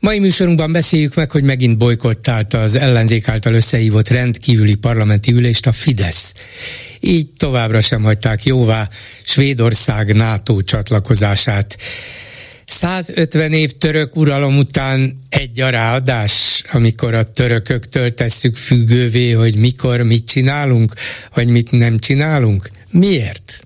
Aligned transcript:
Mai 0.00 0.18
műsorunkban 0.18 0.72
beszéljük 0.72 1.14
meg, 1.14 1.30
hogy 1.30 1.42
megint 1.42 1.78
bolykottálta 1.78 2.60
az 2.60 2.74
ellenzék 2.74 3.28
által 3.28 3.54
összehívott 3.54 4.08
rendkívüli 4.08 4.74
parlamenti 4.74 5.32
ülést 5.32 5.66
a 5.66 5.72
Fidesz. 5.72 6.34
Így 7.00 7.26
továbbra 7.36 7.80
sem 7.80 8.02
hagyták 8.02 8.44
jóvá 8.44 8.88
Svédország 9.22 10.14
NATO 10.14 10.62
csatlakozását. 10.62 11.76
150 12.66 13.52
év 13.52 13.70
török 13.70 14.16
uralom 14.16 14.58
után 14.58 15.20
egy 15.28 15.60
a 15.60 15.68
ráadás, 15.68 16.64
amikor 16.72 17.14
a 17.14 17.32
törököktől 17.32 18.14
tesszük 18.14 18.56
függővé, 18.56 19.30
hogy 19.30 19.56
mikor 19.56 20.02
mit 20.02 20.26
csinálunk, 20.26 20.94
vagy 21.34 21.48
mit 21.48 21.70
nem 21.70 21.98
csinálunk? 21.98 22.68
Miért? 22.90 23.60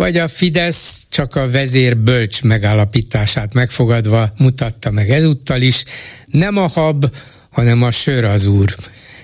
Vagy 0.00 0.16
a 0.16 0.28
Fidesz 0.28 1.06
csak 1.10 1.34
a 1.34 1.50
vezér 1.50 1.96
bölcs 1.96 2.42
megállapítását 2.42 3.54
megfogadva 3.54 4.32
mutatta 4.38 4.90
meg 4.90 5.10
ezúttal 5.10 5.60
is, 5.60 5.84
nem 6.26 6.56
a 6.56 6.66
hab, 6.66 7.14
hanem 7.50 7.82
a 7.82 7.90
sör 7.90 8.24
az 8.24 8.46
úr. 8.46 8.76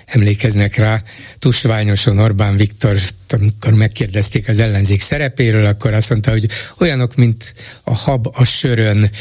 Emlékeznek 0.05 0.75
rá 0.75 1.03
tusványosan 1.39 2.17
Orbán 2.17 2.55
Viktor, 2.55 2.97
amikor 3.29 3.73
megkérdezték 3.73 4.49
az 4.49 4.59
ellenzék 4.59 5.01
szerepéről, 5.01 5.65
akkor 5.65 5.93
azt 5.93 6.09
mondta, 6.09 6.31
hogy 6.31 6.49
olyanok, 6.79 7.15
mint 7.15 7.53
a 7.83 7.93
hab 7.93 8.27
a 8.31 8.45
sörön, 8.45 9.11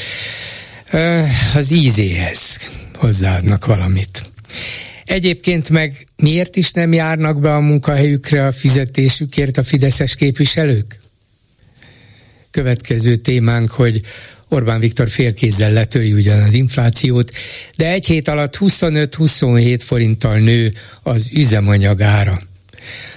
az 1.54 1.70
ízéhez 1.70 2.70
hozzáadnak 2.94 3.66
valamit. 3.66 4.30
Egyébként 5.04 5.70
meg 5.70 6.06
miért 6.16 6.56
is 6.56 6.70
nem 6.70 6.92
járnak 6.92 7.40
be 7.40 7.54
a 7.54 7.60
munkahelyükre 7.60 8.46
a 8.46 8.52
fizetésükért 8.52 9.56
a 9.56 9.62
fideszes 9.62 10.14
képviselők? 10.14 11.04
Következő 12.56 13.16
témánk, 13.16 13.70
hogy 13.70 14.00
Orbán 14.48 14.80
Viktor 14.80 15.08
félkézzel 15.08 15.72
letöri 15.72 16.12
ugyan 16.12 16.42
az 16.42 16.54
inflációt, 16.54 17.32
de 17.76 17.90
egy 17.90 18.06
hét 18.06 18.28
alatt 18.28 18.56
25-27 18.60 19.80
forinttal 19.82 20.38
nő 20.38 20.72
az 21.02 21.30
üzemanyag 21.32 22.02
ára. 22.02 22.40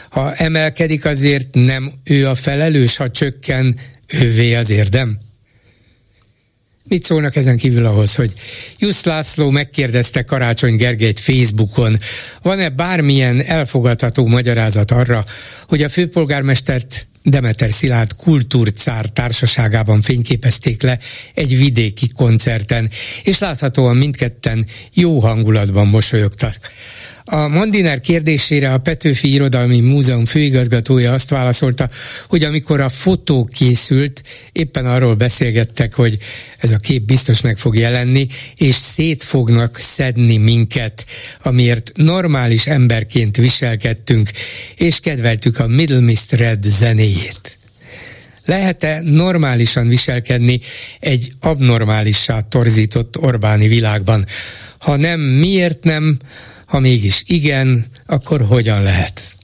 Ha 0.09 0.33
emelkedik, 0.33 1.05
azért 1.05 1.47
nem 1.51 1.91
ő 2.03 2.27
a 2.27 2.35
felelős, 2.35 2.97
ha 2.97 3.11
csökken, 3.11 3.75
ővé 4.07 4.55
az 4.55 4.69
érdem? 4.69 5.17
Mit 6.89 7.03
szólnak 7.03 7.35
ezen 7.35 7.57
kívül 7.57 7.85
ahhoz, 7.85 8.15
hogy 8.15 8.33
Jusz 8.77 9.03
László 9.03 9.49
megkérdezte 9.49 10.23
Karácsony 10.23 10.75
Gergelyt 10.75 11.19
Facebookon, 11.19 11.97
van-e 12.41 12.69
bármilyen 12.69 13.41
elfogadható 13.41 14.25
magyarázat 14.27 14.91
arra, 14.91 15.25
hogy 15.67 15.83
a 15.83 15.89
főpolgármestert 15.89 17.07
Demeter 17.23 17.71
Szilárd 17.71 18.15
kultúrcár 18.15 19.05
társaságában 19.05 20.01
fényképezték 20.01 20.81
le 20.81 20.99
egy 21.33 21.57
vidéki 21.57 22.07
koncerten, 22.15 22.89
és 23.23 23.39
láthatóan 23.39 23.97
mindketten 23.97 24.65
jó 24.93 25.19
hangulatban 25.19 25.87
mosolyogtak. 25.87 26.55
A 27.31 27.47
Mandiner 27.47 27.99
kérdésére 27.99 28.73
a 28.73 28.77
Petőfi 28.77 29.33
Irodalmi 29.33 29.79
Múzeum 29.79 30.25
főigazgatója 30.25 31.13
azt 31.13 31.29
válaszolta, 31.29 31.89
hogy 32.27 32.43
amikor 32.43 32.79
a 32.79 32.89
fotó 32.89 33.49
készült, 33.53 34.23
éppen 34.51 34.85
arról 34.85 35.15
beszélgettek, 35.15 35.93
hogy 35.93 36.17
ez 36.57 36.71
a 36.71 36.77
kép 36.77 37.01
biztos 37.01 37.41
meg 37.41 37.57
fog 37.57 37.75
jelenni, 37.75 38.27
és 38.55 38.75
szét 38.75 39.23
fognak 39.23 39.77
szedni 39.77 40.37
minket, 40.37 41.05
amiért 41.43 41.91
normális 41.95 42.67
emberként 42.67 43.37
viselkedtünk, 43.37 44.29
és 44.75 44.99
kedveltük 44.99 45.59
a 45.59 45.67
Middle 45.67 45.99
Mist 45.99 46.31
Red 46.31 46.63
zenéjét. 46.63 47.57
Lehet-e 48.45 49.01
normálisan 49.03 49.87
viselkedni 49.87 50.59
egy 50.99 51.31
abnormálissá 51.39 52.39
torzított 52.39 53.17
Orbáni 53.17 53.67
világban? 53.67 54.25
Ha 54.79 54.95
nem, 54.95 55.19
miért 55.19 55.83
nem? 55.83 56.19
Ha 56.69 56.79
mégis 56.79 57.23
igen, 57.25 57.85
akkor 58.05 58.41
hogyan 58.41 58.83
lehet? 58.83 59.35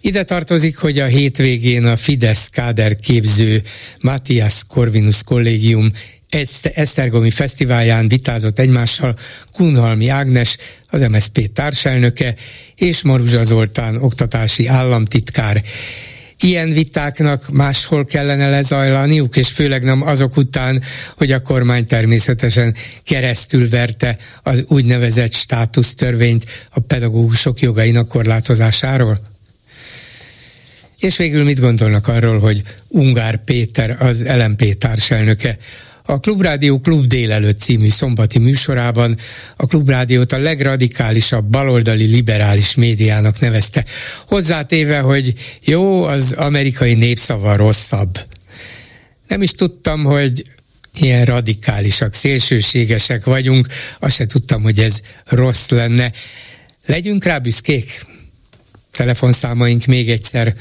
Ide 0.00 0.24
tartozik, 0.24 0.76
hogy 0.76 0.98
a 0.98 1.06
hétvégén 1.06 1.86
a 1.86 1.96
Fidesz 1.96 2.48
káder 2.48 2.96
képző 2.96 3.62
Matthias 4.00 4.64
Corvinus 4.68 5.22
kollégium 5.22 5.90
Esztergomi 6.74 7.30
fesztiválján 7.30 8.08
vitázott 8.08 8.58
egymással 8.58 9.16
Kunhalmi 9.52 10.08
Ágnes, 10.08 10.56
az 10.86 11.00
MSZP 11.00 11.52
társelnöke, 11.52 12.34
és 12.74 13.02
Maruzsa 13.02 13.42
Zoltán 13.42 13.96
oktatási 13.96 14.66
államtitkár 14.66 15.62
ilyen 16.42 16.72
vitáknak 16.72 17.48
máshol 17.50 18.04
kellene 18.04 18.48
lezajlaniuk, 18.48 19.36
és 19.36 19.48
főleg 19.48 19.82
nem 19.82 20.02
azok 20.02 20.36
után, 20.36 20.82
hogy 21.16 21.32
a 21.32 21.40
kormány 21.42 21.86
természetesen 21.86 22.74
keresztül 23.04 23.68
verte 23.68 24.18
az 24.42 24.64
úgynevezett 24.68 25.32
státusztörvényt 25.32 26.44
a 26.70 26.80
pedagógusok 26.80 27.60
jogainak 27.60 28.08
korlátozásáról? 28.08 29.20
És 30.98 31.16
végül 31.16 31.44
mit 31.44 31.60
gondolnak 31.60 32.08
arról, 32.08 32.38
hogy 32.38 32.62
Ungár 32.88 33.44
Péter 33.44 33.96
az 33.98 34.24
LMP 34.24 34.78
társelnöke 34.78 35.58
a 36.04 36.20
Klubrádió 36.20 36.80
Klub 36.80 37.06
délelőtt 37.06 37.58
című 37.58 37.88
szombati 37.88 38.38
műsorában 38.38 39.16
a 39.56 39.66
Klubrádiót 39.66 40.32
a 40.32 40.38
legradikálisabb 40.38 41.44
baloldali 41.44 42.04
liberális 42.04 42.74
médiának 42.74 43.40
nevezte, 43.40 43.84
hozzátéve, 44.26 44.98
hogy 44.98 45.34
jó, 45.60 46.04
az 46.04 46.32
amerikai 46.32 46.94
népszava 46.94 47.56
rosszabb. 47.56 48.18
Nem 49.28 49.42
is 49.42 49.52
tudtam, 49.52 50.04
hogy 50.04 50.44
ilyen 50.98 51.24
radikálisak, 51.24 52.14
szélsőségesek 52.14 53.24
vagyunk, 53.24 53.66
azt 53.98 54.14
se 54.14 54.26
tudtam, 54.26 54.62
hogy 54.62 54.78
ez 54.78 55.00
rossz 55.24 55.68
lenne. 55.68 56.12
Legyünk 56.86 57.24
rá 57.24 57.38
büszkék? 57.38 58.06
Telefonszámaink 58.92 59.86
még 59.86 60.08
egyszer 60.08 60.52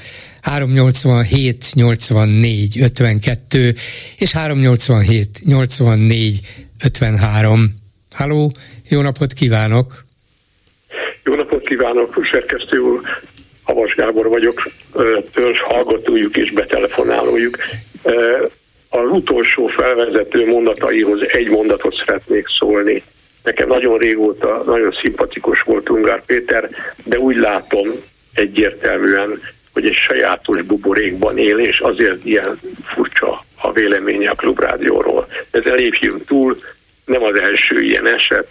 387 0.41 1.65
84 1.73 2.81
52 2.81 3.73
és 4.17 4.31
387 4.31 5.27
84 5.45 6.39
53. 6.83 7.65
Halló, 8.11 8.51
jó 8.89 9.01
napot 9.01 9.33
kívánok! 9.33 10.03
Jó 11.23 11.35
napot 11.35 11.67
kívánok, 11.67 12.27
szerkesztő 12.31 12.77
úr! 12.77 13.01
Havas 13.63 13.95
Gábor 13.95 14.27
vagyok, 14.27 14.61
törzs 15.33 15.59
hallgatójuk 15.59 16.37
és 16.37 16.51
betelefonálójuk. 16.51 17.57
Az 18.89 19.09
utolsó 19.09 19.67
felvezető 19.67 20.47
mondataihoz 20.47 21.21
egy 21.27 21.49
mondatot 21.49 21.95
szeretnék 22.05 22.45
szólni. 22.59 23.03
Nekem 23.43 23.67
nagyon 23.67 23.97
régóta 23.97 24.63
nagyon 24.65 24.97
szimpatikus 25.01 25.61
volt 25.61 25.89
Ungár 25.89 26.25
Péter, 26.25 26.69
de 27.03 27.17
úgy 27.17 27.35
látom 27.35 27.87
egyértelműen, 28.33 29.39
hogy 29.73 29.85
egy 29.85 29.93
sajátos 29.93 30.61
buborékban 30.61 31.37
él, 31.37 31.57
és 31.57 31.79
azért 31.79 32.25
ilyen 32.25 32.59
furcsa 32.83 33.45
a 33.55 33.71
véleménye 33.71 34.29
a 34.29 34.35
klubrádióról. 34.35 35.27
Ezen 35.51 35.75
lépjünk 35.75 36.25
túl, 36.25 36.57
nem 37.05 37.23
az 37.23 37.35
első 37.35 37.81
ilyen 37.81 38.07
eset, 38.07 38.47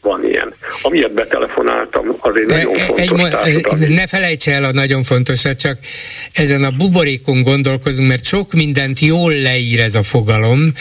van 0.00 0.24
ilyen. 0.24 0.54
Amiért 0.82 1.14
betelefonáltam, 1.14 2.16
az 2.20 2.32
egy 2.36 2.46
nagyon 2.46 2.78
fontos 2.78 3.80
egy, 3.80 3.88
Ne 3.88 4.06
felejts 4.06 4.48
el 4.48 4.64
a 4.64 4.72
nagyon 4.72 5.02
fontosat, 5.02 5.58
csak 5.58 5.78
ezen 6.32 6.64
a 6.64 6.70
buborékon 6.70 7.42
gondolkozunk, 7.42 8.08
mert 8.08 8.24
sok 8.24 8.52
mindent 8.52 8.98
jól 8.98 9.32
leír 9.32 9.80
ez 9.80 9.94
a 9.94 10.02
fogalom, 10.02 10.72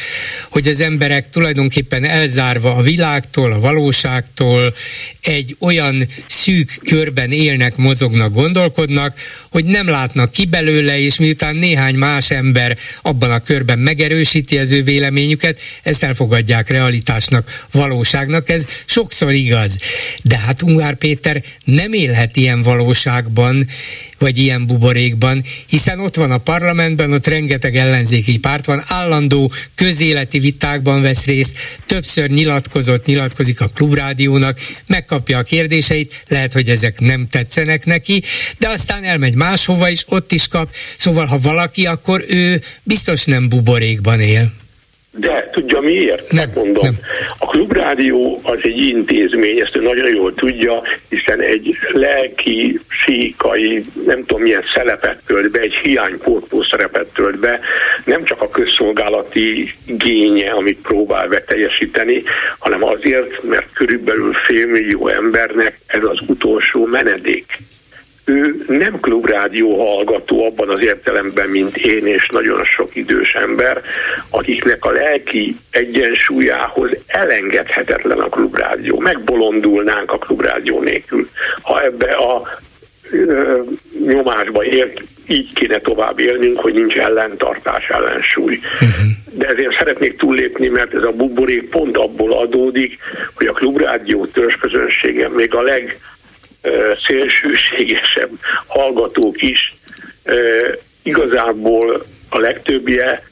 hogy 0.50 0.68
az 0.68 0.82
emberek 0.82 1.30
tulajdonképpen 1.30 2.04
elzárva 2.04 2.76
a 2.76 2.82
világtól, 2.82 3.52
a 3.52 3.60
valóságtól 3.60 4.74
egy 5.22 5.56
olyan 5.60 6.08
szűk 6.28 6.70
körben 6.86 7.32
élnek, 7.32 7.78
mozognak, 7.78 8.34
gondolkodnak, 8.34 9.18
hogy 9.52 9.66
nem 9.66 9.88
látnak 9.88 10.32
ki 10.32 10.46
belőle, 10.46 11.00
és 11.00 11.20
miután 11.20 11.56
néhány 11.56 11.96
más 11.96 12.32
ember 12.32 12.78
abban 13.02 13.32
a 13.32 13.40
körben 13.40 13.80
megerősíti 13.80 14.58
az 14.58 14.72
ő 14.72 14.84
véleményüket, 14.84 15.60
ezt 15.84 16.04
elfogadják 16.04 16.70
realitásnak, 16.70 17.66
valóságnak. 17.72 18.50
Ez 18.50 18.66
sok 18.86 19.09
sokszor 19.10 19.34
igaz. 19.34 19.78
De 20.24 20.38
hát 20.38 20.62
Ungár 20.62 20.96
Péter 20.96 21.44
nem 21.66 21.94
élhet 21.94 22.36
ilyen 22.36 22.62
valóságban, 22.62 23.68
vagy 24.18 24.38
ilyen 24.38 24.66
buborékban, 24.66 25.44
hiszen 25.68 26.00
ott 26.00 26.16
van 26.16 26.32
a 26.32 26.38
parlamentben, 26.38 27.14
ott 27.14 27.28
rengeteg 27.28 27.78
ellenzéki 27.78 28.38
párt 28.38 28.66
van, 28.66 28.84
állandó 28.88 29.52
közéleti 29.76 30.40
vitákban 30.40 31.02
vesz 31.02 31.26
részt, 31.26 31.58
többször 31.86 32.30
nyilatkozott, 32.30 33.06
nyilatkozik 33.06 33.62
a 33.62 33.68
klubrádiónak, 33.68 34.60
megkapja 34.88 35.38
a 35.38 35.44
kérdéseit, 35.44 36.24
lehet, 36.28 36.54
hogy 36.54 36.70
ezek 36.70 37.00
nem 37.00 37.28
tetszenek 37.28 37.86
neki, 37.86 38.24
de 38.58 38.68
aztán 38.68 39.04
elmegy 39.04 39.36
máshova 39.36 39.90
is, 39.90 40.04
ott 40.08 40.32
is 40.32 40.48
kap, 40.48 40.74
szóval 40.98 41.26
ha 41.26 41.38
valaki, 41.38 41.86
akkor 41.86 42.26
ő 42.28 42.62
biztos 42.84 43.26
nem 43.26 43.50
buborékban 43.50 44.20
él. 44.20 44.59
De 45.12 45.50
tudja 45.52 45.80
miért? 45.80 46.32
Nem, 46.32 46.50
mondom. 46.56 46.84
nem. 46.84 47.00
A 47.38 47.46
klubrádió 47.46 48.40
az 48.44 48.60
egy 48.62 48.78
intézmény, 48.78 49.60
ezt 49.60 49.76
ő 49.76 49.82
nagyon 49.82 50.16
jól 50.16 50.34
tudja, 50.34 50.82
hiszen 51.10 51.42
egy 51.42 51.78
lelki, 51.92 52.80
síkai, 52.88 53.86
nem 54.06 54.26
tudom 54.26 54.42
milyen 54.42 54.64
szerepet 54.74 55.22
tölt 55.26 55.52
be, 55.52 55.60
egy 55.60 55.74
hiánypótló 55.74 56.64
szerepet 56.64 57.06
tölt 57.06 57.40
be, 57.40 57.60
nem 58.06 58.24
csak 58.24 58.42
a 58.42 58.50
közszolgálati 58.50 59.74
génye, 59.86 60.52
amit 60.52 60.82
próbál 60.82 61.28
beteljesíteni, 61.28 62.24
hanem 62.60 62.84
azért, 62.84 63.44
mert 63.44 63.74
körülbelül 63.74 64.34
félmillió 64.34 65.08
embernek 65.08 65.80
ez 65.86 66.04
az 66.04 66.20
utolsó 66.28 66.86
menedék 66.86 67.58
ő 68.30 68.66
nem 68.68 69.00
klubrádió 69.00 69.78
hallgató 69.78 70.46
abban 70.46 70.70
az 70.70 70.84
értelemben, 70.84 71.50
mint 71.50 71.78
én 71.78 72.06
és 72.06 72.28
nagyon 72.32 72.64
sok 72.64 72.96
idős 72.96 73.34
ember, 73.34 73.82
akiknek 74.30 74.86
a 74.86 74.92
lelki 74.92 75.56
egyensúlyához 75.72 76.90
elengedhetetlen 77.08 78.20
a 78.20 78.30
klubrádió. 78.30 79.00
Megbolondulnánk 79.00 80.12
a 80.12 80.18
klubrádió 80.18 80.82
nélkül. 80.82 81.30
Ha 81.62 81.84
ebbe 81.84 82.12
a 82.12 82.60
ö, 83.12 83.62
nyomásba 84.06 84.64
ért, 84.64 85.02
így 85.28 85.54
kéne 85.54 85.80
tovább 85.80 86.20
élnünk, 86.20 86.60
hogy 86.60 86.74
nincs 86.74 86.96
ellentartás, 86.96 87.88
ellensúly. 87.88 88.60
Uh-huh. 88.74 88.90
De 89.32 89.48
ezért 89.48 89.78
szeretnék 89.78 90.18
túllépni, 90.18 90.68
mert 90.68 90.94
ez 90.94 91.04
a 91.04 91.12
buborék 91.12 91.70
pont 91.70 91.98
abból 91.98 92.34
adódik, 92.34 92.98
hogy 93.34 93.48
a 93.48 93.54
klubrádió 93.54 94.26
törzsközönsége 94.26 95.30
még 95.30 95.56
a 95.56 95.62
leg 95.62 96.00
szélsőségesebb 97.08 98.30
hallgatók 98.68 99.42
is 99.42 99.76
igazából 101.04 102.06
a 102.30 102.38
legtöbbje, 102.38 103.30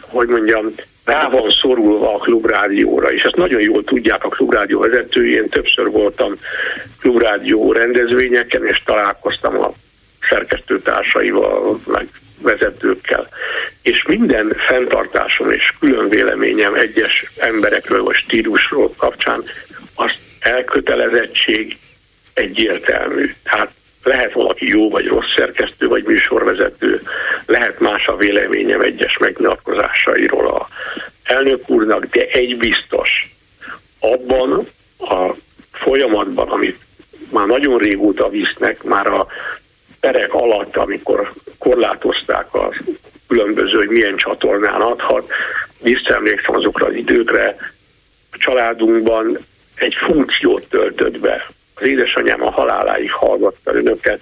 hogy 0.00 0.28
mondjam, 0.28 0.74
rá 1.04 1.28
van 1.28 1.50
szorulva 1.50 2.14
a 2.14 2.18
klubrádióra, 2.18 3.12
és 3.12 3.22
ezt 3.22 3.36
nagyon 3.36 3.60
jól 3.60 3.84
tudják 3.84 4.24
a 4.24 4.28
klubrádió 4.28 4.80
vezetői. 4.80 5.34
Én 5.34 5.48
többször 5.48 5.90
voltam 5.90 6.38
klubrádió 7.00 7.72
rendezvényeken, 7.72 8.66
és 8.66 8.82
találkoztam 8.84 9.58
a 9.58 9.74
szerkesztőtársaival, 10.28 11.80
meg 11.86 12.08
vezetőkkel. 12.42 13.28
És 13.82 14.04
minden 14.06 14.56
fenntartásom 14.66 15.50
és 15.50 15.72
külön 15.80 16.08
véleményem 16.08 16.74
egyes 16.74 17.32
emberekről 17.36 18.02
vagy 18.02 18.14
stílusról 18.14 18.94
kapcsán 18.96 19.42
az 19.94 20.10
elkötelezettség 20.40 21.76
egyértelmű. 22.34 23.34
Tehát 23.42 23.70
lehet 24.02 24.32
valaki 24.32 24.68
jó 24.68 24.90
vagy 24.90 25.06
rossz 25.06 25.34
szerkesztő, 25.36 25.88
vagy 25.88 26.04
műsorvezető, 26.04 27.02
lehet 27.46 27.80
más 27.80 28.06
a 28.06 28.16
véleményem 28.16 28.80
egyes 28.80 29.18
megnyilatkozásairól 29.18 30.46
a 30.46 30.68
elnök 31.22 31.68
úrnak, 31.68 32.04
de 32.04 32.26
egy 32.26 32.56
biztos, 32.56 33.10
abban 34.00 34.68
a 34.98 35.34
folyamatban, 35.72 36.48
amit 36.48 36.78
már 37.30 37.46
nagyon 37.46 37.78
régóta 37.78 38.28
visznek, 38.28 38.82
már 38.82 39.06
a 39.06 39.26
perek 40.00 40.34
alatt, 40.34 40.76
amikor 40.76 41.32
korlátozták 41.58 42.54
a 42.54 42.72
különböző, 43.28 43.76
hogy 43.76 43.88
milyen 43.88 44.16
csatornán 44.16 44.80
adhat, 44.80 45.32
visszaemlékszem 45.80 46.54
azokra 46.54 46.86
az 46.86 46.94
időkre, 46.94 47.56
a 48.30 48.36
családunkban 48.38 49.38
egy 49.74 49.94
funkciót 49.94 50.64
töltött 50.68 51.18
be 51.18 51.50
az 51.82 51.88
édesanyám 51.88 52.42
a 52.42 52.50
haláláig 52.50 53.10
hallgatta 53.10 53.74
önöket, 53.74 54.20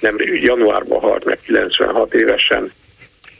nem 0.00 0.16
januárban 0.40 1.00
halt 1.00 1.24
meg 1.24 1.38
96 1.44 2.14
évesen. 2.14 2.72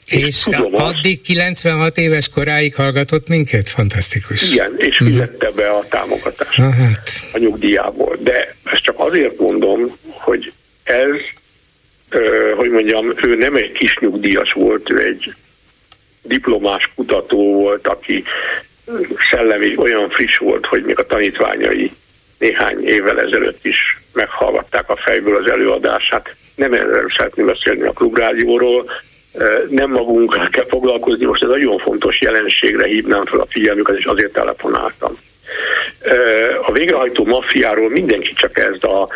És, 0.05 0.21
és 0.21 0.47
addig 0.71 1.21
96 1.21 1.97
éves 1.97 2.29
koráig 2.29 2.75
hallgatott 2.75 3.27
minket? 3.27 3.67
Fantasztikus. 3.67 4.53
Igen, 4.53 4.73
és 4.77 4.99
mhm. 4.99 5.09
fizette 5.09 5.51
be 5.55 5.69
a 5.69 5.85
támogatást 5.89 6.55
hát. 6.55 7.09
a 7.33 7.37
nyugdíjából. 7.37 8.17
De 8.19 8.55
ezt 8.63 8.83
csak 8.83 8.99
azért 8.99 9.39
mondom, 9.39 9.97
hogy 10.09 10.51
ez, 10.83 11.15
hogy 12.55 12.69
mondjam, 12.69 13.13
ő 13.23 13.35
nem 13.35 13.55
egy 13.55 13.71
kis 13.71 13.97
nyugdíjas 13.99 14.51
volt, 14.51 14.89
ő 14.89 15.05
egy 15.05 15.33
diplomás 16.21 16.91
kutató 16.95 17.53
volt, 17.53 17.87
aki 17.87 18.23
szellemi 19.29 19.77
olyan 19.77 20.09
friss 20.09 20.37
volt, 20.37 20.65
hogy 20.65 20.83
még 20.83 20.99
a 20.99 21.05
tanítványai 21.05 21.91
néhány 22.43 22.87
évvel 22.87 23.19
ezelőtt 23.19 23.65
is 23.65 23.99
meghallgatták 24.13 24.89
a 24.89 24.95
fejből 24.95 25.35
az 25.35 25.49
előadását. 25.49 26.35
Nem 26.55 26.73
erről 26.73 27.09
szeretném 27.17 27.45
beszélni 27.45 27.81
a 27.81 27.91
klubrádióról, 27.91 28.91
nem 29.69 29.89
magunkkal 29.89 30.47
kell 30.49 30.65
foglalkozni, 30.67 31.25
most 31.25 31.43
ez 31.43 31.49
nagyon 31.49 31.77
fontos 31.77 32.21
jelenségre 32.21 32.85
hívnám 32.85 33.25
fel 33.25 33.39
a 33.39 33.47
figyelmüket, 33.49 33.97
és 33.97 34.05
azért 34.05 34.33
telefonáltam. 34.33 35.17
A 36.65 36.71
végrehajtó 36.71 37.25
maffiáról 37.25 37.89
mindenki 37.89 38.33
csak 38.33 38.57
ez 38.57 38.83
a 38.83 39.07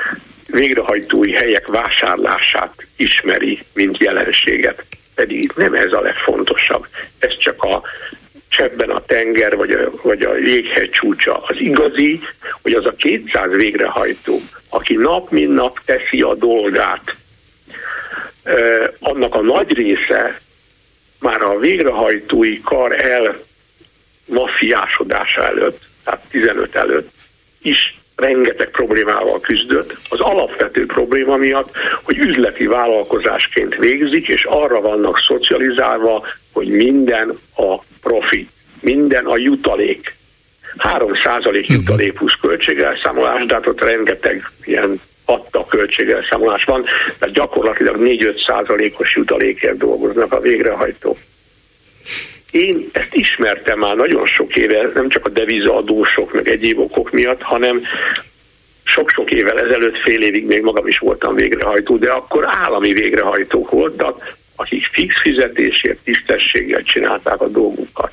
végrehajtói 0.47 1.33
helyek 1.33 1.68
vásárlását 1.68 2.74
ismeri, 2.95 3.59
mint 3.74 3.97
jelenséget. 3.97 4.85
Pedig 5.15 5.51
nem 5.56 5.74
ez 5.74 5.91
a 5.91 6.01
legfontosabb. 6.01 6.85
Ez 7.19 7.38
csak 7.38 7.63
a 7.63 7.81
cseppben 8.49 8.89
a 8.89 9.05
tenger, 9.05 9.55
vagy 9.55 9.71
a, 9.71 9.91
vagy 10.01 10.21
a 10.21 10.38
jéghegy 10.38 10.89
csúcsa. 10.89 11.38
Az 11.38 11.55
igazi, 11.59 12.19
hogy 12.61 12.73
az 12.73 12.85
a 12.85 12.95
200 12.95 13.51
végrehajtó, 13.51 14.41
aki 14.69 14.95
nap 14.95 15.31
mint 15.31 15.53
nap 15.53 15.79
teszi 15.85 16.21
a 16.21 16.35
dolgát, 16.35 17.15
annak 18.99 19.35
a 19.35 19.41
nagy 19.41 19.73
része 19.73 20.41
már 21.19 21.41
a 21.41 21.59
végrehajtói 21.59 22.61
kar 22.61 23.05
el 23.05 23.39
mafiásodása 24.25 25.45
előtt, 25.45 25.81
tehát 26.03 26.21
15 26.29 26.75
előtt 26.75 27.11
is 27.61 27.96
rengeteg 28.17 28.69
problémával 28.69 29.39
küzdött. 29.39 29.97
Az 30.09 30.19
alapvető 30.19 30.85
probléma 30.85 31.35
miatt, 31.35 31.71
hogy 32.03 32.17
üzleti 32.17 32.65
vállalkozásként 32.65 33.75
végzik, 33.75 34.27
és 34.27 34.43
arra 34.43 34.81
vannak 34.81 35.19
szocializálva, 35.27 36.25
hogy 36.53 36.67
minden 36.67 37.39
a 37.55 37.77
profit, 38.01 38.49
minden 38.81 39.25
a 39.25 39.37
jutalék. 39.37 40.15
3 40.77 41.11
százalék 41.23 41.67
mhm. 41.67 41.77
jutalék 41.77 42.13
plusz 42.13 42.37
költségelszámolás, 42.41 43.45
de 43.45 43.53
hát 43.53 43.67
ott 43.67 43.83
rengeteg 43.83 44.51
ilyen 44.63 45.01
adta 45.25 45.65
költségelszámolás 45.65 46.63
van, 46.63 46.86
tehát 47.19 47.36
gyakorlatilag 47.36 47.95
4-5 48.00 48.45
százalékos 48.47 49.15
jutalékért 49.15 49.77
dolgoznak 49.77 50.33
a 50.33 50.39
végrehajtók. 50.39 51.17
Én 52.51 52.89
ezt 52.92 53.13
ismertem 53.13 53.80
már 53.80 53.96
nagyon 53.96 54.25
sok 54.25 54.56
éve, 54.56 54.92
nem 54.94 55.10
csak 55.10 55.25
a 55.25 55.30
devizaadósok, 55.30 56.34
meg 56.34 56.48
egyéb 56.50 56.80
okok 56.80 57.12
miatt, 57.12 57.42
hanem 57.42 57.82
sok-sok 58.84 59.32
évvel 59.32 59.60
ezelőtt, 59.60 59.98
fél 59.98 60.22
évig 60.22 60.46
még 60.46 60.62
magam 60.62 60.88
is 60.88 60.98
voltam 60.98 61.36
végrehajtó, 61.36 61.98
de 61.98 62.12
akkor 62.12 62.46
állami 62.48 62.94
végrehajtók 62.94 63.70
voltak, 63.70 64.36
akik 64.56 64.86
fix 64.92 65.22
fizetésért, 65.22 65.98
tisztességgel 66.04 66.84
csinálták 66.84 67.42
a 67.42 67.48
dolgukat. 67.48 68.12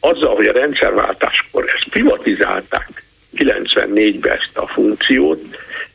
Azzal, 0.00 0.34
hogy 0.34 0.46
a 0.46 0.52
rendszerváltáskor 0.52 1.64
ezt 1.74 1.88
privatizálták 1.90 3.04
94-ben 3.36 4.32
ezt 4.32 4.50
a 4.58 4.66
funkciót, 4.66 5.42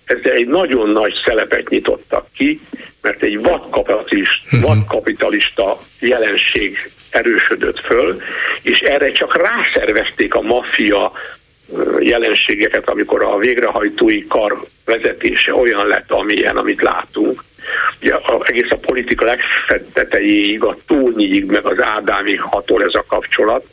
ezzel 0.06 0.32
egy 0.32 0.48
nagyon 0.48 0.90
nagy 0.90 1.14
szelepet 1.26 1.70
nyitottak 1.70 2.28
ki, 2.36 2.60
mert 3.02 3.24
egy 3.24 3.42
vadkapitalista, 3.42 4.44
mhm. 4.50 4.62
vadkapitalista 4.62 5.78
jelenség 6.00 6.92
erősödött 7.12 7.80
föl, 7.80 8.22
és 8.62 8.80
erre 8.80 9.12
csak 9.12 9.36
rászervezték 9.36 10.34
a 10.34 10.41
maffia 10.41 11.12
jelenségeket, 12.00 12.89
amikor 12.89 13.24
a 13.24 13.38
végrehajtói 13.38 14.27
kar 14.27 14.65
vezetése 14.86 15.53
olyan 15.53 15.88
lett, 15.88 16.12
amilyen, 16.12 16.58
amit 16.58 16.82
látunk. 16.82 17.44
Ugye 18.01 18.13
a, 18.13 18.41
egész 18.46 18.72
a 18.72 18.75
politika 18.75 19.25
legfettetejéig, 19.25 20.63
a 20.63 20.77
tónyiig, 20.88 21.46
meg 21.46 21.65
az 21.65 21.82
Ádámig 21.82 22.41
hatol 22.41 22.84
ez 22.84 22.94
a 22.94 23.06
kapcsolat, 23.08 23.65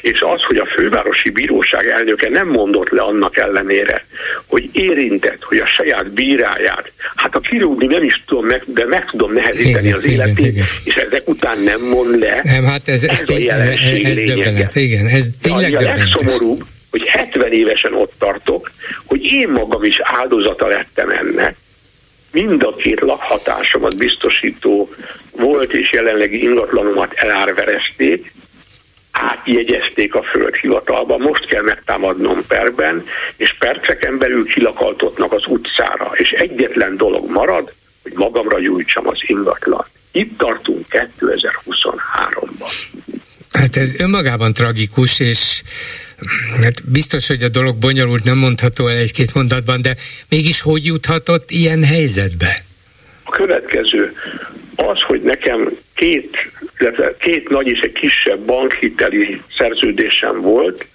és 0.00 0.20
az, 0.20 0.42
hogy 0.46 0.56
a 0.56 0.66
fővárosi 0.76 1.30
bíróság 1.30 1.86
elnöke 1.86 2.28
nem 2.28 2.48
mondott 2.48 2.88
le 2.88 3.02
annak 3.02 3.36
ellenére, 3.36 4.06
hogy 4.46 4.68
érintett, 4.72 5.42
hogy 5.42 5.58
a 5.58 5.66
saját 5.66 6.12
bíráját, 6.12 6.92
hát 7.14 7.34
a 7.34 7.40
kirúgni 7.40 7.86
nem 7.86 8.02
is 8.02 8.22
tudom, 8.26 8.46
meg, 8.46 8.62
de 8.66 8.86
meg 8.86 9.04
tudom 9.10 9.32
nehezíteni 9.32 9.86
igen, 9.86 9.98
az 9.98 10.10
életét, 10.10 10.38
igen, 10.38 10.50
igen. 10.50 10.66
és 10.84 10.94
ezek 10.94 11.28
után 11.28 11.58
nem 11.58 11.80
mond 11.80 12.18
le. 12.18 12.40
Nem, 12.42 12.64
hát 12.64 12.88
ez, 12.88 13.04
ez, 13.04 13.20
ez, 13.20 13.30
a 13.30 13.38
jelenség 13.38 14.04
ez, 14.04 14.18
ez 14.18 14.22
döbbenet, 14.22 14.74
igen, 14.74 15.06
ez 15.06 15.26
tényleg 15.40 15.74
a, 15.74 15.78
a 15.78 15.82
legszomorúbb, 15.82 16.64
hogy 16.90 17.08
70 17.08 17.52
évesen 17.52 17.94
ott 17.94 18.12
tartok, 18.18 18.70
hogy 19.04 19.24
én 19.24 19.48
magam 19.48 19.82
is 19.82 19.96
áldozata 20.02 20.66
lettem 20.66 21.10
ennek, 21.10 21.56
mind 22.32 22.62
a 22.62 22.74
két 22.76 23.00
lakhatásomat 23.00 23.96
biztosító 23.96 24.90
volt 25.30 25.72
és 25.72 25.92
jelenlegi 25.92 26.42
ingatlanomat 26.42 27.12
elárverezték, 27.12 28.32
átjegyezték 29.16 30.14
a 30.14 30.22
földhivatalba, 30.22 31.18
most 31.18 31.46
kell 31.46 31.62
megtámadnom 31.62 32.46
perben, 32.46 33.04
és 33.36 33.56
perceken 33.58 34.18
belül 34.18 34.44
kilakaltotnak 34.44 35.32
az 35.32 35.42
utcára, 35.46 36.12
és 36.14 36.30
egyetlen 36.30 36.96
dolog 36.96 37.30
marad, 37.30 37.72
hogy 38.02 38.12
magamra 38.12 38.60
gyújtsam 38.60 39.08
az 39.08 39.18
ingatlan. 39.26 39.86
Itt 40.12 40.38
tartunk 40.38 40.86
2023-ban. 40.88 42.70
Hát 43.52 43.76
ez 43.76 43.94
önmagában 44.00 44.52
tragikus, 44.52 45.20
és 45.20 45.62
hát 46.62 46.90
biztos, 46.90 47.26
hogy 47.26 47.42
a 47.42 47.48
dolog 47.48 47.76
bonyolult, 47.76 48.24
nem 48.24 48.38
mondható 48.38 48.86
el 48.86 48.96
egy-két 48.96 49.34
mondatban, 49.34 49.82
de 49.82 49.96
mégis 50.28 50.60
hogy 50.60 50.84
juthatott 50.84 51.50
ilyen 51.50 51.84
helyzetbe? 51.84 52.65
Következő 53.36 54.12
az, 54.76 55.00
hogy 55.00 55.20
nekem 55.20 55.78
két, 55.94 56.36
két 57.18 57.48
nagy 57.48 57.66
és 57.66 57.78
egy 57.78 57.92
kisebb 57.92 58.40
bankhiteli 58.40 59.42
szerződésem 59.58 60.40
volt, 60.40 60.86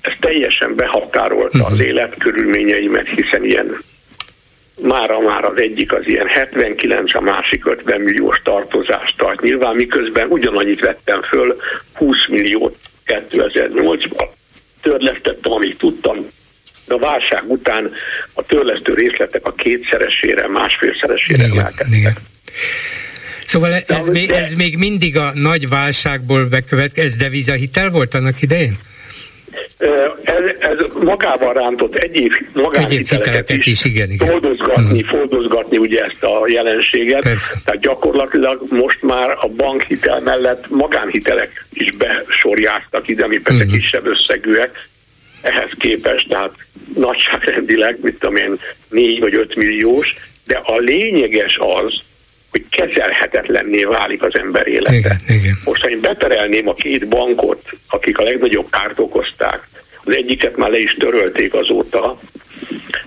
ez 0.00 0.12
teljesen 0.20 0.74
behatárolta 0.74 1.58
uh-huh. 1.58 1.72
az 1.72 1.78
mhm. 1.78 1.86
életkörülményeimet, 1.86 3.08
hiszen 3.08 3.44
ilyen 3.44 3.82
mára 4.82 5.20
már 5.20 5.44
az 5.44 5.60
egyik 5.60 5.92
az 5.92 6.02
ilyen 6.06 6.26
79, 6.26 7.14
a 7.14 7.20
másik 7.20 7.66
50 7.66 8.00
milliós 8.00 8.40
tartozást 8.44 9.16
tart. 9.16 9.40
Nyilván 9.40 9.76
miközben 9.76 10.28
ugyanannyit 10.28 10.80
vettem 10.80 11.22
föl, 11.22 11.56
20 11.94 12.28
milliót 12.28 12.76
2008-ban 13.06 14.28
törlesztettem, 14.82 15.52
amit 15.52 15.78
tudtam, 15.78 16.26
de 16.86 16.94
a 16.94 16.98
válság 16.98 17.42
után 17.46 17.90
a 18.32 18.42
törlesztő 18.42 18.94
részletek 18.94 19.46
a 19.46 19.52
kétszeresére, 19.52 20.48
másfélszeresére 20.48 21.44
emelkedtek. 21.44 22.20
Szóval 23.44 23.72
ez, 23.86 24.08
még, 24.08 24.30
ez 24.30 24.52
még 24.52 24.78
mindig 24.78 25.16
a 25.16 25.30
nagy 25.34 25.68
válságból 25.68 26.44
bekövetkezik, 26.44 27.10
ez 27.10 27.16
devizahitel 27.16 27.90
volt 27.90 28.14
annak 28.14 28.42
idején? 28.42 28.78
Ez, 30.22 30.42
ez 30.58 30.78
magával 31.02 31.52
rántott 31.52 31.94
egyéb 31.94 32.32
magánhiteleket 32.52 33.50
is, 33.50 33.66
is 33.66 33.84
igen, 33.84 34.10
igen. 34.10 34.28
Foldozgatni, 34.28 35.02
uh-huh. 35.02 35.18
foldozgatni 35.18 35.76
ugye 35.76 36.04
ezt 36.04 36.22
a 36.22 36.44
jelenséget. 36.46 37.22
Persze. 37.22 37.54
Tehát 37.64 37.80
gyakorlatilag 37.80 38.62
most 38.68 39.02
már 39.02 39.30
a 39.30 39.48
bankhitel 39.56 40.20
mellett 40.20 40.64
magánhitelek 40.68 41.66
is 41.72 41.88
besorjáztak 41.96 43.08
ide, 43.08 43.24
ami 43.24 43.38
persze 43.38 43.64
uh-huh. 43.64 43.78
kisebb 43.78 44.06
összegűek 44.06 44.88
ehhez 45.40 45.70
képest, 45.78 46.28
tehát 46.28 46.52
nagyságrendileg, 46.94 47.98
mit 48.02 48.18
tudom 48.18 48.36
én, 48.36 48.60
4 48.88 49.20
vagy 49.20 49.34
5 49.34 49.54
milliós, 49.54 50.14
de 50.46 50.60
a 50.64 50.76
lényeges 50.76 51.58
az, 51.60 51.94
hogy 52.50 52.64
kezelhetetlenné 52.70 53.82
válik 53.82 54.22
az 54.22 54.38
ember 54.38 54.66
élete. 54.66 54.94
Igen, 54.94 55.16
igen. 55.26 55.54
Most, 55.64 55.82
ha 55.82 55.90
én 55.90 56.00
beterelném 56.00 56.68
a 56.68 56.74
két 56.74 57.08
bankot, 57.08 57.62
akik 57.88 58.18
a 58.18 58.22
legnagyobb 58.22 58.70
kárt 58.70 58.98
okozták, 58.98 59.68
az 60.04 60.14
egyiket 60.14 60.56
már 60.56 60.70
le 60.70 60.78
is 60.78 60.94
törölték 60.94 61.54
azóta, 61.54 62.20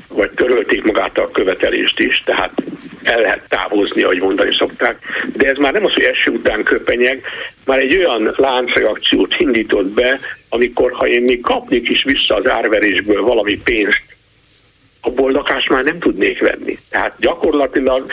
vagy 0.08 0.32
törölték 0.32 0.84
magát 0.84 1.18
a 1.18 1.32
követelést 1.32 2.00
is, 2.00 2.24
tehát 2.26 2.52
el 3.04 3.22
lehet 3.22 3.42
távozni, 3.48 4.04
ahogy 4.04 4.20
mondani 4.20 4.56
szokták, 4.56 4.98
de 5.34 5.50
ez 5.50 5.58
már 5.58 5.74
nem 5.74 5.86
az, 5.86 5.94
hogy 5.94 6.04
eső 6.04 6.32
után 6.32 6.64
köpenyeg, 6.64 7.24
már 7.66 7.80
egy 7.80 7.98
olyan 7.98 8.34
láncreakciót 8.36 9.36
indított 9.38 9.90
be, 9.90 10.20
amikor 10.50 10.92
ha 10.92 11.08
én 11.08 11.22
még 11.22 11.42
kapnék 11.42 11.90
is 11.90 12.04
vissza 12.04 12.36
az 12.36 12.50
árverésből 12.50 13.22
valami 13.22 13.58
pénzt, 13.64 14.02
abból 15.02 15.32
lakást 15.32 15.70
már 15.70 15.84
nem 15.84 16.00
tudnék 16.00 16.40
venni. 16.40 16.78
Tehát 16.90 17.16
gyakorlatilag 17.20 18.12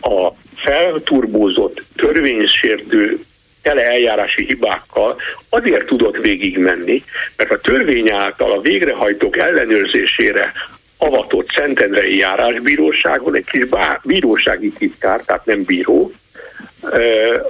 a 0.00 0.30
felturbózott, 0.56 1.82
törvénysértő 1.96 3.24
tele 3.62 3.82
eljárási 3.82 4.44
hibákkal 4.44 5.16
azért 5.48 5.86
tudott 5.86 6.16
végigmenni, 6.16 7.04
mert 7.36 7.50
a 7.50 7.60
törvény 7.60 8.10
által 8.10 8.50
a 8.50 8.60
végrehajtók 8.60 9.36
ellenőrzésére 9.36 10.52
avatott 10.98 11.48
Szentendrei 11.56 12.16
járásbíróságon 12.16 13.34
egy 13.34 13.44
kis 13.44 13.64
bá, 13.64 14.00
bírósági 14.04 14.70
titkár, 14.70 15.20
tehát 15.20 15.44
nem 15.44 15.62
bíró, 15.62 16.12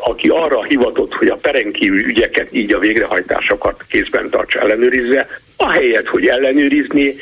aki 0.00 0.28
arra 0.28 0.64
hivatott, 0.64 1.14
hogy 1.14 1.28
a 1.28 1.36
perenkívül 1.36 2.04
ügyeket, 2.04 2.48
így 2.50 2.74
a 2.74 2.78
végrehajtásokat 2.78 3.84
kézben 3.88 4.30
tartsa 4.30 4.58
ellenőrizze, 4.58 5.40
ahelyett, 5.56 6.06
hogy 6.06 6.26
ellenőrizni, 6.26 7.14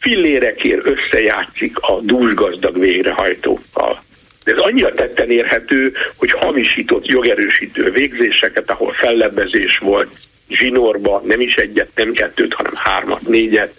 fillérekért 0.00 0.86
összejátszik 0.86 1.78
a 1.78 2.00
dúsgazdag 2.00 2.78
végrehajtókkal. 2.78 4.02
De 4.44 4.52
ez 4.52 4.58
annyira 4.58 4.92
tetten 4.92 5.30
érhető, 5.30 5.92
hogy 6.16 6.30
hamisított 6.30 7.06
jogerősítő 7.06 7.90
végzéseket, 7.90 8.70
ahol 8.70 8.92
fellebbezés 8.92 9.78
volt, 9.78 10.10
zsinórba, 10.48 11.22
nem 11.24 11.40
is 11.40 11.54
egyet, 11.54 11.88
nem 11.94 12.12
kettőt, 12.12 12.54
hanem 12.54 12.72
hármat, 12.74 13.28
négyet. 13.28 13.74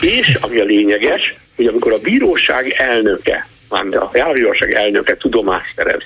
És, 0.00 0.38
ami 0.40 0.60
a 0.60 0.64
lényeges, 0.64 1.34
hogy 1.56 1.66
amikor 1.66 1.92
a 1.92 1.98
bíróság 1.98 2.74
elnöke, 2.78 3.46
már 3.68 3.96
a 3.96 4.10
járványosság 4.14 4.72
elnöke 4.72 5.16
tudomást 5.16 5.74
szerez 5.76 6.02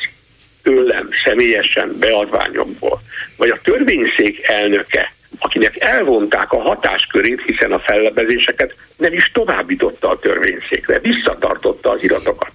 tőlem 0.62 1.08
személyesen 1.24 1.96
beadványokból, 2.00 3.02
vagy 3.36 3.50
a 3.50 3.60
törvényszék 3.62 4.48
elnöke, 4.48 5.14
akinek 5.38 5.84
elvonták 5.84 6.52
a 6.52 6.60
hatáskörét, 6.60 7.42
hiszen 7.46 7.72
a 7.72 7.78
fellebezéseket 7.78 8.74
nem 8.96 9.12
is 9.12 9.30
továbbította 9.32 10.10
a 10.10 10.18
törvényszékre, 10.18 10.98
visszatartotta 10.98 11.90
az 11.90 12.02
iratokat 12.02 12.50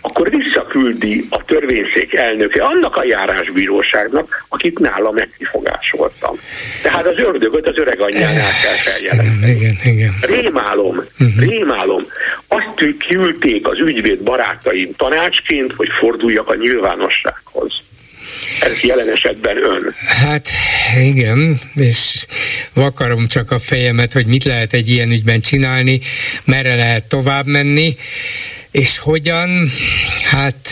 akkor 0.00 0.30
visszaküldi 0.30 1.26
a 1.30 1.44
törvényszék 1.44 2.14
elnöke 2.14 2.64
annak 2.64 2.96
a 2.96 3.04
járásbíróságnak, 3.04 4.44
akit 4.48 4.78
nála 4.78 5.10
megkifogásoltam. 5.10 6.38
Tehát 6.82 7.06
az 7.06 7.18
ördögöt 7.18 7.66
az 7.66 7.78
öreg 7.78 8.00
anyjánál 8.00 8.50
kell 8.62 8.74
feljelenteni. 8.74 10.10
Rémálom, 10.20 10.96
uh-huh. 10.96 11.44
rémálom. 11.44 12.06
Azt 12.48 12.96
küldték 13.08 13.68
az 13.68 13.78
ügyvéd 13.78 14.22
barátaim 14.22 14.92
tanácsként, 14.96 15.72
hogy 15.76 15.88
forduljak 16.00 16.48
a 16.48 16.54
nyilvánossághoz. 16.54 17.72
Ez 18.60 18.80
jelen 18.80 19.10
esetben 19.10 19.56
ön. 19.56 19.94
Hát 20.06 20.48
igen, 21.04 21.58
és 21.74 22.26
vakarom 22.74 23.26
csak 23.26 23.50
a 23.50 23.58
fejemet, 23.58 24.12
hogy 24.12 24.26
mit 24.26 24.44
lehet 24.44 24.72
egy 24.72 24.88
ilyen 24.88 25.10
ügyben 25.10 25.40
csinálni, 25.40 26.00
merre 26.44 26.74
lehet 26.74 27.04
tovább 27.04 27.46
menni. 27.46 27.94
És 28.72 28.98
hogyan? 28.98 29.48
Hát 30.30 30.68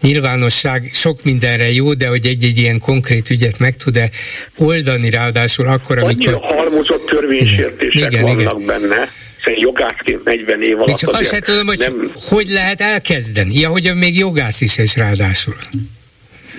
nyilvánosság 0.00 0.90
sok 0.92 1.24
mindenre 1.24 1.72
jó, 1.72 1.94
de 1.94 2.06
hogy 2.06 2.26
egy-egy 2.26 2.58
ilyen 2.58 2.78
konkrét 2.78 3.30
ügyet 3.30 3.58
meg 3.58 3.76
tud-e 3.76 4.10
oldani 4.56 5.10
ráadásul 5.10 5.66
akkor, 5.66 5.98
amikor... 5.98 6.34
Annyira 6.34 6.54
halmozott 6.54 7.06
törvénysértések 7.06 8.12
igen, 8.12 8.22
vannak 8.22 8.60
igen. 8.60 8.66
benne, 8.66 9.12
hiszen 9.36 9.58
jogászként 9.58 10.24
40 10.24 10.62
év 10.62 10.80
alatt 10.80 10.96
csak 10.96 11.10
azt 11.10 11.30
sem 11.30 11.40
tudom, 11.40 11.66
hogy 11.66 11.78
nem... 11.78 12.12
hogy 12.28 12.46
lehet 12.48 12.80
elkezdeni. 12.80 13.58
Ja, 13.58 13.68
hogy 13.68 13.90
még 13.94 14.16
jogász 14.16 14.60
is 14.60 14.78
és 14.78 14.96
ráadásul. 14.96 15.56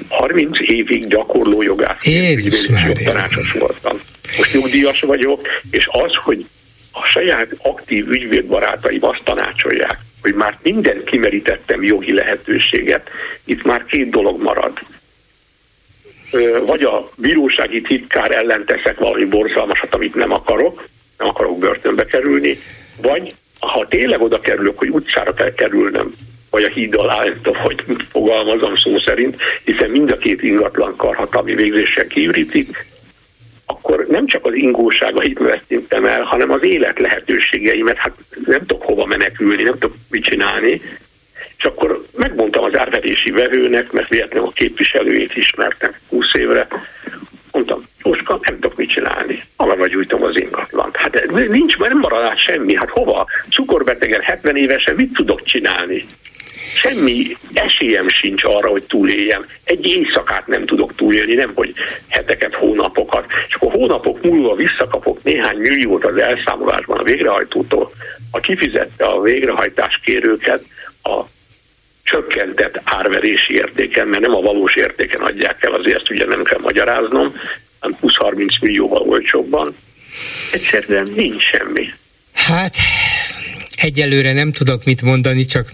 30 0.08 0.50
évig 0.60 1.08
gyakorló 1.08 1.62
jogászként 1.62 2.16
Jézus 2.16 2.66
tanácsos 3.04 3.52
voltam. 3.52 4.00
Most 4.38 4.54
nyugdíjas 4.54 5.00
vagyok, 5.00 5.48
és 5.72 5.88
az, 5.92 6.12
hogy 6.24 6.46
a 6.92 7.06
saját 7.06 7.48
aktív 7.58 8.10
ügyvédbarátaim 8.10 9.04
azt 9.06 9.22
tanácsolják, 9.24 10.00
hogy 10.22 10.34
már 10.34 10.58
mindent 10.62 11.04
kimerítettem 11.04 11.84
jogi 11.84 12.14
lehetőséget, 12.14 13.10
itt 13.46 13.64
már 13.64 13.86
két 13.86 14.10
dolog 14.10 14.42
marad. 14.42 14.80
Vagy 16.66 16.84
a 16.84 17.10
bírósági 17.16 17.82
titkár 17.82 18.32
ellen 18.32 18.66
teszek 18.66 18.98
valami 18.98 19.26
borzalmasat, 19.26 19.96
amit 19.96 20.16
nem 20.16 20.32
akarok, 20.32 20.88
nem 21.18 21.28
akarok 21.28 21.60
börtönbe 21.60 22.06
kerülni, 22.06 22.60
vagy 23.02 23.34
ha 23.60 23.88
tényleg 23.88 24.22
oda 24.22 24.40
kerülök, 24.40 24.78
hogy 24.78 24.90
utcára 24.90 25.34
kell 25.34 25.54
kerülnöm, 25.54 26.12
vagy 26.50 26.64
a 26.64 26.70
híd 26.70 26.96
alá, 26.96 27.26
hogy 27.44 27.84
fogalmazom 28.12 28.76
szó 28.76 29.00
szerint, 29.00 29.36
hiszen 29.64 29.90
mind 29.90 30.12
a 30.12 30.18
két 30.18 30.44
ingatlan 30.44 30.96
karhatalmi 30.96 31.56
végzéssel 31.56 32.08
kiürítik, 32.08 32.86
akkor 33.72 34.06
nem 34.10 34.26
csak 34.26 34.46
az 34.46 34.54
ingóságait 34.54 35.40
vesztítem 35.40 36.06
el, 36.06 36.22
hanem 36.22 36.52
az 36.52 36.64
élet 36.64 37.00
lehetőségeimet, 37.00 37.98
hát 37.98 38.14
nem 38.46 38.60
tudok 38.60 38.84
hova 38.84 39.06
menekülni, 39.06 39.64
nem 39.64 39.78
tudok 39.80 39.96
mit 40.10 40.24
csinálni, 40.24 40.82
és 41.58 41.64
akkor 41.64 42.06
megmondtam 42.16 42.64
az 42.64 42.78
árverési 42.78 43.32
vevőnek, 43.32 43.92
mert 43.92 44.10
véletlenül 44.10 44.48
a 44.48 44.52
képviselőjét 44.52 45.36
ismertem 45.36 45.94
20 46.10 46.34
évre, 46.34 46.68
mondtam, 47.52 47.88
Jóska, 48.04 48.40
nem 48.42 48.60
tudok 48.60 48.78
mit 48.78 48.90
csinálni. 48.90 49.44
Magamra 49.58 49.88
gyújtom 49.88 50.24
az 50.24 50.40
ingatlant. 50.40 50.96
Hát 50.96 51.32
nincs, 51.32 51.78
mert 51.78 51.92
nem 51.92 52.02
marad 52.02 52.26
át 52.26 52.40
semmi. 52.40 52.76
Hát 52.76 52.90
hova? 52.90 53.28
Cukorbetegen, 53.50 54.22
70 54.22 54.56
évesen 54.56 54.96
mit 54.96 55.14
tudok 55.14 55.44
csinálni? 55.44 56.06
Semmi 56.76 57.38
esélyem 57.54 58.10
sincs 58.10 58.44
arra, 58.44 58.70
hogy 58.70 58.86
túléljem. 58.86 59.46
Egy 59.64 59.86
éjszakát 59.86 60.48
nem 60.48 60.66
tudok 60.66 60.96
túlélni, 60.96 61.34
nem 61.34 61.52
hogy 61.56 61.74
heteket, 62.08 62.54
hónapokat. 62.54 63.26
És 63.48 63.54
akkor 63.54 63.72
hónapok 63.72 64.24
múlva 64.24 64.56
visszakapok 64.56 65.24
néhány 65.24 65.58
milliót 65.58 66.06
az 66.06 66.16
elszámolásban 66.16 66.98
a 66.98 67.04
végrehajtótól, 67.04 67.92
a 68.32 68.40
kifizette 68.40 69.06
a 69.06 69.22
végrehajtás 69.22 70.00
kérőket 70.04 70.64
a 71.04 71.22
csökkentett 72.04 72.82
árverési 72.84 73.54
értéken, 73.54 74.08
mert 74.08 74.22
nem 74.22 74.36
a 74.36 74.42
valós 74.42 74.76
értéken 74.76 75.22
adják 75.22 75.64
el, 75.64 75.74
azért 75.74 75.98
ezt 75.98 76.10
ugye 76.10 76.26
nem 76.26 76.44
kell 76.44 76.60
magyaráznom, 76.60 77.36
hanem 77.80 77.98
20-30 78.02 78.62
millióval 78.62 79.02
olcsóbban. 79.02 79.76
Egyszerűen 80.52 81.12
nincs 81.16 81.44
semmi. 81.44 81.94
Hát 82.34 82.76
egyelőre 83.82 84.34
nem 84.34 84.52
tudok 84.52 84.86
mit 84.86 85.02
mondani, 85.02 85.46
csak 85.46 85.72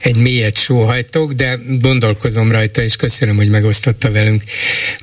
egy 0.00 0.16
mélyet 0.16 0.56
sóhajtok, 0.56 1.32
de 1.32 1.58
gondolkozom 1.80 2.52
rajta, 2.52 2.82
és 2.82 2.96
köszönöm, 2.96 3.36
hogy 3.36 3.48
megosztotta 3.48 4.10
velünk. 4.10 4.42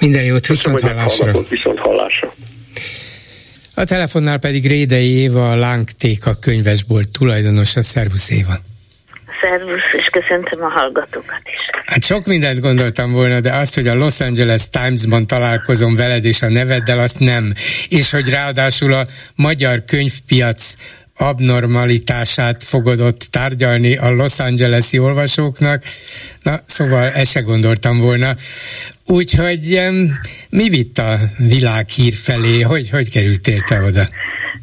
Minden 0.01 0.23
jót, 0.23 0.47
viszont 0.47 0.81
hallásra. 0.81 1.41
Viszont 1.49 1.79
hallásra. 1.79 2.33
A 3.73 3.83
telefonnál 3.83 4.37
pedig 4.37 4.67
Rédei 4.67 5.09
Éva, 5.09 5.49
a 5.49 5.55
Lángtéka 5.55 6.33
könyvesbolt 6.39 7.09
tulajdonosa. 7.09 7.81
Szervusz 7.81 8.29
Éva! 8.29 8.59
Szervusz, 9.41 9.93
és 9.97 10.09
köszöntöm 10.11 10.63
a 10.63 10.69
hallgatókat 10.69 11.41
is. 11.43 11.83
Hát 11.85 12.03
sok 12.03 12.25
mindent 12.25 12.59
gondoltam 12.59 13.11
volna, 13.11 13.39
de 13.39 13.53
azt, 13.53 13.75
hogy 13.75 13.87
a 13.87 13.93
Los 13.93 14.19
Angeles 14.19 14.69
Times-ban 14.69 15.27
találkozom 15.27 15.95
veled 15.95 16.25
és 16.25 16.41
a 16.41 16.49
neveddel, 16.49 16.99
azt 16.99 17.19
nem. 17.19 17.53
És 17.89 18.11
hogy 18.11 18.29
ráadásul 18.29 18.93
a 18.93 19.05
magyar 19.35 19.83
könyvpiac 19.85 20.75
abnormalitását 21.17 22.63
fogod 22.63 22.99
ott 22.99 23.19
tárgyalni 23.19 23.97
a 23.97 24.11
Los 24.11 24.39
Angeles-i 24.39 24.99
olvasóknak. 24.99 25.83
Na, 26.43 26.59
szóval 26.65 27.11
ezt 27.11 27.31
se 27.31 27.39
gondoltam 27.39 27.99
volna. 27.99 28.35
Úgyhogy 29.07 29.79
mi 30.49 30.69
vitt 30.69 30.97
a 30.97 31.17
világhír 31.37 32.13
felé? 32.13 32.61
Hogy, 32.61 32.89
hogy 32.89 33.11
kerültél 33.11 33.59
te 33.59 33.81
oda? 33.81 34.03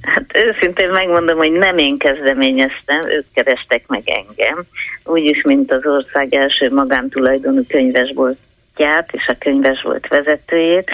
Hát 0.03 0.25
őszintén 0.35 0.89
megmondom, 0.89 1.37
hogy 1.37 1.53
nem 1.53 1.79
én 1.79 1.99
kezdeményeztem, 1.99 3.09
ők 3.09 3.25
kerestek 3.35 3.87
meg 3.87 4.03
engem. 4.05 4.65
Úgyis, 5.05 5.43
mint 5.43 5.73
az 5.73 5.87
ország 5.87 6.35
első 6.35 6.71
magántulajdonú 6.71 7.63
könyvesbolt 7.69 8.39
gyárt 8.83 9.13
és 9.13 9.27
a 9.27 9.37
könyves 9.39 9.83
volt 9.83 10.09
vezetőjét. 10.09 10.91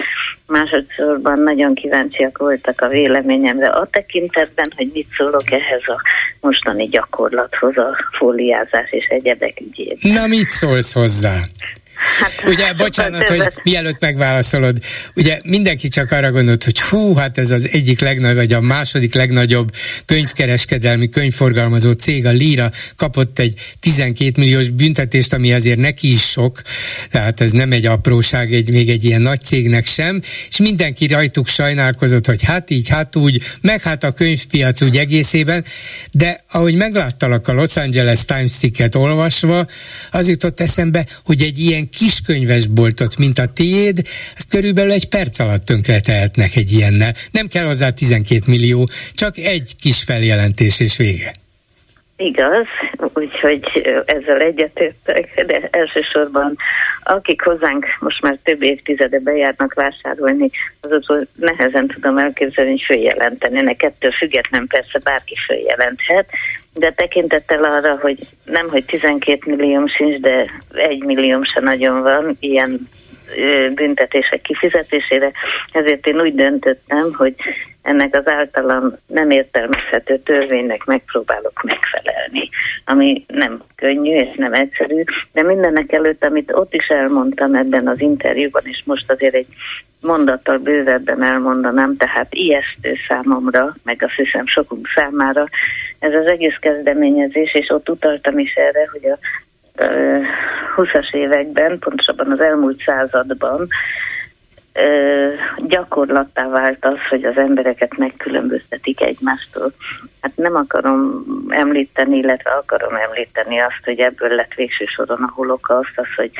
Másodszorban 0.47 1.41
nagyon 1.41 1.73
kíváncsiak 1.73 2.37
voltak 2.37 2.81
a 2.81 2.87
véleményemre 2.87 3.67
a 3.67 3.87
tekintetben, 3.91 4.73
hogy 4.75 4.89
mit 4.93 5.07
szólok 5.17 5.51
ehhez 5.51 5.81
a 5.85 6.01
mostani 6.41 6.85
gyakorlathoz, 6.85 7.77
a 7.77 7.95
fóliázás 8.17 8.91
és 8.91 9.05
egyedek 9.05 9.59
ügyét. 9.61 10.01
Na, 10.01 10.27
mit 10.27 10.49
szólsz 10.49 10.93
hozzá? 10.93 11.35
Hát, 11.99 12.43
ugye, 12.45 12.73
bocsánat, 12.73 13.29
hogy 13.29 13.43
mielőtt 13.63 13.99
megválaszolod, 13.99 14.77
ugye 15.15 15.39
mindenki 15.43 15.87
csak 15.87 16.11
arra 16.11 16.31
gondolt, 16.31 16.63
hogy 16.63 16.81
hú, 16.81 17.13
hát 17.13 17.37
ez 17.37 17.49
az 17.49 17.69
egyik 17.71 17.99
legnagyobb, 17.99 18.37
vagy 18.37 18.53
a 18.53 18.61
második 18.61 19.13
legnagyobb 19.13 19.71
könyvkereskedelmi, 20.05 21.09
könyvforgalmazó 21.09 21.91
cég, 21.91 22.25
a 22.25 22.31
Lira 22.31 22.71
kapott 22.95 23.39
egy 23.39 23.61
12 23.79 24.31
milliós 24.37 24.69
büntetést, 24.69 25.33
ami 25.33 25.53
azért 25.53 25.79
neki 25.79 26.11
is 26.11 26.21
sok, 26.21 26.61
tehát 27.11 27.41
ez 27.41 27.51
nem 27.51 27.71
egy 27.71 27.85
apróság, 27.85 28.53
egy, 28.53 28.71
még 28.71 28.89
egy 28.89 29.03
ilyen 29.03 29.21
nagy 29.21 29.41
cégnek 29.41 29.85
sem, 29.85 30.21
és 30.49 30.57
mindenki 30.57 31.07
rajtuk 31.07 31.47
sajnálkozott, 31.47 32.25
hogy 32.25 32.43
hát 32.43 32.69
így, 32.69 32.87
hát 32.87 33.15
úgy, 33.15 33.41
meg 33.61 33.81
hát 33.81 34.03
a 34.03 34.11
könyvpiac 34.11 34.81
úgy 34.81 34.97
egészében, 34.97 35.65
de 36.11 36.43
ahogy 36.51 36.75
megláttalak 36.75 37.47
a 37.47 37.53
Los 37.53 37.77
Angeles 37.77 38.25
Times 38.25 38.51
cikket 38.51 38.95
olvasva, 38.95 39.65
az 40.11 40.29
jutott 40.29 40.59
eszembe, 40.59 41.05
hogy 41.23 41.41
egy 41.41 41.59
ilyen 41.59 41.88
kiskönyvesboltot, 41.89 43.17
mint 43.17 43.39
a 43.39 43.45
tiéd, 43.45 44.07
ezt 44.35 44.49
körülbelül 44.49 44.91
egy 44.91 45.07
perc 45.07 45.39
alatt 45.39 45.65
tönkre 45.65 45.99
egy 46.55 46.71
ilyennel. 46.71 47.15
Nem 47.31 47.47
kell 47.47 47.65
hozzá 47.65 47.89
12 47.89 48.39
millió, 48.47 48.89
csak 49.13 49.37
egy 49.37 49.75
kis 49.79 50.03
feljelentés 50.03 50.79
és 50.79 50.97
vége. 50.97 51.33
Igaz, 52.21 52.67
úgyhogy 53.13 53.63
ezzel 54.05 54.39
egyetértek, 54.39 55.45
de 55.45 55.67
elsősorban 55.71 56.55
akik 57.03 57.41
hozzánk 57.41 57.85
most 57.99 58.21
már 58.21 58.37
több 58.43 58.63
évtizede 58.63 59.19
bejárnak 59.19 59.73
vásárolni, 59.73 60.49
azokról 60.81 61.27
nehezen 61.35 61.87
tudom 61.87 62.17
elképzelni, 62.17 62.69
hogy 62.71 62.83
följelenteni. 62.85 63.57
Ennek 63.57 63.83
ettől 63.83 64.11
független 64.11 64.67
persze 64.67 64.99
bárki 65.03 65.35
följelenthet, 65.45 66.29
de 66.73 66.91
tekintettel 66.91 67.63
arra, 67.63 67.97
hogy 68.01 68.17
nem, 68.43 68.69
hogy 68.69 68.85
12 68.85 69.55
millió 69.55 69.87
sincs, 69.87 70.19
de 70.19 70.51
egy 70.73 71.03
millió 71.03 71.43
se 71.43 71.59
nagyon 71.59 72.01
van 72.01 72.35
ilyen 72.39 72.87
büntetések 73.73 74.41
kifizetésére, 74.41 75.31
ezért 75.71 76.07
én 76.07 76.21
úgy 76.21 76.35
döntöttem, 76.35 77.13
hogy 77.13 77.35
ennek 77.81 78.15
az 78.15 78.27
általam 78.27 78.97
nem 79.07 79.29
értelmezhető 79.29 80.19
törvénynek 80.19 80.83
megpróbálok 80.85 81.61
megfelelni, 81.63 82.49
ami 82.85 83.25
nem 83.27 83.63
könnyű 83.75 84.15
és 84.15 84.35
nem 84.35 84.53
egyszerű, 84.53 85.03
de 85.31 85.43
mindennek 85.43 85.91
előtt, 85.91 86.25
amit 86.25 86.51
ott 86.53 86.73
is 86.73 86.87
elmondtam 86.87 87.55
ebben 87.55 87.87
az 87.87 88.01
interjúban, 88.01 88.61
és 88.65 88.81
most 88.85 89.11
azért 89.11 89.35
egy 89.35 89.47
mondattal 90.01 90.57
bővebben 90.57 91.23
elmondanám, 91.23 91.95
tehát 91.97 92.33
ijesztő 92.33 92.95
számomra, 93.07 93.75
meg 93.83 94.03
azt 94.03 94.15
hiszem 94.15 94.47
sokunk 94.47 94.87
számára, 94.95 95.45
ez 95.99 96.13
az 96.13 96.25
egész 96.25 96.55
kezdeményezés, 96.59 97.53
és 97.53 97.69
ott 97.69 97.89
utaltam 97.89 98.39
is 98.39 98.53
erre, 98.53 98.87
hogy 98.91 99.05
a 99.05 99.17
20-as 100.75 101.13
években, 101.13 101.79
pontosabban 101.79 102.31
az 102.31 102.39
elmúlt 102.39 102.81
században 102.81 103.67
gyakorlattá 105.57 106.47
vált 106.47 106.85
az, 106.85 106.97
hogy 107.09 107.23
az 107.23 107.37
embereket 107.37 107.97
megkülönböztetik 107.97 109.01
egymástól. 109.01 109.71
Hát 110.21 110.31
nem 110.35 110.55
akarom 110.55 111.25
említeni, 111.49 112.17
illetve 112.17 112.51
akarom 112.51 112.95
említeni 112.95 113.59
azt, 113.59 113.83
hogy 113.83 113.99
ebből 113.99 114.35
lett 114.35 114.53
végső 114.53 114.85
soron 114.85 115.23
a 115.23 115.31
holokauszt, 115.35 115.99
az, 115.99 116.13
hogy 116.15 116.31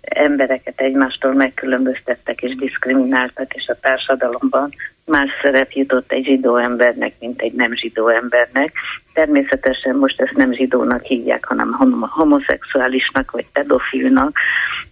embereket 0.00 0.80
egymástól 0.80 1.32
megkülönböztettek 1.32 2.42
és 2.42 2.54
diszkrimináltak, 2.54 3.54
és 3.54 3.68
a 3.68 3.78
társadalomban 3.80 4.74
más 5.04 5.30
szerep 5.42 5.70
jutott 5.70 6.12
egy 6.12 6.24
zsidó 6.24 6.56
embernek, 6.56 7.12
mint 7.18 7.40
egy 7.40 7.52
nem 7.52 7.74
zsidó 7.74 8.08
embernek. 8.08 8.72
Természetesen 9.12 9.96
most 9.96 10.20
ezt 10.20 10.36
nem 10.36 10.52
zsidónak 10.52 11.02
hívják, 11.02 11.44
hanem 11.44 11.72
homoszexuálisnak 12.00 13.30
vagy 13.30 13.46
pedofilnak. 13.52 14.36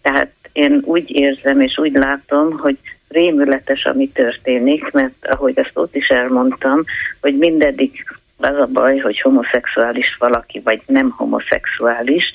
Tehát 0.03 0.31
én 0.53 0.81
úgy 0.85 1.11
érzem 1.11 1.61
és 1.61 1.79
úgy 1.79 1.93
látom, 1.93 2.59
hogy 2.59 2.79
rémületes, 3.09 3.85
ami 3.85 4.09
történik, 4.09 4.91
mert 4.91 5.27
ahogy 5.27 5.59
ezt 5.59 5.71
ott 5.79 5.95
is 5.95 6.07
elmondtam, 6.07 6.85
hogy 7.21 7.37
mindeddig 7.37 8.05
az 8.37 8.57
a 8.57 8.69
baj, 8.73 8.99
hogy 8.99 9.21
homoszexuális 9.21 10.17
valaki, 10.19 10.61
vagy 10.65 10.83
nem 10.87 11.11
homoszexuális, 11.11 12.33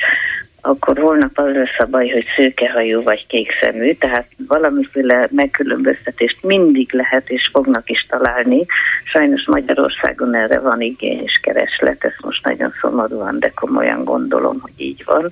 akkor 0.65 0.99
volna 0.99 1.30
az 1.34 1.54
lesz 1.54 1.80
a 1.80 1.86
baj, 1.86 2.10
hogy 2.10 2.26
szőkehajú 2.36 3.04
vagy 3.04 3.28
kékszemű, 3.28 3.93
tehát 3.93 4.28
valamiféle 4.47 5.28
megkülönböztetést 5.32 6.38
mindig 6.41 6.93
lehet 6.93 7.30
és 7.30 7.49
fognak 7.52 7.89
is 7.89 8.06
találni. 8.10 8.65
Sajnos 9.04 9.45
Magyarországon 9.45 10.36
erre 10.36 10.60
van 10.60 10.82
igény 10.82 11.21
és 11.23 11.39
kereslet, 11.41 12.04
ezt 12.04 12.21
most 12.21 12.45
nagyon 12.45 12.73
szomorúan, 12.82 13.39
de 13.39 13.52
komolyan 13.56 14.04
gondolom, 14.04 14.60
hogy 14.62 14.73
így 14.78 15.04
van. 15.06 15.32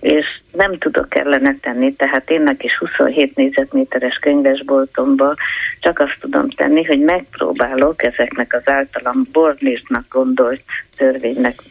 És 0.00 0.26
nem 0.52 0.78
tudok 0.78 1.16
ellene 1.16 1.56
tenni, 1.60 1.94
tehát 1.94 2.30
énnek 2.30 2.64
is 2.64 2.78
27 2.78 3.36
négyzetméteres 3.36 4.18
könyvesboltomba 4.20 5.34
csak 5.80 5.98
azt 5.98 6.16
tudom 6.20 6.50
tenni, 6.50 6.84
hogy 6.84 7.00
megpróbálok 7.00 8.02
ezeknek 8.02 8.52
az 8.52 8.72
általam 8.72 9.28
bornírtnak 9.32 10.04
gondolt 10.08 10.62
törvénynek 10.96 11.62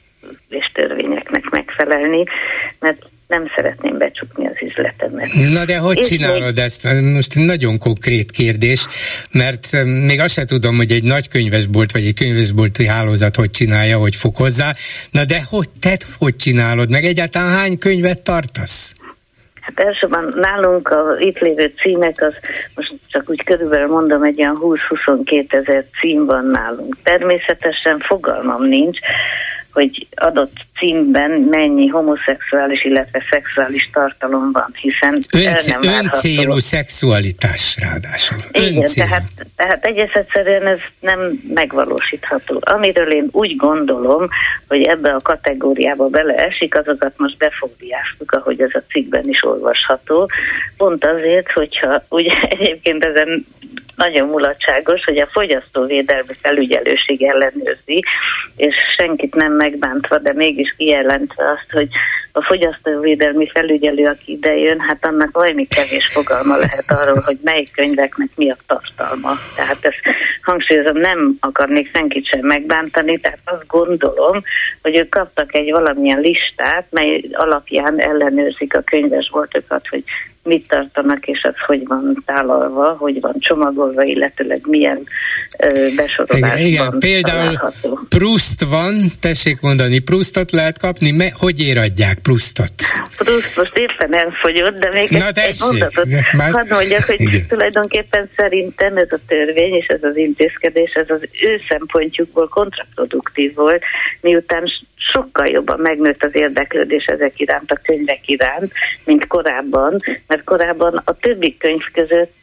és 0.49 0.71
törvényeknek 0.73 1.49
megfelelni, 1.49 2.23
mert 2.79 3.05
nem 3.27 3.51
szeretném 3.55 3.97
becsukni 3.97 4.47
az 4.47 4.55
üzletemet. 4.61 5.33
Na 5.33 5.65
de 5.65 5.77
hogy 5.77 5.97
és 5.97 6.07
csinálod 6.07 6.55
még... 6.55 6.63
ezt? 6.63 6.87
Most 7.03 7.35
nagyon 7.35 7.77
konkrét 7.77 8.31
kérdés, 8.31 8.87
mert 9.31 9.83
még 9.83 10.19
azt 10.19 10.33
sem 10.33 10.45
tudom, 10.45 10.75
hogy 10.75 10.91
egy 10.91 11.03
nagy 11.03 11.27
könyvesbolt 11.27 11.91
vagy 11.91 12.05
egy 12.05 12.13
könyvesbolti 12.13 12.87
hálózat 12.87 13.35
hogy 13.35 13.51
csinálja, 13.51 13.97
hogy 13.97 14.15
fog 14.15 14.35
hozzá. 14.35 14.73
Na 15.11 15.25
de 15.25 15.41
hogy 15.49 15.69
te 15.81 15.97
hogy 16.19 16.35
csinálod? 16.35 16.89
Meg 16.89 17.03
egyáltalán 17.03 17.53
hány 17.53 17.77
könyvet 17.77 18.21
tartasz? 18.21 18.93
Hát 19.65 19.79
elsőben 19.79 20.33
nálunk 20.35 20.89
az 20.89 21.21
itt 21.21 21.37
lévő 21.37 21.73
címek, 21.77 22.21
az 22.21 22.33
most 22.75 22.93
csak 23.07 23.29
úgy 23.29 23.43
körülbelül 23.43 23.87
mondom, 23.87 24.23
egy 24.23 24.39
olyan 24.39 24.57
20-22 24.61 25.53
ezer 25.53 25.85
cím 26.01 26.25
van 26.25 26.45
nálunk. 26.45 26.97
Természetesen 27.03 27.99
fogalmam 27.99 28.63
nincs, 28.63 28.99
hogy 29.75 30.07
adott 30.15 30.53
címben 30.77 31.31
mennyi 31.31 31.87
homoszexuális, 31.87 32.83
illetve 32.83 33.23
szexuális 33.29 33.89
tartalom 33.93 34.51
van, 34.51 34.73
hiszen 34.81 35.19
Ön, 35.33 35.55
nem 35.81 36.03
öncélú 36.03 36.59
szexualitás 36.59 37.77
ráadásul. 37.81 38.37
Igen, 38.51 38.89
tehát, 38.93 39.23
tehát 39.55 39.85
egész 39.85 40.13
egyszerűen 40.13 40.67
ez 40.67 40.79
nem 40.99 41.19
megvalósítható. 41.53 42.61
Amiről 42.61 43.11
én 43.11 43.27
úgy 43.31 43.55
gondolom, 43.55 44.27
hogy 44.67 44.81
ebbe 44.83 45.13
a 45.13 45.19
kategóriába 45.19 46.07
beleesik, 46.07 46.77
azokat 46.77 47.13
most 47.17 47.37
befóbiáztuk, 47.37 48.31
ahogy 48.31 48.61
ez 48.61 48.73
a 48.73 48.83
cikkben 48.89 49.29
is 49.29 49.43
olvasható. 49.43 50.29
Pont 50.77 51.05
azért, 51.05 51.51
hogyha 51.51 52.03
ugye 52.09 52.31
egyébként 52.57 53.03
ezen 53.03 53.45
nagyon 53.95 54.27
mulatságos, 54.27 55.03
hogy 55.03 55.17
a 55.17 55.29
fogyasztóvédelmi 55.31 56.33
felügyelőség 56.41 57.23
ellenőrzi, 57.23 58.03
és 58.55 58.75
senkit 58.97 59.35
nem 59.35 59.51
megbántva, 59.51 60.17
de 60.17 60.33
mégis 60.33 60.73
kijelentve 60.77 61.51
azt, 61.51 61.71
hogy 61.71 61.87
a 62.35 62.43
fogyasztóvédelmi 62.43 63.49
felügyelő, 63.53 64.05
aki 64.05 64.31
idejön, 64.31 64.79
hát 64.79 65.05
annak 65.05 65.29
valami 65.31 65.65
kevés 65.65 66.07
fogalma 66.11 66.57
lehet 66.57 66.91
arról, 66.91 67.21
hogy 67.25 67.37
melyik 67.43 67.71
könyveknek 67.75 68.29
mi 68.35 68.49
a 68.49 68.55
tartalma. 68.67 69.31
Tehát 69.55 69.77
ezt 69.81 69.99
hangsúlyozom, 70.41 70.97
nem 70.97 71.35
akarnék 71.39 71.89
senkit 71.91 72.27
sem 72.27 72.45
megbántani, 72.45 73.17
tehát 73.17 73.39
azt 73.43 73.67
gondolom, 73.67 74.43
hogy 74.81 74.95
ők 74.95 75.09
kaptak 75.09 75.55
egy 75.55 75.71
valamilyen 75.71 76.19
listát, 76.19 76.85
mely 76.89 77.23
alapján 77.31 77.99
ellenőrzik 77.99 78.75
a 78.75 78.81
könyvesboltokat, 78.81 79.87
hogy 79.87 80.03
mit 80.45 80.67
tartanak, 80.67 81.25
és 81.25 81.43
az 81.43 81.55
hogy 81.65 81.87
van 81.87 82.23
tálalva, 82.25 82.95
hogy 82.99 83.21
van 83.21 83.35
csomagolva, 83.39 84.03
illetőleg 84.03 84.61
milyen 84.67 84.99
ö, 85.57 85.87
Igen, 86.35 86.57
igen. 86.57 86.99
például 86.99 87.55
található. 87.55 87.99
Proust 88.09 88.63
van, 88.63 88.93
tessék 89.19 89.61
mondani, 89.61 89.99
Proustot 89.99 90.51
lehet 90.51 90.79
kapni, 90.79 91.11
Me, 91.11 91.31
hogy 91.39 91.61
éradják 91.61 92.21
Proustot? 92.25 92.73
Proust 93.17 93.57
most 93.57 93.77
éppen 93.77 94.13
elfogyott, 94.13 94.79
de 94.79 94.89
még 94.93 95.09
Na, 95.09 95.27
egy, 95.27 95.37
egy 95.37 95.57
mondatot 95.59 96.05
már... 96.31 96.51
hadd 96.51 96.69
mondjak, 96.69 97.03
hogy 97.03 97.21
igen. 97.21 97.45
tulajdonképpen 97.47 98.29
szerintem 98.35 98.97
ez 98.97 99.11
a 99.11 99.17
törvény 99.27 99.73
és 99.73 99.85
ez 99.87 100.03
az 100.03 100.17
intézkedés, 100.17 100.91
ez 100.93 101.09
az 101.09 101.21
ő 101.41 101.61
szempontjukból 101.67 102.47
kontraproduktív 102.47 103.55
volt, 103.55 103.83
miután 104.21 104.63
sokkal 104.95 105.47
jobban 105.49 105.79
megnőtt 105.79 106.23
az 106.23 106.35
érdeklődés 106.35 107.05
ezek 107.05 107.39
iránt, 107.39 107.71
a 107.71 107.79
könyvek 107.83 108.27
iránt, 108.27 108.71
mint 109.03 109.27
korábban, 109.27 109.99
mert 110.27 110.43
korábban 110.43 111.01
a 111.05 111.13
többi 111.13 111.57
könyv 111.57 111.83
között 111.93 112.33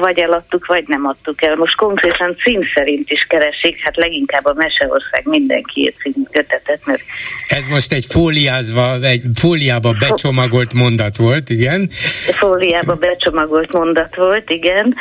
vagy 0.00 0.18
eladtuk, 0.18 0.66
vagy 0.66 0.84
nem 0.86 1.06
adtuk 1.06 1.42
el. 1.42 1.54
Most 1.56 1.76
konkrétan 1.76 2.36
cím 2.44 2.60
szerint 2.74 3.10
is 3.10 3.26
keresik, 3.28 3.80
hát 3.80 3.96
leginkább 3.96 4.44
a 4.44 4.54
Meseország 4.56 5.22
mindenki 5.24 5.94
című 6.02 6.24
kötetet, 6.30 6.80
mert... 6.84 7.02
Ez 7.48 7.66
most 7.66 7.92
egy 7.92 8.04
fóliázva, 8.08 8.98
egy 9.02 9.22
fóliába 9.34 9.92
becsomagolt 9.98 10.72
mondat 10.72 11.16
volt, 11.16 11.50
igen? 11.50 11.88
Fóliába 12.30 12.94
becsomagolt 12.94 13.72
mondat 13.72 14.14
volt, 14.16 14.50
igen, 14.50 14.94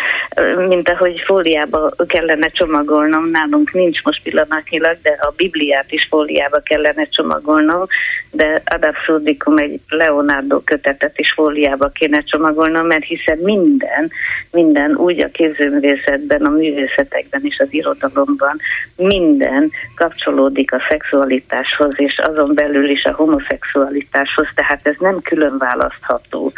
mint 0.68 0.90
ahogy 0.90 1.22
fóliába 1.26 1.92
kellene 2.08 2.48
csomagolnom, 2.50 3.30
nálunk 3.30 3.74
nincs 3.74 4.04
most 4.04 4.24
pillanatnyilag, 4.24 4.98
de 5.02 5.18
a 5.22 5.34
Bibliát 5.36 5.92
is 5.92 6.08
fóliába 6.10 6.60
kellene 6.60 7.08
csomagolnom, 7.10 7.86
de 8.32 8.62
ad 8.66 8.84
absurdicum 8.84 9.58
egy 9.58 9.80
Leonardo 9.88 10.60
kötetet 10.60 11.20
is 11.20 11.32
fóliába 11.36 11.90
kéne 11.90 12.24
csomagolnom, 12.24 12.86
mert 12.86 13.06
hiszen 13.06 13.38
minden, 13.38 13.93
minden 14.52 14.96
úgy 14.96 15.24
a 15.24 15.30
képzőművészetben, 15.32 16.42
a 16.42 16.50
művészetekben 16.50 17.42
és 17.44 17.58
az 17.60 17.68
irodalomban 17.70 18.60
minden 18.96 19.72
kapcsolódik 19.96 20.74
a 20.74 20.86
szexualitáshoz, 20.90 21.94
és 21.98 22.18
azon 22.18 22.54
belül 22.54 22.90
is 22.90 23.04
a 23.04 23.14
homoszexualitáshoz, 23.14 24.48
tehát 24.56 24.80
ez 24.84 24.96
nem 25.00 25.20
külön 25.22 25.58
választható. 25.58 26.52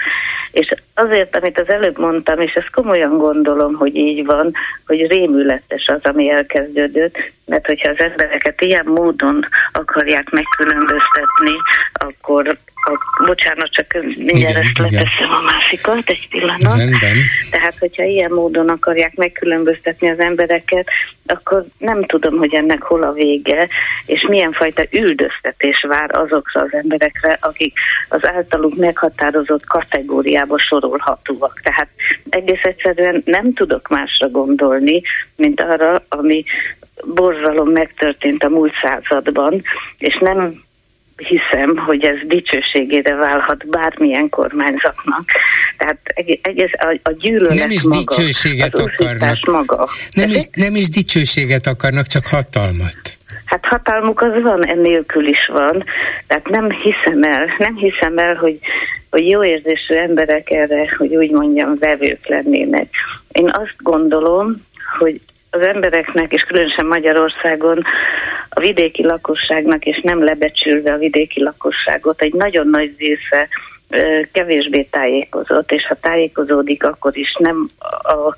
És 0.51 0.73
azért, 0.93 1.35
amit 1.35 1.59
az 1.59 1.69
előbb 1.69 1.99
mondtam, 1.99 2.39
és 2.39 2.53
ezt 2.53 2.69
komolyan 2.69 3.17
gondolom, 3.17 3.73
hogy 3.73 3.95
így 3.95 4.25
van, 4.25 4.53
hogy 4.85 5.07
rémületes 5.07 5.87
az, 5.87 5.99
ami 6.03 6.29
elkezdődött, 6.29 7.17
mert 7.45 7.65
hogyha 7.65 7.89
az 7.89 7.99
embereket 7.99 8.61
ilyen 8.61 8.85
módon 8.85 9.43
akarják 9.71 10.29
megkülönböztetni, 10.29 11.53
akkor 11.93 12.57
a, 12.87 13.23
bocsánat, 13.25 13.71
csak 13.71 13.93
mindjárt 14.01 14.55
ezt 14.55 14.77
leteszem 14.77 15.29
a 15.29 15.41
másikat, 15.45 16.03
egy 16.05 16.27
pillanat. 16.29 16.77
Rendben. 16.77 17.17
Tehát, 17.51 17.77
hogyha 17.77 18.03
ilyen 18.03 18.31
módon 18.31 18.69
akarják 18.69 19.15
megkülönböztetni 19.15 20.09
az 20.09 20.19
embereket, 20.19 20.87
akkor 21.25 21.65
nem 21.77 22.03
tudom, 22.03 22.37
hogy 22.37 22.53
ennek 22.53 22.81
hol 22.81 23.03
a 23.03 23.11
vége, 23.11 23.67
és 24.05 24.25
milyen 24.27 24.51
fajta 24.51 24.83
üldöztetés 24.91 25.85
vár 25.87 26.09
azokra 26.17 26.61
az 26.61 26.73
emberekre, 26.73 27.37
akik 27.41 27.73
az 28.09 28.25
általuk 28.25 28.75
meghatározott 28.75 29.65
kategóriába 29.65 30.59
sorolhatóak. 30.59 31.59
Tehát 31.63 31.87
egész 32.29 32.63
egyszerűen 32.63 33.21
nem 33.25 33.53
tudok 33.53 33.87
másra 33.87 34.29
gondolni, 34.29 35.01
mint 35.35 35.61
arra, 35.61 36.03
ami 36.09 36.43
borzalom 37.03 37.69
megtörtént 37.69 38.43
a 38.43 38.49
múlt 38.49 38.73
században, 38.81 39.61
és 39.97 40.17
nem 40.19 40.63
hiszem, 41.17 41.77
hogy 41.77 42.03
ez 42.03 42.15
dicsőségére 42.27 43.15
válhat 43.15 43.67
bármilyen 43.69 44.29
kormányzatnak. 44.29 45.23
Tehát 45.77 45.99
egész 46.41 46.71
a, 46.71 46.99
a 47.03 47.11
gyűlölet 47.11 47.57
Nem 47.57 47.69
is 47.69 47.83
maga, 47.83 47.97
dicsőséget 47.97 48.79
akarnak. 48.79 49.37
Maga. 49.51 49.89
Nem 50.11 50.29
is, 50.29 50.41
nem 50.53 50.75
is 50.75 50.89
dicsőséget 50.89 51.67
akarnak, 51.67 52.05
csak 52.05 52.25
hatalmat. 52.25 53.17
Hát 53.45 53.65
hatalmuk 53.65 54.21
az 54.21 54.41
van, 54.41 54.67
ennélkül 54.67 55.27
is 55.27 55.47
van. 55.47 55.83
Tehát 56.27 56.49
nem 56.49 56.69
hiszem 56.71 57.23
el, 57.23 57.55
nem 57.57 57.75
hiszem 57.75 58.17
el, 58.17 58.35
hogy, 58.35 58.59
hogy 59.09 59.29
jó 59.29 59.43
érzésű 59.43 59.93
emberek 59.93 60.51
erre, 60.51 60.95
hogy 60.97 61.15
úgy 61.15 61.31
mondjam, 61.31 61.77
vevők 61.79 62.27
lennének. 62.27 62.87
Én 63.31 63.49
azt 63.53 63.75
gondolom, 63.77 64.55
hogy 64.97 65.21
az 65.55 65.67
embereknek, 65.67 66.33
és 66.33 66.41
különösen 66.41 66.85
Magyarországon 66.85 67.81
a 68.49 68.59
vidéki 68.59 69.05
lakosságnak, 69.05 69.85
és 69.85 70.01
nem 70.03 70.23
lebecsülve 70.23 70.93
a 70.93 70.97
vidéki 70.97 71.43
lakosságot, 71.43 72.21
egy 72.21 72.33
nagyon 72.33 72.67
nagy 72.67 72.93
része 72.97 73.47
kevésbé 74.31 74.83
tájékozott, 74.83 75.71
és 75.71 75.85
ha 75.87 75.95
tájékozódik, 75.95 76.83
akkor 76.83 77.17
is 77.17 77.35
nem 77.39 77.69
a 77.79 78.33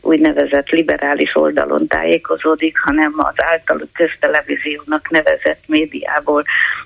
úgynevezett 0.00 0.68
liberális 0.68 1.36
oldalon 1.36 1.86
tájékozódik, 1.86 2.78
hanem 2.78 3.12
az 3.16 3.34
általuk 3.36 3.92
köztelevíziónak 3.92 5.10
nevezett 5.10 5.60
médiából, 5.66 6.44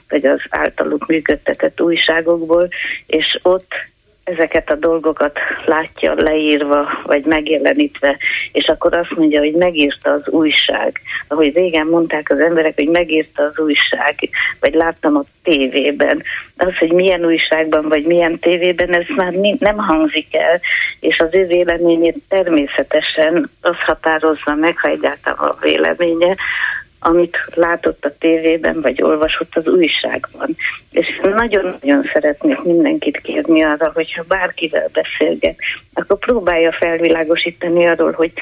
vagy 0.09 0.25
az 0.25 0.40
általuk 0.51 1.07
működtetett 1.07 1.81
újságokból, 1.81 2.68
és 3.07 3.38
ott 3.42 3.75
ezeket 4.24 4.70
a 4.70 4.74
dolgokat 4.74 5.38
látja 5.66 6.14
leírva, 6.16 6.88
vagy 7.02 7.24
megjelenítve, 7.24 8.16
és 8.52 8.66
akkor 8.66 8.94
azt 8.94 9.16
mondja, 9.16 9.40
hogy 9.40 9.54
megírta 9.54 10.10
az 10.10 10.28
újság. 10.28 11.00
Ahogy 11.28 11.54
régen 11.54 11.87
mondták 11.87 12.30
az 12.30 12.38
emberek, 12.38 12.74
hogy 12.74 12.88
megírta 12.88 13.42
az 13.42 13.58
újság, 13.58 14.14
vagy 14.60 14.74
láttam 14.74 15.16
a 15.16 15.24
tévében. 15.42 16.22
Az, 16.56 16.76
hogy 16.78 16.92
milyen 16.92 17.24
újságban, 17.24 17.88
vagy 17.88 18.04
milyen 18.04 18.38
tévében, 18.38 18.94
ez 18.94 19.06
már 19.16 19.32
nem 19.58 19.76
hangzik 19.76 20.37
el, 20.37 20.60
és 21.00 21.18
az 21.18 21.28
ő 21.30 21.46
véleményét 21.46 22.22
természetesen 22.28 23.50
az 23.60 23.76
határozza 23.87 24.54
meg, 24.54 24.78
ha 24.78 24.88
egyáltalán 24.88 25.38
a 25.38 25.56
véleménye, 25.60 26.37
amit 27.07 27.37
látott 27.55 28.05
a 28.05 28.14
tévében, 28.19 28.81
vagy 28.81 29.03
olvasott 29.03 29.57
az 29.57 29.67
újságban. 29.67 30.57
És 30.90 31.21
nagyon-nagyon 31.23 32.03
szeretnék 32.12 32.62
mindenkit 32.62 33.21
kérni 33.21 33.62
arra, 33.62 33.90
hogyha 33.95 34.25
bárkivel 34.29 34.88
beszélget, 34.93 35.57
akkor 35.93 36.19
próbálja 36.19 36.73
felvilágosítani 36.73 37.87
arról, 37.87 38.12
hogy 38.12 38.33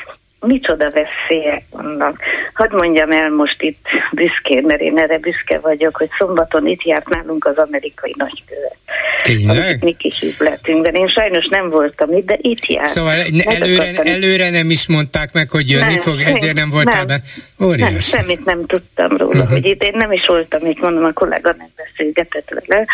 micsoda 0.46 0.90
veszélyek 0.90 1.64
vannak. 1.70 2.20
Hadd 2.52 2.74
mondjam 2.74 3.10
el 3.10 3.30
most 3.30 3.62
itt 3.62 3.86
büszkén, 4.12 4.62
mert 4.66 4.80
én 4.80 4.98
erre 4.98 5.18
büszke 5.18 5.58
vagyok, 5.58 5.96
hogy 5.96 6.08
szombaton 6.18 6.66
itt 6.66 6.82
járt 6.82 7.08
nálunk 7.08 7.44
az 7.44 7.56
amerikai 7.56 8.14
nagykövet. 8.16 8.76
Tényleg? 9.22 9.84
Mi 9.84 9.96
kis 9.98 10.22
üzletünkben. 10.22 10.94
Én 10.94 11.08
sajnos 11.08 11.46
nem 11.50 11.70
voltam 11.70 12.12
itt, 12.12 12.26
de 12.26 12.38
itt 12.40 12.66
járt. 12.66 12.86
Szóval 12.86 13.18
előre, 13.44 14.02
előre 14.02 14.50
nem 14.50 14.70
is 14.70 14.88
mondták 14.88 15.32
meg, 15.32 15.50
hogy 15.50 15.68
jönni 15.68 15.94
nem, 15.94 15.98
fog, 15.98 16.20
ezért 16.20 16.54
nem 16.54 16.70
voltál 16.70 17.04
be. 17.04 17.20
Óriás. 17.64 17.90
Nem, 17.90 17.98
semmit 18.00 18.44
nem 18.44 18.66
tudtam 18.66 19.16
róla, 19.16 19.38
uh-huh. 19.38 19.50
hogy 19.50 19.66
itt 19.66 19.82
én 19.82 19.94
nem 19.94 20.12
is 20.12 20.26
voltam 20.26 20.66
itt, 20.66 20.80
mondom, 20.80 21.04
a 21.04 21.12
kollega 21.12 21.54
nem 21.58 21.68
beszélgetett 21.76 22.48
vele, 22.66 22.86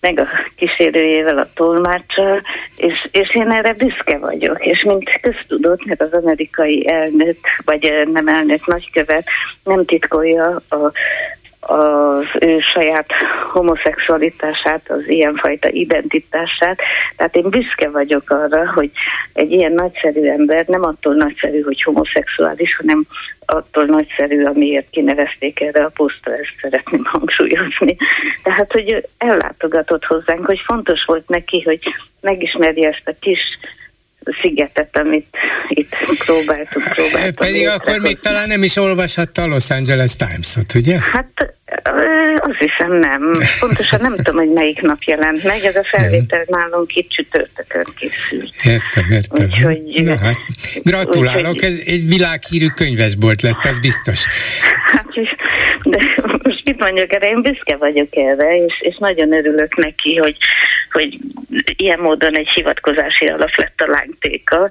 meg 0.00 0.18
a 0.18 0.28
kísérőjével, 0.56 1.38
a 1.38 1.48
tolmáccsal, 1.54 2.42
és, 2.76 3.08
és 3.10 3.34
én 3.34 3.50
erre 3.50 3.72
büszke 3.72 4.18
vagyok, 4.18 4.66
és 4.66 4.82
mint 4.82 5.20
köztudott, 5.20 5.84
mert 5.84 6.00
az 6.00 6.12
amerikai 6.12 6.88
elnök, 6.88 7.36
vagy 7.64 8.08
nem 8.12 8.28
elnök, 8.28 8.66
nagykövet 8.66 9.24
nem 9.64 9.84
titkolja 9.84 10.62
a 10.68 10.92
az 11.68 12.26
ő 12.40 12.58
saját 12.60 13.06
homoszexualitását, 13.52 14.90
az 14.90 15.08
ilyenfajta 15.08 15.68
identitását. 15.68 16.78
Tehát 17.16 17.36
én 17.36 17.50
büszke 17.50 17.90
vagyok 17.90 18.30
arra, 18.30 18.72
hogy 18.72 18.90
egy 19.32 19.52
ilyen 19.52 19.72
nagyszerű 19.72 20.28
ember 20.28 20.66
nem 20.66 20.82
attól 20.82 21.14
nagyszerű, 21.14 21.60
hogy 21.60 21.82
homoszexuális, 21.82 22.76
hanem 22.76 23.06
attól 23.46 23.84
nagyszerű, 23.84 24.44
amiért 24.44 24.90
kinevezték 24.90 25.60
erre 25.60 25.84
a 25.84 25.90
posztra, 25.94 26.32
ezt 26.32 26.56
szeretném 26.60 27.04
hangsúlyozni. 27.04 27.96
Tehát, 28.42 28.72
hogy 28.72 29.08
ellátogatott 29.18 30.04
hozzánk, 30.04 30.46
hogy 30.46 30.62
fontos 30.66 31.04
volt 31.06 31.28
neki, 31.28 31.62
hogy 31.62 31.80
megismerje 32.20 32.88
ezt 32.88 33.08
a 33.08 33.14
kis 33.20 33.40
szigetet, 34.42 34.98
amit 34.98 35.26
itt 35.68 35.96
próbáltuk, 36.24 36.82
próbáltuk. 36.82 37.38
Pedig 37.38 37.66
akkor 37.66 38.00
még 38.00 38.18
talán 38.18 38.48
nem 38.48 38.62
is 38.62 38.76
olvashatta 38.76 39.42
a 39.42 39.46
Los 39.46 39.70
Angeles 39.70 40.16
Times-ot, 40.16 40.74
ugye? 40.74 40.98
Hát 41.12 41.56
azt 42.36 42.58
hiszem 42.58 42.92
nem. 42.92 43.32
Pontosan 43.60 44.00
nem 44.00 44.16
tudom, 44.16 44.36
hogy 44.36 44.52
melyik 44.52 44.80
nap 44.80 45.02
jelent 45.02 45.44
meg. 45.44 45.64
Ez 45.64 45.76
a 45.76 45.84
felvétel 45.90 46.44
nálunk 46.46 46.94
itt 46.94 47.08
csütörtökön 47.10 47.84
készült. 47.96 48.54
Értem, 48.64 49.10
értem. 49.10 49.46
Úgyhogy, 49.46 50.02
Na, 50.04 50.18
hát, 50.18 50.36
gratulálok, 50.82 51.52
úgyhogy, 51.52 51.70
ez 51.70 51.82
egy 51.86 52.08
világhírű 52.08 52.66
könyvesbolt 52.66 53.42
lett, 53.42 53.64
az 53.64 53.78
biztos. 53.78 54.26
Hát, 54.84 55.06
mit 56.78 56.86
mondjak 56.86 57.12
erre, 57.12 57.28
én 57.28 57.42
büszke 57.42 57.76
vagyok 57.76 58.16
erre, 58.16 58.56
és, 58.56 58.80
és 58.80 58.96
nagyon 58.98 59.32
örülök 59.32 59.76
neki, 59.76 60.16
hogy, 60.16 60.36
hogy 60.92 61.18
ilyen 61.76 62.00
módon 62.00 62.36
egy 62.36 62.48
hivatkozási 62.48 63.26
alap 63.26 63.54
lett 63.56 63.80
a 63.80 63.90
lángtéka. 63.90 64.68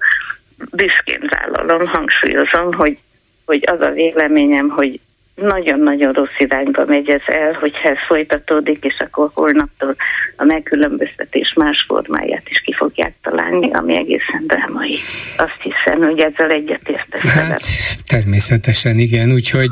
Büszkén 0.72 1.30
vállalom, 1.30 1.88
hangsúlyozom, 1.88 2.74
hogy, 2.74 2.98
hogy 3.46 3.64
az 3.66 3.82
a 3.82 3.90
véleményem, 3.90 4.70
hogy 4.70 5.00
nagyon-nagyon 5.36 6.14
rossz 6.14 6.38
irányba 6.38 6.86
megy 6.86 7.10
ez 7.10 7.22
el, 7.26 7.54
hogyha 7.54 7.90
ez 7.90 7.98
folytatódik, 8.08 8.84
és 8.84 8.96
akkor 9.00 9.30
holnaptól 9.34 9.96
a 10.36 10.44
megkülönböztetés 10.44 11.54
más 11.56 11.86
formáját 11.88 12.50
is 12.50 12.60
ki 12.60 12.74
fogják 12.74 13.14
találni, 13.22 13.72
ami 13.74 13.98
egészen 13.98 14.44
drámai. 14.48 14.98
Azt 15.38 15.62
hiszem, 15.62 16.00
hogy 16.00 16.20
ezzel 16.20 16.50
egyetértek. 16.50 17.22
Hát, 17.22 17.64
természetesen 18.06 18.98
igen, 18.98 19.32
úgyhogy 19.32 19.72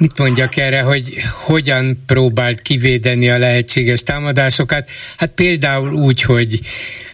Mit 0.00 0.18
mondjak 0.18 0.56
erre, 0.56 0.80
hogy 0.80 1.14
hogyan 1.44 2.02
próbált 2.06 2.60
kivédeni 2.60 3.30
a 3.30 3.38
lehetséges 3.38 4.02
támadásokat? 4.02 4.88
Hát 5.16 5.30
például 5.34 5.92
úgy, 5.92 6.22
hogy 6.22 6.60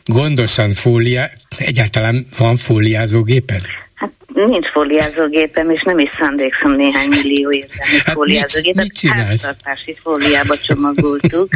gondosan 0.05 0.71
fólia, 0.71 1.29
egyáltalán 1.59 2.27
van 2.39 2.57
fóliázógéped? 2.57 3.61
Hát 3.95 4.11
nincs 4.35 4.71
fóliázógépem, 4.73 5.71
és 5.71 5.83
nem 5.83 5.99
is 5.99 6.11
szándékszom 6.21 6.73
néhány 6.73 7.09
millió 7.09 7.53
érzelmi 7.53 8.03
hát 8.05 8.15
fóliázógépet. 8.15 8.83
Mit, 8.83 8.93
mit 8.93 8.99
csinálsz? 8.99 9.55
fóliába 10.03 10.57
csomagoltuk 10.57 11.49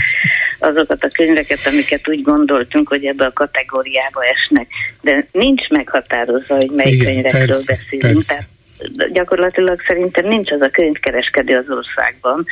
azokat 0.58 1.04
a 1.04 1.08
könyveket, 1.08 1.66
amiket 1.66 2.08
úgy 2.08 2.22
gondoltunk, 2.22 2.88
hogy 2.88 3.04
ebbe 3.04 3.24
a 3.24 3.32
kategóriába 3.32 4.20
esnek. 4.24 4.68
De 5.00 5.26
nincs 5.32 5.68
meghatározva, 5.68 6.56
hogy 6.56 6.70
mely 6.70 6.92
Igen, 6.92 7.04
könyvekről 7.06 7.46
persze, 7.46 7.72
beszélünk. 7.72 8.14
Persze. 8.14 8.34
Tehát 8.34 8.48
gyakorlatilag 9.12 9.80
szerintem 9.86 10.26
nincs 10.26 10.50
az 10.50 10.60
a 10.60 10.70
könyvkereskedő 10.70 11.56
az 11.56 11.70
országban, 11.70 12.46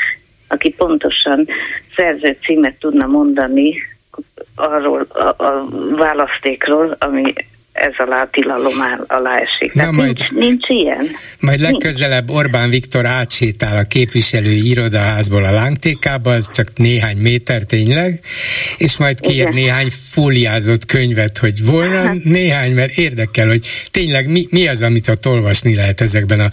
aki 0.48 0.74
pontosan 0.74 1.46
szerző 1.96 2.36
címet 2.42 2.78
tudna 2.78 3.06
mondani 3.06 3.74
arról 4.54 5.06
a, 5.08 5.44
a 5.44 5.68
választékról, 5.96 6.96
ami 6.98 7.32
ez 7.78 7.92
alá 7.96 8.28
tilalom 8.30 8.74
alá 9.06 9.36
esik. 9.36 9.72
Na 9.72 9.90
majd, 9.90 10.18
nincs, 10.30 10.30
nincs 10.30 10.68
ilyen. 10.68 11.08
Majd 11.40 11.60
legközelebb 11.60 12.30
Orbán 12.30 12.70
Viktor 12.70 13.06
átsétál 13.06 13.76
a 13.76 13.82
képviselői 13.82 14.68
irodaházból 14.70 15.44
a 15.44 15.50
lángtékába, 15.50 16.30
az 16.30 16.50
csak 16.50 16.66
néhány 16.76 17.16
méter 17.16 17.62
tényleg, 17.62 18.20
és 18.76 18.98
majd 18.98 19.20
kér 19.20 19.40
Igen. 19.40 19.52
néhány 19.52 19.88
fóliázott 20.12 20.84
könyvet, 20.84 21.38
hogy 21.38 21.66
volna 21.66 21.96
hát. 21.96 22.24
néhány, 22.24 22.72
mert 22.72 22.96
érdekel, 22.96 23.46
hogy 23.46 23.60
tényleg 23.90 24.30
mi, 24.30 24.46
mi 24.50 24.68
az, 24.68 24.82
amit 24.82 25.08
ott 25.08 25.26
olvasni 25.26 25.74
lehet 25.74 26.00
ezekben 26.00 26.40
a 26.40 26.48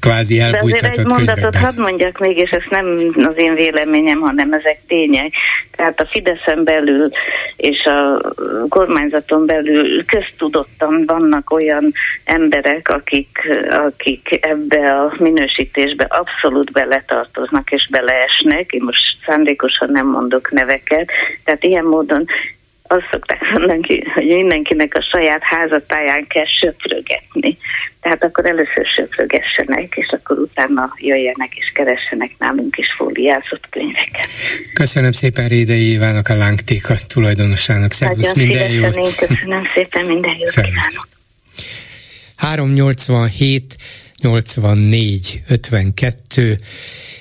kvázi 0.00 0.40
elbújtatott 0.40 0.94
De 0.94 1.00
egy 1.00 1.12
mondatot 1.12 1.56
hadd 1.56 1.80
mondjak 1.80 2.18
még, 2.18 2.36
és 2.36 2.50
ez 2.50 2.62
nem 2.70 2.86
az 3.28 3.34
én 3.36 3.54
véleményem, 3.54 4.20
hanem 4.20 4.52
ezek 4.52 4.78
tények. 4.86 5.32
Tehát 5.76 6.00
a 6.00 6.06
Fideszen 6.06 6.64
belül 6.64 7.08
és 7.56 7.84
a 7.84 8.20
kormányzaton 8.68 9.46
belül 9.46 10.04
köztudottan 10.50 11.04
vannak 11.06 11.50
olyan 11.50 11.92
emberek, 12.24 12.88
akik, 12.88 13.48
akik 13.70 14.38
ebbe 14.46 14.94
a 14.94 15.14
minősítésbe 15.18 16.04
abszolút 16.04 16.72
beletartoznak 16.72 17.70
és 17.70 17.88
beleesnek. 17.90 18.72
Én 18.72 18.82
most 18.84 19.16
szándékosan 19.26 19.90
nem 19.90 20.06
mondok 20.06 20.50
neveket. 20.50 21.10
Tehát 21.44 21.64
ilyen 21.64 21.84
módon 21.84 22.26
azt 22.92 23.08
szokták 23.10 23.40
mondani, 23.54 24.04
hogy 24.14 24.26
mindenkinek 24.26 24.94
a 24.94 25.06
saját 25.12 25.42
házatáján 25.42 26.26
kell 26.26 26.44
söprögetni. 26.60 27.58
Tehát 28.00 28.24
akkor 28.24 28.48
először 28.48 28.86
söprögessenek, 28.96 29.94
és 29.96 30.08
akkor 30.08 30.38
utána 30.38 30.94
jöjjenek 30.96 31.52
és 31.54 31.70
keressenek 31.74 32.30
nálunk 32.38 32.76
is 32.76 32.86
fóliázott 32.96 33.68
könyveket. 33.70 34.28
Köszönöm 34.74 35.12
szépen 35.12 35.48
Rédei 35.48 35.90
Évának 35.90 36.28
a 36.28 36.34
lángtéka 36.34 36.94
tulajdonosának. 37.06 37.92
Szervusz, 37.92 38.34
minden 38.34 38.70
jót! 38.70 38.96
Én 38.96 39.28
köszönöm 39.28 39.64
szépen, 39.74 40.06
minden 40.06 40.34
jót 40.38 40.46
Szervusz. 40.46 40.72
kívánok! 40.72 41.08
387 42.36 43.76
84 44.22 45.40
52 45.48 46.58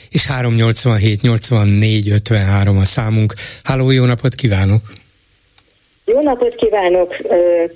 és 0.10 0.26
387 0.26 1.22
84 1.22 2.10
53 2.10 2.78
a 2.78 2.86
számunk. 2.86 3.34
Háló, 3.64 3.92
jó 3.92 4.06
napot 4.06 4.36
kívánok! 4.36 4.82
Jó 6.14 6.22
napot 6.22 6.56
kívánok! 6.56 7.16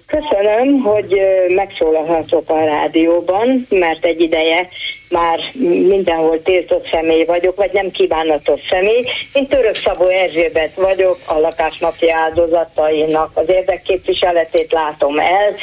Köszönöm, 0.08 0.82
hogy 0.82 1.22
megszólalhatok 1.48 2.50
a 2.50 2.66
rádióban, 2.66 3.68
mert 3.70 4.06
egy 4.06 4.22
ideje 4.22 4.68
már 5.10 5.40
mindenhol 5.88 6.42
tiltott 6.42 6.90
személy 6.92 7.26
vagyok, 7.26 7.56
vagy 7.56 7.70
nem 7.74 7.92
kívánatos 7.92 8.60
személy. 8.70 9.06
Én 9.34 9.48
Török 9.48 9.76
Szabó 9.76 10.08
Erzsébet 10.08 10.76
vagyok, 10.76 11.18
a 11.26 11.40
lakásmafia 11.40 12.16
áldozatainak 12.16 13.32
az 13.34 13.50
érdekképviseletét 13.50 14.72
látom 14.72 15.20
el, 15.20 15.54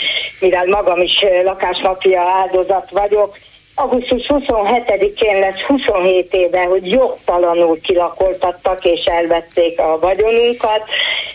mivel 0.41 0.67
magam 0.67 1.01
is 1.01 1.25
lakásmafia 1.45 2.21
áldozat 2.21 2.91
vagyok, 2.91 3.37
augusztus 3.75 4.27
27-én 4.29 5.39
lesz 5.39 5.61
27 5.61 6.35
éve, 6.35 6.63
hogy 6.63 6.91
jogtalanul 6.91 7.81
kilakoltattak 7.81 8.85
és 8.85 9.05
elvették 9.05 9.81
a 9.81 9.99
vagyonunkat, 10.01 10.83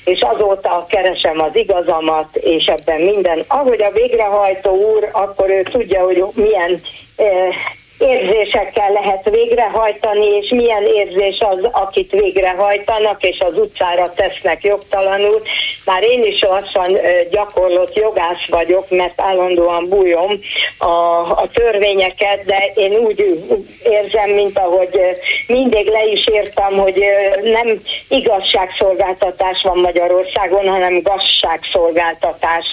és 0.05 0.19
azóta 0.21 0.85
keresem 0.89 1.39
az 1.39 1.55
igazamat, 1.55 2.35
és 2.35 2.65
ebben 2.65 3.01
minden. 3.01 3.43
Ahogy 3.47 3.81
a 3.81 3.91
végrehajtó 3.91 4.71
úr, 4.71 5.09
akkor 5.11 5.49
ő 5.49 5.63
tudja, 5.63 6.03
hogy 6.03 6.23
milyen 6.35 6.81
eh, 7.15 7.55
érzésekkel 7.97 8.91
lehet 8.91 9.29
végrehajtani, 9.29 10.25
és 10.25 10.49
milyen 10.49 10.83
érzés 10.83 11.39
az, 11.39 11.69
akit 11.71 12.11
végrehajtanak, 12.11 13.23
és 13.23 13.39
az 13.39 13.57
utcára 13.57 14.13
tesznek 14.13 14.63
jogtalanul. 14.63 15.41
Már 15.85 16.03
én 16.03 16.23
is 16.23 16.41
lassan 16.41 16.97
gyakorlott 17.31 17.95
jogász 17.95 18.45
vagyok, 18.47 18.89
mert 18.89 19.21
állandóan 19.21 19.89
bújom 19.89 20.39
a, 20.77 20.85
a 21.19 21.49
törvényeket, 21.53 22.45
de 22.45 22.71
én 22.75 22.93
úgy 22.95 23.43
érzem, 23.83 24.29
mint 24.29 24.59
ahogy 24.59 24.99
mindig 25.47 25.87
le 25.87 26.05
is 26.05 26.27
írtam, 26.31 26.77
hogy 26.77 27.05
nem 27.43 27.81
igazságszolgáltatás 28.09 29.61
van 29.63 29.77
Magyarországon, 29.77 30.67
hanem 30.67 31.01
gazságszolgáltatás 31.01 32.65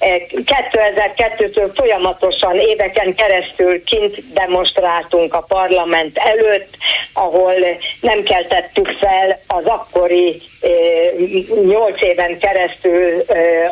2002-től 0.00 1.70
folyamatosan 1.74 2.58
éveken 2.58 3.14
keresztül 3.14 3.84
kint 3.84 4.32
demonstráltunk 4.32 5.34
a 5.34 5.40
parlament 5.40 6.18
előtt, 6.18 6.76
ahol 7.12 7.54
nem 8.00 8.22
keltettük 8.22 8.88
fel 8.88 9.40
az 9.46 9.64
akkori 9.64 10.42
nyolc 11.66 12.02
éven 12.02 12.38
keresztül 12.38 13.20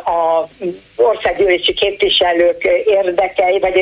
a 0.05 0.47
országgyűlési 0.95 1.73
képviselők 1.73 2.63
érdekei, 2.85 3.59
vagy 3.59 3.75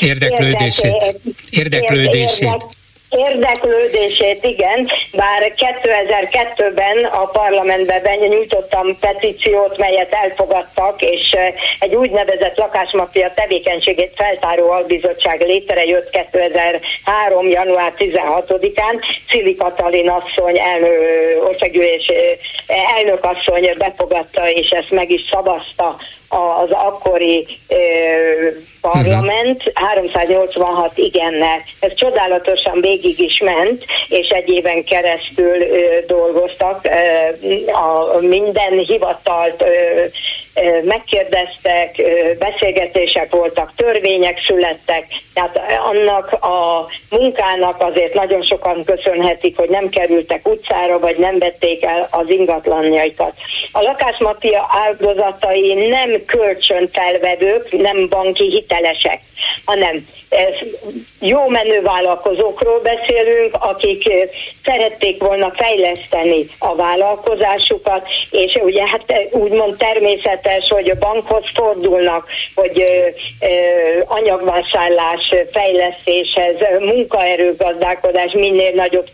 érdeklődését. 0.00 1.18
Érdeklődését. 1.50 2.44
Érdek, 2.44 2.85
Érdeklődését, 3.10 4.44
igen, 4.44 4.90
bár 5.12 5.52
2002-ben 5.56 7.04
a 7.04 7.24
parlamentben 7.26 8.18
nyújtottam 8.18 8.98
petíciót, 8.98 9.78
melyet 9.78 10.12
elfogadtak, 10.12 11.02
és 11.02 11.36
egy 11.78 11.94
úgynevezett 11.94 12.56
lakásmafia 12.56 13.32
tevékenységét 13.34 14.12
feltáró 14.16 14.70
albizottság 14.70 15.40
létrejött 15.40 16.10
2003. 16.10 17.48
január 17.48 17.92
16-án. 17.98 19.02
Cili 19.28 19.56
Katalin 19.56 20.08
asszony 20.08 20.58
elnő, 20.58 21.38
országgyűlés 21.48 22.12
elnökasszony 22.96 23.74
befogadta, 23.78 24.50
és 24.50 24.68
ezt 24.68 24.90
meg 24.90 25.10
is 25.10 25.22
szavazta 25.30 25.96
az 26.28 26.70
akkori 26.70 27.46
parlament 28.80 29.72
386 29.74 30.98
igennel. 30.98 31.62
Ez 31.80 31.94
csodálatosan 31.94 32.80
végig 32.80 33.18
is 33.18 33.40
ment, 33.40 33.84
és 34.08 34.28
egy 34.28 34.48
éven 34.48 34.84
keresztül 34.84 35.56
dolgoztak. 36.06 36.88
A 37.72 38.18
minden 38.20 38.78
hivatalt 38.78 39.64
megkérdeztek, 40.84 42.02
beszélgetések 42.38 43.30
voltak, 43.30 43.72
törvények 43.76 44.38
születtek, 44.46 45.06
tehát 45.34 45.60
annak 45.78 46.32
a 46.32 46.86
munkának 47.10 47.80
azért 47.80 48.14
nagyon 48.14 48.42
sokan 48.42 48.84
köszönhetik, 48.84 49.58
hogy 49.58 49.68
nem 49.68 49.88
kerültek 49.88 50.48
utcára, 50.48 50.98
vagy 50.98 51.18
nem 51.18 51.38
vették 51.38 51.84
el 51.84 52.08
az 52.10 52.28
ingatlanjaikat. 52.28 53.32
A 53.72 53.82
lakásmafia 53.82 54.66
áldozatai 54.68 55.74
nem 55.88 56.24
kölcsönfelvedők, 56.26 57.72
nem 57.72 58.08
banki 58.08 58.50
hitelesek, 58.50 59.20
hanem 59.64 60.06
jó 61.20 61.48
menő 61.48 61.82
vállalkozókról 61.82 62.80
beszélünk, 62.80 63.54
akik 63.60 64.12
szerették 64.64 65.22
volna 65.22 65.52
fejleszteni 65.54 66.46
a 66.58 66.74
vállalkozásukat, 66.74 68.08
és 68.30 68.58
ugye 68.62 68.86
hát 68.86 69.28
úgymond 69.30 69.76
természetes, 69.76 70.68
hogy 70.68 70.90
a 70.90 70.98
bankhoz 70.98 71.44
fordulnak, 71.54 72.28
hogy 72.54 72.84
anyagvásárlás 74.06 75.34
fejlesztéshez, 75.52 76.56
munkaerőgazdálkodás 76.80 78.32
minél 78.32 78.72
nagyobb 78.74 79.08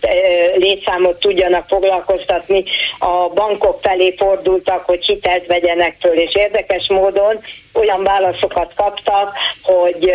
létszámot 0.54 1.20
tudjanak 1.20 1.64
foglalkoztatni, 1.68 2.64
a 2.98 3.28
bankok 3.28 3.78
felé 3.82 4.14
fordultak, 4.18 4.84
hogy 4.84 5.04
hitelt 5.04 5.46
vegyenek 5.46 5.96
föl, 6.00 6.18
és 6.18 6.34
érdekes 6.34 6.86
módon 6.88 7.40
olyan 7.74 8.02
válaszokat 8.04 8.72
kaptak, 8.76 9.32
hogy 9.62 10.12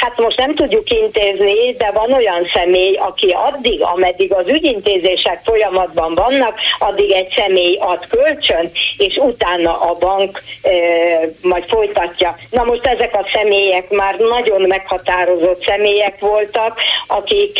hát 0.00 0.16
most 0.16 0.38
nem 0.38 0.54
tudjuk 0.54 0.90
intézni, 0.90 1.72
de 1.72 1.90
van 1.90 2.12
olyan 2.12 2.46
személy, 2.54 2.94
aki 2.94 3.30
addig, 3.30 3.82
ameddig 3.82 4.32
az 4.32 4.48
ügyintézések 4.48 5.40
folyamatban 5.44 6.14
vannak, 6.14 6.54
addig 6.78 7.12
egy 7.12 7.32
személy 7.36 7.78
ad 7.80 8.06
kölcsön, 8.08 8.70
és 8.96 9.16
utána 9.16 9.80
a 9.80 9.96
bank 9.98 10.42
majd 11.42 11.64
folytatja. 11.68 12.36
Na 12.50 12.64
most 12.64 12.86
ezek 12.86 13.14
a 13.14 13.26
személyek 13.32 13.90
már 13.90 14.16
nagyon 14.16 14.60
meghatározott 14.60 15.64
személyek 15.64 16.20
voltak, 16.20 16.80
akik 17.06 17.58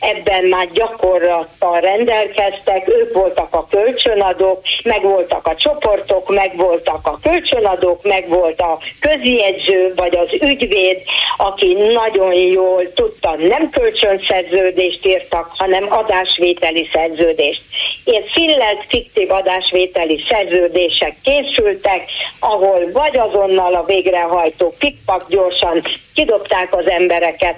ebben 0.00 0.44
már 0.44 0.68
gyakorlattal 0.72 1.80
rendelkeztek, 1.80 2.88
ők 2.88 3.14
voltak 3.14 3.54
a 3.54 3.66
kölcsönadók, 3.70 4.60
meg 4.82 5.02
voltak 5.02 5.46
a 5.46 5.56
csoportok, 5.56 6.34
meg 6.34 6.56
voltak 6.56 7.06
a 7.06 7.18
kölcsönadók, 7.22 8.02
meg 8.02 8.21
volt 8.26 8.60
a 8.60 8.78
közjegyző, 9.00 9.92
vagy 9.96 10.16
az 10.16 10.28
ügyvéd, 10.40 11.02
aki 11.36 11.76
nagyon 11.92 12.34
jól 12.34 12.92
tudta, 12.92 13.36
nem 13.36 13.70
kölcsönszerződést 13.70 15.06
írtak, 15.06 15.52
hanem 15.56 15.86
adásvételi 15.88 16.88
szerződést. 16.92 17.62
Ilyen 18.04 18.22
szillelt 18.34 18.84
fiktív 18.88 19.30
adásvételi 19.30 20.24
szerződések 20.28 21.16
készültek, 21.22 22.10
ahol 22.38 22.90
vagy 22.92 23.16
azonnal 23.16 23.74
a 23.74 23.84
végrehajtó 23.84 24.74
pikpak 24.78 25.28
gyorsan 25.28 25.82
kidobták 26.14 26.76
az 26.76 26.88
embereket, 26.88 27.56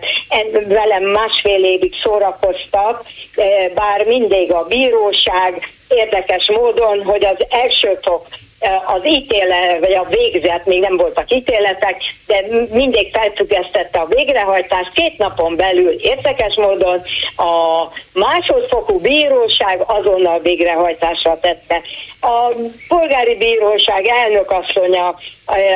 velem 0.66 1.03
másfél 1.03 1.64
évig 1.64 1.94
szórakoztak, 2.03 3.05
eh, 3.35 3.68
bár 3.74 4.07
mindig 4.07 4.53
a 4.53 4.64
bíróság 4.64 5.68
érdekes 5.88 6.50
módon, 6.50 7.05
hogy 7.05 7.24
az 7.24 7.46
első 7.48 7.98
fok 8.03 8.27
az 8.87 9.07
ítélet, 9.07 9.79
vagy 9.79 9.92
a 9.92 10.07
végzet, 10.11 10.66
még 10.66 10.81
nem 10.81 10.96
voltak 10.96 11.35
ítéletek, 11.35 11.96
de 12.27 12.44
mindig 12.70 13.11
felfüggesztette 13.12 13.98
a 13.98 14.07
végrehajtást. 14.07 14.92
Két 14.92 15.18
napon 15.18 15.57
belül 15.57 15.90
érdekes 15.90 16.55
módon 16.57 17.03
a 17.37 17.85
másodfokú 18.12 18.98
bíróság 18.98 19.85
azonnal 19.87 20.40
végrehajtásra 20.40 21.38
tette. 21.40 21.83
A 22.20 22.53
polgári 22.88 23.37
bíróság 23.37 24.07
elnökasszonya 24.07 25.14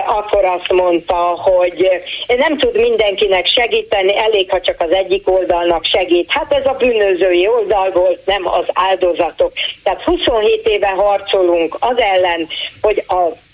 akkor 0.07 0.45
azt 0.45 0.73
mondta, 0.73 1.15
hogy 1.17 1.89
nem 2.27 2.59
tud 2.59 2.81
mindenkinek 2.81 3.47
segíteni, 3.47 4.17
elég, 4.17 4.51
ha 4.51 4.61
csak 4.61 4.81
az 4.81 4.91
egyik 4.91 5.31
oldalnak 5.31 5.85
segít. 5.85 6.31
Hát 6.31 6.53
ez 6.53 6.67
a 6.67 6.77
bűnözői 6.79 7.49
oldal 7.49 7.91
volt, 7.91 8.27
nem 8.27 8.47
az 8.47 8.65
áldozatok. 8.73 9.53
Tehát 9.83 10.03
27 10.03 10.69
éve 10.69 10.89
harcolunk 10.89 11.77
az 11.81 12.01
ellen, 12.01 12.49
hogy 12.81 13.05
a 13.09 13.47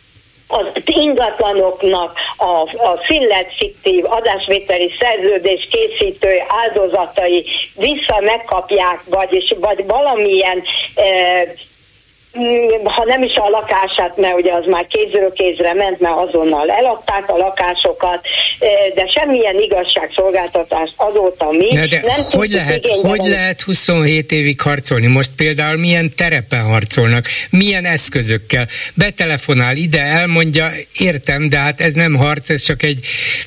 az 0.48 0.66
ingatlanoknak 0.84 2.18
a, 2.36 2.60
a 2.84 3.00
szillet 3.08 3.54
fiktív 3.56 4.04
adásvételi 4.04 4.92
szerződés 4.98 5.68
készítő 5.70 6.42
áldozatai 6.48 7.46
vissza 7.74 8.20
megkapják, 8.20 9.00
vagyis, 9.08 9.54
vagy 9.60 9.86
valamilyen 9.86 10.62
e, 10.94 11.04
ha 12.84 13.04
nem 13.04 13.22
is 13.22 13.34
a 13.34 13.48
lakását, 13.48 14.16
mert 14.16 14.34
ugye 14.34 14.52
az 14.52 14.64
már 14.66 14.86
kézről 14.86 15.32
kézre 15.32 15.74
ment, 15.74 16.00
mert 16.00 16.16
azonnal 16.16 16.70
eladták 16.70 17.30
a 17.30 17.36
lakásokat, 17.36 18.20
de 18.94 19.06
semmilyen 19.14 19.60
igazságszolgáltatást 19.60 20.92
azóta 20.96 21.50
mi 21.50 21.68
de, 21.68 21.86
de 21.86 22.00
nem 22.06 22.20
hogy 22.30 22.50
lehet, 22.50 22.86
hogy 22.86 23.20
lehet 23.24 23.60
27 23.62 24.32
évig 24.32 24.60
harcolni? 24.60 25.06
Most 25.06 25.30
például 25.36 25.76
milyen 25.78 26.12
terepen 26.16 26.64
harcolnak, 26.64 27.24
milyen 27.50 27.84
eszközökkel? 27.84 28.66
Betelefonál 28.94 29.76
ide, 29.76 30.00
elmondja, 30.00 30.66
értem, 30.98 31.48
de 31.48 31.58
hát 31.58 31.80
ez 31.80 31.92
nem 31.94 32.14
harc, 32.14 32.50
ez 32.50 32.62
csak 32.62 32.82
egy 32.82 32.98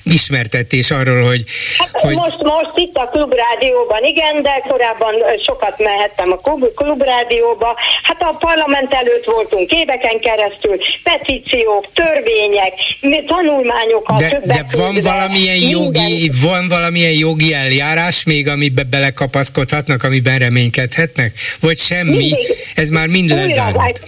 ismertetés 0.03 0.91
arról, 0.91 1.27
hogy... 1.27 1.43
Hát 1.77 1.89
hogy... 1.91 2.15
Most, 2.15 2.41
most 2.41 2.71
itt 2.75 2.95
a 2.95 3.09
klubrádióban, 3.11 4.03
igen, 4.03 4.41
de 4.41 4.63
korábban 4.67 5.13
sokat 5.45 5.77
mehettem 5.77 6.31
a 6.31 6.35
klub, 6.35 6.73
klubrádióba. 6.75 7.75
Hát 8.03 8.21
a 8.21 8.35
parlament 8.39 8.76
parlament 8.77 8.93
előtt 8.93 9.25
voltunk 9.25 9.71
éveken 9.71 10.19
keresztül, 10.19 10.77
petíciók, 11.03 11.85
törvények, 11.93 12.73
tanulmányokat. 13.25 14.19
De, 14.19 14.41
de 14.45 14.63
van 14.71 14.97
valamilyen 15.03 15.69
jogi, 15.69 16.31
van 16.41 16.67
valamilyen 16.67 17.11
jogi 17.11 17.53
eljárás 17.53 18.23
még, 18.23 18.47
amiben 18.47 18.87
belekapaszkodhatnak, 18.89 20.03
amiben 20.03 20.37
reménykedhetnek? 20.37 21.33
Vagy 21.61 21.77
semmi? 21.77 22.17
Mindig, 22.17 22.37
Ez 22.75 22.89
már 22.89 23.07
mind 23.07 23.29
lezárult. 23.29 24.03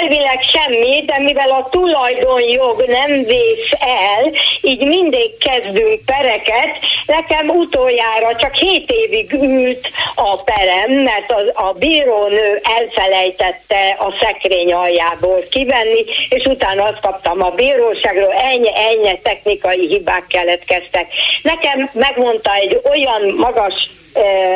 Elvileg 0.00 0.40
semmi, 0.42 1.02
de 1.04 1.18
mivel 1.18 1.50
a 1.50 1.68
tulajdonjog 1.70 2.84
nem 2.86 3.24
vész 3.24 3.70
el, 3.78 4.32
így 4.60 4.86
mindig 4.86 5.38
kezdünk 5.38 6.00
pereket. 6.04 6.78
Nekem 7.06 7.48
utoljára 7.48 8.36
csak 8.36 8.54
7 8.54 8.90
évig 8.90 9.32
ült 9.32 9.90
a 10.14 10.42
perem, 10.44 10.92
mert 10.92 11.32
a, 11.32 11.66
a 11.66 11.72
bírónő 11.72 12.60
elfelejtette 12.78 13.96
a 13.98 14.14
szekrény 14.20 14.72
aljából 14.72 15.44
kivenni, 15.50 16.04
és 16.28 16.44
utána 16.44 16.82
azt 16.82 17.00
kaptam 17.00 17.42
a 17.42 17.50
bíróságról, 17.50 18.32
ennyi, 18.32 18.70
ennyi 18.74 19.18
technikai 19.22 19.86
hibák 19.86 20.26
keletkeztek. 20.28 21.06
Nekem 21.42 21.90
megmondta 21.92 22.54
egy 22.54 22.80
olyan 22.84 23.34
magas 23.36 23.88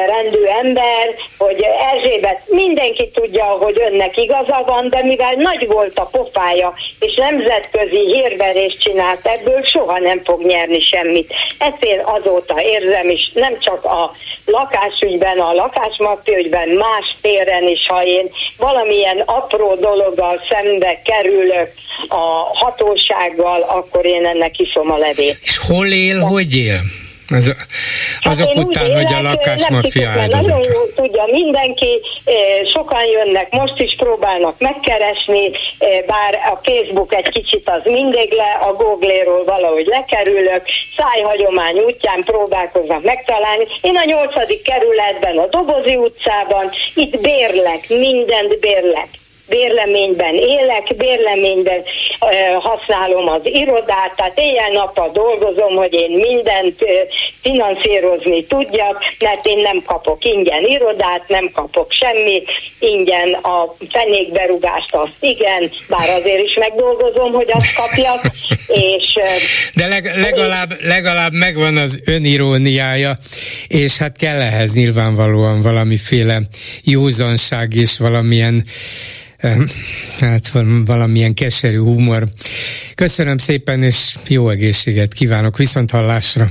rendű 0.06 0.44
ember, 0.44 1.14
hogy 1.38 1.66
Erzsébet 1.92 2.42
mindenki 2.46 3.10
tudja, 3.14 3.44
hogy 3.44 3.80
önnek 3.80 4.16
igaza 4.16 4.62
van, 4.66 4.88
de 4.88 5.02
mivel 5.20 5.52
nagy 5.52 5.66
volt 5.66 5.98
a 5.98 6.04
pofája, 6.04 6.74
és 6.98 7.14
nemzetközi 7.14 7.98
hírverést 7.98 8.82
csinált 8.82 9.26
ebből, 9.26 9.62
soha 9.64 9.98
nem 9.98 10.20
fog 10.24 10.42
nyerni 10.42 10.80
semmit. 10.80 11.32
Ezt 11.58 11.84
én 11.84 12.00
azóta 12.04 12.62
érzem, 12.62 13.08
és 13.08 13.30
nem 13.34 13.58
csak 13.58 13.84
a 13.84 14.12
lakásügyben, 14.44 15.38
a 15.38 15.52
lakásmafia 15.52 16.38
más 16.78 17.16
téren 17.20 17.68
is, 17.68 17.86
ha 17.86 18.04
én 18.04 18.30
valamilyen 18.56 19.22
apró 19.26 19.74
dologgal 19.74 20.40
szembe 20.50 21.02
kerülök 21.04 21.72
a 22.08 22.58
hatósággal, 22.58 23.60
akkor 23.60 24.06
én 24.06 24.26
ennek 24.26 24.58
iszom 24.58 24.90
a 24.90 24.96
levét. 24.96 25.38
És 25.42 25.58
hol 25.58 25.86
él, 25.86 26.18
hogy 26.20 26.56
él? 26.56 26.80
Az, 27.30 27.54
azok 28.22 28.54
hát 28.54 28.64
után, 28.64 28.94
hogy 28.94 29.12
a 29.12 29.20
lakásmafia 29.20 30.08
áldozata. 30.08 30.36
Nagyon 30.36 30.60
jól 30.72 30.92
tudja 30.94 31.24
mindenki, 31.30 32.00
sokan 32.74 33.04
jönnek, 33.04 33.50
most 33.50 33.80
is 33.80 33.94
próbálnak 33.98 34.54
megkeresni, 34.58 35.50
bár 36.06 36.34
a 36.34 36.60
Facebook 36.62 37.14
egy 37.14 37.28
kicsit 37.28 37.68
az 37.68 37.80
mindig 37.84 38.32
le, 38.32 38.58
a 38.68 38.72
Google-ról 38.72 39.44
valahogy 39.44 39.86
lekerülök, 39.86 40.62
szájhagyomány 40.96 41.78
útján 41.78 42.22
próbálkoznak 42.24 43.02
megtalálni. 43.02 43.64
Én 43.80 43.96
a 43.96 44.04
nyolcadik 44.04 44.62
kerületben, 44.62 45.38
a 45.38 45.46
Dobozi 45.46 45.96
utcában, 45.96 46.70
itt 46.94 47.20
bérlek, 47.20 47.88
mindent 47.88 48.60
bérlek 48.60 49.08
bérleményben 49.50 50.34
élek, 50.34 50.96
bérleményben 50.96 51.82
használom 52.58 53.28
az 53.28 53.40
irodát, 53.44 54.12
tehát 54.16 54.38
éjjel-nappal 54.38 55.10
dolgozom, 55.12 55.74
hogy 55.76 55.94
én 55.94 56.10
mindent 56.10 56.78
finanszírozni 57.42 58.44
tudjak, 58.44 58.98
mert 59.18 59.46
én 59.46 59.58
nem 59.58 59.82
kapok 59.86 60.24
ingyen 60.24 60.64
irodát, 60.64 61.28
nem 61.28 61.50
kapok 61.54 61.92
semmit, 61.92 62.48
ingyen 62.78 63.32
a 63.32 63.74
fenékberúgást 63.90 64.94
azt 64.94 65.16
igen, 65.20 65.70
bár 65.88 66.08
azért 66.18 66.42
is 66.42 66.54
megdolgozom, 66.58 67.32
hogy 67.32 67.50
azt 67.52 67.74
kapjak, 67.74 68.20
és... 68.96 69.18
De 69.74 69.86
leg, 69.86 70.04
legalább, 70.16 70.70
legalább 70.80 71.32
megvan 71.32 71.76
az 71.76 72.00
öniróniája, 72.06 73.16
és 73.68 73.98
hát 73.98 74.16
kell 74.16 74.40
ehhez 74.40 74.74
nyilvánvalóan 74.74 75.60
valamiféle 75.60 76.38
józanság 76.84 77.74
és 77.74 77.98
valamilyen 77.98 78.64
hát 80.20 80.50
valamilyen 80.86 81.34
keserű 81.34 81.78
humor. 81.78 82.24
Köszönöm 82.94 83.38
szépen, 83.38 83.82
és 83.82 84.16
jó 84.28 84.48
egészséget 84.48 85.12
kívánok, 85.12 85.56
viszont 85.56 85.90
hallásra. 85.90 86.46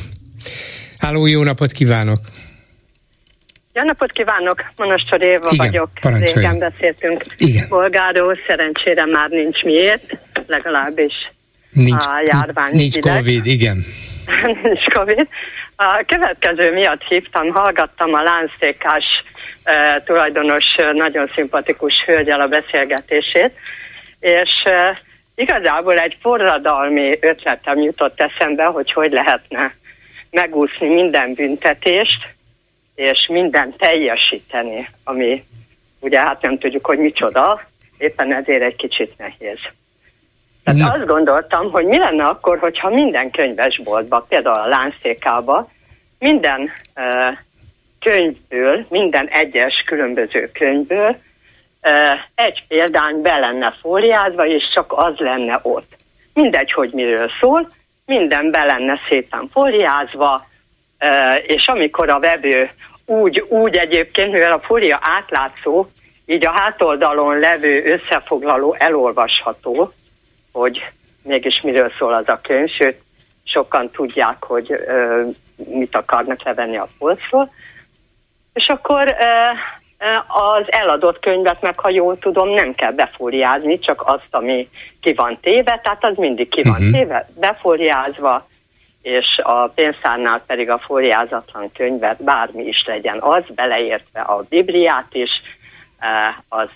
Háló, 0.99 1.25
jó 1.25 1.43
napot 1.43 1.71
kívánok! 1.71 2.19
Jó 3.73 3.83
napot 3.83 4.11
kívánok, 4.11 4.63
Monastor 4.77 5.23
Éva 5.23 5.49
Igen, 5.51 5.65
vagyok. 5.65 5.89
Régen 6.01 6.59
beszéltünk 6.59 7.23
Igen. 7.37 7.65
bolgáról, 7.69 8.37
szerencsére 8.47 9.05
már 9.05 9.29
nincs 9.29 9.63
miért, 9.63 10.21
legalábbis 10.47 11.31
nincs, 11.71 12.05
a 12.05 12.23
járvány 12.25 12.71
Nincs 12.71 12.95
ideg. 12.95 13.17
Covid, 13.17 13.45
igen. 13.45 13.85
nincs 14.63 14.83
Covid. 14.93 15.27
A 15.81 16.03
következő 16.07 16.73
miatt 16.73 17.03
hívtam, 17.03 17.49
hallgattam 17.49 18.13
a 18.13 18.21
lánztékás 18.21 19.05
e, 19.63 20.01
tulajdonos 20.05 20.65
nagyon 20.91 21.31
szimpatikus 21.35 21.93
hölgyel 22.05 22.41
a 22.41 22.47
beszélgetését, 22.47 23.53
és 24.19 24.51
e, 24.63 25.01
igazából 25.35 25.97
egy 25.97 26.17
forradalmi 26.21 27.17
ötletem 27.21 27.77
jutott 27.77 28.21
eszembe, 28.21 28.63
hogy 28.63 28.91
hogy 28.91 29.11
lehetne 29.11 29.75
megúszni 30.31 30.87
minden 30.87 31.33
büntetést, 31.33 32.27
és 32.95 33.27
minden 33.31 33.73
teljesíteni, 33.77 34.89
ami 35.03 35.43
ugye 35.99 36.19
hát 36.19 36.41
nem 36.41 36.57
tudjuk, 36.57 36.85
hogy 36.85 36.97
micsoda, 36.97 37.61
éppen 37.97 38.33
ezért 38.33 38.61
egy 38.61 38.75
kicsit 38.75 39.17
nehéz. 39.17 39.59
Tehát 40.73 40.91
Na. 40.91 40.97
azt 40.99 41.09
gondoltam, 41.09 41.71
hogy 41.71 41.87
mi 41.87 41.97
lenne 41.97 42.25
akkor, 42.25 42.59
hogyha 42.59 42.89
minden 42.89 43.31
könyvesboltba, 43.31 44.25
például 44.29 44.55
a 44.55 44.67
Lánszékába, 44.67 45.69
minden 46.19 46.61
uh, 46.95 47.37
könyvből, 47.99 48.85
minden 48.89 49.27
egyes 49.27 49.83
különböző 49.85 50.49
könyvből 50.53 51.09
uh, 51.09 51.15
egy 52.35 52.63
példány 52.67 53.21
be 53.21 53.37
lenne 53.37 53.75
fóliázva, 53.81 54.45
és 54.45 54.63
csak 54.73 54.93
az 54.95 55.17
lenne 55.17 55.59
ott. 55.61 55.95
Mindegy, 56.33 56.71
hogy 56.71 56.89
miről 56.93 57.31
szól, 57.39 57.69
minden 58.05 58.51
be 58.51 58.63
lenne 58.63 58.99
szépen 59.09 59.47
fóliázva, 59.51 60.45
uh, 60.99 61.37
és 61.47 61.67
amikor 61.67 62.09
a 62.09 62.19
vevő 62.19 62.69
úgy, 63.05 63.39
úgy 63.39 63.77
egyébként, 63.77 64.31
mivel 64.31 64.51
a 64.51 64.59
fólia 64.59 64.99
átlátszó, 65.01 65.87
így 66.25 66.45
a 66.45 66.51
hátoldalon 66.51 67.39
levő 67.39 67.83
összefoglaló 67.85 68.75
elolvasható, 68.79 69.93
hogy 70.53 70.85
mégis 71.23 71.61
miről 71.63 71.91
szól 71.97 72.13
az 72.13 72.27
a 72.27 72.39
könyv, 72.41 72.69
sőt, 72.69 73.01
sokan 73.43 73.89
tudják, 73.89 74.43
hogy 74.43 74.71
ö, 74.71 75.23
mit 75.65 75.95
akarnak 75.95 76.43
levenni 76.43 76.77
a 76.77 76.87
polcról. 76.97 77.51
És 78.53 78.67
akkor 78.67 79.15
ö, 79.19 79.49
az 80.27 80.71
eladott 80.71 81.19
könyvet 81.19 81.61
meg, 81.61 81.79
ha 81.79 81.89
jól 81.89 82.17
tudom, 82.17 82.49
nem 82.49 82.73
kell 82.73 82.91
befóliázni, 82.91 83.79
csak 83.79 84.01
azt, 84.05 84.27
ami 84.31 84.69
ki 85.01 85.13
van 85.13 85.37
téve, 85.41 85.79
tehát 85.83 86.03
az 86.03 86.17
mindig 86.17 86.49
ki 86.49 86.61
van 86.61 86.71
uh-huh. 86.71 86.91
téve, 86.91 87.29
befóliázva, 87.39 88.47
és 89.01 89.25
a 89.43 89.67
pénztárnál 89.67 90.43
pedig 90.47 90.69
a 90.69 90.77
fóliázatlan 90.77 91.71
könyvet, 91.71 92.23
bármi 92.23 92.63
is 92.63 92.83
legyen 92.85 93.17
az, 93.21 93.43
beleértve 93.55 94.21
a 94.21 94.45
Bibliát 94.49 95.07
is, 95.11 95.29
az 96.49 96.69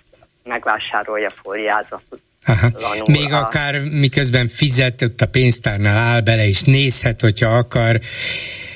megvásárolja 0.43 1.29
fóliázatot 1.43 2.21
Aha. 2.45 2.71
Még 3.05 3.31
a... 3.31 3.37
akár 3.37 3.81
miközben 3.91 4.47
fizetett 4.47 5.21
a 5.21 5.25
pénztárnál 5.25 5.97
áll 5.97 6.21
bele, 6.21 6.47
és 6.47 6.61
nézhet, 6.61 7.21
hogyha 7.21 7.49
akar. 7.49 7.99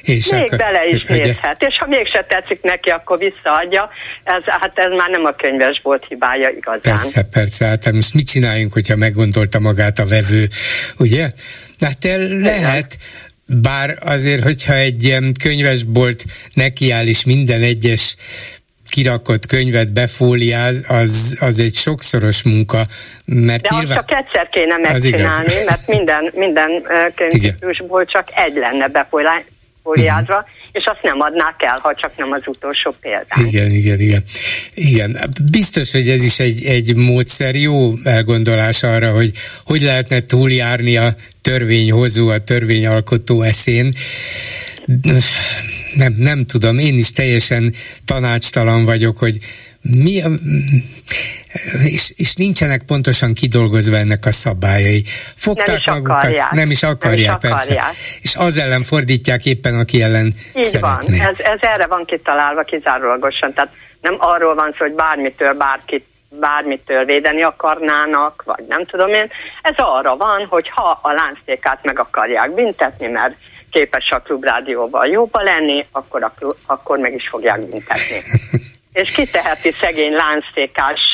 És 0.03 0.29
még 0.31 0.41
akkor, 0.41 0.57
bele 0.57 0.85
is 0.85 1.03
ugye? 1.03 1.25
nézhet, 1.25 1.63
és 1.67 1.77
ha 1.79 1.87
mégse 1.87 2.25
tetszik 2.27 2.61
neki, 2.61 2.89
akkor 2.89 3.17
visszaadja. 3.17 3.89
Ez, 4.23 4.43
hát 4.45 4.71
ez 4.75 4.91
már 4.97 5.09
nem 5.09 5.25
a 5.25 5.31
könyvesbolt 5.31 6.05
hibája 6.07 6.49
igazán. 6.49 6.81
Persze, 6.81 7.23
persze, 7.23 7.65
hát 7.65 7.91
most 7.93 8.13
mit 8.13 8.27
csináljunk, 8.27 8.73
hogyha 8.73 8.95
meggondolta 8.95 9.59
magát 9.59 9.99
a 9.99 10.05
vevő, 10.05 10.47
ugye? 10.97 11.29
Hát 11.79 12.03
lehet, 12.41 12.97
bár 13.45 13.97
azért, 13.99 14.43
hogyha 14.43 14.73
egy 14.73 15.15
könyvesbolt 15.43 16.25
nekiáll 16.53 17.07
is 17.07 17.25
minden 17.25 17.61
egyes 17.61 18.15
kirakott 18.89 19.45
könyvet 19.45 19.93
befóliáz, 19.93 20.85
az, 20.87 21.37
az 21.39 21.59
egy 21.59 21.75
sokszoros 21.75 22.43
munka. 22.43 22.81
Mert 23.25 23.61
De 23.61 23.69
nyilván... 23.71 23.97
azt 23.97 24.07
csak 24.07 24.25
egyszer 24.25 24.49
kéne 24.49 24.77
megcsinálni, 24.77 25.53
mert 25.65 25.87
minden, 25.87 26.31
minden 26.33 26.83
könyvtípusból 27.15 28.05
csak 28.05 28.27
egy 28.35 28.55
lenne 28.55 28.87
befóliázva, 28.87 30.35
uh-huh. 30.35 30.49
és 30.71 30.83
azt 30.85 31.03
nem 31.03 31.19
adnák 31.19 31.55
el, 31.57 31.79
ha 31.81 31.95
csak 31.95 32.11
nem 32.17 32.31
az 32.31 32.41
utolsó 32.45 32.95
példány. 33.01 33.47
Igen, 33.47 33.71
igen, 33.71 33.99
igen. 33.99 34.23
Igen, 34.73 35.17
biztos, 35.51 35.91
hogy 35.91 36.09
ez 36.09 36.23
is 36.23 36.39
egy, 36.39 36.65
egy 36.65 36.95
módszer, 36.95 37.55
jó 37.55 37.91
elgondolás 38.03 38.83
arra, 38.83 39.11
hogy 39.11 39.31
hogy 39.65 39.81
lehetne 39.81 40.19
túljárni 40.19 40.97
a 40.97 41.13
törvényhozó, 41.41 42.27
a 42.29 42.39
törvényalkotó 42.39 43.41
eszén 43.41 43.93
nem, 45.97 46.13
nem 46.17 46.45
tudom, 46.45 46.77
én 46.77 46.97
is 46.97 47.11
teljesen 47.11 47.73
tanácstalan 48.05 48.85
vagyok, 48.85 49.17
hogy 49.17 49.37
mi, 49.81 50.21
és, 51.83 52.13
és 52.15 52.35
nincsenek 52.35 52.83
pontosan 52.83 53.33
kidolgozva 53.33 53.95
ennek 53.95 54.25
a 54.25 54.31
szabályai. 54.31 55.03
Fogták 55.35 55.67
nem 55.67 55.77
is 55.77 55.85
magukat, 55.85 56.17
akarják. 56.17 56.51
nem 56.51 56.69
is 56.71 56.83
akarják, 56.83 57.41
nem 57.41 57.51
is 57.51 57.57
persze. 57.57 57.73
Akarják. 57.73 57.95
És 58.21 58.35
az 58.35 58.57
ellen 58.57 58.83
fordítják 58.83 59.45
éppen, 59.45 59.79
aki 59.79 60.01
ellen 60.01 60.25
Így 60.55 60.63
szeretné. 60.63 61.17
van, 61.17 61.27
ez, 61.27 61.39
ez 61.39 61.59
erre 61.61 61.85
van 61.87 62.05
kitalálva 62.05 62.61
kizárólagosan, 62.61 63.53
tehát 63.53 63.71
nem 64.01 64.15
arról 64.19 64.55
van 64.55 64.73
szó, 64.77 64.85
hogy 64.85 64.93
bármitől 64.93 65.53
bárkit 65.53 66.05
bármitől 66.29 67.05
védeni 67.05 67.43
akarnának, 67.43 68.43
vagy 68.45 68.63
nem 68.67 68.85
tudom 68.85 69.13
én. 69.13 69.29
Ez 69.61 69.73
arra 69.77 70.15
van, 70.15 70.45
hogy 70.49 70.69
ha 70.69 70.99
a 71.01 71.11
lánctékát 71.11 71.79
meg 71.83 71.99
akarják 71.99 72.53
büntetni, 72.53 73.07
mert 73.07 73.35
képes 73.71 74.09
a 74.09 74.19
klubrádióval 74.19 75.07
jóba 75.07 75.41
lenni, 75.41 75.85
akkor, 75.91 76.23
a, 76.23 76.33
akkor 76.65 76.97
meg 76.97 77.13
is 77.13 77.27
fogják 77.27 77.59
büntetni. 77.59 78.23
És 78.93 79.11
kiteheti 79.11 79.71
szegény 79.71 80.13
lánctékás 80.13 81.13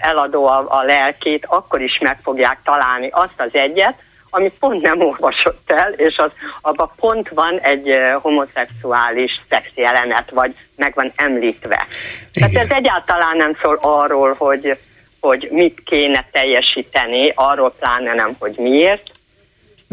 eladó 0.00 0.46
a, 0.46 0.66
a 0.68 0.82
lelkét, 0.82 1.46
akkor 1.46 1.80
is 1.80 1.98
meg 1.98 2.18
fogják 2.22 2.58
találni 2.64 3.08
azt 3.10 3.34
az 3.36 3.50
egyet, 3.52 3.94
amit 4.34 4.58
pont 4.58 4.82
nem 4.82 5.00
olvasott 5.00 5.70
el, 5.70 5.92
és 5.92 6.16
az, 6.16 6.30
abban 6.60 6.90
pont 6.96 7.28
van 7.28 7.58
egy 7.58 7.88
homoszexuális 8.20 9.30
szex 9.48 9.68
jelenet, 9.74 10.30
vagy 10.30 10.54
meg 10.76 10.94
van 10.94 11.12
említve. 11.16 11.86
Igen. 12.32 12.50
Tehát 12.50 12.64
ez 12.64 12.76
egyáltalán 12.76 13.36
nem 13.36 13.56
szól 13.62 13.78
arról, 13.80 14.34
hogy, 14.38 14.76
hogy 15.20 15.48
mit 15.50 15.82
kéne 15.84 16.28
teljesíteni, 16.32 17.32
arról 17.34 17.74
pláne 17.78 18.14
nem, 18.14 18.36
hogy 18.38 18.56
miért, 18.56 19.10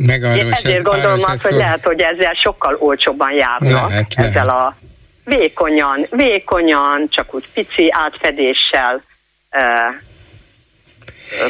meg 0.07 0.23
arról 0.23 0.35
Én 0.35 0.51
ezért 0.51 0.83
gondolom 0.83 1.13
azt, 1.13 1.27
hogy 1.27 1.37
szól. 1.37 1.57
lehet, 1.57 1.83
hogy 1.83 2.01
ezzel 2.01 2.33
sokkal 2.43 2.75
olcsóbban 2.79 3.31
járnak, 3.31 3.89
lehet, 3.89 4.05
ezzel 4.15 4.45
lehet. 4.45 4.49
a 4.49 4.75
vékonyan, 5.23 6.05
vékonyan, 6.09 7.07
csak 7.09 7.33
úgy 7.33 7.47
pici 7.53 7.87
átfedéssel, 7.89 9.03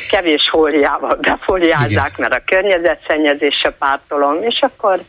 kevés 0.09 0.49
fóliával 0.51 1.17
befóliázzák, 1.21 2.17
mert 2.17 2.33
a 2.33 2.41
környezetszennyezésre 2.45 3.71
pártolom, 3.79 4.43
és 4.43 4.59
akkor 4.61 4.99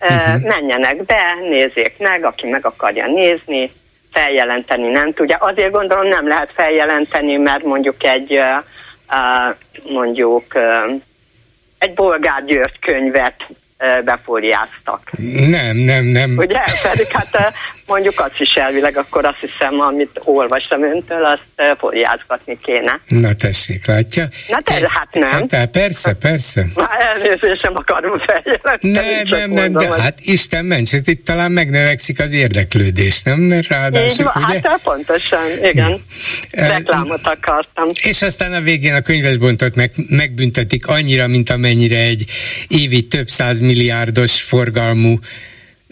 uh-huh. 0.00 0.42
menjenek 0.42 1.04
be, 1.04 1.36
nézzék 1.40 1.98
meg, 1.98 2.24
aki 2.24 2.48
meg 2.48 2.66
akarja 2.66 3.06
nézni, 3.06 3.70
feljelenteni 4.12 4.88
nem 4.88 5.12
tudja. 5.12 5.36
Azért 5.40 5.72
gondolom 5.72 6.06
nem 6.06 6.28
lehet 6.28 6.52
feljelenteni, 6.54 7.36
mert 7.36 7.64
mondjuk 7.64 8.04
egy 8.04 8.40
mondjuk 9.88 10.44
egy 11.82 11.94
Bolgár 11.94 12.44
György 12.44 12.78
könyvet 12.78 13.34
befóliáztak. 14.04 15.10
Nem, 15.48 15.76
nem, 15.76 16.04
nem. 16.04 16.36
Ugye? 16.36 16.60
Pedig 16.82 17.06
hát 17.12 17.54
mondjuk 17.92 18.20
azt 18.20 18.40
is 18.40 18.52
elvileg, 18.54 18.96
akkor 18.96 19.24
azt 19.24 19.40
hiszem, 19.40 19.80
amit 19.80 20.20
olvastam 20.24 20.82
öntől, 20.82 21.24
azt 21.24 21.78
fóliázgatni 21.78 22.58
kéne. 22.62 23.00
Na 23.08 23.32
tessék, 23.34 23.86
látja? 23.86 24.28
Na 24.48 24.58
te, 24.64 24.74
hát 24.74 25.08
nem. 25.12 25.46
Hát, 25.50 25.70
persze, 25.70 26.12
persze. 26.14 26.64
Már 26.74 27.00
elnézést 27.00 27.60
sem 27.62 27.72
akarom 27.74 28.18
feljelenteni. 28.18 28.90
Nem, 28.92 29.28
nem, 29.28 29.50
nem, 29.50 29.72
de 29.72 30.00
hát 30.00 30.20
Isten 30.20 30.64
ments, 30.64 30.90
hát 30.90 31.06
itt 31.06 31.24
talán 31.24 31.52
megnövekszik 31.52 32.20
az 32.20 32.32
érdeklődés, 32.32 33.22
nem? 33.22 33.40
Mert 33.40 33.68
ráadásul, 33.68 34.24
Így, 34.38 34.44
ugye? 34.44 34.60
Hát 34.62 34.82
pontosan, 34.82 35.46
igen. 35.62 36.02
Reklámot 36.50 37.26
akartam. 37.26 37.88
És 38.02 38.22
aztán 38.22 38.52
a 38.52 38.60
végén 38.60 38.94
a 38.94 39.00
könyvesbontot 39.00 39.74
meg, 39.76 39.90
megbüntetik 40.08 40.86
annyira, 40.86 41.26
mint 41.26 41.50
amennyire 41.50 41.98
egy 41.98 42.24
évi 42.68 43.06
több 43.06 43.26
száz 43.26 43.60
milliárdos 43.60 44.42
forgalmú 44.42 45.18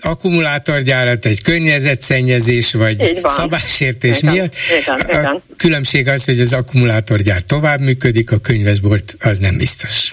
akkumulátorgyárat, 0.00 1.24
egy 1.24 1.42
környezetszennyezés 1.42 2.72
vagy 2.72 3.20
szabásértés 3.24 4.18
igen, 4.22 4.34
miatt. 4.34 4.54
Igen, 4.80 4.98
igen. 5.08 5.24
A 5.24 5.42
különbség 5.56 6.08
az, 6.08 6.24
hogy 6.24 6.40
az 6.40 6.52
akkumulátorgyár 6.52 7.40
tovább 7.40 7.80
működik, 7.80 8.32
a 8.32 8.38
könyvesbolt 8.38 9.16
az 9.20 9.38
nem 9.38 9.58
biztos. 9.58 10.12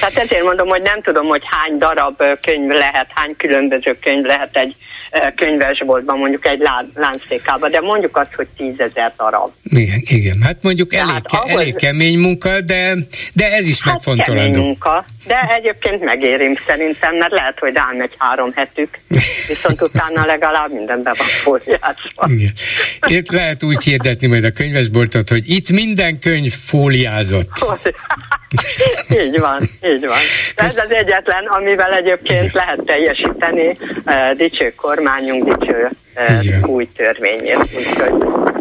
Tehát 0.00 0.16
ezért 0.16 0.42
mondom, 0.42 0.68
hogy 0.68 0.82
nem 0.82 1.02
tudom, 1.02 1.26
hogy 1.26 1.42
hány 1.44 1.76
darab 1.78 2.22
könyv 2.40 2.70
lehet, 2.70 3.06
hány 3.14 3.34
különböző 3.36 3.96
könyv 4.00 4.24
lehet 4.24 4.56
egy 4.56 4.74
könyvesboltban, 5.36 6.18
mondjuk 6.18 6.46
egy 6.46 6.62
láncszékában, 6.94 7.70
de 7.70 7.80
mondjuk 7.80 8.16
azt, 8.16 8.34
hogy 8.34 8.46
tízezer 8.56 9.14
darab. 9.16 9.50
Igen, 9.62 10.00
igen, 10.02 10.42
hát 10.42 10.56
mondjuk 10.62 10.94
elég, 10.94 11.12
hát 11.12 11.24
ahhoz... 11.26 11.50
elég 11.50 11.74
kemény 11.74 12.18
munka, 12.18 12.60
de, 12.60 12.94
de 13.32 13.52
ez 13.52 13.66
is 13.66 13.82
hát 13.82 13.92
megfontolandó. 13.92 14.42
kemény 14.42 14.64
munka, 14.64 15.04
de 15.26 15.54
egyébként 15.56 16.04
megérim 16.04 16.54
szerintem, 16.66 17.16
mert 17.16 17.32
lehet, 17.32 17.58
hogy 17.58 17.74
rám 17.74 18.00
egy 18.00 18.14
három 18.18 18.52
hetük, 18.54 18.98
viszont 19.48 19.82
utána 19.82 20.26
legalább 20.26 20.72
minden 20.72 21.02
be 21.02 21.14
van 21.18 21.26
fóliázva. 21.26 22.26
Igen. 22.26 22.52
Itt 23.06 23.30
lehet 23.30 23.62
úgy 23.62 23.82
hirdetni 23.82 24.26
majd 24.26 24.44
a 24.44 24.50
könyvesboltot, 24.50 25.28
hogy 25.28 25.42
itt 25.48 25.70
minden 25.70 26.18
könyv 26.18 26.52
fóliázott. 26.52 27.50
így 29.24 29.38
van, 29.38 29.70
így 29.82 30.06
van. 30.06 30.18
Ez 30.54 30.78
az 30.78 30.90
egyetlen, 30.90 31.46
amivel 31.46 31.92
egyébként 31.92 32.52
lehet 32.52 32.82
teljesíteni 32.84 33.76
uh, 34.04 34.36
dicső 34.36 34.72
kormányunk, 35.00 35.54
dicső 35.54 35.90
uh, 36.60 36.68
új 36.68 36.88
törvényét. 36.96 37.68
Úgyhogy 37.76 38.12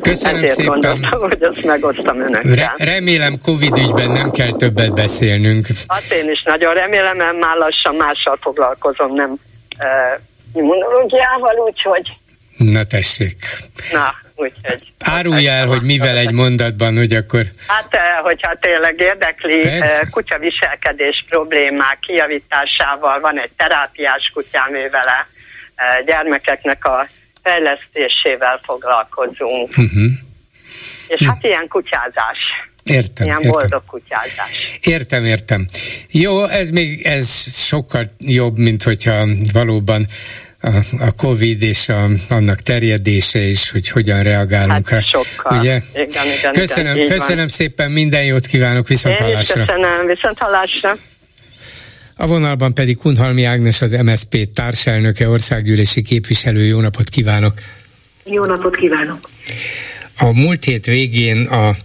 Köszönöm 0.02 0.46
szépen. 0.46 0.66
Gondoltam, 0.66 1.22
hogy 1.30 1.44
azt 1.44 1.66
megosztam 1.66 2.22
önökkel. 2.22 2.56
Re- 2.56 2.86
remélem 2.86 3.38
Covid 3.44 3.78
ügyben 3.78 4.12
nem 4.12 4.30
kell 4.30 4.52
többet 4.52 4.94
beszélnünk. 4.94 5.66
Hát 5.88 6.12
én 6.12 6.30
is 6.30 6.44
nagyon 6.44 6.74
remélem, 6.74 7.18
mert 7.18 7.40
már 7.40 7.56
lassan 7.56 7.96
mással 7.96 8.38
foglalkozom, 8.42 9.14
nem 9.14 9.30
uh, 9.32 10.20
immunológiával, 10.54 11.56
úgyhogy 11.66 12.08
Na 12.58 12.84
tessék. 12.84 13.36
Na, 13.92 14.16
úgyhogy... 14.36 14.82
Árulja 15.06 15.52
el, 15.52 15.66
hogy 15.66 15.82
mivel 15.82 16.18
egy 16.18 16.32
mondatban, 16.32 16.98
hogy 16.98 17.14
akkor... 17.14 17.42
Hát, 17.68 17.96
eh, 17.96 18.18
hogyha 18.22 18.56
tényleg 18.60 19.02
érdekli, 19.02 19.64
eh, 19.64 19.80
Persze. 19.80 20.08
kutyaviselkedés 20.12 21.26
problémák 21.28 22.00
kijavításával 22.00 23.20
van 23.20 23.40
egy 23.40 23.52
terápiás 23.58 24.32
kutyám, 24.34 24.72
vele 24.72 25.18
eh, 25.20 25.39
gyermekeknek 26.06 26.86
a 26.86 27.08
fejlesztésével 27.44 28.60
foglalkozunk. 28.64 29.70
Uh-huh. 29.70 30.12
És 31.08 31.28
hát 31.28 31.44
ilyen 31.44 31.68
kutyázás. 31.68 32.38
Értem, 32.84 33.26
Ilyen 33.26 33.38
értem. 33.38 33.52
boldog 33.52 33.84
kutyázás. 33.86 34.80
Értem, 34.82 35.26
értem. 35.26 35.68
Jó, 36.12 36.44
ez 36.44 36.70
még 36.70 37.02
ez 37.02 37.28
sokkal 37.66 38.06
jobb, 38.18 38.58
mint 38.58 38.84
hogyha 38.84 39.28
valóban 39.54 40.06
a, 40.62 40.68
a 41.00 41.12
Covid 41.18 41.62
és 41.62 41.90
a, 41.90 42.08
annak 42.30 42.60
terjedése 42.60 43.40
is, 43.40 43.72
hogy 43.72 43.90
hogyan 43.90 44.24
reagálunk 44.24 44.90
hát 44.90 44.90
rá. 44.90 45.00
Sokkal. 45.00 45.58
Ugye? 45.58 45.82
Igen, 45.94 46.26
igen, 46.38 46.52
köszönöm, 46.52 46.96
igen, 46.96 47.18
köszönöm 47.18 47.48
szépen, 47.48 47.92
minden 47.92 48.24
jót 48.24 48.46
kívánok, 48.46 48.88
viszont 48.88 49.20
hallásra. 49.20 49.66
köszönöm, 49.66 50.06
viszont 50.06 50.40
hallásra. 50.40 50.98
A 52.22 52.28
vonalban 52.28 52.74
pedig 52.74 52.98
Kunhalmi 52.98 53.44
Ágnes, 53.44 53.82
az 53.82 53.92
MSZP 53.92 54.54
társelnöke, 54.54 55.30
országgyűlési 55.30 56.02
képviselő. 56.02 56.66
Jó 56.66 56.80
napot 56.80 57.10
kívánok! 57.10 57.54
Jó 58.26 58.46
napot 58.46 58.76
kívánok! 58.76 59.30
A 60.18 60.36
múlt 60.36 60.64
hét 60.64 60.86
végén 60.86 61.46
a 61.46 61.76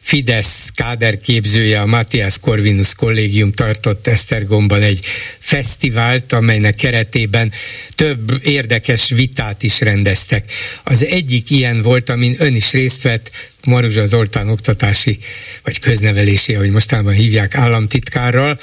Fidesz 0.00 0.70
káderképzője, 0.74 1.80
a 1.80 1.86
Matthias 1.86 2.38
Corvinus 2.38 2.94
kollégium 2.94 3.52
tartott 3.52 4.06
Esztergomban 4.06 4.82
egy 4.82 5.04
fesztivált, 5.38 6.32
amelynek 6.32 6.74
keretében 6.74 7.52
több 7.94 8.32
érdekes 8.42 9.08
vitát 9.08 9.62
is 9.62 9.80
rendeztek. 9.80 10.52
Az 10.84 11.04
egyik 11.04 11.50
ilyen 11.50 11.82
volt, 11.82 12.08
amin 12.08 12.34
ön 12.38 12.54
is 12.54 12.72
részt 12.72 13.02
vett, 13.02 13.30
Maruzsa 13.66 14.06
Zoltán 14.06 14.50
oktatási 14.50 15.18
vagy 15.62 15.80
köznevelési, 15.80 16.54
ahogy 16.54 16.70
mostában 16.70 17.12
hívják, 17.12 17.54
államtitkárral, 17.54 18.58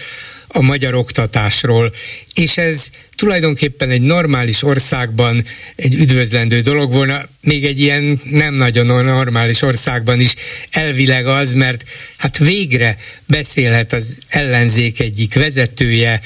a 0.56 0.62
magyar 0.62 0.94
oktatásról, 0.94 1.92
és 2.34 2.58
ez 2.58 2.90
tulajdonképpen 3.16 3.90
egy 3.90 4.02
normális 4.02 4.64
országban 4.64 5.46
egy 5.76 5.94
üdvözlendő 5.94 6.62
dolog 6.62 6.92
volna, 6.92 7.26
még 7.42 7.66
egy 7.66 7.80
ilyen 7.80 8.20
nem 8.24 8.54
nagyon 8.54 8.86
normális 9.06 9.62
országban 9.62 10.20
is 10.20 10.36
elvileg 10.72 11.28
az, 11.28 11.54
mert 11.54 11.84
hát 12.18 12.38
végre 12.38 12.98
beszélhet 13.28 13.94
az 13.94 14.20
ellenzék 14.28 15.00
egyik 15.00 15.34
vezetője, 15.34 16.22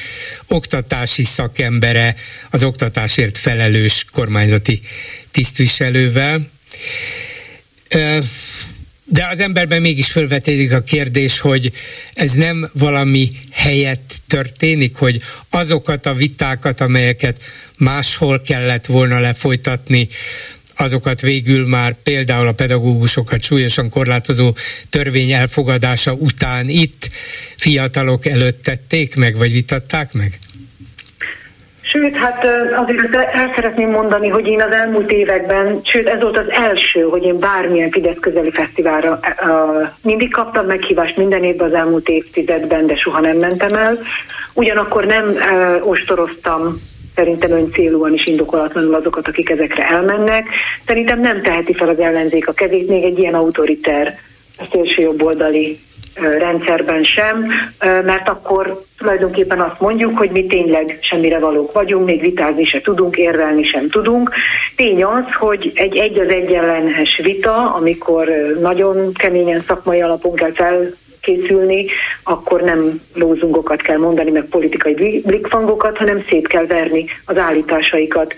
oktatási 0.47 1.23
szakembere, 1.23 2.15
az 2.49 2.63
oktatásért 2.63 3.37
felelős 3.37 4.05
kormányzati 4.11 4.79
tisztviselővel. 5.31 6.49
De 9.09 9.27
az 9.31 9.39
emberben 9.39 9.81
mégis 9.81 10.11
felvetődik 10.11 10.73
a 10.73 10.81
kérdés, 10.81 11.39
hogy 11.39 11.71
ez 12.13 12.31
nem 12.31 12.69
valami 12.73 13.29
helyett 13.51 14.19
történik, 14.27 14.95
hogy 14.95 15.21
azokat 15.49 16.05
a 16.05 16.13
vitákat, 16.13 16.81
amelyeket 16.81 17.41
máshol 17.77 18.41
kellett 18.41 18.85
volna 18.85 19.19
lefolytatni, 19.19 20.07
azokat 20.75 21.21
végül 21.21 21.67
már 21.67 21.95
például 22.03 22.47
a 22.47 22.51
pedagógusokat 22.51 23.43
súlyosan 23.43 23.89
korlátozó 23.89 24.55
törvény 24.89 25.31
elfogadása 25.31 26.13
után 26.13 26.69
itt 26.69 27.09
fiatalok 27.57 28.25
előtt 28.25 28.63
tették 28.63 29.15
meg, 29.15 29.35
vagy 29.35 29.51
vitatták 29.51 30.13
meg? 30.13 30.39
Sőt, 32.01 32.15
hát 32.15 32.45
azért 32.75 33.15
el 33.15 33.51
szeretném 33.55 33.89
mondani, 33.89 34.27
hogy 34.27 34.47
én 34.47 34.61
az 34.61 34.71
elmúlt 34.71 35.11
években, 35.11 35.79
sőt 35.83 36.05
ez 36.05 36.21
volt 36.21 36.37
az 36.37 36.49
első, 36.49 37.01
hogy 37.01 37.23
én 37.23 37.39
bármilyen 37.39 37.89
Fidesz 37.89 38.17
közeli 38.19 38.51
fesztiválra 38.51 39.19
mindig 40.01 40.31
kaptam 40.31 40.65
meghívást 40.65 41.17
minden 41.17 41.43
évben 41.43 41.67
az 41.67 41.73
elmúlt 41.73 42.09
évtizedben, 42.09 42.85
de 42.85 42.95
soha 42.95 43.19
nem 43.19 43.37
mentem 43.37 43.77
el. 43.77 43.99
Ugyanakkor 44.53 45.05
nem 45.05 45.35
ostoroztam 45.81 46.73
szerintem 47.15 47.51
ön 47.51 47.71
célúan 47.71 48.13
is 48.13 48.25
indokolatlanul 48.25 48.95
azokat, 48.95 49.27
akik 49.27 49.49
ezekre 49.49 49.87
elmennek. 49.87 50.47
Szerintem 50.85 51.19
nem 51.19 51.41
teheti 51.41 51.73
fel 51.73 51.89
az 51.89 51.99
ellenzék 51.99 52.47
a 52.47 52.53
kezét 52.53 52.87
még 52.87 53.03
egy 53.03 53.19
ilyen 53.19 53.33
autoriter 53.33 54.19
szélső 54.71 55.01
jobboldali 55.01 55.79
rendszerben 56.19 57.03
sem, 57.03 57.45
mert 57.79 58.29
akkor 58.29 58.83
tulajdonképpen 58.97 59.59
azt 59.59 59.79
mondjuk, 59.79 60.17
hogy 60.17 60.29
mi 60.31 60.45
tényleg 60.45 60.97
semmire 61.01 61.39
valók 61.39 61.71
vagyunk, 61.71 62.05
még 62.05 62.21
vitázni 62.21 62.65
se 62.65 62.81
tudunk, 62.81 63.15
érvelni 63.15 63.63
sem 63.63 63.89
tudunk. 63.89 64.31
Tény 64.75 65.03
az, 65.03 65.33
hogy 65.39 65.71
egy 65.75 65.97
egy 65.97 66.19
az 66.19 66.29
egyenlenes 66.29 67.19
vita, 67.23 67.73
amikor 67.73 68.29
nagyon 68.61 69.13
keményen 69.13 69.63
szakmai 69.67 70.01
alapon 70.01 70.35
kell 70.35 70.53
fel 70.53 70.89
készülni, 71.21 71.85
akkor 72.23 72.61
nem 72.61 73.01
lózungokat 73.13 73.81
kell 73.81 73.97
mondani, 73.97 74.31
meg 74.31 74.43
politikai 74.43 75.21
blikfangokat, 75.25 75.97
hanem 75.97 76.23
szét 76.29 76.47
kell 76.47 76.65
verni 76.65 77.05
az 77.25 77.37
állításaikat 77.37 78.35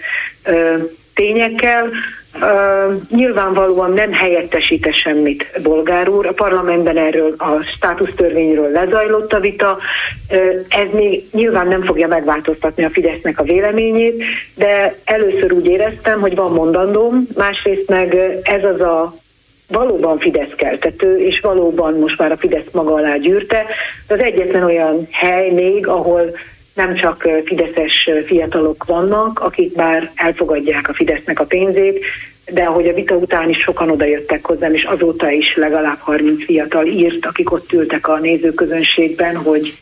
tényekkel. 1.19 1.89
Uh, 2.33 3.01
nyilvánvalóan 3.09 3.91
nem 3.91 4.13
helyettesíte 4.13 4.91
semmit 4.91 5.59
Bolgár 5.63 6.09
úr. 6.09 6.25
A 6.25 6.33
parlamentben 6.33 6.97
erről 6.97 7.35
a 7.37 7.63
státusztörvényről 7.75 8.71
lezajlott 8.71 9.33
a 9.33 9.39
vita. 9.39 9.77
Uh, 10.31 10.37
ez 10.69 10.87
még 10.91 11.23
nyilván 11.31 11.67
nem 11.67 11.83
fogja 11.83 12.07
megváltoztatni 12.07 12.83
a 12.83 12.89
Fidesznek 12.89 13.39
a 13.39 13.43
véleményét, 13.43 14.23
de 14.55 14.95
először 15.03 15.53
úgy 15.53 15.65
éreztem, 15.65 16.19
hogy 16.19 16.35
van 16.35 16.51
mondandóm, 16.51 17.27
másrészt 17.35 17.89
meg 17.89 18.15
ez 18.43 18.63
az 18.63 18.81
a 18.81 19.15
valóban 19.67 20.19
Fidesz 20.19 20.53
keltető, 20.55 21.17
és 21.17 21.39
valóban 21.39 21.93
most 21.93 22.17
már 22.17 22.31
a 22.31 22.37
Fidesz 22.37 22.71
maga 22.71 22.93
alá 22.93 23.17
gyűrte. 23.17 23.65
Az 24.07 24.19
egyetlen 24.19 24.63
olyan 24.63 25.07
hely 25.11 25.49
még, 25.49 25.87
ahol 25.87 26.31
nem 26.79 26.95
csak 26.95 27.27
fideszes 27.45 28.09
fiatalok 28.25 28.85
vannak, 28.85 29.39
akik 29.39 29.75
már 29.75 30.11
elfogadják 30.15 30.89
a 30.89 30.93
Fidesznek 30.93 31.39
a 31.39 31.45
pénzét, 31.45 32.05
de 32.51 32.63
ahogy 32.63 32.87
a 32.87 32.93
vita 32.93 33.15
után 33.15 33.49
is 33.49 33.57
sokan 33.57 33.89
odajöttek 33.89 34.45
hozzám, 34.45 34.73
és 34.73 34.83
azóta 34.83 35.31
is 35.31 35.55
legalább 35.55 35.97
30 35.99 36.45
fiatal 36.45 36.85
írt, 36.85 37.25
akik 37.25 37.51
ott 37.51 37.71
ültek 37.71 38.07
a 38.07 38.19
nézőközönségben, 38.19 39.35
hogy 39.35 39.73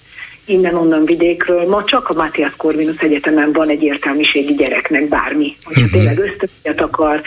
innen-onnan 0.46 1.06
vidékről, 1.06 1.68
ma 1.68 1.84
csak 1.84 2.10
a 2.10 2.14
Matthias 2.14 2.54
Corvinus 2.58 2.98
Egyetemen 2.98 3.52
van 3.52 3.70
egy 3.70 3.84
értelmiségi 3.84 4.54
gyereknek 4.54 5.08
bármi, 5.08 5.56
hogyha 5.64 5.82
uh-huh. 5.82 6.00
tényleg 6.00 6.20
ösztönzőt 6.20 6.82
akar. 6.82 7.22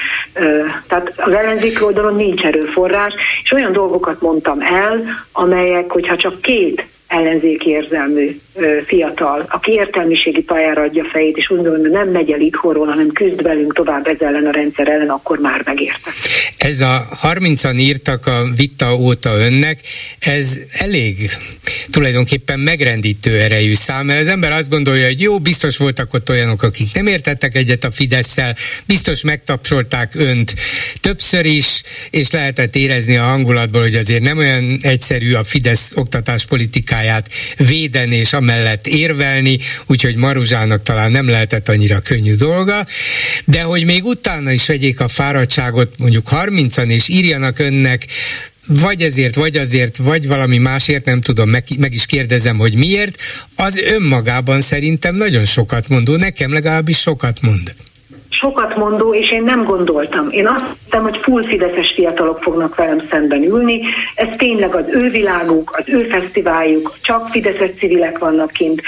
Tehát 0.87 1.13
az 1.17 1.33
ellenzék 1.33 1.85
oldalon 1.85 2.15
nincs 2.15 2.43
erőforrás, 2.43 3.15
és 3.43 3.53
olyan 3.53 3.73
dolgokat 3.73 4.21
mondtam 4.21 4.61
el, 4.61 5.03
amelyek, 5.33 5.91
hogyha 5.91 6.17
csak 6.17 6.41
két 6.41 6.87
ellenzéki 7.11 7.71
érzelmű 7.71 8.41
fiatal, 8.87 9.47
aki 9.49 9.73
értelmiségi 9.73 10.43
pályára 10.43 10.83
adja 10.83 11.05
fejét, 11.13 11.37
és 11.37 11.51
úgy 11.51 11.57
gondolom, 11.57 11.93
nem 11.93 12.09
megy 12.09 12.31
el 12.31 12.41
itthonról, 12.41 12.87
hanem 12.87 13.09
küzd 13.09 13.43
velünk 13.43 13.75
tovább 13.75 14.07
ez 14.07 14.17
ellen 14.19 14.47
a 14.47 14.51
rendszer 14.51 14.89
ellen, 14.89 15.09
akkor 15.09 15.39
már 15.39 15.63
megérte. 15.65 16.11
Ez 16.57 16.81
a 16.81 17.09
30-an 17.23 17.79
írtak 17.79 18.27
a 18.27 18.49
vita 18.57 18.97
óta 18.97 19.37
önnek, 19.37 19.79
ez 20.19 20.59
elég 20.73 21.17
tulajdonképpen 21.91 22.61
megrendítő 22.61 23.39
erejű 23.39 23.75
szám, 23.75 24.07
mert 24.07 24.21
az 24.21 24.29
ember 24.29 24.53
azt 24.53 24.71
gondolja, 24.71 25.07
hogy 25.07 25.21
jó, 25.21 25.39
biztos 25.39 25.77
voltak 25.77 26.15
ott 26.15 26.31
olyanok, 26.31 26.63
akik 26.63 26.95
nem 26.95 27.07
értettek 27.07 27.57
egyet 27.57 27.85
a 27.85 27.91
fidesz 27.91 28.37
biztos 28.87 29.23
megtapsolták 29.23 30.15
önt 30.15 30.55
többször 31.01 31.45
is, 31.45 31.83
és 32.11 32.31
lehetett 32.31 32.77
érezni 32.77 33.17
a 33.17 33.23
hangulatból, 33.23 33.83
hogy 33.83 33.95
azért 33.95 34.23
nem 34.23 34.39
olyan 34.39 34.79
egyszerű 34.83 35.33
a 35.33 35.45
Fidesz 35.45 35.93
oktatáspolitikáját 37.01 37.29
védeni 37.57 38.17
és 38.17 38.33
amellett 38.33 38.87
érvelni, 38.87 39.59
úgyhogy 39.87 40.17
Maruzsának 40.17 40.83
talán 40.83 41.11
nem 41.11 41.29
lehetett 41.29 41.69
annyira 41.69 42.01
könnyű 42.01 42.35
dolga, 42.35 42.87
de 43.45 43.63
hogy 43.63 43.85
még 43.85 44.05
utána 44.05 44.51
is 44.51 44.67
vegyék 44.67 45.01
a 45.01 45.09
fáradtságot, 45.09 45.99
mondjuk 45.99 46.29
30-an, 46.31 46.91
és 46.91 47.09
írjanak 47.09 47.59
önnek 47.59 48.07
vagy 48.67 49.03
ezért, 49.03 49.35
vagy 49.35 49.57
azért, 49.57 49.97
vagy 49.97 50.27
valami 50.27 50.59
másért, 50.59 51.05
nem 51.05 51.21
tudom, 51.21 51.51
meg, 51.51 51.65
meg 51.79 51.95
is 51.95 52.07
kérdezem, 52.07 52.59
hogy 52.59 52.79
miért, 52.79 53.23
az 53.57 53.79
önmagában 53.79 54.61
szerintem 54.61 55.15
nagyon 55.15 55.45
sokat 55.45 55.89
mondó, 55.89 56.17
nekem 56.17 56.53
legalábbis 56.53 56.99
sokat 56.99 57.41
mond 57.41 57.75
sokat 58.41 58.77
mondó, 58.77 59.15
és 59.15 59.31
én 59.31 59.43
nem 59.43 59.65
gondoltam. 59.65 60.31
Én 60.31 60.47
azt 60.47 60.65
hittem, 60.83 61.03
hogy 61.03 61.19
full 61.23 61.43
fideszes 61.47 61.93
fiatalok 61.95 62.43
fognak 62.43 62.75
velem 62.75 63.03
szemben 63.11 63.43
ülni. 63.43 63.81
Ez 64.15 64.29
tényleg 64.37 64.75
az 64.75 64.85
ő 64.89 65.11
világuk, 65.11 65.77
az 65.79 65.85
ő 65.87 65.99
fesztiváljuk, 65.99 66.97
csak 67.03 67.29
fideszes 67.29 67.71
civilek 67.79 68.19
vannak 68.19 68.51
kint, 68.51 68.83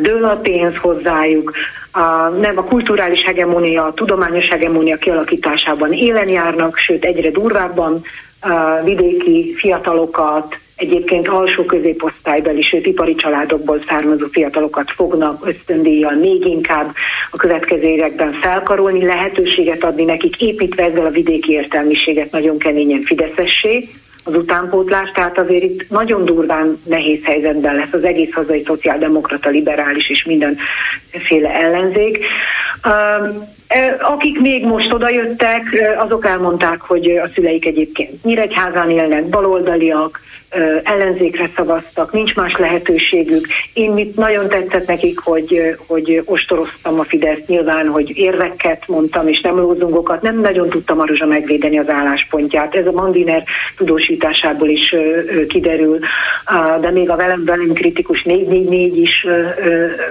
dől 0.00 0.24
a 0.24 0.36
pénz 0.36 0.76
hozzájuk, 0.76 1.52
a, 1.92 2.28
nem 2.28 2.58
a 2.58 2.64
kulturális 2.64 3.22
hegemónia, 3.22 3.84
a 3.84 3.92
tudományos 3.92 4.48
hegemónia 4.48 4.96
kialakításában 4.96 5.92
élen 5.92 6.28
járnak, 6.28 6.76
sőt 6.76 7.04
egyre 7.04 7.30
durvábban 7.30 8.02
a 8.40 8.82
vidéki 8.84 9.54
fiatalokat, 9.56 10.58
egyébként 10.82 11.28
alsó 11.28 11.64
középosztálybeli, 11.64 12.62
sőt 12.62 12.86
ipari 12.86 13.14
családokból 13.14 13.82
származó 13.86 14.26
fiatalokat 14.32 14.90
fognak 14.90 15.46
ösztöndíjjal 15.46 16.14
még 16.14 16.46
inkább 16.46 16.94
a 17.30 17.36
következő 17.36 17.82
években 17.82 18.32
felkarolni, 18.32 19.04
lehetőséget 19.04 19.84
adni 19.84 20.04
nekik, 20.04 20.40
építve 20.40 20.84
ezzel 20.84 21.06
a 21.06 21.10
vidéki 21.10 21.52
értelmiséget 21.52 22.30
nagyon 22.30 22.58
keményen 22.58 23.02
fideszessé 23.02 23.88
az 24.24 24.36
utánpótlás, 24.36 25.10
tehát 25.10 25.38
azért 25.38 25.62
itt 25.62 25.90
nagyon 25.90 26.24
durván 26.24 26.80
nehéz 26.84 27.20
helyzetben 27.24 27.74
lesz 27.74 27.92
az 27.92 28.04
egész 28.04 28.32
hazai 28.32 28.62
szociáldemokrata, 28.66 29.48
liberális 29.48 30.10
és 30.10 30.24
mindenféle 30.24 31.54
ellenzék. 31.54 32.24
Akik 34.00 34.40
még 34.40 34.64
most 34.64 34.92
odajöttek, 34.92 35.62
azok 35.98 36.26
elmondták, 36.26 36.80
hogy 36.80 37.10
a 37.10 37.28
szüleik 37.34 37.66
egyébként 37.66 38.24
Nyíregyházán 38.24 38.90
élnek, 38.90 39.28
baloldaliak, 39.28 40.20
ellenzékre 40.82 41.50
szavaztak, 41.56 42.12
nincs 42.12 42.34
más 42.34 42.56
lehetőségük. 42.56 43.46
Én 43.72 43.90
mit 43.90 44.16
nagyon 44.16 44.48
tetszett 44.48 44.86
nekik, 44.86 45.18
hogy, 45.18 45.76
hogy 45.86 46.22
ostoroztam 46.24 46.98
a 46.98 47.04
Fidesz 47.04 47.46
nyilván, 47.46 47.88
hogy 47.88 48.16
érveket 48.16 48.88
mondtam, 48.88 49.28
és 49.28 49.40
nem 49.40 49.56
lózungokat, 49.56 50.22
nem 50.22 50.40
nagyon 50.40 50.68
tudtam 50.68 50.96
Maruzsa 50.96 51.26
megvédeni 51.26 51.78
az 51.78 51.88
álláspontját. 51.88 52.74
Ez 52.74 52.86
a 52.86 52.92
Mandiner 52.92 53.44
tudósításából 53.76 54.68
is 54.68 54.94
kiderül, 55.48 55.98
de 56.80 56.90
még 56.90 57.10
a 57.10 57.16
velem 57.16 57.44
velem 57.44 57.72
kritikus 57.72 58.22
444 58.22 58.96
is 58.96 59.26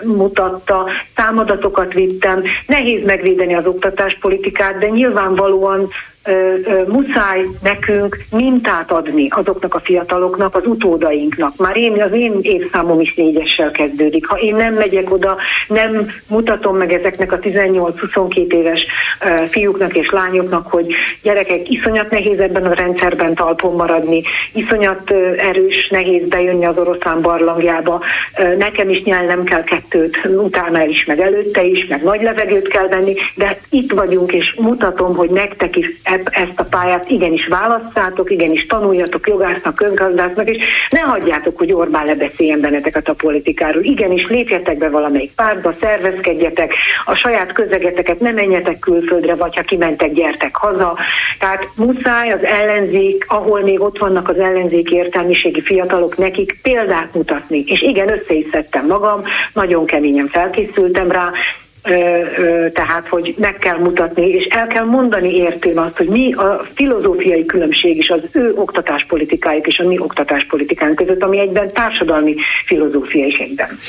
mutatta, 0.03 0.89
számadatokat 1.15 1.93
vittem. 1.93 2.43
Nehéz 2.67 3.05
megvédeni 3.05 3.53
az 3.53 3.65
oktatáspolitikát, 3.65 4.77
de 4.77 4.87
nyilvánvalóan 4.87 5.89
ö, 6.23 6.55
muszáj 6.87 7.45
nekünk 7.63 8.17
mintát 8.31 8.91
adni 8.91 9.27
azoknak 9.29 9.73
a 9.73 9.79
fiataloknak, 9.79 10.55
az 10.55 10.65
utódainknak. 10.65 11.55
Már 11.57 11.77
én, 11.77 12.01
az 12.01 12.11
én 12.13 12.39
évszámom 12.41 12.99
is 12.99 13.13
négyessel 13.13 13.71
kezdődik. 13.71 14.27
Ha 14.27 14.35
én 14.35 14.55
nem 14.55 14.73
megyek 14.73 15.11
oda, 15.11 15.37
nem 15.67 16.07
mutatom 16.27 16.77
meg 16.77 16.93
ezeknek 16.93 17.31
a 17.31 17.39
18-22 17.39 18.53
éves 18.53 18.85
fiúknak 19.49 19.95
és 19.95 20.09
lányoknak, 20.09 20.67
hogy 20.67 20.93
gyerekek, 21.21 21.69
iszonyat 21.69 22.11
nehéz 22.11 22.39
ebben 22.39 22.65
a 22.65 22.73
rendszerben 22.73 23.33
talpon 23.33 23.75
maradni, 23.75 24.23
iszonyat 24.53 25.11
erős, 25.37 25.87
nehéz 25.89 26.27
bejönni 26.27 26.65
az 26.65 26.77
oroszlán 26.77 27.21
barlangjába, 27.21 28.03
nekem 28.57 28.89
is 28.89 29.03
nyelnem 29.03 29.43
kell 29.43 29.63
kettőt, 29.63 30.19
utána 30.25 30.83
is, 30.83 31.05
meg 31.05 31.19
előtte 31.19 31.63
is, 31.63 31.87
meg 31.87 32.03
nagy 32.03 32.21
levegőt 32.21 32.67
kell 32.67 32.87
venni, 32.87 33.15
de 33.35 33.59
itt 33.69 33.91
vagyunk, 33.91 34.33
és 34.33 34.55
mutatom, 34.59 35.15
hogy 35.15 35.29
nektek 35.29 35.77
is 35.77 36.01
ezt 36.31 36.59
a 36.59 36.63
pályát 36.63 37.09
igenis 37.09 37.47
választátok, 37.47 38.31
igenis 38.31 38.65
tanuljatok 38.65 39.27
jogásznak, 39.27 39.75
közgazdásznak, 39.75 40.49
és 40.49 40.63
ne 40.89 40.99
hagyjátok, 40.99 41.57
hogy 41.57 41.73
Orbán 41.73 42.05
lebeszéljen 42.05 42.61
benneteket 42.61 43.09
a 43.09 43.13
politikáról. 43.13 43.83
Igenis 43.83 44.25
lépjetek 44.27 44.77
be 44.77 44.89
valamelyik 44.89 45.31
pártba, 45.35 45.73
szervezkedjetek, 45.81 46.73
a 47.05 47.15
saját 47.15 47.51
közegeteket 47.51 48.19
ne 48.19 48.31
menjetek 48.31 48.79
külföldre, 48.79 49.35
vagy 49.35 49.55
ha 49.55 49.61
kimentek, 49.61 50.13
gyertek 50.13 50.55
haza. 50.55 50.97
Tehát 51.39 51.67
muszáj 51.75 52.29
az 52.29 52.43
ellenzék, 52.43 53.25
ahol 53.27 53.61
még 53.61 53.81
ott 53.81 53.97
vannak 53.97 54.29
az 54.29 54.39
ellenzék 54.39 54.89
értelmiségi 54.89 55.61
fiatalok, 55.61 56.17
nekik 56.17 56.59
példát 56.61 57.13
mutatni. 57.13 57.63
És 57.67 57.81
igen, 57.81 58.09
össze 58.09 58.33
is 58.33 58.45
szedtem 58.51 58.85
magam, 58.85 59.21
nagyon 59.53 59.85
keményen 59.85 60.27
felkészültem 60.27 61.11
rá, 61.11 61.31
tehát, 62.73 63.07
hogy 63.09 63.35
meg 63.37 63.57
kell 63.57 63.77
mutatni, 63.77 64.27
és 64.27 64.45
el 64.49 64.67
kell 64.67 64.85
mondani 64.85 65.35
értőn 65.35 65.77
azt, 65.77 65.97
hogy 65.97 66.07
mi 66.07 66.33
a 66.33 66.67
filozófiai 66.73 67.45
különbség 67.45 67.97
is 67.97 68.09
az 68.09 68.21
ő 68.31 68.53
oktatáspolitikájuk 68.55 69.67
és 69.67 69.77
a 69.77 69.87
mi 69.87 69.99
oktatáspolitikánk 69.99 70.95
között, 70.95 71.23
ami 71.23 71.39
egyben 71.39 71.73
társadalmi 71.73 72.35
filozófia 72.65 73.25
is 73.25 73.37
egyben. 73.37 73.79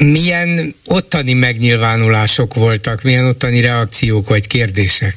Milyen 0.00 0.74
ottani 0.86 1.32
megnyilvánulások 1.32 2.54
voltak, 2.54 3.02
milyen 3.02 3.26
ottani 3.26 3.60
reakciók 3.60 4.28
vagy 4.28 4.46
kérdések? 4.46 5.14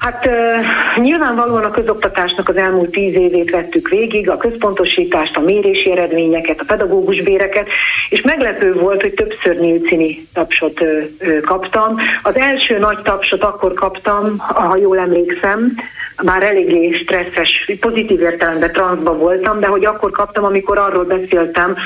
Hát 0.00 0.26
uh, 0.26 1.02
nyilvánvalóan 1.02 1.64
a 1.64 1.70
közoktatásnak 1.70 2.48
az 2.48 2.56
elmúlt 2.56 2.90
tíz 2.90 3.14
évét 3.14 3.50
vettük 3.50 3.88
végig, 3.88 4.30
a 4.30 4.36
központosítást, 4.36 5.36
a 5.36 5.40
mérési 5.40 5.90
eredményeket, 5.90 6.60
a 6.60 6.64
pedagógus 6.66 7.22
béreket, 7.22 7.68
és 8.08 8.20
meglepő 8.20 8.74
volt, 8.74 9.02
hogy 9.02 9.14
többször 9.14 9.60
Nilcini 9.60 10.26
tapsot 10.32 10.80
uh, 10.80 11.40
kaptam. 11.40 11.96
Az 12.22 12.36
első 12.36 12.78
nagy 12.78 12.98
tapsot 13.02 13.42
akkor 13.42 13.72
kaptam, 13.72 14.38
ha 14.38 14.76
jól 14.76 14.98
emlékszem, 14.98 15.74
már 16.22 16.42
eléggé 16.42 16.98
stresszes, 17.02 17.70
pozitív 17.80 18.20
értelemben 18.20 18.72
transzba 18.72 19.16
voltam, 19.16 19.60
de 19.60 19.66
hogy 19.66 19.84
akkor 19.84 20.10
kaptam, 20.10 20.44
amikor 20.44 20.78
arról 20.78 21.04
beszéltem, 21.04 21.76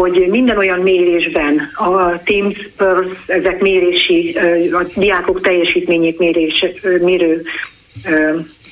hogy 0.00 0.26
minden 0.30 0.56
olyan 0.56 0.80
mérésben, 0.80 1.70
a 1.74 2.22
Teams, 2.22 2.56
ezek 3.26 3.60
mérési, 3.60 4.36
a 4.72 4.84
diákok 4.94 5.40
teljesítményét 5.40 6.18
mérés, 6.18 6.64
mérő 7.00 7.42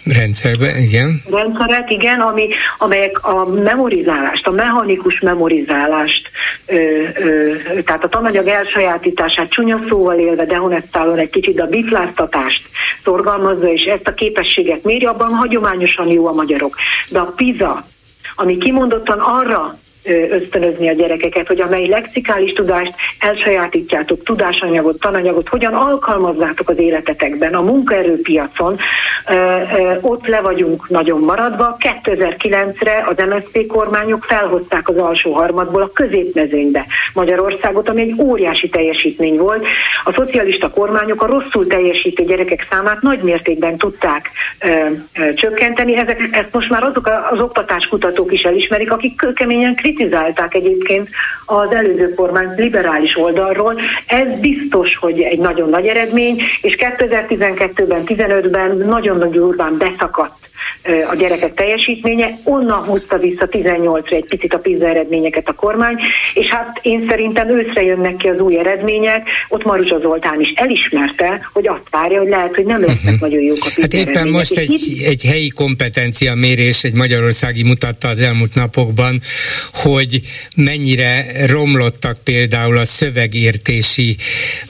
Rendszerben, 0.04 0.76
igen. 0.76 1.22
Rendszerek, 1.30 1.90
igen, 1.90 2.20
ami, 2.20 2.48
amelyek 2.78 3.26
a 3.26 3.46
memorizálást, 3.48 4.46
a 4.46 4.50
mechanikus 4.50 5.20
memorizálást, 5.20 6.30
ö, 6.66 6.74
ö, 7.14 7.54
tehát 7.82 8.04
a 8.04 8.08
tananyag 8.08 8.46
elsajátítását 8.46 9.48
csúnya 9.48 9.80
szóval 9.88 10.18
élve, 10.18 10.44
dehonestálon 10.44 11.18
egy 11.18 11.30
kicsit 11.30 11.60
a 11.60 11.66
bifláztatást 11.66 12.62
szorgalmazza, 13.04 13.72
és 13.72 13.82
ezt 13.82 14.08
a 14.08 14.14
képességet 14.14 14.84
méri, 14.84 15.04
abban 15.04 15.34
hagyományosan 15.34 16.08
jó 16.08 16.26
a 16.26 16.32
magyarok. 16.32 16.74
De 17.08 17.18
a 17.18 17.32
PISA, 17.36 17.86
ami 18.36 18.58
kimondottan 18.58 19.18
arra 19.18 19.78
ösztönözni 20.30 20.88
a 20.88 20.92
gyerekeket, 20.92 21.46
hogy 21.46 21.60
amely 21.60 21.86
lexikális 21.86 22.52
tudást 22.52 22.94
elsajátítjátok, 23.18 24.22
tudásanyagot, 24.22 25.00
tananyagot, 25.00 25.48
hogyan 25.48 25.74
alkalmazzátok 25.74 26.68
az 26.68 26.78
életetekben, 26.78 27.54
a 27.54 27.62
munkaerőpiacon, 27.62 28.78
ott 30.00 30.26
le 30.26 30.40
vagyunk 30.40 30.88
nagyon 30.88 31.20
maradva. 31.20 31.76
2009-re 32.02 33.04
az 33.08 33.24
MSZP 33.28 33.66
kormányok 33.66 34.24
felhozták 34.24 34.88
az 34.88 34.96
alsó 34.96 35.32
harmadból 35.32 35.82
a 35.82 35.90
középmezőnybe 35.92 36.86
Magyarországot, 37.14 37.88
ami 37.88 38.00
egy 38.00 38.14
óriási 38.18 38.68
teljesítmény 38.68 39.36
volt. 39.36 39.66
A 40.04 40.12
szocialista 40.12 40.70
kormányok 40.70 41.22
a 41.22 41.26
rosszul 41.26 41.66
teljesítő 41.66 42.24
gyerekek 42.24 42.66
számát 42.70 43.02
nagy 43.02 43.22
mértékben 43.22 43.76
tudták 43.76 44.30
csökkenteni. 45.34 45.96
Ezek, 45.96 46.28
ezt 46.32 46.52
most 46.52 46.70
már 46.70 46.82
azok 46.82 47.10
az 47.30 47.40
oktatáskutatók 47.40 48.32
is 48.32 48.42
elismerik, 48.42 48.92
akik 48.92 49.20
keményen 49.34 49.74
kritizálják 49.74 49.95
kritizálták 49.96 50.54
egyébként 50.54 51.08
az 51.46 51.72
előző 51.72 52.14
kormány 52.14 52.48
liberális 52.56 53.16
oldalról. 53.16 53.74
Ez 54.06 54.38
biztos, 54.38 54.96
hogy 54.96 55.20
egy 55.20 55.38
nagyon 55.38 55.68
nagy 55.68 55.86
eredmény, 55.86 56.42
és 56.62 56.76
2012-ben, 56.78 58.02
15-ben 58.06 58.76
nagyon-nagyon 58.76 59.30
durván 59.30 59.76
beszakadt 59.78 60.45
a 61.10 61.14
gyerekek 61.14 61.54
teljesítménye, 61.54 62.38
onnan 62.44 62.84
húzta 62.84 63.18
vissza 63.18 63.48
18-ra 63.50 64.12
egy 64.12 64.24
picit 64.24 64.54
a 64.54 64.58
PISA 64.58 64.88
eredményeket 64.88 65.48
a 65.48 65.52
kormány, 65.52 65.96
és 66.34 66.48
hát 66.48 66.78
én 66.82 67.06
szerintem 67.08 67.50
őszre 67.50 67.82
jönnek 67.82 68.16
ki 68.16 68.28
az 68.28 68.38
új 68.38 68.58
eredmények, 68.58 69.28
ott 69.48 69.64
Maruzsa 69.64 69.98
Zoltán 69.98 70.40
is 70.40 70.52
elismerte, 70.54 71.48
hogy 71.52 71.68
azt 71.68 71.90
várja, 71.90 72.20
hogy 72.20 72.28
lehet, 72.28 72.54
hogy 72.54 72.64
nem 72.64 72.80
lesznek 72.80 73.14
uh-huh. 73.14 73.20
nagyon 73.20 73.42
jók 73.42 73.58
a 73.60 73.70
PISA 73.74 73.80
Hát 73.80 73.92
éppen 73.92 74.28
most 74.28 74.56
egy, 74.56 74.70
itt... 74.70 75.06
egy 75.06 75.24
helyi 75.24 75.48
kompetencia 75.48 76.34
mérés, 76.34 76.84
egy 76.84 76.94
magyarországi 76.94 77.62
mutatta 77.62 78.08
az 78.08 78.20
elmúlt 78.20 78.54
napokban, 78.54 79.20
hogy 79.72 80.20
mennyire 80.56 81.24
romlottak 81.46 82.18
például 82.24 82.76
a 82.76 82.84
szövegértési 82.84 84.16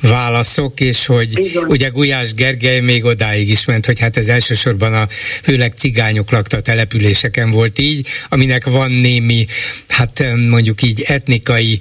válaszok, 0.03 0.80
és 0.80 1.07
hogy 1.07 1.34
Bizony. 1.34 1.64
ugye 1.68 1.88
Gulyás 1.88 2.34
Gergely 2.34 2.80
még 2.80 3.05
odáig 3.05 3.51
is 3.51 3.64
ment, 3.64 3.86
hogy 3.86 4.01
hát 4.01 4.16
ez 4.16 4.28
elsősorban 4.28 4.94
a 4.94 5.07
főleg 5.42 5.74
cigányok 5.87 6.30
lakta 6.30 6.61
településeken 6.61 7.51
volt 7.51 7.78
így, 7.78 8.07
aminek 8.28 8.64
van 8.66 8.91
némi, 8.91 9.47
hát 9.89 10.24
mondjuk 10.51 10.82
így 10.82 11.05
etnikai 11.07 11.78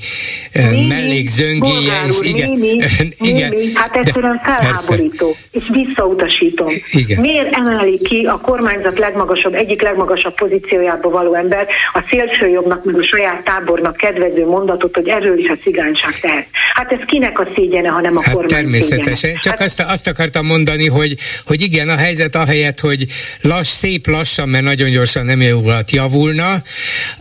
némi, 0.53 0.87
mellékzöngéje. 0.87 1.93
És 2.07 2.17
igen, 2.21 2.49
némi, 2.49 2.79
igen, 3.33 3.49
némi, 3.49 3.71
hát 3.73 3.95
egyszerűen 3.95 4.41
felháborító, 4.43 5.35
és 5.51 5.63
visszautasítom. 5.71 6.67
Igen. 6.91 7.19
Miért 7.19 7.53
emelik 7.53 8.01
ki 8.07 8.25
a 8.25 8.39
kormányzat 8.41 8.99
legmagasabb, 8.99 9.53
egyik 9.53 9.81
legmagasabb 9.81 10.35
pozíciójába 10.35 11.09
való 11.09 11.33
ember 11.33 11.67
a 11.93 12.05
szélsőjobbnak, 12.09 12.83
meg 12.83 12.97
a 12.97 13.03
saját 13.03 13.43
tábornak 13.43 13.97
kedvező 13.97 14.45
mondatot, 14.45 14.95
hogy 14.95 15.07
erről 15.07 15.39
is 15.39 15.49
a 15.49 15.57
cigányság 15.63 16.19
tehet. 16.19 16.47
Hát 16.73 16.91
ez 16.91 16.99
kinek 17.05 17.39
a 17.39 17.47
szégyene, 17.55 17.87
hanem 17.87 18.17
a 18.17 18.21
hát 18.23 18.33
kormány 18.33 18.61
Természetesen. 18.61 19.15
Szégyene. 19.15 19.39
Csak 19.39 19.57
hát, 19.57 19.67
azt, 19.67 19.79
azt 19.79 20.07
akartam 20.07 20.45
mondani, 20.45 20.87
hogy, 20.87 21.15
hogy 21.45 21.61
igen, 21.61 21.89
a 21.89 21.95
helyzet 21.95 22.35
ahelyett, 22.35 22.79
hogy 22.79 23.05
lass, 23.41 23.67
szép 23.67 23.94
lassan, 24.07 24.49
mert 24.49 24.63
nagyon 24.63 24.89
gyorsan 24.91 25.25
nem 25.25 25.41
alatt 25.65 25.89
javulna, 25.91 26.53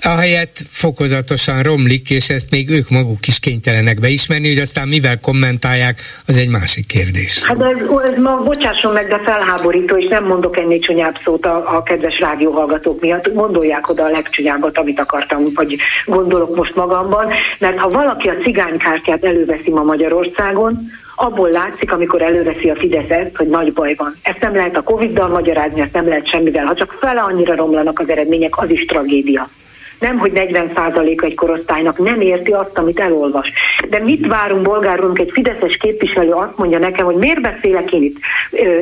ahelyett 0.01 0.57
fokozatosan 0.69 1.63
romlik, 1.63 2.11
és 2.11 2.31
ezt 2.31 2.51
még 2.51 2.71
ők 2.71 2.89
maguk 2.89 3.27
is 3.27 3.39
kénytelenek 3.39 4.01
beismerni, 4.01 4.49
hogy 4.49 4.59
aztán 4.59 4.89
mivel 4.89 5.19
kommentálják, 5.19 5.97
az 6.27 6.37
egy 6.37 6.51
másik 6.51 6.87
kérdés. 6.87 7.43
Hát 7.43 7.63
ez, 7.63 7.77
ez 8.13 8.19
ma, 8.19 8.37
bocsásson 8.37 8.93
meg, 8.93 9.09
de 9.09 9.21
felháborító, 9.25 9.97
és 9.97 10.09
nem 10.09 10.25
mondok 10.25 10.59
ennél 10.59 10.79
csonyább 10.79 11.17
szót 11.25 11.47
a, 11.47 11.77
a 11.77 11.83
kedves 11.83 12.19
rádióhallgatók 12.19 13.01
miatt, 13.01 13.33
gondolják 13.33 13.89
oda 13.89 14.05
a 14.05 14.11
legcsonyábbat, 14.11 14.79
amit 14.79 15.01
akartam, 15.01 15.45
vagy 15.55 15.77
gondolok 16.07 16.57
most 16.57 16.75
magamban, 16.75 17.33
mert 17.59 17.79
ha 17.79 17.89
valaki 17.89 18.29
a 18.29 18.37
cigánykártyát 18.43 19.25
előveszi 19.25 19.71
ma 19.71 19.83
Magyarországon, 19.83 20.91
abból 21.15 21.51
látszik, 21.51 21.93
amikor 21.93 22.23
előveszi 22.23 22.71
a 22.71 22.77
Fidesz 22.77 23.11
ezt, 23.11 23.37
hogy 23.37 23.49
nagy 23.49 23.73
baj 23.73 23.95
van. 23.95 24.17
Ezt 24.23 24.41
nem 24.41 24.55
lehet 24.55 24.77
a 24.77 24.83
Covid-dal 24.83 25.29
magyarázni, 25.29 25.81
ezt 25.81 25.93
nem 25.93 26.09
lehet 26.09 26.29
semmivel. 26.29 26.65
Ha 26.65 26.75
csak 26.75 26.97
fele 27.01 27.21
annyira 27.21 27.57
romlanak 27.57 27.99
az 27.99 28.09
eredmények, 28.09 28.59
az 28.59 28.71
is 28.71 28.85
tragédia 28.85 29.49
nem, 30.05 30.19
hogy 30.19 30.33
40% 30.35 31.25
egy 31.25 31.35
korosztálynak 31.35 31.99
nem 31.99 32.21
érti 32.21 32.53
azt, 32.53 32.79
amit 32.79 33.01
elolvas. 33.01 33.53
De 33.89 33.99
mit 33.99 34.27
várunk 34.27 34.63
bolgárunk, 34.63 35.19
egy 35.19 35.31
fideszes 35.33 35.77
képviselő 35.77 36.31
azt 36.31 36.57
mondja 36.57 36.79
nekem, 36.79 37.07
hogy 37.07 37.17
miért 37.17 37.41
beszélek 37.41 37.93
én 37.93 38.03
itt 38.03 38.17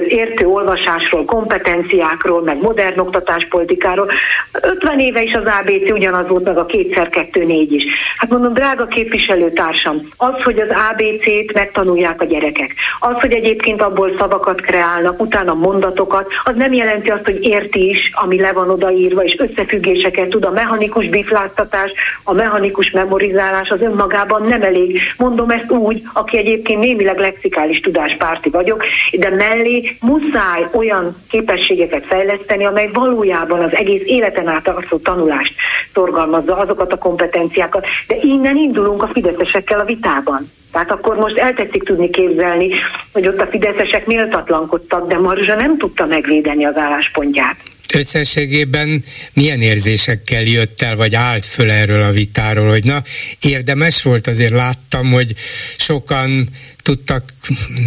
értő 0.09 0.47
olvasásról, 0.47 1.25
kompetenciákról, 1.25 2.43
meg 2.43 2.62
modern 2.62 2.99
oktatáspolitikáról. 2.99 4.11
50 4.53 4.99
éve 4.99 5.23
is 5.23 5.33
az 5.33 5.45
ABC 5.61 5.91
ugyanaz 5.91 6.29
volt, 6.29 6.45
meg 6.45 6.57
a 6.57 6.66
kétszer 6.66 7.09
kettő 7.09 7.45
négy 7.45 7.73
is. 7.73 7.85
Hát 8.16 8.31
mondom, 8.31 8.53
drága 8.53 8.87
képviselőtársam, 8.87 10.09
az, 10.16 10.43
hogy 10.43 10.59
az 10.59 10.68
ABC-t 10.68 11.53
megtanulják 11.55 12.23
a 12.23 12.25
gyerekek, 12.25 12.75
az, 13.01 13.14
hogy 13.20 13.33
egyébként 13.33 13.83
abból 13.83 14.11
szavakat 14.18 14.61
kreálnak, 14.61 15.20
utána 15.20 15.55
mondatokat, 15.55 16.27
az 16.45 16.55
nem 16.57 16.73
jelenti 16.73 17.11
azt, 17.11 17.25
hogy 17.25 17.45
érti 17.45 17.89
is, 17.89 18.11
ami 18.12 18.41
le 18.41 18.53
van 18.53 18.70
odaírva, 18.70 19.25
és 19.25 19.37
összefüggéseket 19.39 20.29
tud 20.29 20.45
a 20.45 20.51
mechanikus 20.51 21.09
bifláztatás, 21.12 21.90
a 22.24 22.32
mechanikus 22.32 22.90
memorizálás 22.90 23.68
az 23.68 23.80
önmagában 23.80 24.42
nem 24.42 24.62
elég. 24.62 25.00
Mondom 25.16 25.50
ezt 25.50 25.70
úgy, 25.70 26.02
aki 26.12 26.38
egyébként 26.38 26.80
némileg 26.80 27.18
lexikális 27.18 27.80
tudáspárti 27.80 28.50
vagyok, 28.50 28.84
de 29.12 29.30
mellé 29.30 29.96
muszáj 30.00 30.66
olyan 30.72 31.16
képességeket 31.30 32.06
fejleszteni, 32.06 32.64
amely 32.64 32.90
valójában 32.92 33.62
az 33.62 33.76
egész 33.76 34.02
életen 34.04 34.48
át 34.48 34.68
a 34.68 34.82
tanulást 35.02 35.54
szorgalmazza, 35.94 36.56
azokat 36.56 36.92
a 36.92 36.98
kompetenciákat. 36.98 37.86
De 38.06 38.16
innen 38.20 38.56
indulunk 38.56 39.02
a 39.02 39.10
fideszesekkel 39.12 39.80
a 39.80 39.84
vitában. 39.84 40.50
Tehát 40.72 40.90
akkor 40.90 41.16
most 41.16 41.38
eltetszik 41.38 41.82
tudni 41.82 42.10
képzelni, 42.10 42.68
hogy 43.12 43.28
ott 43.28 43.40
a 43.40 43.46
fideszesek 43.46 44.06
méltatlankodtak, 44.06 45.06
de 45.06 45.18
Marzsa 45.18 45.54
nem 45.54 45.76
tudta 45.76 46.06
megvédeni 46.06 46.64
az 46.64 46.76
álláspontját 46.76 47.56
összességében 47.95 49.05
milyen 49.32 49.61
érzésekkel 49.61 50.43
jött 50.43 50.82
el, 50.82 50.97
vagy 50.97 51.14
állt 51.14 51.47
föl 51.47 51.70
erről 51.70 52.03
a 52.03 52.11
vitáról, 52.11 52.68
hogy 52.68 52.84
na, 52.84 53.03
érdemes 53.40 54.03
volt, 54.03 54.26
azért 54.26 54.53
láttam, 54.53 55.11
hogy 55.11 55.34
sokan 55.76 56.49
tudtak 56.82 57.24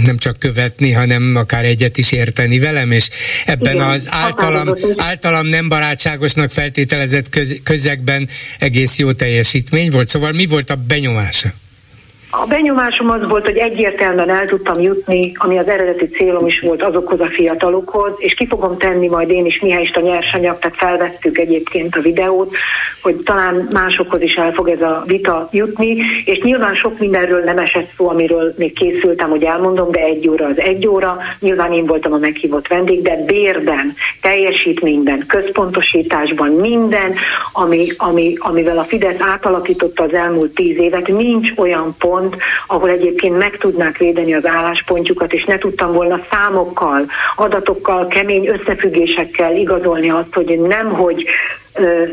nem 0.03 0.17
csak 0.17 0.39
követni, 0.39 0.91
hanem 0.91 1.35
akár 1.35 1.65
egyet 1.65 1.97
is 1.97 2.11
érteni 2.11 2.59
velem, 2.59 2.91
és 2.91 3.09
ebben 3.45 3.75
Igen, 3.75 3.87
az 3.87 4.07
általam, 4.09 4.75
általam 4.95 5.47
nem 5.47 5.69
barátságosnak 5.69 6.51
feltételezett 6.51 7.29
közegben 7.63 8.29
egész 8.59 8.97
jó 8.97 9.11
teljesítmény 9.11 9.91
volt. 9.91 10.07
Szóval 10.07 10.31
mi 10.31 10.45
volt 10.45 10.69
a 10.69 10.75
benyomása? 10.75 11.53
A 12.41 12.45
benyomásom 12.47 13.09
az 13.09 13.27
volt, 13.27 13.45
hogy 13.45 13.57
egyértelműen 13.57 14.29
el 14.29 14.45
tudtam 14.45 14.81
jutni, 14.81 15.31
ami 15.35 15.57
az 15.57 15.67
eredeti 15.67 16.07
célom 16.07 16.47
is 16.47 16.59
volt 16.59 16.83
azokhoz 16.83 17.19
a 17.19 17.29
fiatalokhoz, 17.35 18.11
és 18.17 18.33
ki 18.33 18.47
fogom 18.47 18.77
tenni 18.77 19.07
majd 19.07 19.29
én 19.29 19.45
is 19.45 19.61
is 19.61 19.91
a 19.93 19.99
nyersanyag, 19.99 20.57
tehát 20.57 20.77
felvettük 20.77 21.37
egyébként 21.37 21.95
a 21.95 22.01
videót, 22.01 22.55
hogy 23.01 23.15
talán 23.23 23.67
másokhoz 23.73 24.21
is 24.21 24.33
el 24.33 24.51
fog 24.51 24.69
ez 24.69 24.81
a 24.81 25.03
vita 25.07 25.49
jutni, 25.51 25.97
és 26.25 26.39
nyilván 26.43 26.75
sok 26.75 26.99
mindenről 26.99 27.43
nem 27.43 27.57
esett 27.57 27.91
szó, 27.97 28.09
amiről 28.09 28.53
még 28.57 28.73
készültem, 28.73 29.29
hogy 29.29 29.43
elmondom, 29.43 29.91
de 29.91 29.99
egy 29.99 30.29
óra 30.29 30.45
az 30.45 30.59
egy 30.59 30.87
óra, 30.87 31.17
nyilván 31.39 31.73
én 31.73 31.85
voltam 31.85 32.13
a 32.13 32.17
meghívott 32.17 32.67
vendég, 32.67 33.01
de 33.01 33.23
bérben, 33.25 33.93
teljesítményben, 34.21 35.23
központosításban, 35.27 36.49
minden, 36.49 37.13
ami, 37.53 37.87
ami, 37.97 38.33
amivel 38.39 38.77
a 38.77 38.83
Fidesz 38.83 39.21
átalakította 39.21 40.03
az 40.03 40.13
elmúlt 40.13 40.53
tíz 40.53 40.77
évet, 40.77 41.07
nincs 41.07 41.51
olyan 41.55 41.95
pont, 41.99 42.24
pont, 42.29 42.41
ahol 42.67 42.89
egyébként 42.89 43.37
meg 43.37 43.57
tudnák 43.57 43.97
védeni 43.97 44.33
az 44.33 44.45
álláspontjukat, 44.45 45.33
és 45.33 45.43
ne 45.43 45.57
tudtam 45.57 45.91
volna 45.91 46.19
számokkal, 46.31 47.05
adatokkal, 47.35 48.07
kemény 48.07 48.47
összefüggésekkel 48.47 49.55
igazolni 49.55 50.09
azt, 50.09 50.33
hogy 50.33 50.59
nem, 50.59 50.89
hogy 50.89 51.25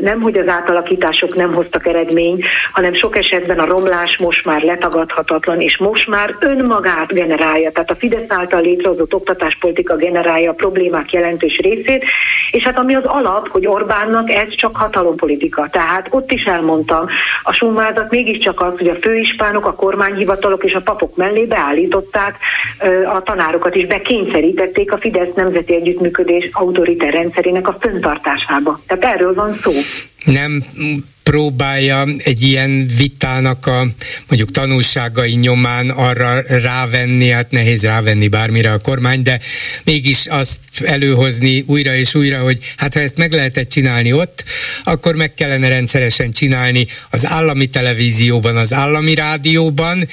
nem, 0.01 0.21
hogy 0.21 0.37
az 0.37 0.47
átalakítások 0.47 1.35
nem 1.35 1.53
hoztak 1.53 1.87
eredményt, 1.87 2.45
hanem 2.71 2.93
sok 2.93 3.17
esetben 3.17 3.59
a 3.59 3.65
romlás 3.65 4.17
most 4.17 4.45
már 4.45 4.61
letagadhatatlan, 4.61 5.61
és 5.61 5.77
most 5.77 6.07
már 6.07 6.35
önmagát 6.39 7.13
generálja. 7.13 7.71
Tehát 7.71 7.91
a 7.91 7.95
Fidesz 7.95 8.25
által 8.27 8.61
létrehozott 8.61 9.13
oktatáspolitika 9.13 9.95
generálja 9.95 10.49
a 10.49 10.53
problémák 10.53 11.13
jelentős 11.13 11.57
részét, 11.57 12.05
és 12.51 12.63
hát 12.63 12.77
ami 12.77 12.95
az 12.95 13.05
alap, 13.05 13.49
hogy 13.49 13.67
Orbánnak 13.67 14.29
ez 14.29 14.55
csak 14.55 14.75
hatalompolitika. 14.75 15.67
Tehát 15.71 16.07
ott 16.09 16.31
is 16.31 16.43
elmondtam, 16.43 17.05
a 17.43 17.53
summázat 17.53 18.11
mégiscsak 18.11 18.61
az, 18.61 18.73
hogy 18.77 18.87
a 18.87 18.95
főispánok, 18.95 19.65
a 19.65 19.73
kormányhivatalok 19.73 20.63
és 20.63 20.73
a 20.73 20.81
papok 20.81 21.15
mellé 21.15 21.45
beállították 21.45 22.37
a 23.13 23.21
tanárokat 23.21 23.75
is, 23.75 23.85
bekényszerítették 23.85 24.91
a 24.91 24.97
Fidesz 24.97 25.33
nemzeti 25.35 25.75
együttműködés 25.75 26.49
autoriter 26.51 27.13
rendszerének 27.13 27.67
a 27.67 27.77
föntartásába. 27.79 28.79
Tehát 28.87 29.15
erről 29.15 29.33
van 29.33 29.52
szó. 29.63 29.71
Nem 30.25 30.63
próbálja 31.23 32.05
egy 32.17 32.41
ilyen 32.41 32.87
vitának 32.97 33.65
a 33.65 33.87
mondjuk 34.27 34.51
tanulságai 34.51 35.33
nyomán 35.33 35.89
arra 35.89 36.41
rávenni, 36.47 37.29
hát 37.29 37.51
nehéz 37.51 37.83
rávenni 37.83 38.27
bármire 38.27 38.71
a 38.71 38.77
kormány, 38.79 39.21
de 39.21 39.39
mégis 39.83 40.25
azt 40.25 40.59
előhozni 40.83 41.63
újra 41.67 41.95
és 41.95 42.15
újra, 42.15 42.41
hogy 42.41 42.73
hát 42.77 42.93
ha 42.93 42.99
ezt 42.99 43.17
meg 43.17 43.31
lehetett 43.31 43.69
csinálni 43.69 44.13
ott, 44.13 44.43
akkor 44.83 45.15
meg 45.15 45.33
kellene 45.33 45.67
rendszeresen 45.67 46.31
csinálni 46.31 46.87
az 47.09 47.25
állami 47.25 47.67
televízióban, 47.67 48.57
az 48.57 48.73
állami 48.73 49.15
rádióban, 49.15 50.07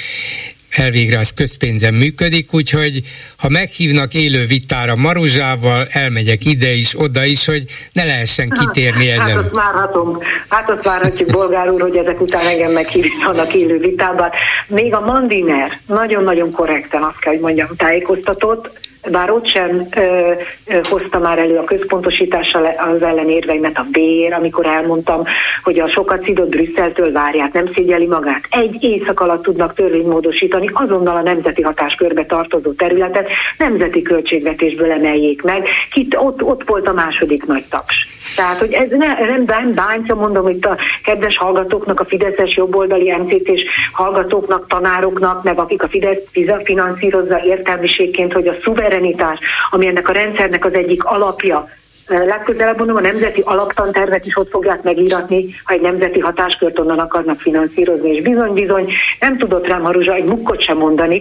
elvégre 0.71 1.19
az 1.19 1.33
közpénzen 1.33 1.95
működik, 1.95 2.55
úgyhogy 2.55 3.01
ha 3.39 3.49
meghívnak 3.49 4.15
élő 4.15 4.45
vitára 4.47 4.97
Maruzsával, 4.97 5.87
elmegyek 5.91 6.45
ide 6.45 6.73
is, 6.73 6.99
oda 6.99 7.25
is, 7.25 7.47
hogy 7.47 7.65
ne 7.93 8.05
lehessen 8.05 8.49
kitérni 8.49 9.09
hát, 9.09 9.19
ezen. 9.19 9.37
Hát 9.37 9.45
azt 9.45 9.55
várhatunk, 9.55 10.25
hát 10.49 10.71
azt 10.71 10.85
várhatjuk, 10.85 11.31
bolgár 11.31 11.71
úr, 11.71 11.81
hogy 11.81 11.97
ezek 11.97 12.21
után 12.21 12.47
engem 12.47 12.73
meghívnak 12.73 13.55
élő 13.55 13.79
vitában. 13.79 14.31
Még 14.67 14.95
a 14.95 15.01
Mandiner 15.01 15.81
nagyon-nagyon 15.87 16.51
korrekten 16.51 17.03
azt 17.03 17.19
kell, 17.19 17.33
hogy 17.33 17.43
mondjam, 17.43 17.69
tájékoztatott, 17.77 18.71
bár 19.09 19.31
ott 19.31 19.49
sem 19.49 19.87
ö, 19.97 20.33
ö, 20.67 20.79
hozta 20.83 21.19
már 21.19 21.39
elő 21.39 21.57
a 21.57 21.65
központosítással 21.65 22.65
az 22.65 23.03
ellenérveimet 23.03 23.79
a 23.79 23.87
bér, 23.91 24.33
amikor 24.33 24.67
elmondtam, 24.67 25.25
hogy 25.63 25.79
a 25.79 25.91
sokat 25.91 26.25
szidott 26.25 26.49
Brüsszeltől 26.49 27.13
várják, 27.13 27.53
nem 27.53 27.73
szégyeli 27.75 28.07
magát. 28.07 28.43
Egy 28.51 28.77
éjszak 28.81 29.21
alatt 29.21 29.43
tudnak 29.43 29.75
törvénymódosítani 29.75 30.71
azonnal 30.73 31.17
a 31.17 31.23
nemzeti 31.23 31.63
hatáskörbe 31.63 32.25
tartozó 32.25 32.73
területet, 32.73 33.29
nemzeti 33.59 34.03
költségvetésből 34.03 34.93
emeljék 34.93 35.43
meg. 35.43 35.69
Kit, 35.91 36.17
ott, 36.19 36.43
ott 36.43 36.63
volt 36.67 36.89
a 36.89 36.93
második 36.93 37.47
nagy 37.47 37.65
taps. 37.71 38.09
Tehát, 38.37 38.59
hogy 38.59 38.73
ez 38.73 38.89
ne, 38.89 39.27
nem, 39.27 39.45
nem 39.47 39.75
bántja, 39.75 40.15
mondom 40.15 40.49
itt 40.49 40.65
a 40.65 40.77
kedves 41.05 41.37
hallgatóknak, 41.37 42.01
a 42.01 42.05
Fideszes 42.05 42.57
jobboldali 42.57 43.17
MCC-s 43.17 43.63
hallgatóknak, 43.93 44.67
tanároknak, 44.67 45.43
meg 45.43 45.59
akik 45.59 45.83
a 45.83 45.89
Fidesz 45.89 46.23
finanszírozza 46.65 47.41
értelmiségként, 47.45 48.33
hogy 48.33 48.47
a 48.47 48.57
szuverenitás, 48.91 49.39
ami 49.71 49.87
ennek 49.87 50.09
a 50.09 50.13
rendszernek 50.13 50.65
az 50.65 50.75
egyik 50.75 51.05
alapja, 51.05 51.69
legközelebb 52.11 52.77
mondom, 52.79 52.97
a 52.97 53.01
nemzeti 53.01 53.43
alaptantervet 53.45 54.27
is 54.27 54.37
ott 54.37 54.51
fogják 54.51 54.83
megíratni, 54.83 55.55
ha 55.65 55.75
egy 55.75 55.81
nemzeti 55.81 56.21
hatáskört 56.21 56.79
onnan 56.79 56.99
akarnak 56.99 57.41
finanszírozni, 57.41 58.11
és 58.11 58.23
bizony-bizony 58.23 58.93
nem 59.21 59.39
tudott 59.39 59.69
rám 59.69 59.83
Haruzsa 59.83 60.15
egy 60.15 60.25
mukkot 60.25 60.63
sem 60.63 60.77
mondani. 60.77 61.21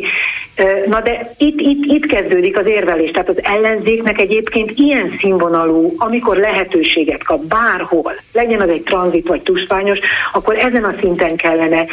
Na 0.88 1.02
de 1.02 1.32
itt, 1.38 1.60
itt, 1.60 1.84
itt 1.86 2.06
kezdődik 2.06 2.58
az 2.58 2.66
érvelés, 2.66 3.12
tehát 3.12 3.30
az 3.30 3.40
ellenzéknek 3.44 4.20
egyébként 4.20 4.72
ilyen 4.76 5.18
színvonalú, 5.20 5.94
amikor 5.98 6.38
lehetőséget 6.38 7.24
kap 7.24 7.44
bárhol, 7.46 8.14
legyen 8.32 8.62
az 8.62 8.70
egy 8.70 8.84
tranzit 8.84 9.28
vagy 9.28 9.42
tuspányos, 9.42 10.00
akkor 10.34 10.58
ezen 10.58 10.84
a 10.84 10.94
szinten 11.00 11.36
kellene, 11.36 11.86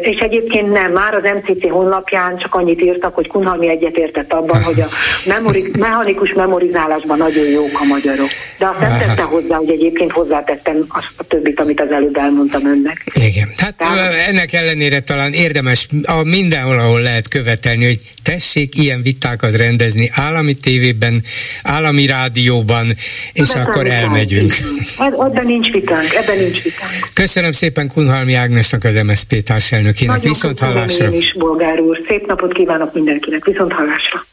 és 0.00 0.18
egyébként 0.18 0.72
nem, 0.72 0.92
már 0.92 1.14
az 1.14 1.22
MCC 1.22 1.70
honlapján 1.70 2.38
csak 2.38 2.54
annyit 2.54 2.82
írtak, 2.82 3.14
hogy 3.14 3.26
Kunhalmi 3.26 3.68
egyetértett 3.68 4.32
abban, 4.32 4.62
hogy 4.62 4.80
a 4.80 4.86
memori, 5.26 5.70
mechanikus 5.78 6.32
memorizálásban 6.32 7.18
nagyon 7.18 7.48
jók 7.50 7.80
a 7.80 7.84
magyarok 7.84 8.25
vagyok. 8.26 8.56
De 8.58 8.66
azt 8.66 8.80
nem 8.80 8.98
tette 8.98 9.22
hozzá, 9.22 9.56
hogy 9.56 9.70
egyébként 9.70 10.12
hozzátettem 10.12 10.84
azt 10.88 11.12
a 11.16 11.24
többit, 11.24 11.60
amit 11.60 11.80
az 11.80 11.90
előbb 11.90 12.16
elmondtam 12.16 12.66
önnek. 12.66 13.04
Igen. 13.14 13.48
Hát 13.56 13.76
Tehát, 13.76 14.28
ennek 14.28 14.52
ellenére 14.52 15.00
talán 15.00 15.32
érdemes 15.32 15.88
a 16.02 16.22
mindenhol, 16.22 16.78
ahol 16.78 17.00
lehet 17.00 17.28
követelni, 17.28 17.84
hogy 17.84 18.00
tessék 18.22 18.78
ilyen 18.78 19.02
vitákat 19.02 19.56
rendezni 19.56 20.10
állami 20.12 20.54
tévében, 20.54 21.22
állami 21.62 22.06
rádióban, 22.06 22.86
és 23.32 23.48
Ebben 23.50 23.62
akkor 23.62 23.86
elmegyünk. 23.86 24.52
Ebben 24.98 25.46
nincs 25.46 25.70
vitánk, 25.70 26.14
ebben 26.14 26.38
nincs 26.38 26.62
vitánk. 26.62 26.92
Köszönöm 27.14 27.52
szépen 27.52 27.88
Kunhalmi 27.88 28.34
Ágnesnak, 28.34 28.84
az 28.84 29.00
MSZP 29.06 29.42
társelnökének. 29.42 30.22
Viszont 30.22 30.58
hallásra. 30.58 31.10
is, 31.10 31.34
bolgár 31.38 31.80
úr. 31.80 31.98
Szép 32.08 32.26
napot 32.26 32.52
kívánok 32.52 32.94
mindenkinek. 32.94 33.44
Viszont 33.44 33.72
hallásra. 33.72 34.26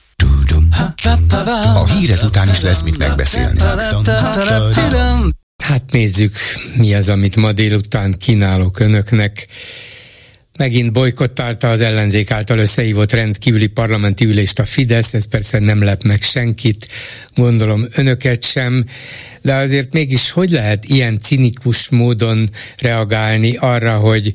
A 1.76 1.88
hírek 1.88 2.24
után 2.24 2.50
is 2.50 2.62
lesz 2.62 2.82
mit 2.82 2.98
megbeszélni. 2.98 3.60
Hát 5.64 5.92
nézzük, 5.92 6.36
mi 6.76 6.94
az, 6.94 7.10
amit 7.10 7.36
ma 7.36 7.52
délután 7.52 8.14
kínálok 8.20 8.80
önöknek. 8.80 9.48
Megint 10.58 10.92
bolykottálta 10.92 11.70
az 11.70 11.82
ellenzék 11.82 12.32
által 12.32 12.58
összehívott 12.58 13.12
rendkívüli 13.12 13.68
parlamenti 13.68 14.26
ülést 14.26 14.60
a 14.60 14.66
Fidesz, 14.66 15.14
ez 15.14 15.28
persze 15.28 15.60
nem 15.60 15.84
lep 15.84 16.04
meg 16.04 16.22
senkit, 16.22 16.88
gondolom 17.36 17.86
önöket 17.92 18.44
sem, 18.44 18.86
de 19.42 19.54
azért 19.54 19.94
mégis 19.94 20.32
hogy 20.32 20.50
lehet 20.50 20.86
ilyen 20.86 21.20
cinikus 21.20 21.90
módon 21.90 22.50
reagálni 22.78 23.56
arra, 23.56 23.98
hogy 23.98 24.34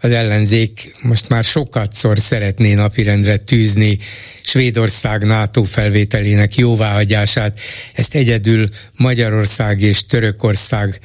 az 0.00 0.12
ellenzék 0.12 0.94
most 1.02 1.28
már 1.28 1.44
szor 1.92 2.18
szeretné 2.18 2.74
napirendre 2.74 3.36
tűzni 3.36 3.98
Svédország 4.42 5.24
NATO 5.24 5.62
felvételének 5.62 6.54
jóváhagyását. 6.54 7.60
Ezt 7.94 8.14
egyedül 8.14 8.68
Magyarország 8.96 9.80
és 9.80 10.06
Törökország 10.06 11.00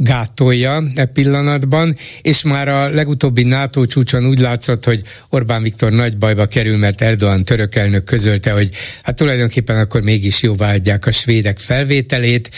gátolja 0.00 0.82
e 0.94 1.04
pillanatban, 1.04 1.96
és 2.22 2.42
már 2.42 2.68
a 2.68 2.90
legutóbbi 2.90 3.42
NATO 3.42 3.86
csúcson 3.86 4.26
úgy 4.26 4.38
látszott, 4.38 4.84
hogy 4.84 5.02
Orbán 5.28 5.62
Viktor 5.62 5.92
nagy 5.92 6.18
bajba 6.18 6.46
kerül, 6.46 6.76
mert 6.76 7.00
Erdogan 7.00 7.44
török 7.44 7.74
elnök 7.74 8.04
közölte, 8.04 8.52
hogy 8.52 8.70
hát 9.02 9.16
tulajdonképpen 9.16 9.78
akkor 9.78 10.02
mégis 10.02 10.42
jóváhagyják 10.42 11.06
a 11.06 11.12
svédek 11.12 11.58
felvételét, 11.58 12.50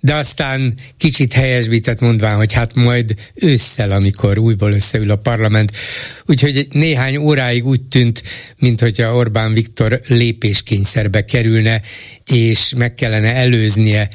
de 0.00 0.14
aztán 0.14 0.74
kicsit 0.98 1.32
helyesbített 1.32 2.00
mondván, 2.00 2.36
hogy 2.36 2.52
hát 2.52 2.74
majd 2.74 3.14
ősszel, 3.34 3.90
amikor 3.90 4.38
újból 4.38 4.72
összeül 4.72 5.10
a 5.10 5.16
parlament. 5.16 5.72
Úgyhogy 6.26 6.66
néhány 6.70 7.16
óráig 7.16 7.66
úgy 7.66 7.82
tűnt, 7.82 8.22
mintha 8.58 9.14
Orbán 9.14 9.52
Viktor 9.52 10.00
lépéskényszerbe 10.06 11.24
kerülne, 11.24 11.80
és 12.26 12.72
meg 12.76 12.94
kellene 12.94 13.34
előznie 13.34 14.08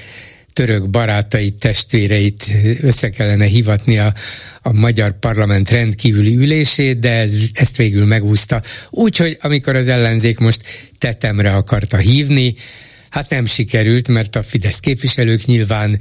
török 0.57 0.89
barátait, 0.89 1.55
testvéreit 1.55 2.51
össze 2.81 3.09
kellene 3.09 3.45
hivatni 3.45 3.97
a, 3.97 4.13
a 4.61 4.73
magyar 4.73 5.19
parlament 5.19 5.69
rendkívüli 5.69 6.35
ülését, 6.35 6.99
de 6.99 7.11
ez, 7.11 7.33
ezt 7.53 7.77
végül 7.77 8.05
megúszta. 8.05 8.61
Úgyhogy 8.89 9.37
amikor 9.41 9.75
az 9.75 9.87
ellenzék 9.87 10.39
most 10.39 10.89
tetemre 10.97 11.53
akarta 11.53 11.97
hívni, 11.97 12.53
hát 13.09 13.29
nem 13.29 13.45
sikerült, 13.45 14.07
mert 14.07 14.35
a 14.35 14.43
Fidesz 14.43 14.79
képviselők 14.79 15.45
nyilván 15.45 15.99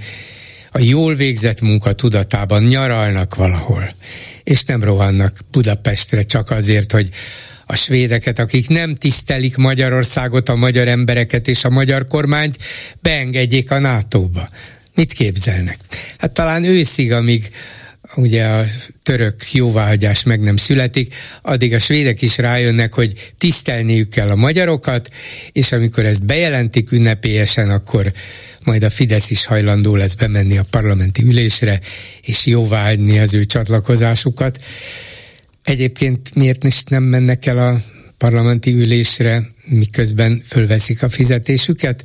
a 0.71 0.79
jól 0.79 1.15
végzett 1.15 1.61
munka 1.61 1.93
tudatában 1.93 2.63
nyaralnak 2.63 3.35
valahol, 3.35 3.95
és 4.45 4.65
nem 4.65 4.85
rohannak 4.85 5.39
Budapestre 5.51 6.23
csak 6.23 6.51
azért, 6.51 6.93
hogy 6.93 7.09
a 7.67 7.77
svédeket, 7.77 8.39
akik 8.39 8.69
nem 8.69 8.95
tisztelik 8.95 9.57
Magyarországot, 9.57 10.49
a 10.49 10.55
magyar 10.55 10.89
embereket 10.89 11.49
és 11.49 11.65
a 11.65 11.71
magyar 11.71 12.07
kormányt, 12.07 12.59
beengedjék 13.01 13.71
a 13.71 13.79
NATO-ba. 13.79 14.49
Mit 14.95 15.13
képzelnek? 15.13 15.79
Hát 16.19 16.33
talán 16.33 16.65
őszig, 16.65 17.13
amíg 17.13 17.51
ugye 18.15 18.45
a 18.45 18.65
török 19.03 19.53
jóváhagyás 19.53 20.23
meg 20.23 20.41
nem 20.41 20.57
születik, 20.57 21.15
addig 21.43 21.75
a 21.75 21.79
svédek 21.79 22.23
is 22.23 22.39
rájönnek, 22.39 22.95
hogy 22.95 23.33
tisztelniük 23.39 24.09
kell 24.09 24.29
a 24.29 24.35
magyarokat, 24.35 25.11
és 25.53 25.73
amikor 25.73 26.05
ezt 26.05 26.27
bejelentik 26.27 26.93
ünnepélyesen, 26.93 27.71
akkor 27.71 28.13
majd 28.65 28.83
a 28.83 28.91
Fidesz 28.91 29.31
is 29.31 29.45
hajlandó 29.45 29.97
lesz 29.97 30.15
bemenni 30.15 30.59
a 30.59 30.65
parlamenti 30.71 31.23
ülésre, 31.23 31.81
és 32.23 32.47
jóváhagyni 32.47 33.19
az 33.19 33.35
ő 33.35 33.45
csatlakozásukat. 33.45 34.59
Egyébként 35.67 36.35
miért 36.35 36.65
is 36.65 36.85
nem 36.85 37.03
mennek 37.03 37.47
el 37.47 37.59
a 37.59 37.81
parlamenti 38.19 38.73
ülésre, 38.73 39.47
miközben 39.65 40.43
fölveszik 40.47 41.03
a 41.03 41.09
fizetésüket? 41.09 42.05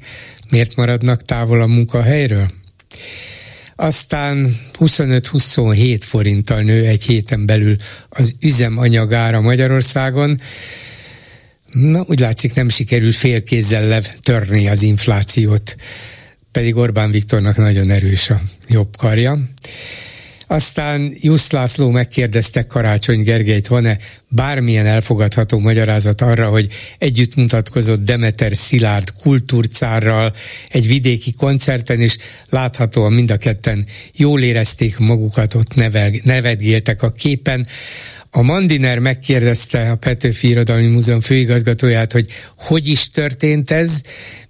Miért 0.50 0.76
maradnak 0.76 1.22
távol 1.22 1.62
a 1.62 1.68
munkahelyről? 1.68 2.46
Aztán 3.76 4.56
25-27 4.80 5.98
forinttal 6.02 6.62
nő 6.62 6.86
egy 6.86 7.04
héten 7.04 7.46
belül 7.46 7.76
az 8.10 8.36
üzemanyagára 8.40 9.42
Magyarországon. 9.42 10.40
Na, 11.72 12.04
úgy 12.08 12.20
látszik 12.20 12.54
nem 12.54 12.70
sikerül 12.70 13.12
félkézzel 13.12 14.04
törni 14.22 14.68
az 14.68 14.82
inflációt, 14.82 15.76
pedig 16.52 16.76
Orbán 16.76 17.12
Viktornak 17.12 17.58
nagyon 17.58 17.90
erős 17.90 18.30
a 18.30 18.42
jobb 18.68 18.98
karja. 18.98 19.40
Aztán 20.52 21.14
Jusz 21.22 21.52
László 21.52 21.90
megkérdezte 21.90 22.66
Karácsony 22.68 23.22
Gergelyt, 23.22 23.68
van-e 23.68 23.98
bármilyen 24.28 24.86
elfogadható 24.86 25.60
magyarázat 25.60 26.22
arra, 26.22 26.50
hogy 26.50 26.68
együtt 26.98 27.36
mutatkozott 27.36 28.04
Demeter 28.04 28.58
Szilárd 28.58 29.14
kultúrcárral 29.22 30.34
egy 30.70 30.88
vidéki 30.88 31.34
koncerten, 31.34 32.00
és 32.00 32.18
láthatóan 32.50 33.14
mind 33.14 33.32
a 33.32 33.38
ketten 33.38 33.86
jól 34.16 34.42
érezték 34.42 34.98
magukat, 34.98 35.54
ott 35.54 35.76
nevel, 35.76 36.12
nevetgéltek 36.24 37.02
a 37.02 37.12
képen. 37.12 37.68
A 38.30 38.42
Mandiner 38.42 39.00
megkérdezte 39.00 39.92
a 39.92 39.96
Petőfi 39.96 40.48
Irodalmi 40.48 40.88
Múzeum 40.88 41.22
főigazgatóját, 41.22 42.12
hogy 42.12 42.28
hogy 42.58 42.88
is 42.88 43.10
történt 43.10 43.72
ez, 43.72 44.02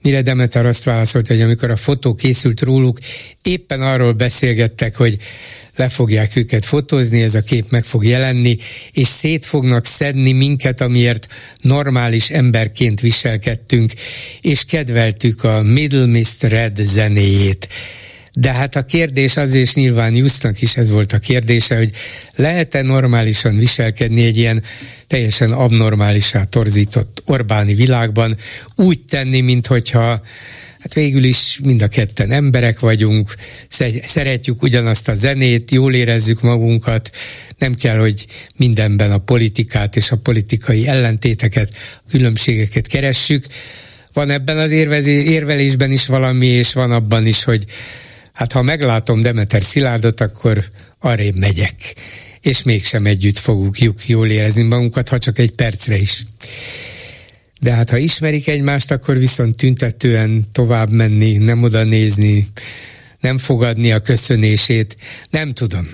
mire 0.01 0.21
Demeter 0.21 0.65
azt 0.65 0.83
válaszolt, 0.83 1.27
hogy 1.27 1.41
amikor 1.41 1.71
a 1.71 1.75
fotó 1.75 2.13
készült 2.13 2.61
róluk, 2.61 2.97
éppen 3.41 3.81
arról 3.81 4.13
beszélgettek, 4.13 4.95
hogy 4.95 5.17
le 5.75 5.89
fogják 5.89 6.35
őket 6.35 6.65
fotózni, 6.65 7.21
ez 7.21 7.35
a 7.35 7.41
kép 7.41 7.65
meg 7.69 7.83
fog 7.83 8.05
jelenni, 8.05 8.57
és 8.91 9.07
szét 9.07 9.45
fognak 9.45 9.85
szedni 9.85 10.31
minket, 10.31 10.81
amiért 10.81 11.27
normális 11.61 12.29
emberként 12.29 12.99
viselkedtünk, 12.99 13.93
és 14.41 14.65
kedveltük 14.65 15.43
a 15.43 15.61
Middle 15.61 16.05
Mist 16.05 16.43
Red 16.43 16.77
zenéjét. 16.77 17.67
De 18.33 18.51
hát 18.51 18.75
a 18.75 18.85
kérdés 18.85 19.37
az, 19.37 19.53
és 19.53 19.73
nyilván 19.73 20.15
Jusznak 20.15 20.61
is 20.61 20.77
ez 20.77 20.91
volt 20.91 21.13
a 21.13 21.19
kérdése, 21.19 21.77
hogy 21.77 21.91
lehet-e 22.35 22.81
normálisan 22.81 23.57
viselkedni 23.57 24.23
egy 24.23 24.37
ilyen 24.37 24.63
teljesen 25.07 25.51
abnormálisá 25.51 26.43
torzított 26.43 27.21
Orbáni 27.25 27.73
világban, 27.73 28.37
úgy 28.75 28.99
tenni, 29.09 29.41
minthogyha 29.41 30.21
hát 30.81 30.93
végül 30.93 31.23
is 31.23 31.59
mind 31.63 31.81
a 31.81 31.87
ketten 31.87 32.31
emberek 32.31 32.79
vagyunk, 32.79 33.35
szeretjük 34.03 34.61
ugyanazt 34.61 35.07
a 35.07 35.13
zenét, 35.13 35.71
jól 35.71 35.93
érezzük 35.93 36.41
magunkat, 36.41 37.09
nem 37.57 37.75
kell, 37.75 37.97
hogy 37.97 38.25
mindenben 38.55 39.11
a 39.11 39.17
politikát 39.17 39.95
és 39.95 40.11
a 40.11 40.15
politikai 40.15 40.87
ellentéteket, 40.87 41.69
a 41.73 42.09
különbségeket 42.09 42.87
keressük, 42.87 43.45
van 44.13 44.29
ebben 44.29 44.57
az 44.57 44.71
érvelésben 45.07 45.91
is 45.91 46.05
valami, 46.05 46.47
és 46.47 46.73
van 46.73 46.91
abban 46.91 47.25
is, 47.25 47.43
hogy 47.43 47.65
hát 48.33 48.51
ha 48.51 48.61
meglátom 48.61 49.21
Demeter 49.21 49.63
Szilárdot, 49.63 50.21
akkor 50.21 50.63
arrébb 50.99 51.37
megyek. 51.37 51.95
És 52.41 52.63
mégsem 52.63 53.05
együtt 53.05 53.37
fogjuk 53.37 54.07
jól 54.07 54.29
érezni 54.29 54.63
magunkat, 54.63 55.09
ha 55.09 55.17
csak 55.17 55.39
egy 55.39 55.51
percre 55.51 55.97
is. 55.97 56.23
De 57.61 57.71
hát 57.71 57.89
ha 57.89 57.97
ismerik 57.97 58.47
egymást, 58.47 58.91
akkor 58.91 59.17
viszont 59.17 59.55
tüntetően 59.55 60.45
tovább 60.51 60.89
menni, 60.89 61.37
nem 61.37 61.63
oda 61.63 61.83
nézni, 61.83 62.47
nem 63.19 63.37
fogadni 63.37 63.91
a 63.91 63.99
köszönését, 63.99 64.95
nem 65.29 65.53
tudom. 65.53 65.87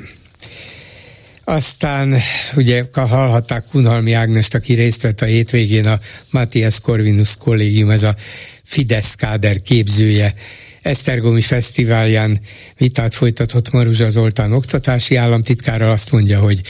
Aztán 1.44 2.16
ugye 2.56 2.86
hallhatták 2.94 3.64
Kunhalmi 3.72 4.12
Ágnest, 4.12 4.54
aki 4.54 4.74
részt 4.74 5.02
vett 5.02 5.22
a 5.22 5.26
hétvégén 5.26 5.88
a 5.88 6.00
Matthias 6.32 6.80
Corvinus 6.80 7.36
kollégium, 7.38 7.90
ez 7.90 8.04
a 8.04 8.16
Fidesz 8.64 9.16
káder 9.16 9.62
képzője, 9.62 10.34
Esztergomi 10.82 11.42
Fesztiválján 11.42 12.40
vitát 12.78 13.14
folytatott 13.14 13.72
Maruzsa 13.72 14.10
Zoltán 14.10 14.54
oktatási 14.54 15.16
államtitkárral 15.16 15.92
azt 15.92 16.12
mondja, 16.12 16.40
hogy 16.40 16.62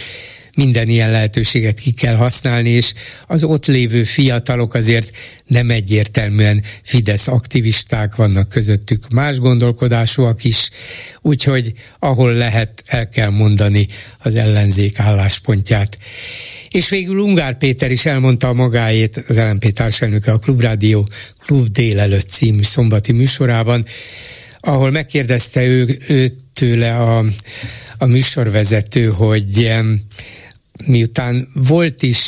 minden 0.58 0.88
ilyen 0.88 1.12
lehetőséget 1.12 1.80
ki 1.80 1.92
kell 1.92 2.16
használni, 2.16 2.70
és 2.70 2.94
az 3.28 3.44
ott 3.44 3.66
lévő 3.66 4.04
fiatalok 4.04 4.74
azért 4.74 5.18
nem 5.46 5.70
egyértelműen 5.70 6.64
Fidesz 6.84 7.28
aktivisták, 7.28 8.16
vannak 8.16 8.50
közöttük 8.50 9.10
más 9.10 9.40
gondolkodásúak 9.40 10.44
is, 10.44 10.70
úgyhogy 11.22 11.74
ahol 12.00 12.34
lehet, 12.34 12.84
el 12.86 13.10
kell 13.10 13.30
mondani 13.30 13.88
az 14.20 14.36
ellenzék 14.36 15.00
álláspontját. 15.00 15.98
És 16.70 16.90
végül 16.90 17.18
Ungár 17.18 17.58
Péter 17.58 17.92
is 17.92 18.06
elmondta 18.06 18.48
a 18.48 18.54
magáét, 18.54 19.24
az 19.28 19.38
LNP 19.38 19.72
társelnöke 19.72 20.32
a 20.32 20.38
Klubrádió 20.38 21.08
Klub 21.46 21.68
délelőtt 21.68 22.30
című 22.30 22.64
szombati 22.64 23.12
műsorában, 23.12 23.86
ahol 24.60 24.92
megkérdezte 24.92 25.66
ő, 25.66 25.98
ő 26.08 26.32
tőle 26.54 26.96
a, 26.96 27.24
a 27.98 28.06
műsorvezető, 28.06 29.08
hogy 29.08 29.72
miután 30.86 31.48
volt 31.54 32.04
is 32.04 32.22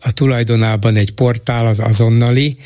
a 0.00 0.12
tulajdonában 0.12 0.96
egy 0.96 1.10
portál, 1.10 1.66
az 1.66 1.80
azonnali, 1.80 2.56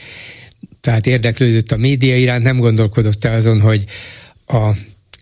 tehát 0.81 1.07
érdeklődött 1.07 1.73
a 1.73 1.77
média 1.77 2.17
iránt, 2.17 2.43
nem 2.43 2.59
gondolkodott 2.59 3.25
el 3.25 3.35
azon, 3.35 3.61
hogy 3.61 3.85
a 4.47 4.71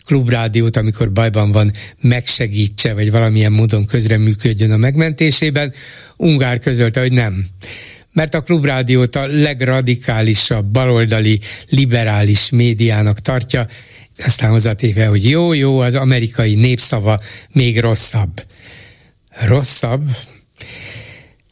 klubrádiót, 0.07 0.77
amikor 0.77 1.13
bajban 1.13 1.51
van, 1.51 1.73
megsegítse, 2.01 2.95
vagy 2.95 3.11
valamilyen 3.11 3.53
módon 3.53 3.85
közreműködjön 3.85 4.73
a 4.73 4.77
megmentésében. 4.77 5.73
Ungár 6.17 6.59
közölte, 6.59 7.01
hogy 7.01 7.13
nem. 7.13 7.47
Mert 8.13 8.35
a 8.35 8.41
klubrádiót 8.41 9.17
a 9.17 9.27
legradikálisabb, 9.27 10.67
baloldali, 10.67 11.41
liberális 11.69 12.51
médiának 12.51 13.21
tartja, 13.21 13.67
aztán 14.25 14.51
hozzátéve, 14.51 15.07
hogy 15.07 15.29
jó, 15.29 15.53
jó, 15.53 15.79
az 15.79 15.95
amerikai 15.95 16.55
népszava 16.55 17.21
még 17.53 17.81
rosszabb 17.81 18.43
rosszabb. 19.47 20.03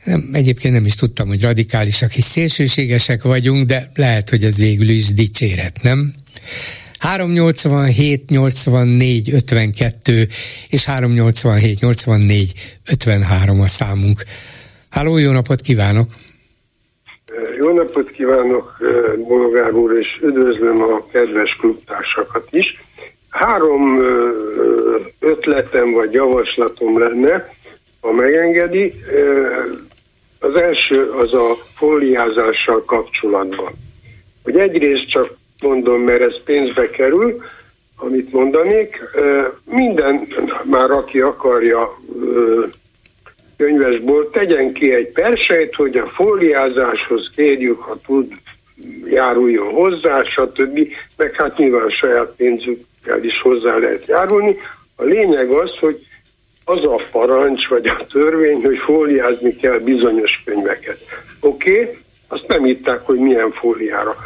Nem, 0.05 0.29
egyébként 0.33 0.75
nem 0.75 0.85
is 0.85 0.95
tudtam, 0.95 1.29
hogy 1.29 1.43
radikálisak 1.43 2.17
és 2.17 2.25
szélsőségesek 2.25 3.23
vagyunk, 3.23 3.67
de 3.67 3.91
lehet, 3.95 4.31
hogy 4.31 4.45
ez 4.45 4.59
végül 4.59 4.89
is 4.89 5.13
dicséret, 5.13 5.79
nem? 5.83 6.13
387 6.99 8.29
84 8.29 9.33
52 9.33 10.27
és 10.71 10.85
387 10.85 11.81
84 11.81 12.53
53 12.91 13.61
a 13.61 13.67
számunk. 13.67 14.23
Háló, 14.91 15.19
jó 15.19 15.33
napot 15.33 15.61
kívánok! 15.61 16.07
Jó 17.61 17.73
napot 17.73 18.11
kívánok, 18.11 18.77
Bologár 19.29 19.73
úr, 19.73 19.99
és 19.99 20.07
üdvözlöm 20.23 20.83
a 20.83 21.05
kedves 21.13 21.57
klubtársakat 21.61 22.49
is. 22.51 22.81
Három 23.29 23.99
ötletem 25.19 25.93
vagy 25.93 26.13
javaslatom 26.13 26.99
lenne 26.99 27.56
ha 28.07 28.13
megengedi. 28.13 28.95
Az 30.41 30.55
első 30.55 31.11
az 31.11 31.35
a 31.35 31.57
fóliázással 31.77 32.85
kapcsolatban. 32.85 33.73
Hogy 34.43 34.57
egyrészt 34.57 35.11
csak 35.11 35.35
mondom, 35.63 36.01
mert 36.01 36.21
ez 36.21 36.43
pénzbe 36.45 36.91
kerül, 36.91 37.43
amit 37.97 38.33
mondanék, 38.33 38.99
minden, 39.71 40.21
már 40.71 40.91
aki 40.91 41.21
akarja 41.21 42.01
könyvesból, 43.57 44.31
tegyen 44.31 44.73
ki 44.73 44.95
egy 44.95 45.13
persejt, 45.13 45.75
hogy 45.75 45.97
a 45.97 46.07
fóliázáshoz 46.07 47.31
kérjük, 47.35 47.81
ha 47.81 47.97
tud, 48.07 48.33
járuljon 49.05 49.73
hozzá, 49.73 50.23
stb. 50.23 50.89
Meg 51.17 51.35
hát 51.35 51.59
nyilván 51.59 51.89
saját 51.89 52.35
pénzükkel 52.37 53.25
is 53.25 53.41
hozzá 53.41 53.77
lehet 53.77 54.07
járulni. 54.07 54.57
A 54.97 55.05
lényeg 55.05 55.51
az, 55.51 55.79
hogy 55.79 56.07
az 56.69 56.85
a 56.85 57.03
parancs 57.11 57.69
vagy 57.69 57.87
a 57.87 58.07
törvény, 58.13 58.61
hogy 58.63 58.79
fóliázni 58.79 59.57
kell 59.57 59.79
bizonyos 59.79 60.43
könyveket. 60.45 60.99
Oké, 61.41 61.81
okay? 61.81 61.97
azt 62.29 62.47
nem 62.47 62.67
írták, 62.67 63.01
hogy 63.01 63.19
milyen 63.19 63.53
fóliára. 63.53 64.17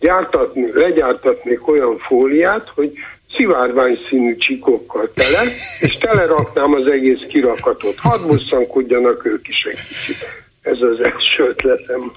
Gyártatni, 0.00 0.70
legyártatnék 0.72 1.68
olyan 1.68 1.98
fóliát, 1.98 2.70
hogy 2.74 2.92
szivárvány 3.36 3.98
színű 4.08 4.36
csikokkal 4.36 5.10
tele, 5.14 5.42
és 5.80 5.94
teleraknám 5.94 6.74
az 6.74 6.86
egész 6.86 7.22
kirakatot. 7.28 7.96
Hadd 7.96 8.26
bosszankodjanak 8.26 9.26
ők 9.26 9.48
is 9.48 9.62
egy 9.70 9.78
kicsit. 9.88 10.16
Ez 10.62 10.80
az 10.80 11.00
első 11.00 11.42
ötletem. 11.48 12.12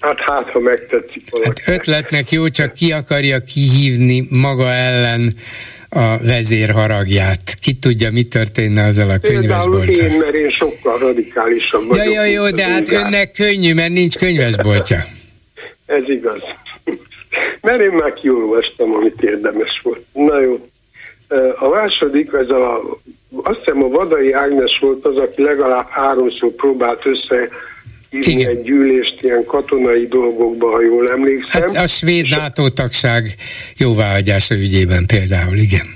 Hát 0.00 0.18
hát, 0.18 0.50
ha 0.50 0.58
megtetszik 0.58 1.22
valaki. 1.30 1.62
Hát 1.64 1.74
ötletnek 1.74 2.30
jó, 2.30 2.48
csak 2.48 2.72
ki 2.72 2.92
akarja 2.92 3.42
kihívni 3.42 4.26
maga 4.30 4.72
ellen 4.72 5.34
a 5.90 6.18
vezér 6.18 6.70
haragját. 6.70 7.54
Ki 7.60 7.72
tudja, 7.74 8.10
mi 8.12 8.22
történne 8.22 8.82
ezzel 8.82 9.10
a 9.10 9.18
könyvesbolttal? 9.18 9.94
én, 9.94 10.18
mert 10.18 10.34
én 10.34 10.50
sokkal 10.50 10.98
radikálisabb 10.98 11.82
vagyok. 11.88 12.04
Ja, 12.04 12.24
jó, 12.24 12.32
jó, 12.32 12.50
de 12.50 12.64
hát 12.64 12.88
inkább. 12.88 13.06
önnek 13.06 13.32
könnyű, 13.32 13.74
mert 13.74 13.92
nincs 13.92 14.16
könyvesboltja. 14.16 14.98
Ez 15.86 16.02
igaz. 16.06 16.42
Mert 17.60 17.80
én 17.80 17.90
már 17.90 18.12
kiolvastam, 18.12 18.92
amit 18.92 19.22
érdemes 19.22 19.80
volt. 19.82 20.04
Na 20.12 20.40
jó. 20.40 20.68
A 21.54 21.68
második, 21.68 22.32
ez 22.32 22.48
a, 22.48 22.80
azt 23.42 23.58
hiszem 23.58 23.82
a 23.82 23.88
Vadai 23.88 24.32
Ágnes 24.32 24.78
volt 24.80 25.04
az, 25.04 25.16
aki 25.16 25.42
legalább 25.42 25.88
háromszor 25.88 26.50
próbált 26.50 27.06
össze 27.06 27.48
hívni 28.10 28.46
egy 28.46 28.62
gyűlést 28.62 29.22
ilyen 29.22 29.44
katonai 29.44 30.06
dolgokba, 30.06 30.70
ha 30.70 30.82
jól 30.82 31.10
emlékszem. 31.10 31.60
Hát 31.60 31.84
a 31.84 31.86
svéd 31.86 32.30
NATO 32.30 32.70
tagság 32.70 33.34
jóváhagyása 33.76 34.54
ügyében 34.54 35.06
például, 35.06 35.56
igen. 35.56 35.86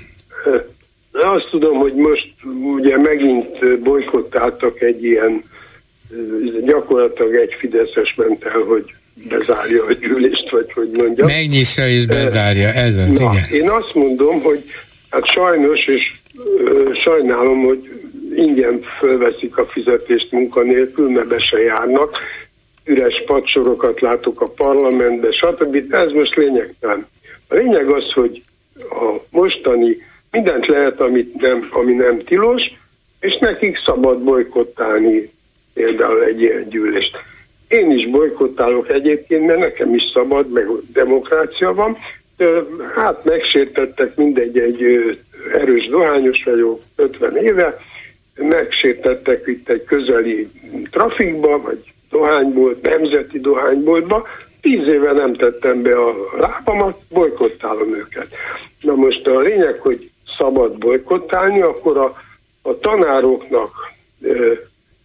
De 1.11 1.27
azt 1.29 1.47
tudom, 1.49 1.77
hogy 1.77 1.95
most 1.95 2.33
ugye 2.77 2.97
megint 2.97 3.79
bolykottáltak 3.79 4.81
egy 4.81 5.03
ilyen, 5.03 5.43
gyakorlatilag 6.65 7.35
egy 7.35 7.55
Fideszes 7.59 8.13
ment 8.17 8.43
el, 8.43 8.61
hogy 8.67 8.93
bezárja 9.29 9.85
a 9.85 9.93
gyűlést, 9.93 10.49
vagy 10.49 10.71
hogy 10.73 10.89
mondjam. 10.97 11.27
Megnyissa 11.27 11.87
és 11.87 12.05
bezárja, 12.05 12.67
ez 12.67 12.97
az, 12.97 13.19
Na, 13.19 13.31
igen. 13.31 13.61
Én 13.61 13.69
azt 13.69 13.93
mondom, 13.93 14.41
hogy 14.41 14.63
hát 15.09 15.25
sajnos, 15.25 15.87
és 15.87 16.13
sajnálom, 17.03 17.63
hogy 17.63 17.89
ingyen 18.37 18.81
fölveszik 18.99 19.57
a 19.57 19.65
fizetést 19.65 20.31
munkanélkül, 20.31 21.09
mert 21.09 21.27
be 21.27 21.39
se 21.39 21.59
járnak, 21.59 22.17
üres 22.85 23.23
padsorokat 23.25 24.01
látok 24.01 24.41
a 24.41 24.47
parlamentben, 24.47 25.31
stb. 25.31 25.93
Ez 25.93 26.11
most 26.11 26.35
lényegtelen. 26.35 27.07
A 27.49 27.55
lényeg 27.55 27.89
az, 27.89 28.11
hogy 28.13 28.43
a 28.89 29.15
mostani 29.29 29.97
mindent 30.31 30.65
lehet, 30.67 30.99
amit 30.99 31.41
nem, 31.41 31.67
ami 31.71 31.93
nem 31.93 32.19
tilos, 32.19 32.63
és 33.19 33.37
nekik 33.39 33.77
szabad 33.85 34.19
bolykottálni 34.19 35.31
például 35.73 36.23
egy 36.23 36.41
ilyen 36.41 36.69
gyűlést. 36.69 37.17
Én 37.67 37.91
is 37.91 38.09
bolykottálok 38.09 38.89
egyébként, 38.89 39.45
mert 39.45 39.59
nekem 39.59 39.93
is 39.93 40.03
szabad, 40.13 40.51
meg 40.51 40.67
demokrácia 40.93 41.73
van. 41.73 41.97
Hát 42.95 43.23
megsértettek 43.23 44.15
mindegy, 44.15 44.57
egy 44.57 44.83
erős 45.53 45.87
dohányos 45.87 46.43
vagyok, 46.43 46.81
50 46.95 47.37
éve, 47.37 47.77
megsértettek 48.35 49.47
itt 49.47 49.69
egy 49.69 49.83
közeli 49.83 50.49
trafikba, 50.91 51.61
vagy 51.61 51.93
dohánybolt, 52.09 52.81
nemzeti 52.81 53.39
dohányboltba, 53.39 54.27
tíz 54.61 54.87
éve 54.87 55.11
nem 55.11 55.33
tettem 55.33 55.81
be 55.81 55.97
a 55.97 56.15
lábamat, 56.39 56.97
bolykottálom 57.09 57.93
őket. 57.93 58.27
Na 58.81 58.95
most 58.95 59.27
a 59.27 59.39
lényeg, 59.39 59.79
hogy 59.79 60.09
szabad 60.37 60.77
bolykottálni, 60.77 61.61
akkor 61.61 61.97
a, 61.97 62.15
a 62.61 62.79
tanároknak 62.79 63.71
ö, 64.21 64.53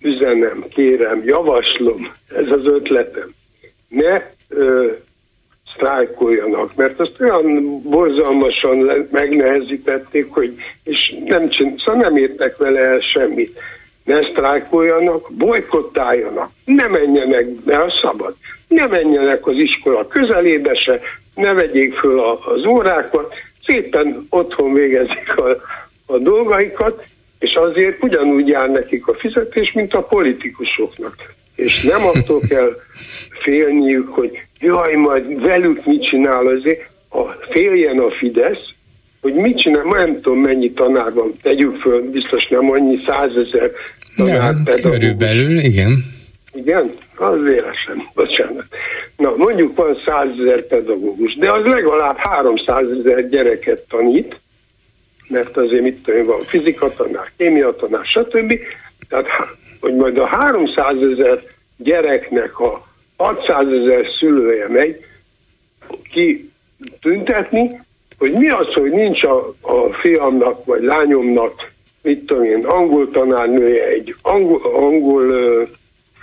üzenem, 0.00 0.64
kérem, 0.68 1.22
javaslom, 1.24 2.12
ez 2.28 2.50
az 2.50 2.66
ötletem. 2.66 3.34
Ne 3.88 4.30
ö, 4.48 4.92
sztrájkoljanak, 5.74 6.74
mert 6.74 7.00
azt 7.00 7.20
olyan 7.20 7.80
borzalmasan 7.82 9.06
megnehezítették, 9.10 10.26
hogy 10.30 10.54
és 10.84 11.14
nem, 11.24 11.48
csin, 11.48 11.74
szóval 11.84 12.02
nem 12.02 12.16
értek 12.16 12.56
vele 12.56 12.80
el 12.80 13.00
semmit. 13.00 13.58
ne 14.04 14.30
sztrájkoljanak, 14.30 15.32
bolykottáljanak, 15.32 16.50
ne 16.64 16.86
menjenek 16.86 17.50
be 17.50 17.78
a 17.78 17.90
szabad, 18.02 18.34
ne 18.68 18.86
menjenek 18.86 19.46
az 19.46 19.54
iskola 19.54 20.06
közelébe 20.06 20.74
se, 20.74 21.00
ne 21.34 21.52
vegyék 21.52 21.94
föl 21.94 22.20
az 22.20 22.64
órákat, 22.64 23.34
szépen 23.66 24.26
otthon 24.30 24.72
végezik 24.72 25.36
a, 25.36 25.48
a 26.06 26.18
dolgaikat, 26.18 27.04
és 27.38 27.54
azért 27.54 28.02
ugyanúgy 28.02 28.48
jár 28.48 28.70
nekik 28.70 29.06
a 29.06 29.14
fizetés, 29.14 29.72
mint 29.72 29.94
a 29.94 30.02
politikusoknak. 30.02 31.14
És 31.54 31.82
nem 31.82 32.06
attól 32.06 32.40
kell 32.48 32.76
félniük, 33.42 34.08
hogy 34.08 34.42
jaj, 34.60 34.94
majd 34.94 35.40
velük 35.40 35.84
mit 35.84 36.08
csinál 36.08 36.46
azért, 36.46 36.88
a 37.10 37.22
féljen 37.50 37.98
a 37.98 38.10
Fidesz, 38.10 38.68
hogy 39.20 39.34
mit 39.34 39.58
csinál, 39.58 39.82
nem 39.82 40.20
tudom 40.20 40.38
mennyi 40.38 40.72
tanár 40.72 41.12
van, 41.12 41.32
tegyük 41.42 41.80
föl, 41.80 42.10
biztos 42.10 42.48
nem 42.48 42.70
annyi 42.70 43.00
százezer 43.06 43.70
tanár 44.16 44.54
ja, 44.66 44.90
Körülbelül, 44.90 45.58
igen. 45.58 45.92
Igen? 46.52 46.90
Az 47.16 47.40
vélesen, 47.42 48.08
bocsánat. 48.14 48.64
Na, 49.16 49.34
mondjuk 49.36 49.76
van 49.76 50.02
százezer 50.06 50.66
pedagógus, 50.66 51.34
de 51.34 51.52
az 51.52 51.64
legalább 51.64 52.16
300 52.16 52.90
ezer 52.90 53.28
gyereket 53.28 53.82
tanít, 53.88 54.40
mert 55.28 55.56
azért 55.56 55.82
mit 55.82 56.02
tudom, 56.02 56.24
van 56.24 56.40
fizika 56.46 56.92
tanár, 56.96 57.32
kémia 57.36 57.76
tanár, 57.76 58.04
stb. 58.04 58.58
Tehát, 59.08 59.26
hogy 59.80 59.94
majd 59.94 60.18
a 60.18 60.26
300 60.26 60.96
ezer 61.12 61.42
gyereknek 61.76 62.58
a 62.58 62.88
600 63.20 63.66
ezer 63.72 64.04
szülője 64.18 64.68
megy 64.68 65.04
ki 66.12 66.50
tüntetni, 67.00 67.80
hogy 68.18 68.32
mi 68.32 68.48
az, 68.48 68.66
hogy 68.72 68.90
nincs 68.90 69.22
a, 69.22 69.54
a 69.60 69.92
fiamnak 70.02 70.64
vagy 70.64 70.82
lányomnak, 70.82 71.72
mit 72.02 72.24
tudom 72.24 72.44
én, 72.44 72.64
angol 72.64 73.08
tanárnője, 73.08 73.86
egy 73.86 74.14
angol, 74.22 74.60
angol 74.74 75.22
ö, 75.22 75.62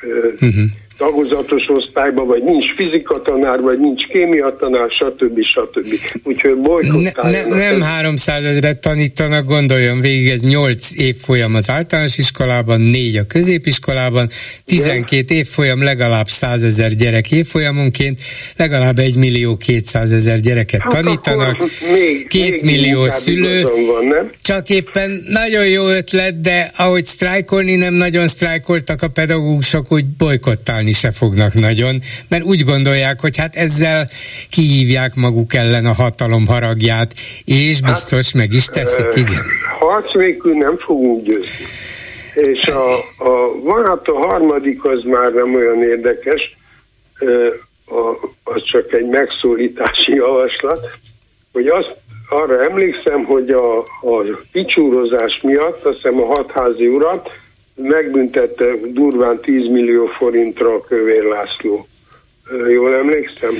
ö, 0.01 0.27
uh-huh 0.27 0.65
tagozatos 0.97 1.63
osztályban, 1.67 2.27
vagy 2.27 2.43
nincs 2.43 2.65
fizikatanár, 2.75 3.59
vagy 3.61 3.79
nincs 3.79 4.03
kémiatanár, 4.03 4.89
stb. 4.89 5.39
stb. 5.43 5.93
Úgyhogy 6.23 6.57
bolykottáljanak. 6.57 7.49
Ne, 7.49 7.55
ne, 7.55 7.69
nem 7.71 7.81
300 7.81 8.43
ezeret 8.43 8.79
tanítanak, 8.79 9.45
gondoljon 9.45 9.99
végig, 9.99 10.27
ez 10.29 10.43
8 10.43 10.91
évfolyam 10.95 11.55
az 11.55 11.69
általános 11.69 12.17
iskolában, 12.17 12.81
4 12.81 13.17
a 13.17 13.23
középiskolában, 13.23 14.27
12 14.65 15.15
Igen. 15.17 15.37
évfolyam, 15.37 15.83
legalább 15.83 16.27
100 16.27 16.63
ezer 16.63 16.93
gyerek 16.93 17.31
évfolyamonként, 17.31 18.19
legalább 18.55 18.99
1 18.99 19.15
millió 19.15 19.55
200 19.55 20.11
ezer 20.11 20.39
gyereket 20.39 20.81
hát 20.81 20.91
tanítanak, 20.91 21.57
még, 21.93 22.27
2 22.27 22.49
még 22.49 22.63
millió 22.63 23.09
szülő, 23.09 23.61
van, 23.61 24.05
nem? 24.05 24.31
csak 24.41 24.69
éppen 24.69 25.23
nagyon 25.27 25.67
jó 25.67 25.87
ötlet, 25.87 26.41
de 26.41 26.71
ahogy 26.77 27.05
sztrájkolni 27.05 27.75
nem 27.75 27.93
nagyon 27.93 28.27
sztrájkoltak 28.27 29.01
a 29.01 29.07
pedagógusok, 29.07 29.91
úgy 29.91 30.05
bolykottálni 30.05 30.86
harcolni 30.87 30.91
se 30.91 31.11
fognak 31.11 31.53
nagyon, 31.53 31.99
mert 32.29 32.43
úgy 32.43 32.63
gondolják, 32.63 33.19
hogy 33.21 33.37
hát 33.37 33.55
ezzel 33.55 34.07
kihívják 34.49 35.15
maguk 35.15 35.53
ellen 35.53 35.85
a 35.85 35.93
hatalom 35.93 36.47
haragját, 36.47 37.11
és 37.45 37.81
biztos 37.81 38.25
hát, 38.25 38.33
meg 38.33 38.53
is 38.53 38.65
teszik, 38.65 39.15
igen. 39.15 39.43
Harc 39.79 40.13
nélkül 40.13 40.53
nem 40.53 40.77
fogunk 40.77 41.25
győzni. 41.25 41.65
És 42.33 42.67
a, 42.67 42.93
a, 43.17 43.61
van 43.63 43.85
hát 43.85 44.07
a 44.07 44.27
harmadik, 44.27 44.85
az 44.85 45.03
már 45.03 45.31
nem 45.31 45.55
olyan 45.55 45.83
érdekes, 45.83 46.55
a, 47.85 48.29
az 48.43 48.61
csak 48.63 48.93
egy 48.93 49.07
megszólítási 49.07 50.13
javaslat, 50.13 50.79
hogy 51.51 51.67
azt 51.67 51.95
arra 52.29 52.63
emlékszem, 52.63 53.23
hogy 53.23 53.49
a, 53.49 53.77
a 53.79 54.25
kicsúrozás 54.51 55.39
miatt, 55.43 55.83
azt 55.83 55.95
hiszem 55.95 56.21
a 56.21 56.25
hatházi 56.25 56.87
urat, 56.87 57.29
megbüntette 57.77 58.65
durván 58.93 59.39
10 59.41 59.67
millió 59.67 60.05
forintra 60.05 60.73
a 60.73 60.81
Kövér 60.81 61.23
László. 61.23 61.87
Jól 62.69 62.95
emlékszem? 62.95 63.53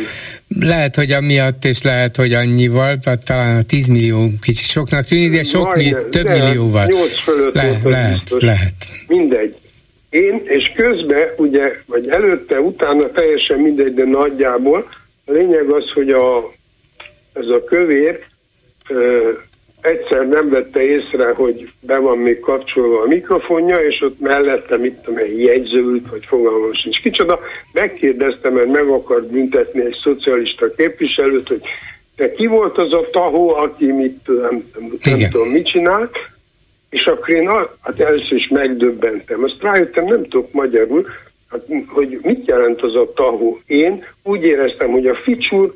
Lehet, 0.60 0.96
hogy 0.96 1.12
amiatt, 1.12 1.66
és 1.66 1.82
lehet, 1.82 2.16
hogy 2.16 2.34
annyival, 2.34 3.00
talán 3.26 3.58
a 3.58 3.62
10 3.62 3.88
millió 3.88 4.30
kicsi 4.42 4.64
soknak 4.64 5.04
tűnik, 5.04 5.32
de 5.32 5.44
sok 5.44 5.76
mi, 5.76 5.96
több 6.10 6.28
millióval. 6.28 6.86
8 6.86 7.20
fölött 7.20 7.54
Le, 7.54 7.68
volt 7.68 7.84
lehet, 7.84 8.20
biztos. 8.20 8.44
lehet. 8.44 8.74
Mindegy. 9.08 9.56
Én, 10.10 10.42
és 10.44 10.72
közben, 10.76 11.28
ugye, 11.38 11.82
vagy 11.86 12.08
előtte, 12.08 12.60
utána 12.60 13.12
teljesen 13.12 13.60
mindegy, 13.60 13.94
de 13.94 14.04
nagyjából, 14.04 14.90
a 15.26 15.32
lényeg 15.32 15.70
az, 15.70 15.92
hogy 15.94 16.10
a, 16.10 16.54
ez 17.34 17.48
a 17.48 17.64
kövér 17.64 18.20
egyszer 19.88 20.28
nem 20.28 20.50
vette 20.50 20.82
észre, 20.82 21.34
hogy 21.34 21.70
be 21.80 21.98
van 21.98 22.18
még 22.18 22.40
kapcsolva 22.40 23.02
a 23.02 23.08
mikrofonja, 23.08 23.76
és 23.76 24.02
ott 24.02 24.20
mellette, 24.20 24.78
mit 24.78 24.94
tudom, 24.94 25.20
egy 25.20 25.42
jegyzőült, 25.42 26.10
vagy 26.10 26.26
fogalmam 26.26 26.74
sincs 26.74 27.02
kicsoda, 27.02 27.40
megkérdeztem, 27.74 28.54
mert 28.54 28.72
meg 28.72 28.88
akar 28.88 29.24
büntetni 29.24 29.86
egy 29.86 29.98
szocialista 30.04 30.72
képviselőt, 30.76 31.48
hogy 31.48 31.62
de 32.16 32.32
ki 32.32 32.46
volt 32.46 32.78
az 32.78 32.94
a 32.94 33.10
tahó, 33.12 33.50
aki 33.50 33.92
mit, 33.92 34.28
nem, 34.28 34.64
nem, 34.80 34.98
nem 35.04 35.30
tudom, 35.32 35.50
mit 35.50 35.68
csinált, 35.68 36.16
és 36.90 37.04
akkor 37.06 37.30
én 37.30 37.50
hát 37.82 38.00
először 38.00 38.38
is 38.38 38.48
megdöbbentem. 38.48 39.44
Azt 39.44 39.62
rájöttem, 39.62 40.06
nem 40.06 40.24
tudok 40.24 40.52
magyarul, 40.52 41.06
hát, 41.50 41.62
hogy 41.88 42.20
mit 42.22 42.48
jelent 42.48 42.82
az 42.82 42.96
a 42.96 43.12
tahó. 43.16 43.60
Én 43.66 44.04
úgy 44.24 44.44
éreztem, 44.44 44.92
hogy 44.92 45.08
a 45.08 45.16
ficsúr 45.16 45.74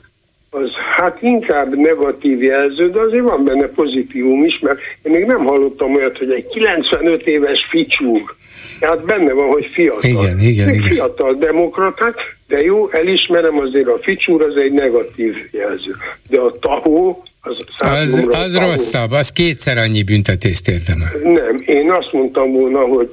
az 0.54 0.70
hát 0.98 1.22
inkább 1.22 1.76
negatív 1.76 2.44
jelző, 2.44 2.90
de 2.90 3.00
azért 3.00 3.24
van 3.24 3.44
benne 3.44 3.68
pozitívum 3.68 4.44
is, 4.44 4.60
mert 4.60 4.80
én 5.02 5.12
még 5.12 5.26
nem 5.26 5.46
hallottam 5.46 5.96
olyat, 5.96 6.18
hogy 6.18 6.32
egy 6.32 6.46
95 6.46 7.22
éves 7.28 7.66
ficsúr, 7.70 8.36
tehát 8.80 9.06
benne 9.06 9.34
van, 9.34 9.48
hogy 9.48 9.66
fiatal. 9.74 10.10
Igen, 10.10 10.40
igen, 10.40 10.66
még 10.66 10.76
igen. 10.76 10.88
Fiatal 10.88 11.34
demokraták, 11.34 12.38
de 12.48 12.62
jó, 12.62 12.90
elismerem 12.92 13.60
azért 13.60 13.88
a 13.88 14.00
ficsúr, 14.02 14.42
az 14.42 14.56
egy 14.56 14.72
negatív 14.72 15.36
jelző. 15.52 15.96
De 16.30 16.40
a 16.40 16.60
tahó, 16.60 17.24
az, 17.42 17.56
az, 17.78 18.26
az 18.30 18.54
tahó. 18.54 18.70
rosszabb, 18.70 19.12
az 19.12 19.32
kétszer 19.32 19.78
annyi 19.78 20.04
büntetést 20.04 20.68
érdemel. 20.68 21.12
Nem, 21.24 21.64
én 21.66 21.92
azt 21.92 22.12
mondtam 22.12 22.52
volna, 22.52 22.80
hogy 22.80 23.10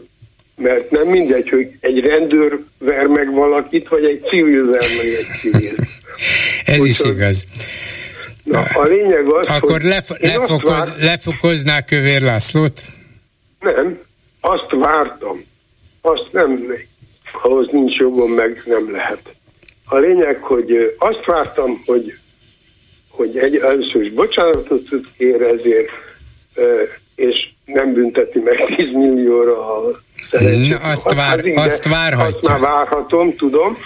mert 0.57 0.91
nem 0.91 1.07
mindegy, 1.07 1.49
hogy 1.49 1.68
egy 1.80 2.01
rendőr 2.01 2.59
ver 2.78 3.07
meg 3.07 3.32
valakit, 3.32 3.89
vagy 3.89 4.05
egy 4.05 4.22
civil 4.30 4.64
ver 4.64 4.86
meg 4.97 5.07
egy 5.07 5.26
civil. 5.41 5.74
Ez 6.68 6.80
Úgy 6.80 6.86
is 6.86 7.00
igaz. 7.00 7.46
Na, 8.44 8.60
a 8.60 8.84
lényeg 8.84 9.32
az, 9.32 9.46
Akkor 9.46 9.70
hogy 9.70 9.82
lef- 9.82 10.20
lefokoz, 10.20 10.88
vár... 10.88 10.98
lefokozná 10.98 11.80
Kövér 11.84 12.22
Lászlót? 12.22 12.82
Nem, 13.60 13.98
azt 14.40 14.70
vártam. 14.70 15.44
Azt 16.00 16.28
nem, 16.32 16.74
ahhoz 17.42 17.68
nincs 17.70 17.96
jogom, 17.96 18.30
meg 18.30 18.62
nem 18.64 18.92
lehet. 18.92 19.20
A 19.88 19.96
lényeg, 19.96 20.36
hogy 20.36 20.94
azt 20.98 21.24
vártam, 21.24 21.82
hogy, 21.86 22.18
hogy 23.10 23.38
egy, 23.38 23.56
először 23.56 24.02
is 24.02 24.12
bocsánatot 24.12 24.88
tud 24.88 25.06
kér 25.16 25.42
ezért, 25.42 25.88
és 27.16 27.34
nem 27.64 27.92
bünteti 27.92 28.38
meg 28.38 28.56
10 28.76 28.92
millióra 28.92 29.76
a 29.76 30.00
Na, 30.30 30.76
azt, 30.76 31.14
vár, 31.14 31.44
az, 31.44 31.64
azt 31.64 31.88
várhatja. 31.88 32.36
Azt 32.36 32.48
már 32.48 32.60
várhatom, 32.60 33.36
tudom. 33.36 33.76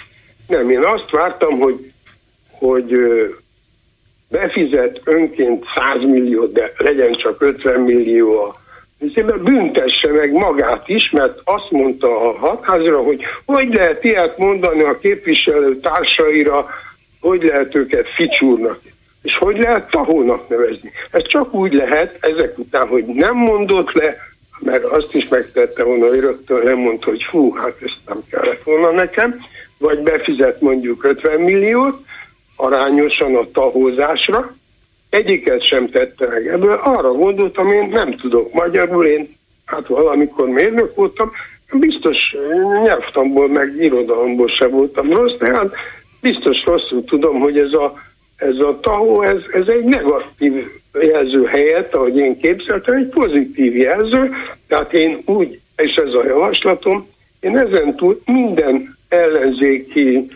Nem, 0.47 0.69
én 0.69 0.83
azt 0.83 1.09
vártam, 1.09 1.59
hogy, 1.59 1.92
hogy 2.65 2.93
befizet 4.29 5.01
önként 5.03 5.65
100 5.75 6.09
millió, 6.09 6.45
de 6.45 6.71
legyen 6.77 7.13
csak 7.13 7.41
50 7.41 7.79
millió 7.79 8.41
a 8.41 8.61
büntesse 9.43 10.11
meg 10.11 10.31
magát 10.31 10.89
is, 10.89 11.09
mert 11.11 11.39
azt 11.43 11.71
mondta 11.71 12.29
a 12.29 12.37
hatházra, 12.37 12.97
hogy 12.97 13.21
hogy 13.45 13.73
lehet 13.73 14.03
ilyet 14.03 14.37
mondani 14.37 14.83
a 14.83 14.97
képviselő 14.97 15.75
társaira, 15.75 16.65
hogy 17.21 17.43
lehet 17.43 17.75
őket 17.75 18.07
ficsúrnak, 18.15 18.79
és 19.21 19.37
hogy 19.37 19.57
lehet 19.57 19.91
tahónak 19.91 20.49
nevezni. 20.49 20.91
Ez 21.11 21.27
csak 21.27 21.53
úgy 21.53 21.73
lehet 21.73 22.17
ezek 22.19 22.57
után, 22.57 22.87
hogy 22.87 23.05
nem 23.05 23.35
mondott 23.35 23.91
le, 23.91 24.15
mert 24.59 24.83
azt 24.83 25.15
is 25.15 25.27
megtette 25.27 25.83
volna, 25.83 26.07
hogy 26.07 26.19
rögtön 26.19 26.63
nem 26.63 26.77
mondta, 26.77 27.09
hogy 27.09 27.23
fú, 27.29 27.53
hát 27.53 27.75
ezt 27.81 27.99
nem 28.05 28.23
kellett 28.31 28.63
volna 28.63 28.91
nekem, 28.91 29.35
vagy 29.77 29.99
befizet 29.99 30.61
mondjuk 30.61 31.03
50 31.03 31.39
milliót 31.39 31.97
arányosan 32.55 33.35
a 33.35 33.51
tahózásra, 33.53 34.55
egyiket 35.09 35.67
sem 35.67 35.89
tette 35.89 36.27
meg 36.27 36.47
ebből. 36.47 36.79
Arra 36.83 37.11
gondoltam, 37.11 37.71
én 37.71 37.87
nem 37.87 38.15
tudok 38.15 38.53
magyarul, 38.53 39.05
én 39.05 39.35
hát 39.65 39.87
valamikor 39.87 40.49
mérnök 40.49 40.95
voltam, 40.95 41.31
biztos 41.71 42.17
nyelvtamból, 42.83 43.47
meg 43.47 43.75
irodalomból 43.77 44.47
sem 44.47 44.69
voltam 44.69 45.13
rossz, 45.13 45.37
de 45.37 45.51
hát 45.53 45.73
biztos 46.21 46.63
rosszul 46.65 47.03
tudom, 47.03 47.39
hogy 47.39 47.57
ez 47.57 47.71
a, 47.71 47.93
ez 48.35 48.57
a 48.59 48.79
tahó, 48.81 49.21
ez, 49.21 49.41
ez 49.53 49.67
egy 49.67 49.83
negatív 49.83 50.53
jelző 51.01 51.45
helyett, 51.45 51.95
ahogy 51.95 52.17
én 52.17 52.39
képzeltem, 52.39 52.95
egy 52.95 53.07
pozitív 53.07 53.75
jelző, 53.75 54.29
tehát 54.67 54.93
én 54.93 55.21
úgy, 55.25 55.59
és 55.75 55.95
ez 55.95 56.13
a 56.13 56.25
javaslatom, 56.25 57.07
én 57.39 57.57
ezen 57.57 57.95
túl 57.95 58.21
minden 58.25 58.97
ellenzéki 59.09 60.29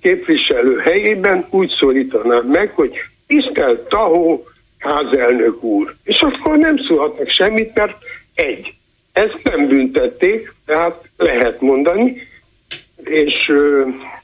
képviselő 0.00 0.78
helyében 0.78 1.46
úgy 1.50 1.72
szólítanám 1.78 2.46
meg, 2.46 2.70
hogy 2.74 2.92
tisztelt 3.26 3.88
Tahó 3.88 4.46
házelnök 4.78 5.62
úr. 5.62 5.94
És 6.04 6.20
akkor 6.20 6.56
nem 6.56 6.76
szólhatnak 6.88 7.30
semmit, 7.30 7.74
mert 7.74 7.96
egy, 8.34 8.74
Ezt 9.12 9.40
nem 9.42 9.68
büntették, 9.68 10.54
tehát 10.66 11.08
lehet 11.16 11.60
mondani, 11.60 12.16
és, 13.04 13.52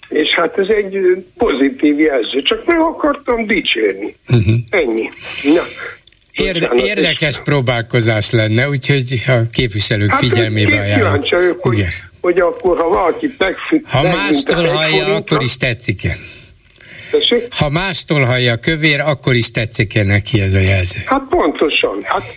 és 0.09 0.29
hát 0.37 0.59
ez 0.59 0.67
egy 0.69 1.25
pozitív 1.37 2.01
jelző, 2.01 2.43
csak 2.43 2.65
meg 2.65 2.81
akartam 2.81 3.47
dicsérni. 3.47 4.17
Uh-huh. 4.29 4.55
Ennyi. 4.71 5.09
Na, 5.43 5.63
Érde, 6.33 6.71
érdekes 6.75 7.41
próbálkozás 7.43 8.31
lenne, 8.31 8.69
úgyhogy 8.69 9.23
a 9.27 9.33
képviselők 9.53 10.11
hát 10.11 10.19
figyelmébe 10.19 10.81
ajánlom. 10.81 11.21
Hogy, 11.61 11.87
hogy 12.23 12.39
akkor, 12.39 12.79
ha 12.79 12.89
valaki 12.89 13.35
megfügg... 13.39 13.85
Ha 13.87 14.03
mástól 14.03 14.67
hallja, 14.67 15.15
akkor 15.15 15.43
is 15.43 15.57
tetszik-e? 15.57 16.13
Tessék? 17.11 17.55
Ha 17.55 17.69
mástól 17.69 18.25
hallja 18.25 18.57
kövér, 18.57 19.01
akkor 19.01 19.35
is 19.35 19.51
tetszik-e 19.51 20.05
neki 20.05 20.41
ez 20.41 20.55
a 20.55 20.59
jelző? 20.59 21.01
Hát 21.07 21.23
pontosan. 21.29 21.99
Hát 22.03 22.35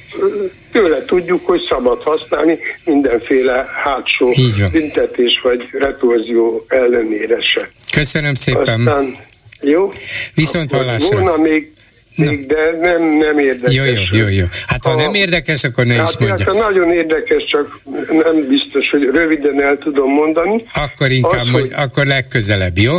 tőle 0.72 1.06
tudjuk, 1.06 1.46
hogy 1.46 1.62
szabad 1.70 2.02
használni 2.04 2.58
mindenféle 2.86 3.66
hátsó 3.84 4.34
büntetés 4.72 5.40
vagy 5.44 5.70
retorzió 5.72 6.66
ellenére 6.68 7.42
se. 7.42 7.70
Köszönöm 7.92 8.34
szépen. 8.34 8.88
Aztán, 8.88 9.18
jó? 9.62 9.92
Viszont 10.34 10.72
hallásra. 10.72 11.20
Volna 11.20 11.38
még 11.42 11.72
még, 12.16 12.46
de 12.46 12.78
nem, 12.82 13.18
nem 13.18 13.40
érdekes. 13.40 13.74
Jó, 13.74 13.84
jó, 13.84 14.02
jó, 14.12 14.28
jó. 14.28 14.46
Hát 14.68 14.84
ha 14.84 14.92
a, 14.92 14.96
nem 14.96 15.14
érdekes, 15.14 15.64
akkor 15.64 15.86
ne 15.86 15.94
hát, 15.94 16.10
is 16.10 16.18
mondja. 16.18 16.46
Hát 16.46 16.70
nagyon 16.70 16.92
érdekes, 16.92 17.46
csak 17.46 17.80
nem 18.10 18.48
biztos, 18.48 18.90
hogy 18.92 19.04
röviden 19.14 19.64
el 19.64 19.78
tudom 19.78 20.12
mondani. 20.12 20.66
Akkor 20.74 21.12
inkább, 21.12 21.46
Az, 21.46 21.52
hogy... 21.52 21.72
akkor 21.76 22.06
legközelebb, 22.06 22.78
jó? 22.78 22.94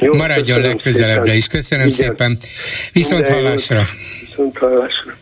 jó 0.00 0.14
Maradjon 0.14 0.60
legközelebbre 0.60 1.34
is. 1.34 1.46
Köszönöm 1.46 1.86
Igen. 1.86 1.98
szépen. 1.98 2.38
Viszont 2.92 3.28
hallásra. 3.28 3.82
Viszont 4.28 4.58
hallásra. 4.58 5.16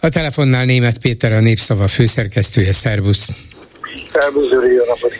A 0.00 0.08
telefonnál 0.08 0.64
német 0.64 0.98
Péter 0.98 1.32
a 1.32 1.40
Népszava 1.40 1.86
főszerkesztője. 1.86 2.72
Szervusz! 2.72 3.28
Szervusz, 4.12 4.50
jó 4.50 4.84
napot 4.86 5.12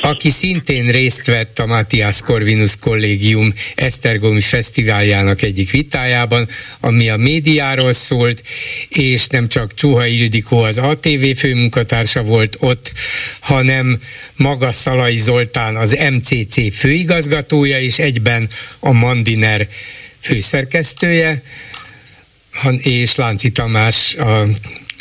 Aki 0.00 0.30
szintén 0.30 0.90
részt 0.90 1.26
vett 1.26 1.58
a 1.58 1.66
Matthias 1.66 2.20
Corvinus 2.20 2.76
Kollégium 2.76 3.54
Esztergomi 3.74 4.40
Fesztiváljának 4.40 5.42
egyik 5.42 5.70
vitájában, 5.70 6.48
ami 6.80 7.08
a 7.08 7.16
médiáról 7.16 7.92
szólt, 7.92 8.42
és 8.88 9.26
nem 9.26 9.48
csak 9.48 9.74
Csuha 9.74 10.06
Ildikó 10.06 10.58
az 10.58 10.78
ATV 10.78 11.24
főmunkatársa 11.36 12.22
volt 12.22 12.56
ott, 12.60 12.92
hanem 13.40 14.00
maga 14.36 14.72
Szalai 14.72 15.18
Zoltán 15.18 15.76
az 15.76 15.98
MCC 16.10 16.74
főigazgatója, 16.74 17.80
és 17.80 17.98
egyben 17.98 18.48
a 18.80 18.92
Mandiner 18.92 19.68
főszerkesztője, 20.20 21.42
és 22.78 23.14
Lánci 23.14 23.50
Tamás 23.50 24.14
a 24.14 24.46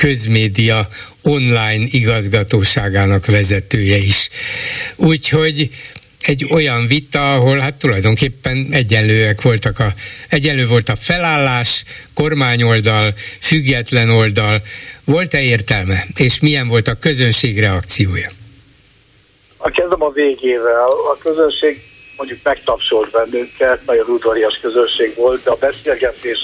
közmédia 0.02 0.88
online 1.24 1.86
igazgatóságának 1.92 3.26
vezetője 3.26 3.98
is. 3.98 4.30
Úgyhogy 4.96 5.70
egy 6.22 6.46
olyan 6.52 6.88
vita, 6.88 7.34
ahol 7.34 7.58
hát 7.58 7.76
tulajdonképpen 7.78 8.68
egyenlőek 8.72 9.42
voltak 9.42 9.80
a, 9.80 9.94
egyenlő 10.30 10.66
volt 10.66 10.90
a 10.90 10.96
felállás, 10.96 11.84
kormányoldal, 12.14 13.14
független 13.42 14.10
oldal. 14.10 14.62
Volt-e 15.06 15.42
értelme? 15.42 16.04
És 16.18 16.40
milyen 16.40 16.68
volt 16.68 16.88
a 16.88 16.96
közönség 16.96 17.60
reakciója? 17.60 18.30
A 19.58 19.70
kezdem 19.70 20.02
a 20.04 20.12
végével. 20.12 20.90
A 21.14 21.18
közönség 21.24 21.82
mondjuk 22.18 22.40
megtapsolt 22.44 23.12
bennünket, 23.12 23.86
nagyon 23.86 24.10
udvarias 24.10 24.60
közönség 24.62 25.16
volt, 25.16 25.44
de 25.44 25.50
a 25.50 25.56
beszélgetés 25.56 26.38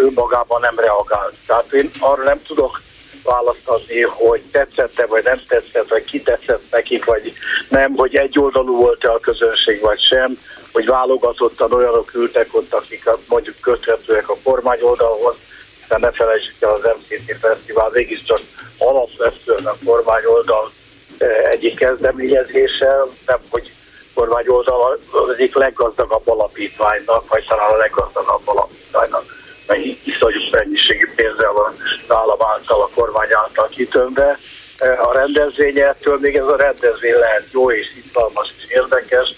ő 0.00 0.10
magában 0.14 0.60
nem 0.60 0.78
reagált. 0.78 1.34
Tehát 1.46 1.72
én 1.72 1.90
arra 1.98 2.22
nem 2.22 2.42
tudok 2.42 2.80
választ 3.22 3.68
adni, 3.68 4.00
hogy 4.00 4.42
tetszette, 4.52 5.06
vagy 5.06 5.24
nem 5.24 5.38
tetszett, 5.48 5.88
vagy 5.88 6.04
ki 6.04 6.22
tetszett 6.22 6.62
nekik, 6.70 7.04
vagy 7.04 7.32
nem, 7.68 7.94
hogy 7.94 8.16
egy 8.16 8.38
oldalú 8.38 8.76
volt-e 8.76 9.12
a 9.12 9.18
közönség, 9.18 9.80
vagy 9.80 10.00
sem, 10.00 10.38
hogy 10.72 10.86
válogatottan 10.86 11.72
olyanok 11.72 12.14
ültek 12.14 12.54
ott, 12.54 12.74
akik 12.74 13.10
mondjuk 13.28 13.60
köthetőek 13.60 14.28
a 14.28 14.36
kormány 14.42 14.80
oldalhoz, 14.82 15.34
hiszen 15.80 16.00
ne 16.00 16.10
felejtsük 16.10 16.54
el 16.60 16.70
az 16.70 16.90
MCT 16.98 17.36
Fesztivál, 17.40 17.90
mégiscsak 17.92 18.40
alapvetően 18.78 19.66
a 19.66 19.76
kormány 19.84 20.24
oldal 20.24 20.72
egyik 21.44 21.78
kezdeményezése, 21.78 22.96
nem 23.26 23.38
hogy 23.48 23.72
kormány 24.20 24.48
oldal 24.48 24.98
az 25.10 25.28
egyik 25.34 25.54
leggazdagabb 25.54 26.28
alapítványnak, 26.28 27.28
vagy 27.28 27.44
talán 27.48 27.70
a 27.70 27.76
leggazdagabb 27.76 28.48
alapítványnak, 28.48 29.24
mert 29.66 29.80
iszonyú 30.04 30.40
mennyiségű 30.50 31.06
pénzzel 31.16 31.52
van 31.52 31.76
állam 32.08 32.38
által, 32.52 32.80
a 32.82 32.90
kormány 32.94 33.28
által 33.32 33.68
kitömve. 33.68 34.38
E, 34.78 35.00
a 35.00 35.12
rendezvényettől 35.12 36.18
még 36.18 36.36
ez 36.36 36.46
a 36.46 36.56
rendezvény 36.56 37.14
lehet 37.14 37.44
jó 37.52 37.72
és 37.72 37.86
izgalmas 38.04 38.54
és 38.56 38.70
érdekes, 38.70 39.34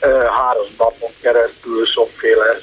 e, 0.00 0.08
három 0.08 0.66
napon 0.78 1.10
keresztül 1.20 1.86
sokféle 1.86 2.48
e, 2.48 2.58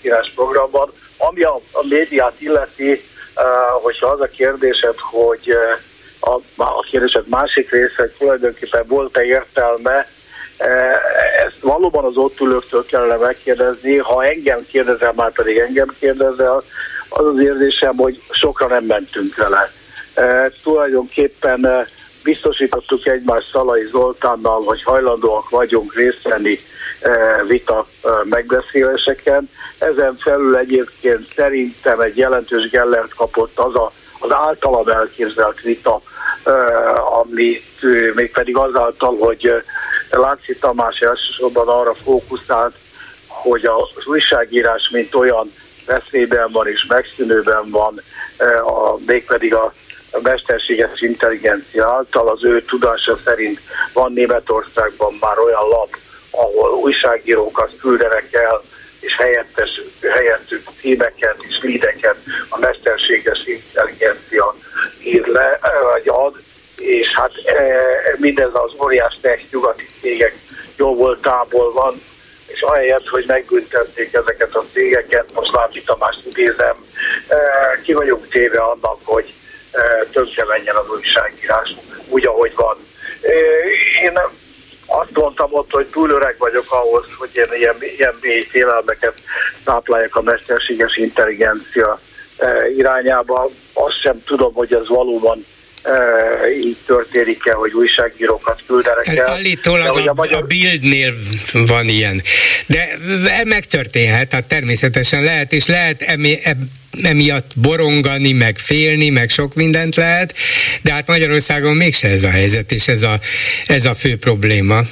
színes 0.00 0.32
programban. 0.34 0.92
Ami 1.16 1.42
a, 1.42 1.54
a 1.72 1.86
médiát 1.88 2.34
illeti, 2.38 3.04
hogyha 3.82 4.06
az 4.06 4.20
a 4.20 4.26
kérdésed, 4.26 4.94
hogy 4.98 5.56
a, 6.20 6.34
a 6.56 6.80
kérdésed 6.90 7.28
másik 7.28 7.70
része, 7.70 7.94
hogy 7.96 8.14
tulajdonképpen 8.18 8.84
volt-e 8.86 9.24
értelme 9.24 10.06
Eh, 10.06 10.15
ezt 11.46 11.60
valóban 11.60 12.04
az 12.04 12.16
ott 12.16 12.40
ülőktől 12.40 12.84
kellene 12.84 13.16
megkérdezni, 13.16 13.96
ha 13.96 14.24
engem 14.24 14.66
kérdezel, 14.70 15.12
már 15.16 15.32
pedig 15.32 15.58
engem 15.58 15.94
kérdezel, 15.98 16.62
az 17.08 17.26
az 17.26 17.38
érzésem, 17.38 17.96
hogy 17.96 18.22
sokra 18.30 18.66
nem 18.66 18.84
mentünk 18.84 19.36
vele. 19.36 19.72
E, 20.14 20.52
tulajdonképpen 20.62 21.66
eh, 21.66 21.86
biztosítottuk 22.22 23.06
egymást 23.06 23.50
Szalai 23.52 23.88
Zoltánnal, 23.90 24.62
hogy 24.64 24.82
hajlandóak 24.82 25.48
vagyunk 25.48 25.94
részt 25.94 26.22
venni 26.22 26.60
vita 27.46 27.86
megbeszéléseken. 28.24 29.50
Ezen 29.78 30.16
felül 30.20 30.56
egyébként 30.56 31.32
szerintem 31.36 32.00
egy 32.00 32.16
jelentős 32.16 32.70
gellert 32.70 33.14
kapott 33.14 33.58
az 33.58 33.74
a, 33.74 33.92
az 34.18 34.32
általam 34.32 34.88
elképzelt 34.88 35.60
vita, 35.60 36.00
amit 37.22 37.82
mégpedig 38.14 38.56
azáltal, 38.56 39.16
hogy 39.18 39.62
Lánci 40.10 40.56
Tamás 40.56 40.98
elsősorban 40.98 41.68
arra 41.68 41.94
fókuszált, 41.94 42.74
hogy 43.26 43.64
az 43.64 44.06
újságírás 44.06 44.88
mint 44.92 45.14
olyan 45.14 45.52
veszélyben 45.86 46.52
van 46.52 46.66
és 46.66 46.84
megszűnőben 46.88 47.70
van, 47.70 48.02
e, 48.36 48.64
a, 48.64 48.98
mégpedig 49.06 49.54
a 49.54 49.72
a 50.16 50.20
mesterséges 50.22 51.00
intelligencia 51.00 51.88
által. 51.88 52.28
Az 52.28 52.44
ő 52.44 52.62
tudása 52.62 53.18
szerint 53.24 53.60
van 53.92 54.12
Németországban 54.12 55.16
már 55.20 55.38
olyan 55.38 55.68
lap, 55.68 55.96
ahol 56.30 56.70
újságírókat 56.70 57.72
küldenek 57.80 58.32
el, 58.32 58.62
és 59.00 59.16
helyettes, 59.16 59.80
helyettük 60.00 60.68
címeket 60.80 61.36
és 61.48 61.58
lideket 61.62 62.16
a 62.48 62.58
mesterséges 62.58 63.46
intelligencia 63.46 64.54
ír 65.04 65.26
le, 65.26 65.58
vagy 65.92 66.08
ad, 66.08 66.42
és 66.86 67.12
hát 67.14 67.32
e, 67.44 67.82
mindez 68.16 68.50
az 68.52 68.72
óriás 68.82 69.18
tech 69.20 69.42
nyugati 69.52 69.88
cégek 70.00 70.34
jó 70.76 70.94
voltából 70.94 71.72
van, 71.72 72.02
és 72.46 72.60
ahelyett, 72.60 73.06
hogy 73.08 73.24
megbüntették 73.26 74.14
ezeket 74.14 74.54
a 74.54 74.64
cégeket, 74.72 75.32
most 75.34 75.52
Lápi 75.52 75.82
Tamást 75.82 76.26
idézem, 76.26 76.76
e, 77.28 77.36
ki 77.82 77.92
vagyunk 77.92 78.28
téve 78.28 78.58
annak, 78.58 78.98
hogy 79.04 79.32
e, 79.72 80.06
tönkre 80.12 80.44
menjen 80.44 80.76
az 80.76 80.88
újságírás, 80.96 81.74
úgy, 82.08 82.26
ahogy 82.26 82.52
van. 82.54 82.76
Én 84.02 84.18
azt 84.86 85.10
mondtam 85.12 85.48
ott, 85.52 85.70
hogy 85.70 85.86
túl 85.86 86.10
öreg 86.10 86.34
vagyok 86.38 86.72
ahhoz, 86.72 87.04
hogy 87.18 87.30
én 87.32 87.58
ilyen, 87.58 87.76
ilyen 87.96 88.18
mély 88.20 88.42
félelmeket 88.42 89.14
tápláljak 89.64 90.16
a 90.16 90.22
mesterséges 90.22 90.96
intelligencia 90.96 92.00
irányába. 92.76 93.50
Azt 93.72 94.00
sem 94.00 94.22
tudom, 94.24 94.52
hogy 94.54 94.74
ez 94.74 94.88
valóban 94.88 95.44
így 96.62 96.76
történik-e, 96.86 97.52
hogy 97.52 97.72
újságírókat 97.72 98.62
küldenek 98.66 99.06
el. 99.06 99.28
Állítólag 99.28 99.96
a, 99.96 100.10
a, 100.10 100.14
magyar... 100.14 100.42
a 100.42 100.46
Bildnél 100.46 101.14
van 101.52 101.88
ilyen. 101.88 102.22
De 102.66 102.98
megtörténhet, 103.44 104.32
hát 104.32 104.44
természetesen 104.44 105.22
lehet, 105.22 105.52
és 105.52 105.66
lehet 105.66 106.02
emi, 106.02 106.38
emiatt 107.02 107.50
borongani, 107.54 108.32
meg 108.32 108.58
félni, 108.58 109.08
meg 109.08 109.28
sok 109.28 109.54
mindent 109.54 109.96
lehet, 109.96 110.34
de 110.82 110.92
hát 110.92 111.06
Magyarországon 111.06 111.76
mégse 111.76 112.08
ez 112.08 112.22
a 112.22 112.30
helyzet, 112.30 112.72
és 112.72 112.88
ez 112.88 113.02
a, 113.02 113.20
ez 113.66 113.84
a 113.84 113.94
fő 113.94 114.16
probléma. 114.16 114.82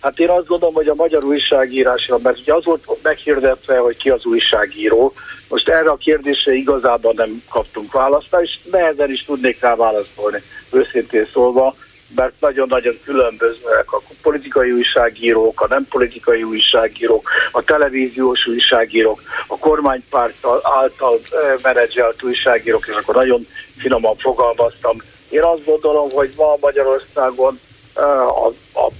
Hát 0.00 0.18
én 0.18 0.28
azt 0.28 0.46
gondolom, 0.46 0.74
hogy 0.74 0.88
a 0.88 0.94
magyar 0.94 1.24
újságírásra, 1.24 2.18
mert 2.22 2.38
ugye 2.38 2.54
az 2.54 2.64
volt 2.64 3.02
meghirdetve, 3.02 3.78
hogy 3.78 3.96
ki 3.96 4.10
az 4.10 4.24
újságíró, 4.24 5.12
most 5.48 5.68
erre 5.68 5.90
a 5.90 5.96
kérdésre 5.96 6.52
igazából 6.52 7.12
nem 7.16 7.42
kaptunk 7.50 7.92
választ, 7.92 8.36
és 8.40 8.58
nehezen 8.70 9.10
is 9.10 9.24
tudnék 9.24 9.60
rá 9.60 9.74
válaszolni, 9.74 10.42
őszintén 10.70 11.28
szólva, 11.32 11.74
mert 12.14 12.32
nagyon-nagyon 12.40 12.98
különbözőek 13.04 13.92
a 13.92 14.02
politikai 14.22 14.72
újságírók, 14.72 15.60
a 15.60 15.66
nem 15.68 15.86
politikai 15.90 16.42
újságírók, 16.42 17.30
a 17.52 17.62
televíziós 17.62 18.46
újságírók, 18.46 19.22
a 19.46 19.58
kormánypárt 19.58 20.46
által 20.62 21.20
menedzselt 21.62 22.22
újságírók, 22.22 22.86
és 22.86 22.94
akkor 22.94 23.14
nagyon 23.14 23.46
finoman 23.76 24.16
fogalmaztam. 24.16 24.96
Én 25.28 25.42
azt 25.42 25.64
gondolom, 25.64 26.10
hogy 26.10 26.32
ma 26.36 26.56
Magyarországon 26.60 27.60
a, 27.94 28.00
a, 28.00 28.46
a 28.74 28.90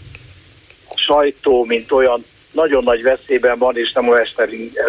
sajtó, 1.06 1.64
mint 1.64 1.92
olyan 1.92 2.24
nagyon 2.56 2.84
nagy 2.84 3.02
veszélyben 3.02 3.58
van, 3.58 3.76
és 3.76 3.92
nem 3.92 4.10
a 4.10 4.16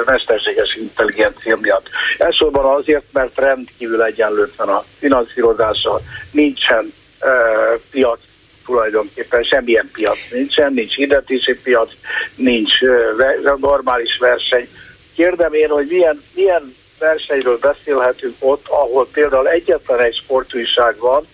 mesterséges 0.05 0.75
intelligencia 0.75 1.57
miatt. 1.61 1.89
Elsősorban 2.17 2.75
azért, 2.79 3.05
mert 3.11 3.37
rendkívül 3.37 4.03
egyenlőtlen 4.03 4.67
a 4.67 4.85
finanszírozása, 4.99 6.01
nincsen 6.31 6.93
uh, 7.21 7.81
piac 7.91 8.19
tulajdonképpen, 8.65 9.43
semmilyen 9.43 9.89
piac 9.93 10.17
nincsen, 10.31 10.73
nincs 10.73 10.95
hirdetési 10.95 11.55
piac, 11.55 11.91
nincs 12.35 12.81
uh, 12.81 13.57
normális 13.59 14.17
verseny. 14.19 14.69
Kérdem 15.15 15.53
én, 15.53 15.69
hogy 15.69 15.87
milyen, 15.89 16.23
milyen 16.33 16.75
versenyről 16.99 17.57
beszélhetünk 17.57 18.35
ott, 18.39 18.67
ahol 18.67 19.07
például 19.11 19.49
egyetlen 19.49 19.99
egy 19.99 20.15
sportújság 20.15 20.97
van, 20.97 21.27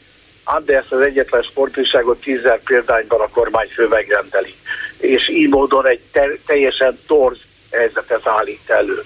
de 0.65 0.77
ezt 0.77 0.91
az 0.91 1.01
egyetlen 1.01 1.41
sportújságot 1.41 2.21
tízzel 2.21 2.59
példányban 2.65 3.21
a 3.21 3.27
kormányfő 3.27 3.87
megrendeli. 3.87 4.55
És 4.97 5.29
így 5.29 5.49
módon 5.49 5.87
egy 5.87 5.99
te- 6.11 6.37
teljesen 6.45 6.99
torz 7.07 7.37
helyzetet 7.71 8.27
állít 8.27 8.69
elő. 8.69 9.03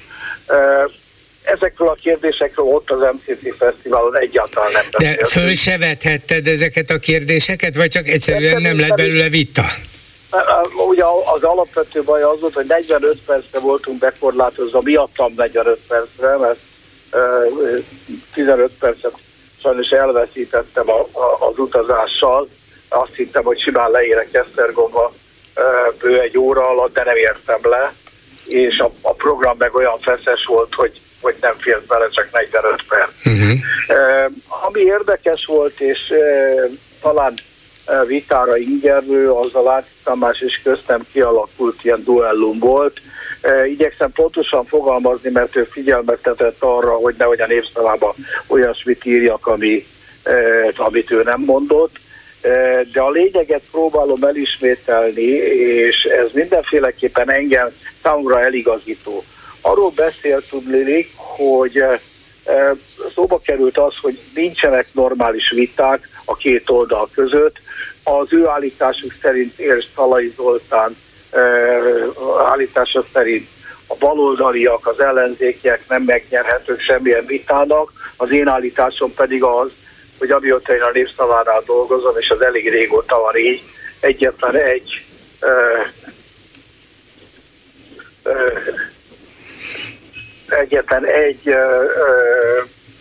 Ezekről 1.44 1.88
a 1.88 1.94
kérdésekről 1.94 2.66
ott 2.66 2.92
az 2.92 3.00
MCC 3.00 3.58
Fesztiválon 3.58 4.18
egyáltalán 4.18 4.72
nem. 4.72 4.86
De 4.98 5.26
föl 5.26 5.56
se 5.56 5.78
vethetted 5.78 6.48
ezeket 6.48 6.90
a 6.90 7.00
kérdéseket, 7.00 7.76
vagy 7.76 7.90
csak 7.90 8.08
egyszerűen 8.08 8.62
nem 8.62 8.80
lett 8.80 8.96
belőle 8.96 9.30
vita? 9.30 9.64
Ugye 10.88 11.04
az 11.36 11.44
alapvető 11.44 12.04
baj 12.04 12.22
az 12.22 12.40
volt, 12.40 12.54
hogy 12.54 12.66
45 12.66 13.18
percre 13.26 13.60
voltunk 13.60 14.00
bekorlátozva, 14.00 14.82
miattam 14.82 15.34
45 15.36 15.80
percre, 15.88 16.38
mert 16.38 16.60
15 18.34 18.72
percet 18.80 19.14
sajnos 19.68 19.90
elveszítettem 19.90 20.90
a, 20.90 21.00
a, 21.00 21.48
az 21.50 21.58
utazással. 21.58 22.50
Azt 22.90 23.16
hittem, 23.16 23.44
hogy 23.44 23.62
simán 23.62 23.92
leérek 23.92 24.34
Esztergomba 24.34 25.14
bő 26.02 26.20
egy 26.20 26.38
óra 26.38 26.70
alatt, 26.70 26.94
de 26.94 27.04
nem 27.04 27.16
értem 27.16 27.60
le, 27.62 27.94
és 28.46 28.80
a, 28.80 28.92
a 29.02 29.14
program 29.14 29.56
meg 29.58 29.76
olyan 29.76 30.00
feszes 30.00 30.46
volt, 30.46 30.74
hogy, 30.74 31.02
hogy 31.22 31.36
nem 31.42 31.56
fért 31.58 31.86
bele 31.86 32.08
csak 32.10 32.30
45 32.32 32.84
perc. 32.88 33.12
Uh-huh. 33.26 33.60
ami 34.66 34.80
érdekes 34.80 35.46
volt, 35.46 35.80
és 35.80 36.14
talán 37.02 37.34
vitára 38.06 38.58
ingerlő, 38.58 39.32
az 39.32 39.56
a 39.56 39.62
Láci 39.62 39.90
Tamás 40.04 40.42
és 40.42 40.60
köztem 40.64 41.06
kialakult 41.12 41.84
ilyen 41.84 42.04
duellum 42.04 42.60
volt, 42.60 43.02
Igyekszem 43.68 44.12
pontosan 44.12 44.66
fogalmazni, 44.66 45.30
mert 45.30 45.56
ő 45.56 45.64
figyelmeztetett 45.64 46.56
arra, 46.60 46.92
hogy 46.92 47.16
nehogy 47.18 47.42
a 47.42 47.48
népszavába 47.48 48.16
olyasmit 48.48 49.06
írjak, 49.06 49.48
ami, 49.48 49.86
amit 50.76 51.12
ő 51.12 51.24
nem 51.24 51.42
mondott. 51.42 51.96
De 52.92 53.02
a 53.02 53.10
lényeget 53.10 53.62
próbálom 53.72 54.24
elismételni, 54.24 55.22
és 55.22 56.04
ez 56.04 56.32
mindenféleképpen 56.32 57.32
engem 57.32 57.70
számomra 58.04 58.42
eligazító. 58.42 59.24
Arról 59.62 59.92
beszélt 59.96 60.50
tudnék, 60.50 61.12
hogy 61.16 61.84
szóba 63.16 63.40
került 63.40 63.78
az, 63.78 63.96
hogy 64.02 64.20
nincsenek 64.36 64.88
normális 64.92 65.50
viták 65.50 66.10
a 66.26 66.36
két 66.36 66.70
oldal 66.70 67.10
között. 67.14 67.56
Az 68.04 68.34
ő 68.34 68.48
állításuk 68.48 69.14
szerint 69.22 69.60
Érs 69.60 69.88
Szalai 69.96 70.34
Zoltán 70.36 70.98
állítása 72.48 73.06
szerint 73.14 73.48
a 73.88 73.96
baloldaliak, 73.96 74.88
az 74.88 75.00
ellenzékiek 75.00 75.88
nem 75.88 76.04
megnyerhetők 76.04 76.82
semmilyen 76.82 77.26
vitának, 77.26 77.92
az 78.16 78.32
én 78.32 78.48
állításom 78.48 79.14
pedig 79.14 79.44
az, 79.44 79.70
hogy 80.18 80.32
amióta 80.32 80.74
én 80.76 80.82
a 80.82 80.92
népszavánál 80.94 81.64
dolgozom, 81.66 82.18
és 82.18 82.30
az 82.30 82.42
elég 82.42 82.70
régóta 82.70 83.20
van 83.20 83.36
így, 83.38 83.62
egyetlen 84.00 84.56
egy 84.56 85.06
ö, 85.40 85.78
ö, 88.24 88.60
egyetlen 90.48 91.06
egy 91.06 91.42
ö, 91.44 91.84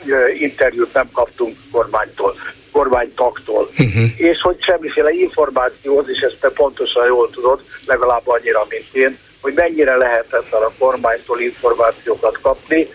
ö, 0.06 0.28
interjút 0.28 0.92
nem 0.92 1.10
kaptunk 1.12 1.58
kormánytól 1.70 2.36
kormánytaktól. 2.76 3.70
Uh-huh. 3.78 4.04
És 4.16 4.40
hogy 4.40 4.56
semmiféle 4.60 5.10
információhoz, 5.10 6.08
és 6.08 6.20
ezt 6.20 6.40
te 6.40 6.48
pontosan 6.48 7.06
jól 7.06 7.30
tudod, 7.30 7.60
legalább 7.86 8.28
annyira, 8.28 8.66
mint 8.68 8.88
én, 8.92 9.18
hogy 9.40 9.52
mennyire 9.54 9.96
lehetetlen 9.96 10.62
a 10.62 10.72
kormánytól 10.78 11.40
információkat 11.40 12.38
kapni. 12.42 12.88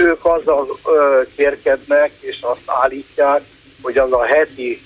Ők 0.00 0.24
azzal 0.24 0.78
kérkednek, 1.36 2.10
és 2.20 2.38
azt 2.40 2.66
állítják, 2.66 3.40
hogy 3.82 3.98
az 3.98 4.12
a 4.12 4.24
heti 4.24 4.82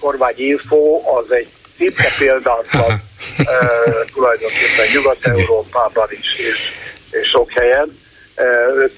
kormányinfo 0.00 1.00
az 1.18 1.32
egy 1.32 1.48
szinte 1.76 2.08
példátlan 2.18 3.02
tulajdonképpen 4.14 4.86
Nyugat-Európában 4.94 6.08
is, 6.10 6.38
és, 6.38 6.58
és 7.10 7.28
sok 7.28 7.50
helyen 7.52 8.05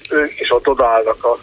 ők 0.09 0.39
is 0.39 0.51
ott 0.51 0.67
odaállnak 0.67 1.23
a 1.23 1.39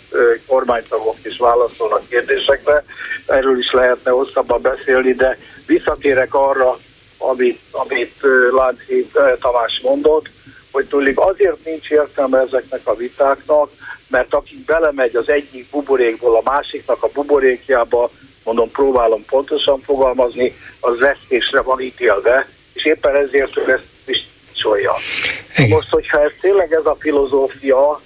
kormánytagok 0.47 1.17
és 1.23 1.37
válaszolnak 1.39 2.09
kérdésekre. 2.09 2.85
Erről 3.27 3.59
is 3.59 3.73
lehetne 3.73 4.11
hosszabban 4.11 4.63
beszélni, 4.63 5.13
de 5.13 5.39
visszatérek 5.67 6.35
arra, 6.35 6.79
amit, 7.19 7.61
amit 7.71 8.15
Lánci 8.51 9.11
Tamás 9.41 9.81
mondott, 9.83 10.29
hogy 10.73 10.87
tudjuk 10.87 11.21
azért 11.21 11.65
nincs 11.65 11.91
értelme 11.91 12.39
ezeknek 12.39 12.81
a 12.85 12.95
vitáknak, 12.95 13.71
mert 14.09 14.35
akik 14.35 14.65
belemegy 14.65 15.17
az 15.17 15.29
egyik 15.29 15.71
buborékból 15.71 16.37
a 16.37 16.51
másiknak 16.51 17.03
a 17.03 17.11
buborékjába, 17.13 18.11
mondom, 18.45 18.71
próbálom 18.71 19.25
pontosan 19.25 19.81
fogalmazni, 19.81 20.57
az 20.81 20.99
vesztésre 20.99 21.61
van 21.61 21.81
ítélve, 21.81 22.49
és 22.73 22.85
éppen 22.85 23.17
ezért 23.17 23.57
ő 23.57 23.73
ezt 23.73 23.96
is 24.75 24.85
kapcsolja. 24.85 24.95
Most, 25.69 25.89
hogyha 25.91 26.21
ez 26.23 26.33
tényleg 26.41 26.73
ez 26.73 26.87
a 26.87 26.97
filozófia, 26.99 28.01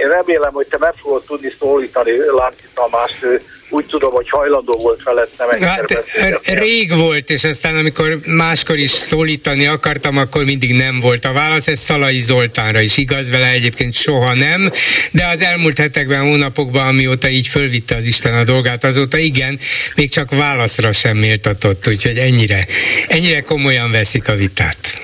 én 0.00 0.08
remélem, 0.08 0.52
hogy 0.52 0.66
te 0.66 0.78
meg 0.78 0.94
fogod 1.02 1.24
tudni 1.24 1.52
szólítani 1.58 2.10
Lánci 2.36 2.64
Tamást, 2.74 3.26
úgy 3.70 3.86
tudom, 3.86 4.12
hogy 4.12 4.28
hajlandó 4.28 4.78
volt 4.82 5.02
felett 5.02 5.30
nem 5.38 5.48
hát, 5.68 6.04
Rég 6.44 6.96
volt, 6.96 7.30
és 7.30 7.44
aztán 7.44 7.76
amikor 7.76 8.18
máskor 8.26 8.78
is 8.78 8.90
szólítani 8.90 9.66
akartam, 9.66 10.16
akkor 10.16 10.44
mindig 10.44 10.74
nem 10.74 11.00
volt 11.00 11.24
a 11.24 11.32
válasz. 11.32 11.68
Ez 11.68 11.78
Szalai 11.78 12.20
Zoltánra 12.20 12.80
is 12.80 12.96
igaz, 12.96 13.30
vele 13.30 13.50
egyébként 13.50 13.92
soha 13.92 14.34
nem, 14.34 14.70
de 15.12 15.26
az 15.26 15.42
elmúlt 15.42 15.78
hetekben, 15.78 16.20
hónapokban, 16.20 16.86
amióta 16.86 17.28
így 17.28 17.46
fölvitte 17.46 17.96
az 17.96 18.06
Isten 18.06 18.34
a 18.34 18.44
dolgát, 18.44 18.84
azóta 18.84 19.16
igen, 19.16 19.58
még 19.94 20.10
csak 20.10 20.30
válaszra 20.30 20.92
sem 20.92 21.16
méltatott, 21.16 21.88
úgyhogy 21.88 22.18
ennyire, 22.18 22.66
ennyire 23.08 23.40
komolyan 23.40 23.90
veszik 23.90 24.28
a 24.28 24.34
vitát. 24.34 25.02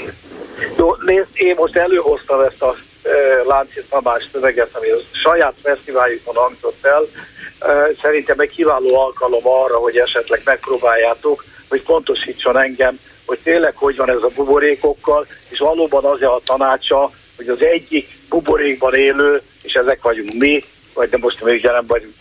Jó, 0.78 0.94
nézd, 1.04 1.26
én 1.32 1.54
most 1.56 1.76
előhoztam 1.76 2.40
ezt 2.40 2.62
a 2.62 2.76
e, 3.06 3.42
Lánci 3.46 3.82
Tamás 3.88 4.28
szöveget, 4.32 4.70
ami 4.72 4.88
a 4.88 4.96
saját 5.12 5.54
fesztiváljukon 5.62 6.34
hangzott 6.34 6.84
el, 6.86 7.06
Szerintem 8.02 8.38
egy 8.38 8.50
kiváló 8.50 9.00
alkalom 9.00 9.46
arra, 9.48 9.76
hogy 9.76 9.96
esetleg 9.96 10.40
megpróbáljátok, 10.44 11.44
hogy 11.68 11.82
pontosítson 11.82 12.58
engem, 12.58 12.98
hogy 13.26 13.38
tényleg 13.42 13.76
hogy 13.76 13.96
van 13.96 14.10
ez 14.10 14.22
a 14.22 14.30
buborékokkal, 14.34 15.26
és 15.48 15.58
valóban 15.58 16.04
az 16.04 16.22
a 16.22 16.40
tanácsa, 16.44 17.10
hogy 17.36 17.48
az 17.48 17.62
egyik 17.62 18.08
buborékban 18.28 18.94
élő, 18.94 19.42
és 19.62 19.72
ezek 19.72 20.02
vagyunk 20.02 20.32
mi, 20.32 20.64
vagy 20.94 21.08
de 21.08 21.16
most 21.16 21.42
még 21.42 21.62
nem 21.62 21.86
vagyunk 21.86 22.14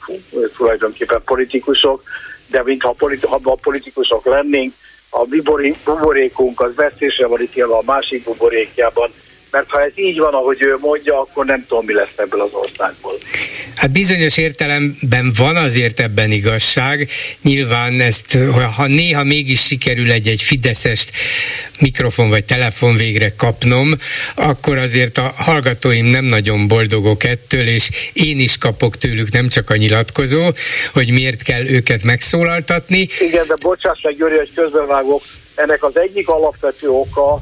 tulajdonképpen 0.58 1.22
politikusok, 1.26 2.04
de 2.48 2.64
mintha 2.64 2.92
politi- 2.92 3.28
ha 3.28 3.40
politikusok 3.62 4.26
lennénk, 4.26 4.74
a 5.10 5.26
buborékunk 5.84 6.62
az 6.62 6.76
vesztésre 6.76 7.28
van 7.28 7.42
itt 7.42 7.62
a 7.62 7.82
másik 7.86 8.24
buborékjában, 8.24 9.14
mert 9.56 9.70
ha 9.70 9.84
ez 9.84 9.92
így 9.96 10.20
van, 10.20 10.34
ahogy 10.34 10.62
ő 10.62 10.78
mondja, 10.80 11.20
akkor 11.20 11.46
nem 11.46 11.66
tudom, 11.68 11.86
mi 11.86 11.94
lesz 11.94 12.14
ebből 12.16 12.42
az 12.42 12.50
országból. 12.52 13.18
Hát 13.76 13.92
bizonyos 13.92 14.38
értelemben 14.38 15.32
van 15.38 15.56
azért 15.56 16.00
ebben 16.00 16.32
igazság. 16.32 17.10
Nyilván 17.42 18.00
ezt, 18.00 18.38
ha 18.76 18.88
néha 18.88 19.24
mégis 19.24 19.62
sikerül 19.66 20.12
egy-egy 20.12 20.42
fideszest 20.42 21.12
mikrofon 21.80 22.30
vagy 22.30 22.46
telefon 22.46 22.96
végre 22.96 23.36
kapnom, 23.36 23.94
akkor 24.36 24.78
azért 24.78 25.18
a 25.18 25.34
hallgatóim 25.36 26.06
nem 26.06 26.26
nagyon 26.26 26.68
boldogok 26.68 27.24
ettől, 27.24 27.68
és 27.68 27.90
én 28.14 28.40
is 28.40 28.58
kapok 28.58 28.98
tőlük 28.98 29.32
nem 29.32 29.48
csak 29.48 29.70
a 29.70 29.76
nyilatkozó, 29.76 30.52
hogy 30.94 31.12
miért 31.12 31.42
kell 31.42 31.66
őket 31.68 32.04
megszólaltatni. 32.04 33.08
Igen, 33.20 33.48
de 33.48 33.56
bocsáss 33.62 34.02
meg, 34.02 34.16
Gyuri, 34.16 34.38
hogy 34.38 34.54
közbevágok. 34.56 35.24
Ennek 35.56 35.84
az 35.84 35.98
egyik 36.00 36.30
alapvető 36.30 36.90
oka, 36.90 37.42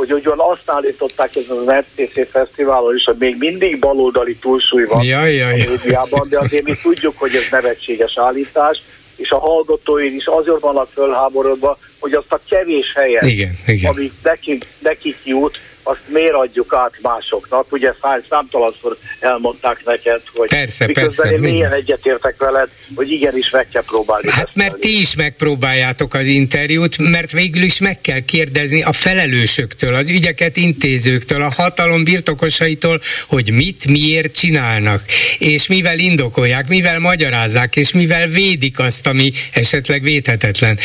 hogy 0.00 0.12
ugyan 0.12 0.38
azt 0.38 0.62
állították 0.70 1.36
ezen 1.36 1.56
az 1.56 1.74
RTC 1.74 2.30
Fesztiválon 2.30 2.96
is, 2.96 3.04
hogy 3.04 3.16
még 3.18 3.36
mindig 3.38 3.78
baloldali 3.78 4.36
túlsúly 4.36 4.84
van 4.84 5.04
jaj, 5.04 5.34
jaj, 5.34 5.60
a 5.60 5.70
médiában, 5.70 6.26
de 6.28 6.38
azért 6.38 6.62
mi 6.62 6.74
tudjuk, 6.82 7.18
hogy 7.18 7.34
ez 7.34 7.46
nevetséges 7.50 8.18
állítás, 8.18 8.82
és 9.16 9.30
a 9.30 9.38
hallgatói 9.38 10.14
is 10.14 10.26
azért 10.26 10.60
vannak 10.60 10.88
fölháborodva, 10.92 11.78
hogy 11.98 12.12
azt 12.12 12.32
a 12.32 12.40
kevés 12.50 12.92
helyet, 12.94 13.22
igen, 13.22 13.58
igen. 13.66 13.92
amit 13.92 14.12
nekik, 14.22 14.66
nekik 14.78 15.16
jut, 15.24 15.58
azt 15.90 16.00
miért 16.06 16.32
adjuk 16.32 16.74
át 16.74 16.92
másoknak? 17.02 17.72
Ugye 17.72 17.92
szám, 18.02 18.24
számtalanszor 18.28 18.96
elmondták 19.20 19.84
neked, 19.84 20.20
hogy 20.34 20.48
persze, 20.48 20.86
miközben 20.86 21.28
persze, 21.28 21.46
én 21.46 21.52
milyen 21.52 21.72
egyetértek 21.72 22.34
veled, 22.38 22.68
hogy 22.94 23.10
igenis 23.10 23.50
meg 23.50 23.68
kell 23.68 23.82
próbálni. 23.82 24.30
Hát 24.30 24.48
mert 24.54 24.78
ti 24.78 25.00
is 25.00 25.16
megpróbáljátok 25.16 26.14
az 26.14 26.26
interjút, 26.26 27.10
mert 27.10 27.32
végül 27.32 27.62
is 27.62 27.78
meg 27.78 28.00
kell 28.00 28.20
kérdezni 28.20 28.82
a 28.82 28.92
felelősöktől, 28.92 29.94
az 29.94 30.08
ügyeket 30.08 30.56
intézőktől, 30.56 31.42
a 31.42 31.52
hatalom 31.56 32.04
birtokosaitól, 32.04 33.00
hogy 33.28 33.52
mit, 33.52 33.88
miért 33.88 34.34
csinálnak, 34.34 35.02
és 35.38 35.66
mivel 35.66 35.98
indokolják, 35.98 36.68
mivel 36.68 36.98
magyarázzák, 36.98 37.76
és 37.76 37.92
mivel 37.92 38.26
védik 38.26 38.78
azt, 38.78 39.06
ami 39.06 39.30
esetleg 39.52 40.02
védhetetlen. 40.02 40.78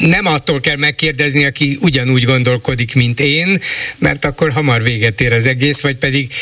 Nem 0.00 0.26
attól 0.26 0.60
kell 0.60 0.76
megkérdezni, 0.76 1.44
aki 1.44 1.78
ugyanúgy 1.80 2.24
gondolkodik, 2.24 2.94
mint 2.94 3.20
én, 3.20 3.58
mert 3.98 4.24
akkor 4.24 4.39
hamar 4.48 4.82
véget 4.82 5.20
ér 5.20 5.32
az 5.32 5.46
egész, 5.46 5.82
vagy 5.82 5.96
pedig 5.96 6.32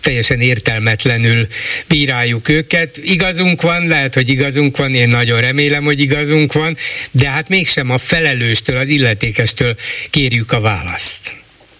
teljesen 0.00 0.40
értelmetlenül 0.40 1.46
bíráljuk 1.88 2.48
őket. 2.48 2.96
Igazunk 2.96 3.62
van, 3.62 3.86
lehet, 3.86 4.14
hogy 4.14 4.28
igazunk 4.28 4.76
van, 4.76 4.94
én 4.94 5.08
nagyon 5.08 5.40
remélem, 5.40 5.84
hogy 5.84 6.00
igazunk 6.00 6.52
van, 6.52 6.76
de 7.10 7.28
hát 7.28 7.48
mégsem 7.48 7.90
a 7.90 7.98
felelőstől, 7.98 8.76
az 8.76 8.88
illetékestől 8.88 9.74
kérjük 10.10 10.52
a 10.52 10.60
választ. 10.60 11.36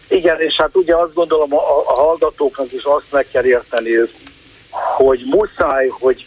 Igen, 0.08 0.40
és 0.40 0.54
hát 0.56 0.70
ugye 0.72 0.94
azt 0.94 1.14
gondolom 1.14 1.54
a, 1.54 1.84
a 1.86 1.92
hallgatóknak 1.92 2.72
is 2.72 2.82
azt 2.82 3.06
meg 3.10 3.26
kell 3.32 3.44
érteni, 3.44 3.90
hogy 4.96 5.20
muszáj, 5.30 5.86
hogy 5.86 6.26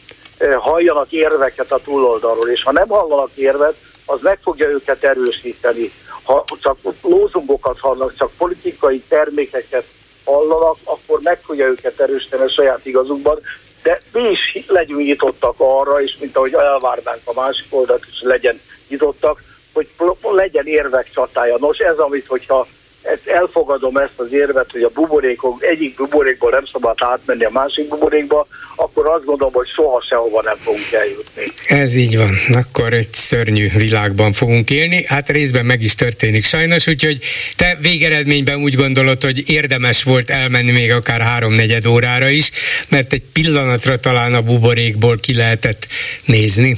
halljanak 0.59 1.11
érveket 1.11 1.71
a 1.71 1.81
túloldalról, 1.83 2.49
és 2.49 2.63
ha 2.63 2.71
nem 2.71 2.87
hallanak 2.87 3.31
érvet, 3.35 3.75
az 4.05 4.19
meg 4.21 4.39
fogja 4.43 4.67
őket 4.67 5.03
erősíteni 5.03 5.91
ha 6.31 6.57
csak 6.61 6.77
lózungokat 7.01 7.79
hallanak, 7.79 8.15
csak 8.17 8.31
politikai 8.37 9.03
termékeket 9.07 9.85
hallanak, 10.23 10.77
akkor 10.83 11.19
meg 11.21 11.41
fogja 11.41 11.67
őket 11.67 11.99
erősíteni 11.99 12.43
a 12.43 12.49
saját 12.49 12.85
igazukban, 12.85 13.39
de 13.83 14.01
mi 14.11 14.29
is 14.29 14.65
legyünk 14.67 15.01
nyitottak 15.01 15.55
arra, 15.57 16.01
és 16.01 16.17
mint 16.19 16.35
ahogy 16.35 16.53
elvárnánk 16.53 17.21
a 17.23 17.33
másik 17.33 17.65
oldalt 17.69 18.05
is 18.11 18.21
legyen 18.21 18.61
nyitottak, 18.87 19.43
hogy 19.73 19.87
legyen 20.21 20.67
érvek 20.67 21.11
csatája. 21.13 21.57
Nos, 21.59 21.77
ez 21.77 21.97
amit, 21.97 22.27
hogyha 22.27 22.67
ezt 23.01 23.27
elfogadom 23.27 23.97
ezt 23.97 24.13
az 24.15 24.33
érvet, 24.33 24.71
hogy 24.71 24.81
a 24.81 24.89
buborékok 24.89 25.63
egyik 25.63 25.95
buborékból 25.95 26.49
nem 26.51 26.65
szabad 26.71 26.95
átmenni 26.97 27.43
a 27.43 27.49
másik 27.49 27.87
buborékba, 27.87 28.47
akkor 28.75 29.09
azt 29.09 29.25
gondolom, 29.25 29.53
hogy 29.53 29.67
soha 29.67 30.03
sehova 30.09 30.41
nem 30.41 30.57
fogunk 30.63 30.91
eljutni. 30.91 31.43
Ez 31.67 31.95
így 31.95 32.17
van. 32.17 32.37
Akkor 32.51 32.93
egy 32.93 33.13
szörnyű 33.13 33.69
világban 33.77 34.31
fogunk 34.31 34.69
élni. 34.69 35.03
Hát 35.07 35.29
részben 35.29 35.65
meg 35.65 35.81
is 35.81 35.95
történik 35.95 36.43
sajnos, 36.43 36.87
úgyhogy 36.87 37.17
te 37.55 37.77
végeredményben 37.81 38.61
úgy 38.61 38.75
gondolod, 38.75 39.23
hogy 39.23 39.49
érdemes 39.49 40.03
volt 40.03 40.29
elmenni 40.29 40.71
még 40.71 40.91
akár 40.91 41.21
háromnegyed 41.21 41.85
órára 41.85 42.29
is, 42.29 42.51
mert 42.89 43.13
egy 43.13 43.23
pillanatra 43.33 43.99
talán 43.99 44.33
a 44.33 44.41
buborékból 44.41 45.17
ki 45.17 45.35
lehetett 45.35 45.87
nézni 46.25 46.77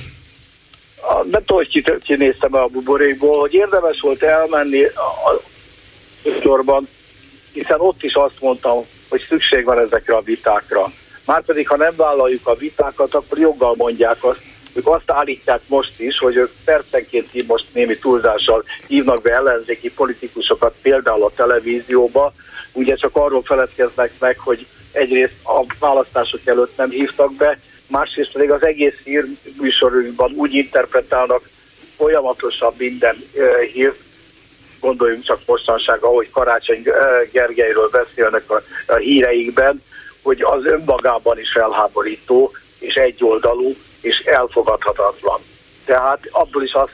nem 1.32 1.44
tudom, 1.46 1.66
hogy 1.72 2.02
kinéztem 2.04 2.54
a 2.54 2.66
buborékból, 2.66 3.40
hogy 3.40 3.54
érdemes 3.54 4.00
volt 4.00 4.24
elmenni, 4.24 4.82
sorban, 6.42 6.88
hiszen 7.52 7.80
ott 7.80 8.04
is 8.04 8.14
azt 8.14 8.42
mondtam, 8.42 8.86
hogy 9.10 9.26
szükség 9.28 9.66
van 9.66 9.80
ezekre 9.80 10.16
a 10.16 10.22
vitákra. 10.22 10.92
Márpedig, 11.26 11.68
ha 11.68 11.78
nem 11.78 11.94
vállaljuk 11.96 12.48
a 12.48 12.56
vitákat, 12.56 13.14
akkor 13.14 13.38
joggal 13.38 13.74
mondják 13.78 14.24
azt, 14.24 14.42
ők 14.74 14.88
azt 14.88 15.12
állítják 15.12 15.62
most 15.68 16.00
is, 16.00 16.18
hogy 16.18 16.36
ők 16.36 16.52
percenként 16.66 17.48
most 17.48 17.66
némi 17.74 17.98
túlzással 17.98 18.64
hívnak 18.88 19.22
be 19.22 19.34
ellenzéki 19.34 19.92
politikusokat, 19.92 20.74
például 20.82 21.24
a 21.24 21.32
televízióba, 21.36 22.34
ugye 22.72 22.96
csak 22.96 23.16
arról 23.16 23.44
feledkeznek 23.44 24.12
meg, 24.20 24.40
hogy 24.40 24.66
egyrészt 24.92 25.34
a 25.44 25.66
választások 25.80 26.40
előtt 26.46 26.78
nem 26.78 26.90
hívtak 26.90 27.34
be, 27.34 27.60
másrészt 27.88 28.32
pedig 28.32 28.52
az 28.52 28.66
egész 28.66 28.96
hírműsorukban 29.04 30.34
úgy 30.36 30.54
interpretálnak 30.54 31.50
folyamatosan 31.98 32.74
minden 32.78 33.24
hírt, 33.74 34.00
gondoljunk 34.88 35.24
csak 35.24 35.40
mostanság, 35.46 36.04
ahogy 36.04 36.30
Karácsony 36.32 36.84
Gergelyről 37.32 37.90
beszélnek 37.90 38.52
a, 38.52 38.62
a 38.88 38.96
híreikben, 38.96 39.84
hogy 40.22 40.42
az 40.42 40.66
önmagában 40.66 41.40
is 41.40 41.52
felháborító, 41.54 42.52
és 42.80 42.94
egyoldalú, 42.94 43.76
és 44.02 44.18
elfogadhatatlan. 44.18 45.40
Tehát 45.86 46.20
abból 46.32 46.64
is 46.64 46.74
azt 46.74 46.94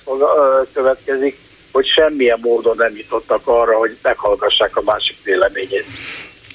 következik, 0.73 1.37
hogy 1.71 1.85
semmilyen 1.87 2.39
módon 2.41 2.75
nem 2.77 2.95
jutottak 2.95 3.41
arra, 3.47 3.77
hogy 3.77 3.97
meghallgassák 4.01 4.77
a 4.77 4.81
másik 4.81 5.17
véleményét. 5.23 5.85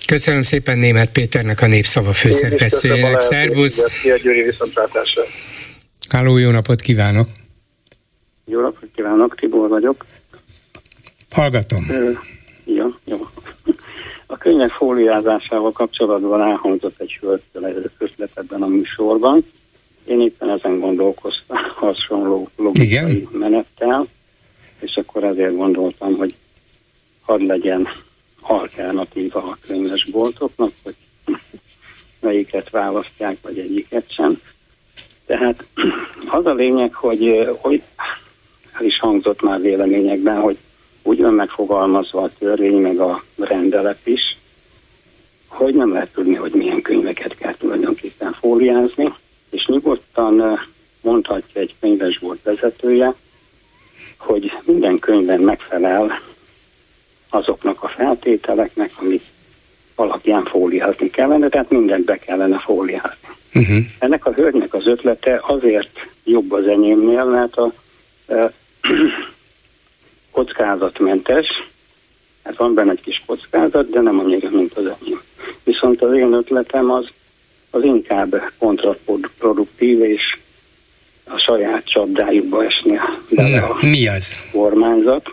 Köszönöm 0.06 0.42
szépen 0.42 0.78
Német 0.78 1.10
Péternek, 1.10 1.60
a 1.60 1.66
Népszava 1.66 2.12
főszerkesztőjének. 2.12 3.20
Szervusz! 3.20 3.90
Szia 3.90 4.16
Gyuri, 4.16 4.42
viszontlátásra! 4.42 5.22
Háló, 6.10 6.36
jó 6.36 6.50
napot 6.50 6.80
kívánok! 6.80 7.26
Jó 8.46 8.60
napot 8.60 8.88
kívánok, 8.94 9.34
Tibor 9.34 9.68
vagyok. 9.68 10.04
Hallgatom. 11.34 11.86
Ja, 12.64 12.98
jó. 13.04 13.26
A 14.26 14.36
könyvek 14.36 14.70
fóliázásával 14.70 15.72
kapcsolatban 15.72 16.40
elhangzott 16.40 17.00
egy 17.00 17.18
hölgytől 17.20 17.90
ötlet 17.98 18.30
ebben 18.34 18.62
a 18.62 18.66
műsorban. 18.66 19.46
Én 20.04 20.20
éppen 20.20 20.50
ezen 20.50 20.80
gondolkoztam 20.80 21.56
hasonló 21.80 22.48
logikai 22.56 22.86
Igen? 22.86 23.28
menettel, 23.32 24.06
és 24.80 24.96
akkor 24.96 25.24
ezért 25.24 25.56
gondoltam, 25.56 26.14
hogy 26.16 26.34
hadd 27.22 27.46
legyen 27.46 27.88
alternatíva 28.40 29.42
a 29.42 29.56
könyvesboltoknak, 29.66 30.70
hogy 30.82 30.94
melyiket 32.20 32.70
választják, 32.70 33.36
vagy 33.42 33.58
egyiket 33.58 34.12
sem. 34.12 34.40
Tehát 35.26 35.64
az 36.38 36.46
a 36.46 36.54
lényeg, 36.54 36.94
hogy, 36.94 37.48
hogy 37.60 37.82
el 38.78 38.84
is 38.84 38.98
hangzott 38.98 39.42
már 39.42 39.60
véleményekben, 39.60 40.40
hogy 40.40 40.58
úgy 41.06 41.20
van 41.20 41.34
megfogalmazva 41.34 42.22
a 42.22 42.30
törvény, 42.38 42.80
meg 42.80 42.98
a 42.98 43.24
rendelet 43.36 44.06
is, 44.06 44.36
hogy 45.46 45.74
nem 45.74 45.92
lehet 45.92 46.12
tudni, 46.12 46.34
hogy 46.34 46.52
milyen 46.52 46.82
könyveket 46.82 47.36
kell 47.36 47.54
tulajdonképpen 47.54 48.32
fóliázni, 48.32 49.14
és 49.50 49.66
nyugodtan 49.66 50.60
mondhatja 51.00 51.60
egy 51.60 51.74
könyvesbolt 51.80 52.42
vezetője, 52.42 53.14
hogy 54.16 54.52
minden 54.64 54.98
könyvben 54.98 55.40
megfelel 55.40 56.20
azoknak 57.28 57.82
a 57.82 57.88
feltételeknek, 57.88 58.90
amit 58.96 59.24
alapján 59.94 60.44
fóliázni 60.44 61.10
kellene, 61.10 61.48
tehát 61.48 61.70
mindent 61.70 62.04
be 62.04 62.18
kellene 62.18 62.58
fóliázni. 62.58 63.28
Uh-huh. 63.54 63.78
Ennek 63.98 64.26
a 64.26 64.32
hölgynek 64.32 64.74
az 64.74 64.86
ötlete 64.86 65.40
azért 65.46 66.06
jobb 66.24 66.52
az 66.52 66.66
enyémnél, 66.66 67.24
mert 67.24 67.56
a 67.56 67.72
kockázatmentes, 70.34 71.46
hát 72.44 72.56
van 72.56 72.74
benne 72.74 72.90
egy 72.90 73.00
kis 73.00 73.22
kockázat, 73.26 73.90
de 73.90 74.00
nem 74.00 74.18
annyira, 74.18 74.50
mint 74.50 74.72
az 74.72 74.84
enyém. 74.84 75.20
Viszont 75.64 76.02
az 76.02 76.12
én 76.12 76.34
ötletem 76.34 76.90
az, 76.90 77.06
az 77.70 77.82
inkább 77.82 78.52
kontraproduktív, 78.58 80.00
és 80.00 80.22
a 81.24 81.38
saját 81.38 81.84
csapdájukba 81.84 82.64
esni 82.64 82.98
bele 83.30 83.58
a 83.58 83.78
mi 83.80 84.08
az? 84.08 84.38
kormányzat. 84.52 85.30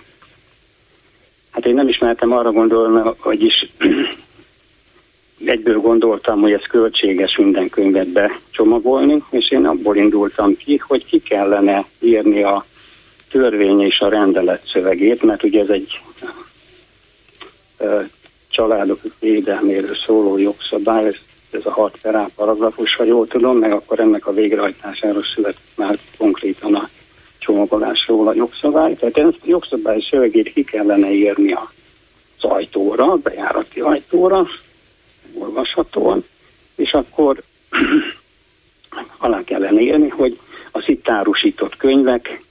Hát 1.51 1.65
én 1.65 1.73
nem 1.73 1.87
ismertem 1.87 2.31
arra 2.31 2.51
gondolni, 2.51 3.11
hogy 3.17 3.43
is 3.43 3.69
egyből 5.45 5.79
gondoltam, 5.79 6.41
hogy 6.41 6.51
ez 6.51 6.67
költséges 6.69 7.37
minden 7.37 7.69
könyvet 7.69 8.07
becsomagolni, 8.07 9.23
és 9.29 9.51
én 9.51 9.65
abból 9.65 9.95
indultam 9.95 10.57
ki, 10.57 10.77
hogy 10.87 11.05
ki 11.05 11.19
kellene 11.19 11.85
írni 11.99 12.43
a 12.43 12.65
törvény 13.31 13.81
és 13.81 13.99
a 13.99 14.09
rendelet 14.09 14.67
szövegét, 14.73 15.23
mert 15.23 15.43
ugye 15.43 15.61
ez 15.61 15.69
egy 15.69 16.01
családok 18.49 18.99
védelméről 19.19 19.95
szóló 19.95 20.37
jogszabály, 20.37 21.05
ez, 21.51 21.61
a 21.65 21.71
6 21.71 21.97
per 22.01 22.29
paragrafus, 22.35 22.95
ha 22.95 23.03
jól 23.03 23.27
tudom, 23.27 23.57
meg 23.57 23.71
akkor 23.71 23.99
ennek 23.99 24.27
a 24.27 24.33
végrehajtásáról 24.33 25.23
született 25.23 25.75
már 25.75 25.97
konkrétan 26.17 26.75
a 26.75 26.89
csomagolásról 27.37 28.27
a 28.27 28.33
jogszabály. 28.33 28.93
Tehát 28.93 29.17
ezt 29.17 29.37
a 29.41 29.45
jogszabály 29.45 30.07
szövegét 30.09 30.53
ki 30.53 30.63
kellene 30.63 31.11
írni 31.11 31.53
az 31.53 31.69
ajtóra, 32.39 33.15
bejárati 33.15 33.79
ajtóra, 33.79 34.47
olvashatóan, 35.33 36.25
és 36.75 36.91
akkor 36.91 37.43
alá 39.17 39.43
kellene 39.43 39.81
írni, 39.81 40.07
hogy 40.07 40.39
az 40.71 40.83
itt 40.85 41.09
árusított 41.09 41.77
könyvek 41.77 42.41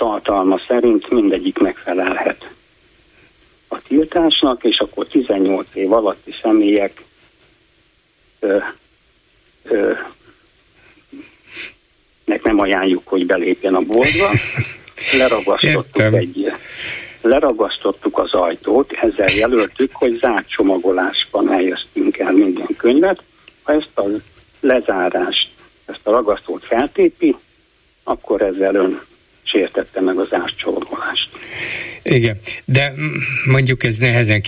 tartalma 0.00 0.60
szerint 0.66 1.10
mindegyik 1.10 1.58
megfelelhet 1.58 2.50
a 3.68 3.82
tiltásnak, 3.82 4.64
és 4.64 4.78
akkor 4.78 5.06
18 5.06 5.66
év 5.72 5.92
alatti 5.92 6.34
személyek 6.42 7.04
ö, 8.38 8.56
ö, 9.62 9.92
nek 12.24 12.42
nem 12.42 12.58
ajánljuk, 12.58 13.08
hogy 13.08 13.26
belépjen 13.26 13.74
a 13.74 13.80
boltba. 13.80 14.30
Leragasztottuk 15.18 16.14
egy 16.14 16.52
leragasztottuk 17.20 18.18
az 18.18 18.32
ajtót, 18.32 18.92
ezzel 18.92 19.28
jelöltük, 19.36 19.90
hogy 19.92 20.18
zárt 20.20 20.48
csomagolásban 20.48 21.48
helyeztünk 21.48 22.18
el 22.18 22.32
minden 22.32 22.76
könyvet. 22.76 23.22
Ha 23.62 23.72
ezt 23.72 23.98
a 23.98 24.04
lezárást, 24.60 25.48
ezt 25.84 26.06
a 26.06 26.10
ragasztót 26.10 26.64
feltépi, 26.64 27.36
akkor 28.04 28.42
ezzel 28.42 28.74
ön 28.74 29.08
sértette 29.42 30.00
meg 30.00 30.18
az 30.18 30.32
árcsolgolást. 30.32 31.30
Igen, 32.02 32.38
de 32.64 32.94
mondjuk 33.44 33.84
ez 33.84 33.96
nehezen 33.96 34.42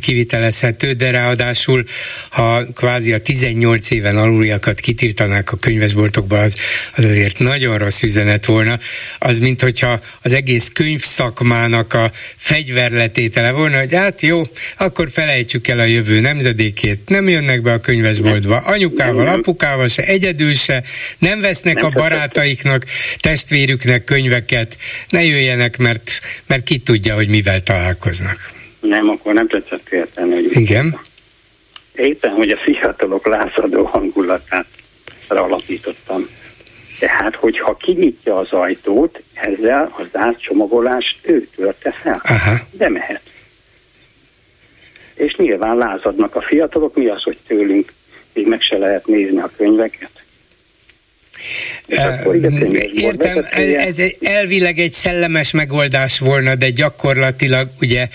kivitelezhető, 0.00 0.92
de 0.92 1.10
ráadásul, 1.10 1.84
ha 2.28 2.66
kvázi 2.74 3.12
a 3.12 3.18
18 3.18 3.90
éven 3.90 4.16
aluliakat 4.16 4.80
kitiltanák 4.80 5.52
a 5.52 5.56
könyvesboltokba, 5.56 6.38
az, 6.38 6.56
az 6.94 7.04
azért 7.04 7.38
nagyon 7.38 7.78
rossz 7.78 8.02
üzenet 8.02 8.44
volna. 8.44 8.78
Az, 9.18 9.38
mint 9.38 9.60
hogyha 9.60 10.00
az 10.22 10.32
egész 10.32 10.70
könyvszakmának 10.74 11.92
a 11.92 12.10
fegyverletétele 12.36 13.50
volna, 13.50 13.78
hogy 13.78 13.94
hát 13.94 14.20
jó, 14.20 14.42
akkor 14.78 15.10
felejtsük 15.10 15.68
el 15.68 15.78
a 15.78 15.84
jövő 15.84 16.20
nemzedékét, 16.20 17.00
nem 17.08 17.28
jönnek 17.28 17.62
be 17.62 17.72
a 17.72 17.80
könyvesboltba, 17.80 18.56
anyukával, 18.56 19.28
apukával 19.28 19.88
se, 19.88 20.04
egyedül 20.04 20.54
se, 20.54 20.82
nem 21.18 21.40
vesznek 21.40 21.82
a 21.82 21.88
barátaiknak, 21.88 22.84
testvérüknek 23.16 24.04
könyveket, 24.04 24.76
ne 25.08 25.24
jöjjenek, 25.24 25.76
mert, 25.76 26.20
mert 26.46 26.62
ki 26.62 26.78
tudja, 26.78 26.93
hogy 27.14 27.28
mivel 27.28 27.60
találkoznak. 27.60 28.36
Nem, 28.80 29.08
akkor 29.08 29.34
nem 29.34 29.48
tetszett 29.48 29.88
érteni, 29.88 30.32
hogy... 30.32 30.48
Igen? 30.50 31.00
Éppen, 31.94 32.30
hogy 32.30 32.50
a 32.50 32.56
fiatalok 32.56 33.26
lázadó 33.26 33.84
hangulatát 33.84 34.66
alapítottam. 35.28 36.26
Tehát, 36.98 37.34
hogyha 37.34 37.76
kinyitja 37.76 38.36
az 38.38 38.52
ajtót, 38.52 39.22
ezzel 39.34 39.94
az 39.98 40.06
átcsomagolást 40.12 41.18
ő 41.22 41.48
törte 41.56 41.92
fel. 41.92 42.20
Aha. 42.24 42.56
De 42.70 42.88
mehet. 42.88 43.22
És 45.14 45.34
nyilván 45.36 45.76
lázadnak 45.76 46.36
a 46.36 46.42
fiatalok, 46.42 46.94
mi 46.94 47.06
az, 47.06 47.22
hogy 47.22 47.38
tőlünk 47.46 47.92
még 48.32 48.46
meg 48.46 48.60
se 48.60 48.78
lehet 48.78 49.06
nézni 49.06 49.40
a 49.40 49.50
könyveket. 49.56 50.10
Értem, 52.94 53.46
ez 53.86 54.02
elvileg 54.22 54.78
egy 54.78 54.92
szellemes 54.92 55.50
megoldás 55.50 56.18
volna, 56.18 56.54
de 56.54 56.70
gyakorlatilag 56.70 57.68
ugye 57.80 58.08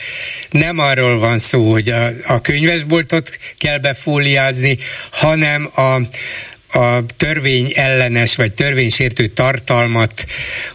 nem 0.50 0.80
arról 0.80 1.20
van 1.20 1.38
szó, 1.38 1.72
hogy 1.72 1.90
a, 1.90 2.10
a 2.28 2.42
könyvesboltot 2.42 3.38
kell 3.58 3.78
befóliázni, 3.78 4.78
hanem 5.12 5.70
a, 5.76 6.02
a 6.80 7.06
törvény 7.18 7.72
ellenes 7.74 8.36
vagy 8.36 8.54
törvénysértő 8.54 9.28
tartalmat 9.28 10.26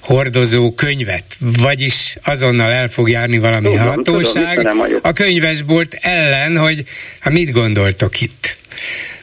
hordozó 0.00 0.72
könyvet, 0.72 1.24
vagyis 1.38 2.16
azonnal 2.24 2.72
el 2.72 2.88
fog 2.88 3.10
járni 3.10 3.38
valami 3.38 3.68
tudom, 3.68 3.86
hatóság 3.86 4.56
tudom, 4.56 4.78
a 5.02 5.12
könyvesbolt 5.12 5.98
ellen, 6.00 6.56
hogy 6.56 6.84
ha 7.20 7.30
mit 7.30 7.50
gondoltok 7.50 8.20
itt? 8.20 8.56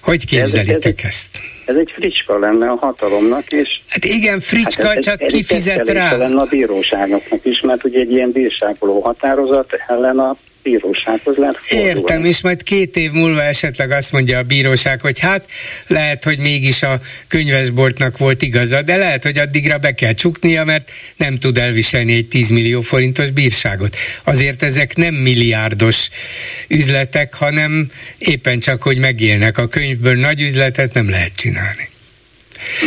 Hogy 0.01 0.25
képzelitek 0.25 1.03
ez, 1.03 1.03
ez, 1.03 1.07
ezt? 1.07 1.39
Ez 1.71 1.77
egy 1.77 1.91
fricska 1.95 2.39
lenne 2.39 2.69
a 2.69 2.75
hatalomnak, 2.75 3.47
és... 3.47 3.81
Hát 3.87 4.05
igen, 4.05 4.39
fricska, 4.39 4.87
hát 4.87 4.97
ez, 4.97 5.03
csak 5.03 5.21
ez, 5.21 5.33
kifizet 5.33 5.89
rá. 5.89 6.15
lenne 6.15 6.41
a 6.41 6.45
bíróságoknak 6.49 7.45
is, 7.45 7.61
mert 7.61 7.83
ugye 7.83 7.99
egy 7.99 8.11
ilyen 8.11 8.31
bírságoló 8.31 8.99
határozat 8.99 9.69
ellen 9.87 10.19
a 10.19 10.35
bírósághoz 10.63 11.35
lehet 11.35 11.57
fordulni. 11.57 11.89
Értem, 11.89 12.25
és 12.25 12.41
majd 12.41 12.63
két 12.63 12.95
év 12.95 13.11
múlva 13.11 13.43
esetleg 13.43 13.91
azt 13.91 14.11
mondja 14.11 14.37
a 14.37 14.43
bíróság, 14.43 15.01
hogy 15.01 15.19
hát 15.19 15.45
lehet, 15.87 16.23
hogy 16.23 16.39
mégis 16.39 16.83
a 16.83 16.99
könyvesboltnak 17.27 18.17
volt 18.17 18.41
igaza, 18.41 18.81
de 18.81 18.95
lehet, 18.95 19.23
hogy 19.23 19.37
addigra 19.37 19.77
be 19.77 19.93
kell 19.93 20.13
csuknia, 20.13 20.63
mert 20.63 20.91
nem 21.17 21.37
tud 21.37 21.57
elviselni 21.57 22.13
egy 22.13 22.27
10 22.27 22.49
millió 22.49 22.81
forintos 22.81 23.29
bírságot. 23.29 23.95
Azért 24.23 24.63
ezek 24.63 24.95
nem 24.95 25.13
milliárdos 25.13 26.09
üzletek, 26.67 27.33
hanem 27.33 27.91
éppen 28.17 28.59
csak, 28.59 28.81
hogy 28.81 28.99
megélnek. 28.99 29.57
A 29.57 29.67
könyvből 29.67 30.15
nagy 30.15 30.41
üzletet 30.41 30.93
nem 30.93 31.09
lehet 31.09 31.35
csinálni. 31.35 31.89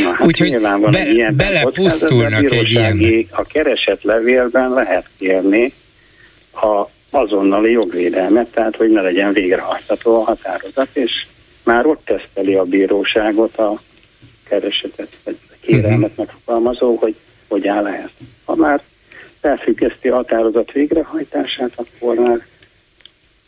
hát 0.04 0.26
Úgyhogy 0.26 0.60
be, 0.90 1.30
belepusztulnak 1.36 2.50
egy 2.50 2.70
ilyen. 2.70 3.26
A 3.30 3.42
keresett 3.42 4.02
levélben 4.02 4.70
lehet 4.70 5.06
kérni 5.18 5.72
a 6.52 6.88
azonnali 7.14 7.70
jogvédelmet, 7.70 8.50
tehát 8.50 8.76
hogy 8.76 8.90
ne 8.90 9.00
legyen 9.00 9.32
végrehajtható 9.32 10.14
a 10.14 10.24
határozat, 10.24 10.88
és 10.92 11.26
már 11.64 11.86
ott 11.86 12.04
teszteli 12.04 12.54
a 12.54 12.64
bíróságot 12.64 13.56
a 13.56 13.80
keresetet, 14.48 15.08
vagy 15.24 15.38
a 15.50 15.54
kérelmet 15.60 16.10
uh-huh. 16.10 16.26
megfogalmazó, 16.26 16.96
hogy 16.96 17.16
hogy 17.48 17.66
áll 17.66 17.86
ehhez. 17.86 18.10
Ha 18.44 18.54
már 18.54 18.82
felfüggeszti 19.40 20.08
a 20.08 20.14
határozat 20.14 20.72
végrehajtását, 20.72 21.72
akkor 21.74 22.14
már, 22.14 22.46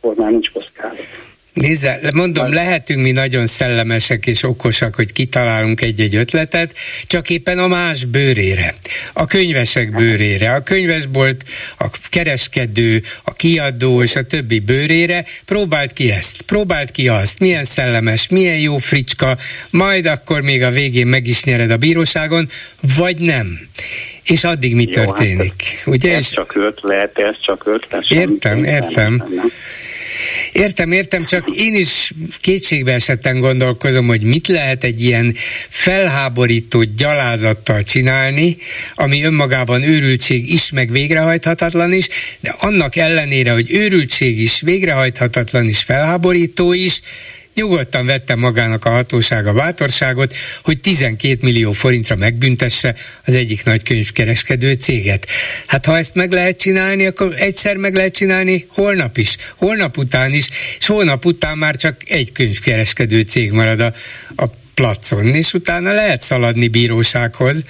akkor 0.01 0.14
már 0.14 0.30
nincs 0.30 0.51
kockázat. 0.51 1.36
Nézze, 1.57 2.01
mondom, 2.15 2.53
lehetünk 2.53 3.03
mi 3.03 3.11
nagyon 3.11 3.47
szellemesek 3.47 4.27
és 4.27 4.43
okosak, 4.43 4.95
hogy 4.95 5.12
kitalálunk 5.12 5.81
egy-egy 5.81 6.15
ötletet, 6.15 6.74
csak 7.07 7.31
éppen 7.31 7.59
a 7.59 7.69
más 7.69 8.05
bőrére, 8.05 8.74
a 9.12 9.27
könyvesek 9.27 9.95
bőrére, 9.95 10.53
a 10.53 10.62
könyvesbolt, 10.62 11.45
a 11.78 11.87
kereskedő, 12.09 13.03
a 13.24 13.33
kiadó 13.33 14.03
és 14.03 14.16
a 14.16 14.23
többi 14.23 14.59
bőrére, 14.59 15.24
próbált 15.45 15.93
ki 15.93 16.11
ezt, 16.11 16.43
próbált 16.43 16.91
ki 16.91 17.09
azt, 17.09 17.41
milyen 17.41 17.65
szellemes, 17.65 18.28
milyen 18.28 18.59
jó 18.59 18.77
fricska, 18.77 19.37
majd 19.70 20.07
akkor 20.07 20.43
még 20.43 20.62
a 20.62 20.70
végén 20.70 21.07
meg 21.07 21.27
is 21.27 21.45
nyered 21.45 21.70
a 21.70 21.77
bíróságon, 21.77 22.49
vagy 22.97 23.19
nem. 23.19 23.69
És 24.24 24.45
addig 24.45 24.74
mi 24.74 24.85
Jó, 24.87 24.91
történik? 24.91 25.62
Hát, 25.62 25.87
ugye? 25.87 26.15
Ez 26.15 26.31
csak 26.31 26.55
ötlet, 26.55 27.19
ez 27.19 27.37
csak 27.41 27.66
ötlet. 27.66 28.05
Értem, 28.09 28.65
értem. 28.65 29.24
Nem. 29.28 29.53
Értem, 30.57 30.93
értem, 30.93 31.24
csak 31.24 31.51
én 31.51 31.74
is 31.74 32.12
kétségbe 32.41 32.93
esetten 32.93 33.41
gondolkozom, 33.41 34.07
hogy 34.07 34.23
mit 34.23 34.49
lehet 34.49 34.85
egy 34.85 35.03
ilyen 35.03 35.35
felháborító 35.69 36.83
gyalázattal 36.83 37.83
csinálni, 37.83 38.57
ami 38.95 39.23
önmagában 39.23 39.83
őrültség 39.83 40.53
is, 40.53 40.70
meg 40.70 40.91
végrehajthatatlan 40.91 41.93
is, 41.93 42.09
de 42.41 42.55
annak 42.59 42.97
ellenére, 42.97 43.53
hogy 43.53 43.73
őrültség 43.73 44.41
is, 44.41 44.61
végrehajthatatlan 44.61 45.69
is, 45.69 45.83
felháborító 45.83 46.73
is, 46.73 47.01
nyugodtan 47.57 48.07
vette 48.07 48.35
magának 48.35 48.85
a 48.85 48.91
hatóság 48.91 49.47
a 49.47 49.53
bátorságot, 49.53 50.35
hogy 50.62 50.81
12 50.81 51.39
millió 51.43 51.73
forintra 51.73 52.16
megbüntesse 52.16 52.95
az 53.24 53.35
egyik 53.35 53.65
nagy 53.65 53.83
könyvkereskedő 53.83 54.73
céget. 54.73 55.27
Hát 55.66 55.85
ha 55.87 55.97
ezt 55.97 56.15
meg 56.15 56.33
lehet 56.33 56.59
csinálni, 56.59 57.07
akkor 57.07 57.35
egyszer 57.37 57.77
meg 57.77 57.97
lehet 57.97 58.15
csinálni 58.15 58.66
holnap 58.69 59.16
is, 59.16 59.37
holnap 59.57 59.97
után 59.97 60.33
is, 60.33 60.49
és 60.78 60.87
holnap 60.87 61.24
után 61.24 61.59
már 61.59 61.77
csak 61.77 61.97
egy 62.07 62.33
könyvkereskedő 62.33 63.20
cég 63.20 63.53
marad 63.53 63.81
a, 63.81 63.95
a 64.37 64.45
placon, 64.77 65.35
és 65.35 65.55
utána 65.55 65.93
lehet 65.93 66.20
szaladni 66.20 66.69
bírósághoz, 66.69 67.65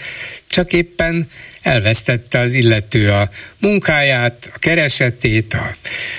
csak 0.46 0.72
éppen 0.72 1.26
elvesztette 1.62 2.38
az 2.38 2.52
illető 2.52 3.10
a 3.10 3.30
munkáját, 3.60 4.50
a 4.54 4.58
keresetét, 4.58 5.54
a 5.54 5.74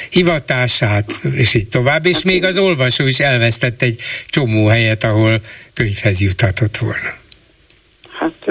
hivatását, 0.10 1.12
és 1.32 1.54
így 1.54 1.68
tovább, 1.68 2.06
és 2.06 2.24
még 2.24 2.44
az 2.44 2.58
olvasó 2.58 3.06
is 3.06 3.20
elvesztett 3.20 3.82
egy 3.82 4.02
csomó 4.28 4.68
helyet, 4.68 5.04
ahol 5.04 5.40
könyvhez 5.74 6.22
juthatott 6.22 6.78
volna. 6.78 7.27
Hát 8.20 8.46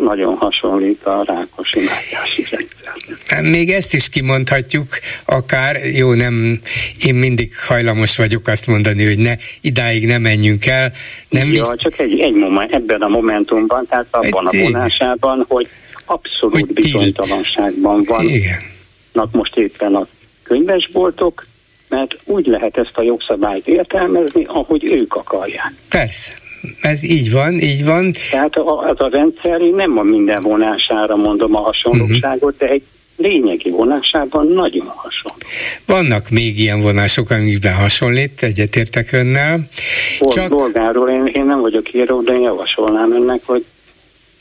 nagyon 0.00 0.34
hasonlít 0.34 1.04
a 1.04 1.22
Rákosi 1.24 1.80
Mátyási 1.80 2.46
rendszer. 2.50 3.42
Még 3.42 3.70
ezt 3.70 3.94
is 3.94 4.08
kimondhatjuk, 4.08 4.88
akár, 5.24 5.76
jó, 5.94 6.14
nem, 6.14 6.60
én 7.04 7.14
mindig 7.14 7.52
hajlamos 7.66 8.16
vagyok 8.16 8.46
azt 8.46 8.66
mondani, 8.66 9.04
hogy 9.04 9.18
ne, 9.18 9.32
idáig 9.60 10.06
nem 10.06 10.22
menjünk 10.22 10.66
el. 10.66 10.92
Nem 11.28 11.52
ja, 11.52 11.52
visz... 11.52 11.76
csak 11.76 11.98
egy, 11.98 12.20
egy 12.20 12.34
moment, 12.34 12.72
ebben 12.72 13.00
a 13.00 13.08
momentumban, 13.08 13.86
tehát 13.86 14.06
abban 14.10 14.48
egy, 14.50 14.60
a 14.60 14.62
vonásában, 14.62 15.44
hogy 15.48 15.68
abszolút 16.04 16.54
hogy 16.54 16.72
bizonytalanságban 16.72 18.02
van. 18.06 18.24
Igen. 18.24 18.62
most 19.32 19.56
éppen 19.56 19.94
a 19.94 20.06
könyvesboltok, 20.42 21.46
mert 21.88 22.16
úgy 22.24 22.46
lehet 22.46 22.76
ezt 22.76 22.92
a 22.94 23.02
jogszabályt 23.02 23.66
értelmezni, 23.66 24.44
ahogy 24.44 24.84
ők 24.84 25.14
akarják. 25.14 25.72
Persze. 25.88 26.32
Ez 26.80 27.02
így 27.04 27.32
van, 27.32 27.58
így 27.58 27.84
van. 27.84 28.12
Tehát 28.30 28.56
az 28.56 29.00
a 29.00 29.08
rendszer, 29.10 29.60
én 29.60 29.74
nem 29.74 29.98
a 29.98 30.02
minden 30.02 30.38
vonására 30.42 31.16
mondom 31.16 31.54
a 31.56 31.60
hasonlóságot, 31.60 32.52
uh-huh. 32.52 32.58
de 32.58 32.68
egy 32.68 32.82
lényegi 33.16 33.70
vonásában 33.70 34.46
nagyon 34.46 34.86
hasonló. 34.86 35.38
Vannak 35.86 36.30
még 36.30 36.58
ilyen 36.58 36.80
vonások, 36.80 37.30
amikben 37.30 37.74
hasonlít, 37.74 38.42
egyetértek 38.42 39.12
önnel. 39.12 39.68
Csak... 40.20 40.48
Bolgáról 40.48 41.08
én, 41.10 41.26
én 41.26 41.44
nem 41.44 41.60
vagyok 41.60 41.94
író, 41.94 42.20
de 42.20 42.32
én 42.32 42.40
javasolnám 42.40 43.12
önnek, 43.12 43.40
hogy 43.44 43.64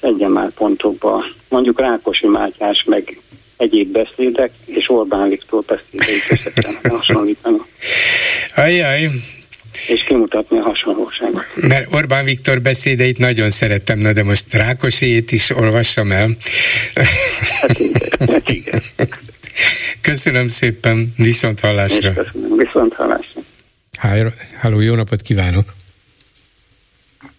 legyen 0.02 0.32
már 0.32 0.50
pontokba, 0.50 1.24
mondjuk 1.50 1.80
Rákosi 1.80 2.28
Mátyás, 2.28 2.84
meg 2.86 3.18
egyéb 3.58 3.92
beszédek, 3.92 4.52
és 4.66 4.90
Orbán 4.90 5.30
Viktor 5.30 5.64
beszédeit 5.64 6.24
össze 6.30 6.52
hasonlítani. 6.98 7.58
Ajaj, 8.56 9.10
és 9.88 10.04
kimutatni 10.04 10.60
a 10.60 10.62
hasonlóságot. 10.62 11.46
Mert 11.56 11.94
Orbán 11.94 12.26
Viktor 12.26 12.62
beszédeit 12.62 13.18
nagyon 13.18 13.50
szerettem, 13.50 14.00
na 14.00 14.14
de 14.14 14.24
most 14.24 14.54
Rákosiét 14.54 15.32
is 15.32 15.50
olvassam 15.50 16.12
el. 16.12 16.30
Hát 17.62 17.80
igen, 17.80 18.10
hát 18.20 18.50
igen. 18.50 18.82
Köszönöm 20.02 20.48
szépen, 20.48 21.14
viszont 21.18 21.60
hallásra. 21.60 22.14
Köszönöm, 22.14 22.58
viszont 22.58 22.94
hallásra. 22.94 23.42
Háló, 24.62 24.80
jó 24.80 24.96
napot 24.96 25.22
kívánok! 25.22 25.66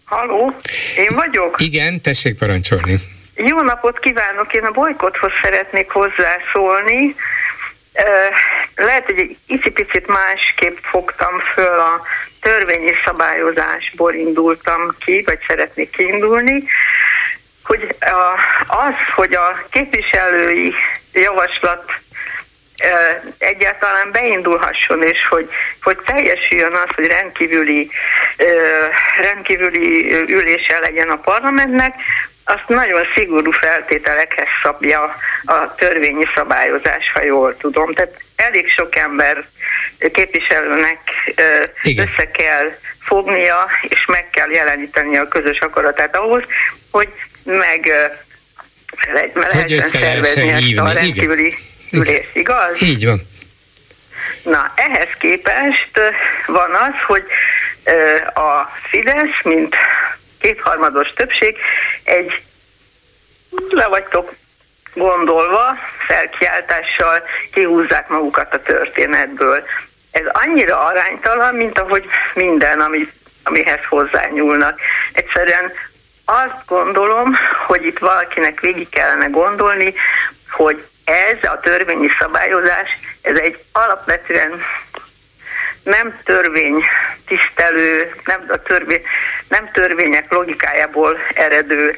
Halló, 0.03 0.55
én 0.97 1.15
vagyok? 1.15 1.61
Igen, 1.61 2.01
tessék 2.01 2.37
parancsolni. 2.37 2.95
Jó 3.35 3.61
napot 3.61 3.99
kívánok, 3.99 4.53
én 4.53 4.63
a 4.63 4.71
bolykothoz 4.71 5.31
szeretnék 5.41 5.89
hozzászólni. 5.91 7.15
Lehet, 8.75 9.05
hogy 9.05 9.19
egy 9.19 9.37
icipicit 9.47 10.07
másképp 10.07 10.77
fogtam 10.81 11.39
föl 11.53 11.79
a 11.79 12.01
törvényi 12.41 12.91
szabályozásból 13.05 14.13
indultam 14.13 14.95
ki, 14.99 15.23
vagy 15.25 15.39
szeretnék 15.47 15.89
kiindulni, 15.89 16.63
hogy 17.63 17.95
az, 18.67 19.13
hogy 19.15 19.33
a 19.33 19.65
képviselői 19.69 20.73
javaslat 21.13 21.91
egyáltalán 23.37 24.11
beindulhasson, 24.11 25.03
és 25.03 25.27
hogy, 25.29 25.49
hogy 25.81 25.97
teljesüljön 26.05 26.71
az, 26.71 26.95
hogy 26.95 27.05
rendkívüli, 27.05 27.91
rendkívüli 29.21 30.13
ülése 30.13 30.79
legyen 30.79 31.09
a 31.09 31.15
parlamentnek, 31.15 31.93
azt 32.43 32.67
nagyon 32.67 33.01
szigorú 33.15 33.51
feltételekhez 33.51 34.47
szabja 34.63 35.15
a 35.45 35.75
törvényi 35.75 36.25
szabályozás, 36.35 37.11
ha 37.13 37.23
jól 37.23 37.57
tudom. 37.57 37.93
Tehát 37.93 38.21
elég 38.35 38.69
sok 38.69 38.95
ember 38.95 39.47
képviselőnek 40.11 40.99
Igen. 41.83 42.07
össze 42.07 42.31
kell 42.31 42.77
fognia, 42.99 43.67
és 43.81 44.05
meg 44.05 44.29
kell 44.29 44.49
jeleníteni 44.49 45.17
a 45.17 45.27
közös 45.27 45.59
akaratát 45.59 46.15
ahhoz, 46.15 46.43
hogy 46.91 47.09
meg 47.43 47.91
lehessen 49.33 49.81
szervezni 49.81 50.49
ezt 50.49 50.77
a 50.77 50.91
rendkívüli 50.91 51.45
Igen 51.45 51.73
ülés, 51.93 52.25
igaz? 52.33 52.81
Így 52.81 53.05
van. 53.05 53.21
Na, 54.43 54.71
ehhez 54.75 55.09
képest 55.19 55.91
van 56.45 56.71
az, 56.71 56.93
hogy 57.07 57.23
a 58.33 58.79
Fidesz, 58.89 59.43
mint 59.43 59.75
kétharmados 60.43 61.07
többség, 61.15 61.57
egy 62.03 62.41
le 63.69 63.87
vagytok 63.87 64.33
gondolva, 64.93 65.77
felkiáltással 66.07 67.23
kihúzzák 67.51 68.07
magukat 68.07 68.53
a 68.53 68.61
történetből. 68.61 69.63
Ez 70.11 70.25
annyira 70.31 70.79
aránytalan, 70.79 71.55
mint 71.55 71.79
ahogy 71.79 72.05
minden, 72.33 72.79
ami, 72.79 73.09
amihez 73.43 73.79
hozzányúlnak. 73.89 74.79
Egyszerűen 75.13 75.71
azt 76.25 76.65
gondolom, 76.65 77.33
hogy 77.65 77.85
itt 77.85 77.99
valakinek 77.99 78.59
végig 78.59 78.89
kellene 78.89 79.25
gondolni, 79.25 79.93
hogy 80.49 80.85
ez 81.03 81.37
a 81.41 81.59
törvényi 81.59 82.09
szabályozás, 82.19 82.89
ez 83.21 83.37
egy 83.37 83.63
alapvetően 83.71 84.61
nem 85.83 86.19
törvény 86.23 86.83
tisztelő, 87.27 88.11
nem, 88.25 88.45
a 88.47 88.61
törvény, 88.61 89.01
nem 89.47 89.69
törvények 89.73 90.33
logikájából 90.33 91.17
eredő, 91.33 91.95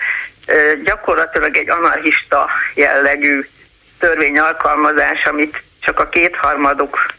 gyakorlatilag 0.84 1.57
egy 1.57 1.70
anarchista 1.70 2.49
jellegű 2.74 3.45
törvényalkalmazás, 3.99 5.24
amit 5.24 5.62
csak 5.80 5.99
a 5.99 6.10
kétharmadok 6.10 7.14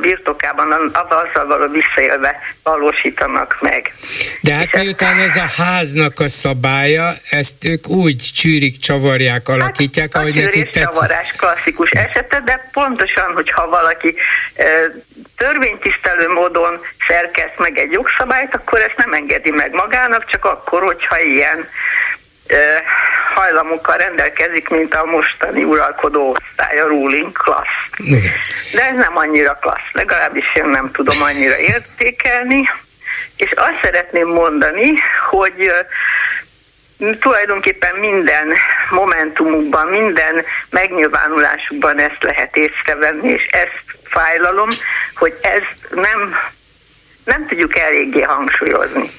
birtokában 0.00 0.92
azzal 0.92 1.46
való 1.46 1.72
visszaélve 1.72 2.38
valósítanak 2.62 3.56
meg. 3.60 3.94
De 4.40 4.54
hát 4.54 4.66
És 4.72 4.80
miután 4.80 5.16
ez 5.18 5.36
a 5.36 5.62
háznak 5.62 6.20
a 6.20 6.28
szabálya, 6.28 7.12
ezt 7.30 7.64
ők 7.64 7.88
úgy 7.88 8.30
csűrik, 8.34 8.78
csavarják, 8.78 9.48
alakítják, 9.48 10.12
hát, 10.12 10.22
ahogy 10.22 10.34
neki 10.34 10.62
tetszik. 10.62 10.88
csavarás 10.88 11.30
klasszikus 11.36 11.90
esete, 11.90 12.42
de 12.44 12.68
pontosan, 12.72 13.32
hogyha 13.34 13.68
valaki 13.68 14.14
törvénytisztelő 15.36 16.28
módon 16.28 16.80
szerkeszt 17.08 17.58
meg 17.58 17.78
egy 17.78 17.92
jogszabályt, 17.92 18.54
akkor 18.54 18.80
ezt 18.80 18.96
nem 18.96 19.12
engedi 19.12 19.50
meg 19.50 19.72
magának, 19.72 20.30
csak 20.30 20.44
akkor, 20.44 20.82
hogyha 20.82 21.20
ilyen 21.20 21.68
hajlamokkal 23.34 23.96
rendelkezik, 23.96 24.68
mint 24.68 24.94
a 24.94 25.04
mostani 25.04 25.64
uralkodó 25.64 26.36
osztály, 26.36 26.78
a 26.78 26.86
ruling 26.86 27.32
class. 27.32 27.68
Igen. 27.96 28.20
De 28.72 28.84
ez 28.84 28.98
nem 28.98 29.16
annyira 29.16 29.58
klassz, 29.60 29.92
legalábbis 29.92 30.44
én 30.54 30.66
nem 30.66 30.90
tudom 30.92 31.22
annyira 31.22 31.56
értékelni, 31.58 32.68
és 33.36 33.50
azt 33.50 33.78
szeretném 33.82 34.28
mondani, 34.28 34.92
hogy 35.30 35.72
tulajdonképpen 37.20 37.94
minden 37.94 38.52
momentumukban, 38.90 39.86
minden 39.86 40.44
megnyilvánulásukban 40.70 42.00
ezt 42.00 42.22
lehet 42.22 42.56
észrevenni, 42.56 43.28
és 43.28 43.46
ezt 43.50 43.95
fájlalom, 44.16 44.68
hogy 45.16 45.34
ezt 45.40 45.86
nem, 45.90 46.34
nem 47.24 47.46
tudjuk 47.46 47.78
eléggé 47.78 48.20
hangsúlyozni. 48.20 49.10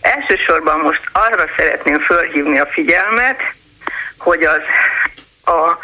Elsősorban 0.00 0.78
most 0.78 1.02
arra 1.12 1.44
szeretném 1.56 2.00
fölhívni 2.00 2.58
a 2.58 2.66
figyelmet, 2.66 3.40
hogy 4.18 4.42
az 4.42 4.60
a 5.44 5.78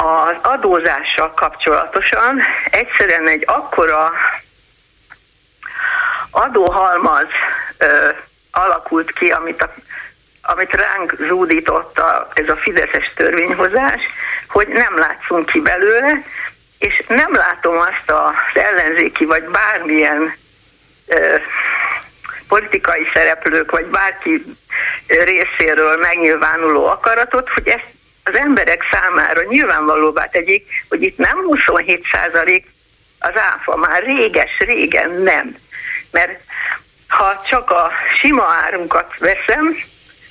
az 0.00 0.36
adózással 0.42 1.32
kapcsolatosan 1.34 2.40
egyszerűen 2.70 3.28
egy 3.28 3.42
akkora 3.46 4.12
adóhalmaz 6.30 7.26
ö, 7.78 8.08
alakult 8.50 9.12
ki, 9.12 9.30
amit, 9.30 9.62
a, 9.62 9.74
amit 10.42 10.72
ránk 10.72 11.14
zúdította 11.28 12.28
ez 12.34 12.48
a 12.48 12.56
Fideszes 12.56 13.12
törvényhozás, 13.14 14.00
hogy 14.48 14.68
nem 14.68 14.98
látszunk 14.98 15.46
ki 15.46 15.60
belőle, 15.60 16.22
és 16.78 17.04
nem 17.08 17.34
látom 17.34 17.78
azt 17.78 18.10
az 18.10 18.60
ellenzéki 18.62 19.24
vagy 19.24 19.44
bármilyen 19.44 20.34
ö, 21.06 21.36
politikai 22.48 23.06
szereplők, 23.14 23.70
vagy 23.70 23.86
bárki 23.86 24.44
részéről 25.06 25.96
megnyilvánuló 25.96 26.86
akaratot, 26.86 27.48
hogy 27.48 27.68
ezt 27.68 27.92
az 28.24 28.36
emberek 28.36 28.82
számára 28.90 29.42
nyilvánvalóvá 29.42 30.24
tegyék, 30.24 30.66
hogy 30.88 31.02
itt 31.02 31.16
nem 31.16 31.36
27 31.36 32.06
százalék 32.12 32.66
az 33.18 33.36
áfa, 33.36 33.76
már 33.76 34.02
réges, 34.02 34.58
régen 34.58 35.10
nem. 35.10 35.56
Mert 36.10 36.40
ha 37.08 37.42
csak 37.48 37.70
a 37.70 37.90
sima 38.20 38.44
árunkat 38.44 39.18
veszem, 39.18 39.76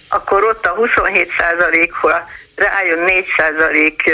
akkor 0.10 0.44
ott 0.44 0.66
a 0.66 0.70
27 0.70 1.34
százalékra 1.38 2.28
rájön 2.56 3.00
4 3.00 3.26
százalék 3.38 4.12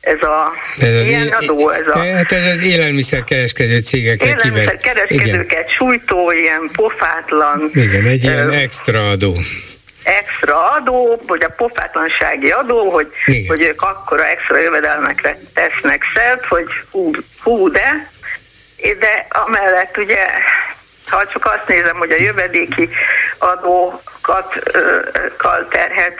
ez 0.00 0.22
a 0.22 0.52
ez 0.78 0.94
az 0.94 1.08
ilyen 1.08 1.28
adó, 1.28 1.70
ez 1.70 1.86
a... 1.86 1.98
Hát 1.98 2.32
ez 2.32 2.52
az 2.52 2.62
élelmiszerkereskedő 2.62 3.78
cégekre. 3.78 4.26
Élelmiszerkereskedőket 4.26 5.70
sújtó, 5.70 6.32
ilyen 6.32 6.70
pofátlan... 6.72 7.70
Igen, 7.74 8.04
egy 8.04 8.22
ilyen 8.22 8.46
uh, 8.46 8.60
extra 8.62 9.08
adó. 9.08 9.34
extra 10.02 10.70
adó, 10.70 11.22
vagy 11.26 11.42
a 11.42 11.48
pofátlansági 11.48 12.50
adó, 12.50 12.90
hogy, 12.90 13.08
hogy 13.48 13.60
ők 13.60 13.82
akkora 13.82 14.26
extra 14.26 14.58
jövedelmekre 14.58 15.38
tesznek 15.54 16.02
szert, 16.14 16.44
hogy 16.46 16.66
hú, 16.90 17.10
hú 17.42 17.70
de, 17.70 18.10
de 18.98 19.26
amellett 19.28 19.96
ugye, 19.96 20.26
ha 21.06 21.26
csak 21.26 21.44
azt 21.44 21.68
nézem, 21.68 21.96
hogy 21.96 22.10
a 22.10 22.22
jövedéki 22.22 22.88
adókat 23.38 24.52
terhet 25.70 26.16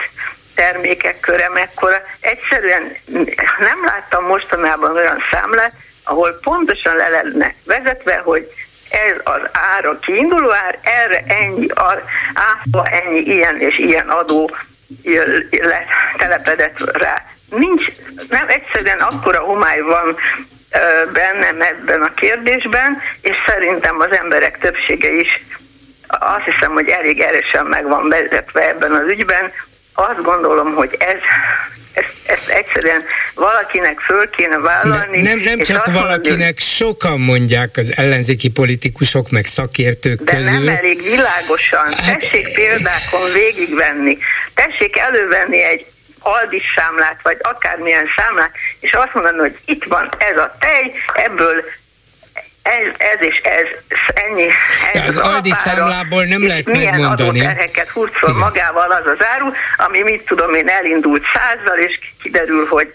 termékek 0.59 1.19
köre 1.19 1.49
mekkora. 1.53 2.01
Egyszerűen 2.19 2.95
nem 3.59 3.85
láttam 3.85 4.25
mostanában 4.25 4.95
olyan 4.95 5.17
számlát, 5.31 5.73
ahol 6.03 6.39
pontosan 6.43 6.95
le 6.95 7.09
lenne 7.09 7.53
vezetve, 7.65 8.17
hogy 8.17 8.51
ez 8.89 9.15
az 9.23 9.41
ár, 9.51 9.85
a 9.85 9.99
kiinduló 9.99 10.51
ár, 10.51 10.79
erre 10.81 11.23
ennyi 11.27 11.67
áfa, 12.33 12.85
ennyi 12.91 13.19
ilyen 13.19 13.59
és 13.59 13.77
ilyen 13.77 14.09
adó 14.09 14.51
telepedett 16.17 16.97
rá. 16.97 17.15
Nincs, 17.49 17.85
nem 18.29 18.47
egyszerűen 18.47 18.99
akkora 18.99 19.39
homály 19.39 19.79
van 19.79 20.17
bennem 21.13 21.61
ebben 21.61 22.01
a 22.01 22.13
kérdésben, 22.13 23.01
és 23.21 23.35
szerintem 23.47 23.99
az 23.99 24.11
emberek 24.11 24.57
többsége 24.57 25.11
is 25.11 25.43
azt 26.07 26.45
hiszem, 26.45 26.71
hogy 26.71 26.89
elég 26.89 27.19
erősen 27.19 27.65
meg 27.65 27.87
van 27.87 28.09
vezetve 28.09 28.69
ebben 28.69 28.91
az 28.91 29.07
ügyben, 29.07 29.51
azt 29.99 30.21
gondolom, 30.21 30.73
hogy 30.73 30.95
ez 30.99 31.17
ezt, 31.93 32.13
ezt 32.25 32.49
egyszerűen 32.49 33.01
valakinek 33.35 33.99
föl 33.99 34.29
kéne 34.29 34.57
vállalni. 34.57 35.21
De 35.21 35.29
nem, 35.29 35.39
nem 35.39 35.59
csak 35.59 35.85
valakinek, 35.85 36.37
mondja, 36.37 36.59
sokan 36.59 37.19
mondják 37.19 37.77
az 37.77 37.93
ellenzéki 37.95 38.49
politikusok, 38.49 39.29
meg 39.29 39.45
szakértők 39.45 40.21
de 40.21 40.31
közül. 40.31 40.49
nem 40.49 40.67
elég 40.67 41.01
világosan. 41.01 41.85
Hát, 41.85 42.19
Tessék 42.19 42.53
példákon 42.53 43.33
végigvenni. 43.33 44.17
Tessék 44.53 44.97
elővenni 44.97 45.63
egy 45.63 45.85
aldis 46.19 46.63
számlát, 46.75 47.19
vagy 47.23 47.37
akármilyen 47.41 48.05
számlát, 48.17 48.51
és 48.79 48.91
azt 48.91 49.13
mondani, 49.13 49.37
hogy 49.37 49.57
itt 49.65 49.83
van 49.83 50.09
ez 50.17 50.37
a 50.37 50.55
tej, 50.59 50.93
ebből 51.13 51.63
ez, 52.77 52.93
ez 52.97 53.27
és 53.27 53.41
ez, 53.43 53.67
ennyi. 54.13 54.47
Ez 54.93 55.01
De 55.01 55.07
az 55.07 55.17
Aldi 55.17 55.51
számlából 55.53 56.23
nem 56.23 56.47
lehet 56.47 56.65
milyen 56.65 56.89
megmondani. 56.89 57.29
Milyen 57.29 57.47
adóterheket 57.47 57.89
hurcol 57.89 58.33
magával 58.33 58.91
az 58.91 59.05
az 59.05 59.25
áru, 59.35 59.51
ami 59.77 60.01
mit 60.01 60.25
tudom 60.25 60.53
én 60.53 60.67
elindult 60.67 61.23
százzal, 61.33 61.77
és 61.77 61.99
kiderül, 62.21 62.65
hogy 62.67 62.93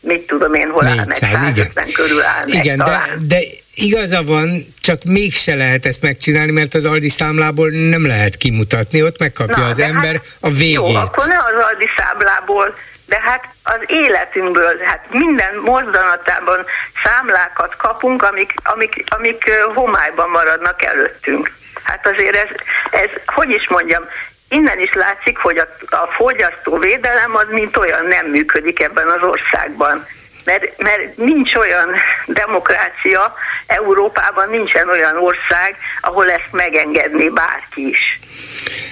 mit 0.00 0.26
tudom 0.26 0.54
én, 0.54 0.68
hol 0.70 0.86
áll 0.86 0.94
meg 0.94 1.10
150 1.10 1.92
körül 1.92 2.22
áll 2.22 2.42
Igen, 2.46 2.78
de, 2.78 3.00
de 3.20 3.38
igaza 3.74 4.22
van, 4.22 4.74
csak 4.80 5.02
mégse 5.04 5.54
lehet 5.54 5.86
ezt 5.86 6.02
megcsinálni, 6.02 6.52
mert 6.52 6.74
az 6.74 6.84
Aldi 6.84 7.08
számlából 7.08 7.68
nem 7.70 8.06
lehet 8.06 8.36
kimutatni, 8.36 9.02
ott 9.02 9.18
megkapja 9.18 9.56
Na, 9.56 9.68
az 9.68 9.78
ember 9.78 10.12
hát, 10.12 10.24
a 10.40 10.50
végét. 10.50 10.74
Jó, 10.74 10.84
akkor 10.84 11.26
ne 11.26 11.36
az 11.36 11.64
Aldi 11.70 11.88
számlából, 11.96 12.74
de 13.10 13.20
hát 13.20 13.44
az 13.62 13.80
életünkből, 13.86 14.78
hát 14.84 15.04
minden 15.10 15.54
mozzanatában 15.54 16.64
számlákat 17.04 17.76
kapunk, 17.76 18.22
amik, 18.22 18.54
amik, 18.62 19.04
amik 19.08 19.50
homályban 19.74 20.30
maradnak 20.30 20.82
előttünk. 20.82 21.50
Hát 21.82 22.06
azért 22.06 22.36
ez, 22.36 22.48
ez, 22.90 23.10
hogy 23.26 23.50
is 23.50 23.68
mondjam, 23.68 24.02
innen 24.48 24.80
is 24.80 24.92
látszik, 24.92 25.38
hogy 25.38 25.58
a, 25.58 25.66
a 25.96 26.08
fogyasztóvédelem 26.10 27.36
az 27.36 27.46
mint 27.48 27.76
olyan 27.76 28.06
nem 28.06 28.26
működik 28.26 28.82
ebben 28.82 29.08
az 29.08 29.22
országban. 29.22 30.06
Mert, 30.44 30.78
mert 30.78 31.16
nincs 31.16 31.54
olyan 31.54 31.94
demokrácia, 32.26 33.34
Európában 33.66 34.50
nincsen 34.50 34.88
olyan 34.88 35.16
ország, 35.16 35.76
ahol 36.00 36.30
ezt 36.30 36.52
megengedné 36.52 37.28
bárki 37.28 37.88
is. 37.88 38.18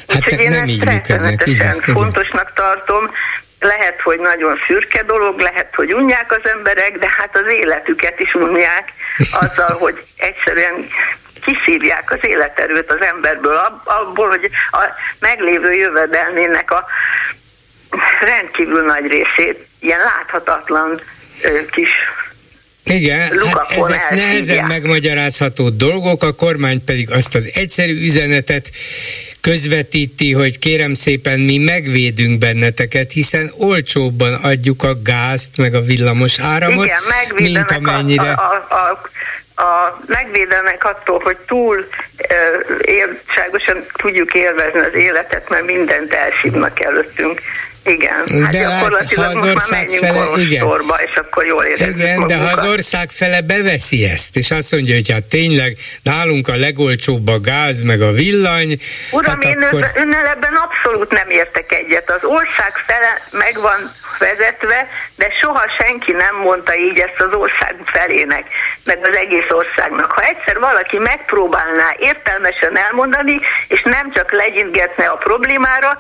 Hát 0.09 0.16
Úgyhogy 0.16 0.40
én 0.40 0.49
nem 0.49 0.65
ezt 0.69 0.85
rettenetesen 0.85 1.81
fontosnak 1.81 2.53
tartom, 2.55 3.11
lehet, 3.60 4.01
hogy 4.02 4.18
nagyon 4.18 4.59
szürke 4.66 5.02
dolog, 5.02 5.40
lehet, 5.40 5.74
hogy 5.74 5.94
unják 5.94 6.32
az 6.32 6.51
emberek, 6.51 6.98
de 6.98 7.14
hát 7.18 7.36
az 7.36 7.51
életüket 7.51 8.20
is 8.20 8.35
unják 8.35 8.93
azzal, 9.30 9.76
hogy 9.85 10.05
egyszerűen 10.16 10.89
kiszívják 11.44 12.12
az 12.12 12.18
életerőt 12.22 12.93
az 12.93 13.01
emberből, 13.01 13.82
abból, 13.85 14.28
hogy 14.28 14.51
a 14.70 14.80
meglévő 15.18 15.72
jövedelmének 15.72 16.70
a 16.70 16.86
rendkívül 18.20 18.85
nagy 18.85 19.06
részét 19.06 19.66
ilyen 19.80 20.01
láthatatlan 20.01 21.01
kis 21.70 21.90
igen, 22.85 23.20
hát 23.20 23.70
ezek 23.70 24.10
nehezen 24.10 24.64
megmagyarázható 24.64 25.68
dolgok, 25.68 26.22
a 26.22 26.32
kormány 26.32 26.85
pedig 26.85 27.10
azt 27.10 27.35
az 27.35 27.51
egyszerű 27.55 28.05
üzenetet 28.05 28.70
közvetíti, 29.50 30.32
hogy 30.32 30.58
kérem 30.58 30.94
szépen 30.94 31.40
mi 31.40 31.58
megvédünk 31.58 32.38
benneteket, 32.38 33.12
hiszen 33.12 33.50
olcsóbban 33.58 34.34
adjuk 34.34 34.82
a 34.82 35.02
gázt, 35.02 35.56
meg 35.56 35.74
a 35.74 35.80
villamos 35.80 36.40
áramot, 36.40 36.84
Igen, 36.84 36.98
mint 37.34 37.70
amennyire... 37.70 38.30
A, 38.30 38.66
a, 38.68 38.74
a, 38.74 39.00
a, 39.62 40.00
megvédenek 40.06 40.84
attól, 40.84 41.20
hogy 41.24 41.36
túl 41.46 41.88
éltságosan 42.80 43.76
tudjuk 43.92 44.34
élvezni 44.34 44.78
az 44.78 44.94
életet, 44.94 45.48
mert 45.48 45.64
mindent 45.64 46.12
elszívnak 46.12 46.84
előttünk. 46.84 47.40
Igen, 47.89 48.43
hát 48.43 48.52
de 48.52 48.59
hát 48.59 48.78
gyakorlatilag 48.78 49.24
ha 49.24 49.39
az 49.39 49.44
ország 49.44 49.89
fele, 49.89 50.24
igen. 50.36 50.66
Sorba, 50.66 50.97
és 51.06 51.15
akkor 51.15 51.47
jól 51.47 51.65
Igen, 51.65 52.27
de 52.27 52.36
ha 52.36 52.44
az 52.44 52.65
ország 52.65 53.10
fele 53.10 53.40
beveszi 53.40 54.05
ezt, 54.05 54.36
és 54.36 54.51
azt 54.51 54.73
mondja, 54.73 54.94
hogy 54.94 55.10
hát 55.10 55.24
tényleg 55.24 55.77
nálunk 56.02 56.48
a 56.48 56.56
legolcsóbb 56.56 57.28
a 57.28 57.40
gáz, 57.40 57.82
meg 57.82 58.01
a 58.02 58.12
villany, 58.12 58.81
Uram, 59.10 59.35
hát 59.35 59.44
én 59.44 59.62
akkor... 59.62 59.90
önnel 59.94 60.27
ebben 60.27 60.55
abszolút 60.55 61.10
nem 61.10 61.31
értek 61.31 61.73
egyet. 61.73 62.10
Az 62.10 62.24
ország 62.24 62.73
fele 62.86 63.23
meg 63.31 63.55
van 63.60 63.90
vezetve, 64.19 64.89
de 65.16 65.28
soha 65.40 65.65
senki 65.78 66.12
nem 66.12 66.36
mondta 66.36 66.77
így 66.77 66.98
ezt 66.98 67.20
az 67.20 67.32
ország 67.32 67.74
felének, 67.85 68.44
meg 68.85 68.98
az 69.02 69.16
egész 69.16 69.51
országnak. 69.51 70.12
Ha 70.12 70.23
egyszer 70.23 70.59
valaki 70.59 70.98
megpróbálná 70.98 71.94
értelmesen 71.98 72.78
elmondani, 72.78 73.40
és 73.69 73.82
nem 73.85 74.12
csak 74.12 74.32
legyintgetne 74.32 75.05
a 75.05 75.16
problémára, 75.16 75.98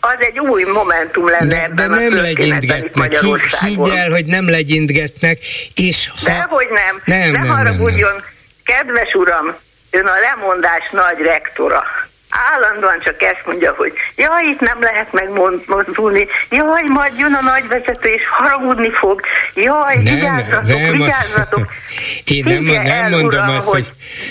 az 0.00 0.16
egy 0.18 0.38
új 0.38 0.64
momentum 0.64 1.28
lenne 1.28 1.46
de, 1.46 1.68
de 1.74 1.86
nem 1.86 2.20
legyintgetnek. 2.20 3.14
Higgy 3.60 3.88
el, 3.88 4.10
hogy 4.10 4.24
nem 4.24 4.48
legyintgetnek, 4.48 5.38
és 5.74 6.10
ha... 6.24 6.30
Dehogy 6.30 6.68
nem. 6.68 7.02
nem 7.04 7.30
ne 7.30 7.38
nem, 7.38 7.48
haragudjon, 7.48 8.12
nem, 8.12 8.22
nem. 8.22 8.24
kedves 8.64 9.14
uram, 9.14 9.56
ön 9.90 10.06
a 10.06 10.18
lemondás 10.18 10.88
nagy 10.90 11.18
rektora 11.18 11.84
állandóan 12.30 12.98
csak 13.04 13.22
ezt 13.22 13.42
mondja, 13.46 13.74
hogy 13.76 13.92
jaj, 14.16 14.44
itt 14.44 14.60
nem 14.60 14.80
lehet 14.80 15.12
megmozdulni, 15.12 16.26
jaj, 16.50 16.82
majd 16.88 17.18
jön 17.18 17.34
a 17.34 17.42
nagyvezető, 17.42 18.08
és 18.08 18.22
haragudni 18.30 18.90
fog, 18.90 19.20
jaj, 19.54 19.94
nem, 20.02 20.14
vigyázzatok, 20.14 20.80
nem, 20.80 20.92
vigyázzatok. 20.92 21.66
Én 22.34 22.44
nem, 22.44 22.62
nem 22.62 22.84
el, 22.84 23.08
mondom 23.08 23.26
uram, 23.26 23.48
azt, 23.48 23.68
hogy... 23.68 23.86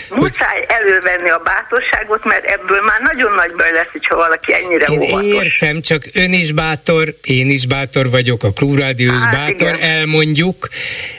Muszáj 0.09 0.65
elővenni 0.67 1.29
a 1.29 1.41
bátorságot, 1.43 2.25
mert 2.25 2.43
ebből 2.43 2.81
már 2.81 3.01
nagyon 3.01 3.33
nagy 3.33 3.55
baj 3.55 3.71
lesz, 3.71 3.91
hogyha 3.91 4.15
valaki 4.15 4.53
ennyire 4.53 4.85
én 4.85 5.01
óvatos. 5.01 5.33
értem, 5.33 5.81
csak 5.81 6.03
ön 6.13 6.33
is 6.33 6.51
bátor, 6.51 7.13
én 7.23 7.49
is 7.49 7.67
bátor 7.67 8.09
vagyok, 8.09 8.43
a 8.43 8.51
Klubrádió 8.51 9.13
is 9.13 9.21
hát, 9.21 9.31
bátor, 9.31 9.75
igen. 9.75 9.89
elmondjuk, 9.89 10.67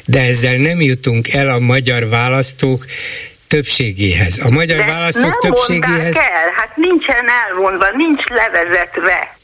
de 0.05 0.20
ezzel 0.20 0.57
nem 0.57 0.81
jutunk 0.81 1.32
el 1.32 1.48
a 1.48 1.59
magyar 1.59 2.09
választók 2.09 2.85
többségéhez. 3.51 4.39
A 4.39 4.51
magyar 4.51 4.78
De 4.78 4.85
választók 4.85 5.39
többségéhez... 5.39 6.16
el, 6.16 6.51
hát 6.56 6.77
nincsen 6.77 7.24
elmondva, 7.28 7.86
nincs 7.97 8.24
levezetve. 8.27 9.40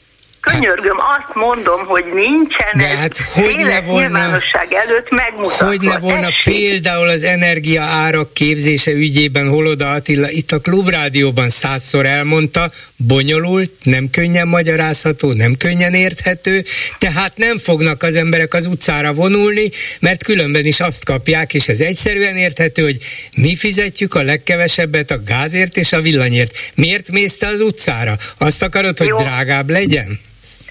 Könyörgöm, 0.51 0.97
azt 0.97 1.35
mondom, 1.35 1.85
hogy 1.85 2.05
nincsen 2.13 2.77
De 2.77 2.87
hát 2.87 3.17
hogy 3.17 3.57
ne 3.57 3.81
volna, 3.81 4.39
előtt 4.87 5.09
megmutatva. 5.09 5.65
Hogy 5.65 5.81
ne 5.81 5.99
volna 5.99 6.27
Essék. 6.27 6.53
például 6.53 7.07
az 7.07 7.23
energia 7.23 7.81
árak 7.81 8.33
képzése 8.33 8.91
ügyében 8.91 9.49
Holoda 9.49 9.91
Attila 9.91 10.29
itt 10.29 10.51
a 10.51 10.59
Klubrádióban 10.59 11.49
százszor 11.49 12.05
elmondta, 12.05 12.71
bonyolult, 12.95 13.71
nem 13.83 14.09
könnyen 14.09 14.47
magyarázható, 14.47 15.33
nem 15.33 15.55
könnyen 15.55 15.93
érthető, 15.93 16.63
tehát 16.97 17.37
nem 17.37 17.57
fognak 17.57 18.03
az 18.03 18.15
emberek 18.15 18.53
az 18.53 18.65
utcára 18.65 19.13
vonulni, 19.13 19.69
mert 19.99 20.23
különben 20.23 20.65
is 20.65 20.79
azt 20.79 21.05
kapják, 21.05 21.53
és 21.53 21.67
ez 21.67 21.79
egyszerűen 21.79 22.35
érthető, 22.35 22.83
hogy 22.83 22.97
mi 23.37 23.55
fizetjük 23.55 24.13
a 24.13 24.21
legkevesebbet 24.21 25.11
a 25.11 25.23
gázért 25.23 25.77
és 25.77 25.93
a 25.93 26.01
villanyért. 26.01 26.71
Miért 26.75 27.11
mész 27.11 27.37
te 27.37 27.47
az 27.47 27.61
utcára? 27.61 28.15
Azt 28.37 28.63
akarod, 28.63 28.97
hogy 28.97 29.07
Jó. 29.07 29.17
drágább 29.17 29.69
legyen? 29.69 30.19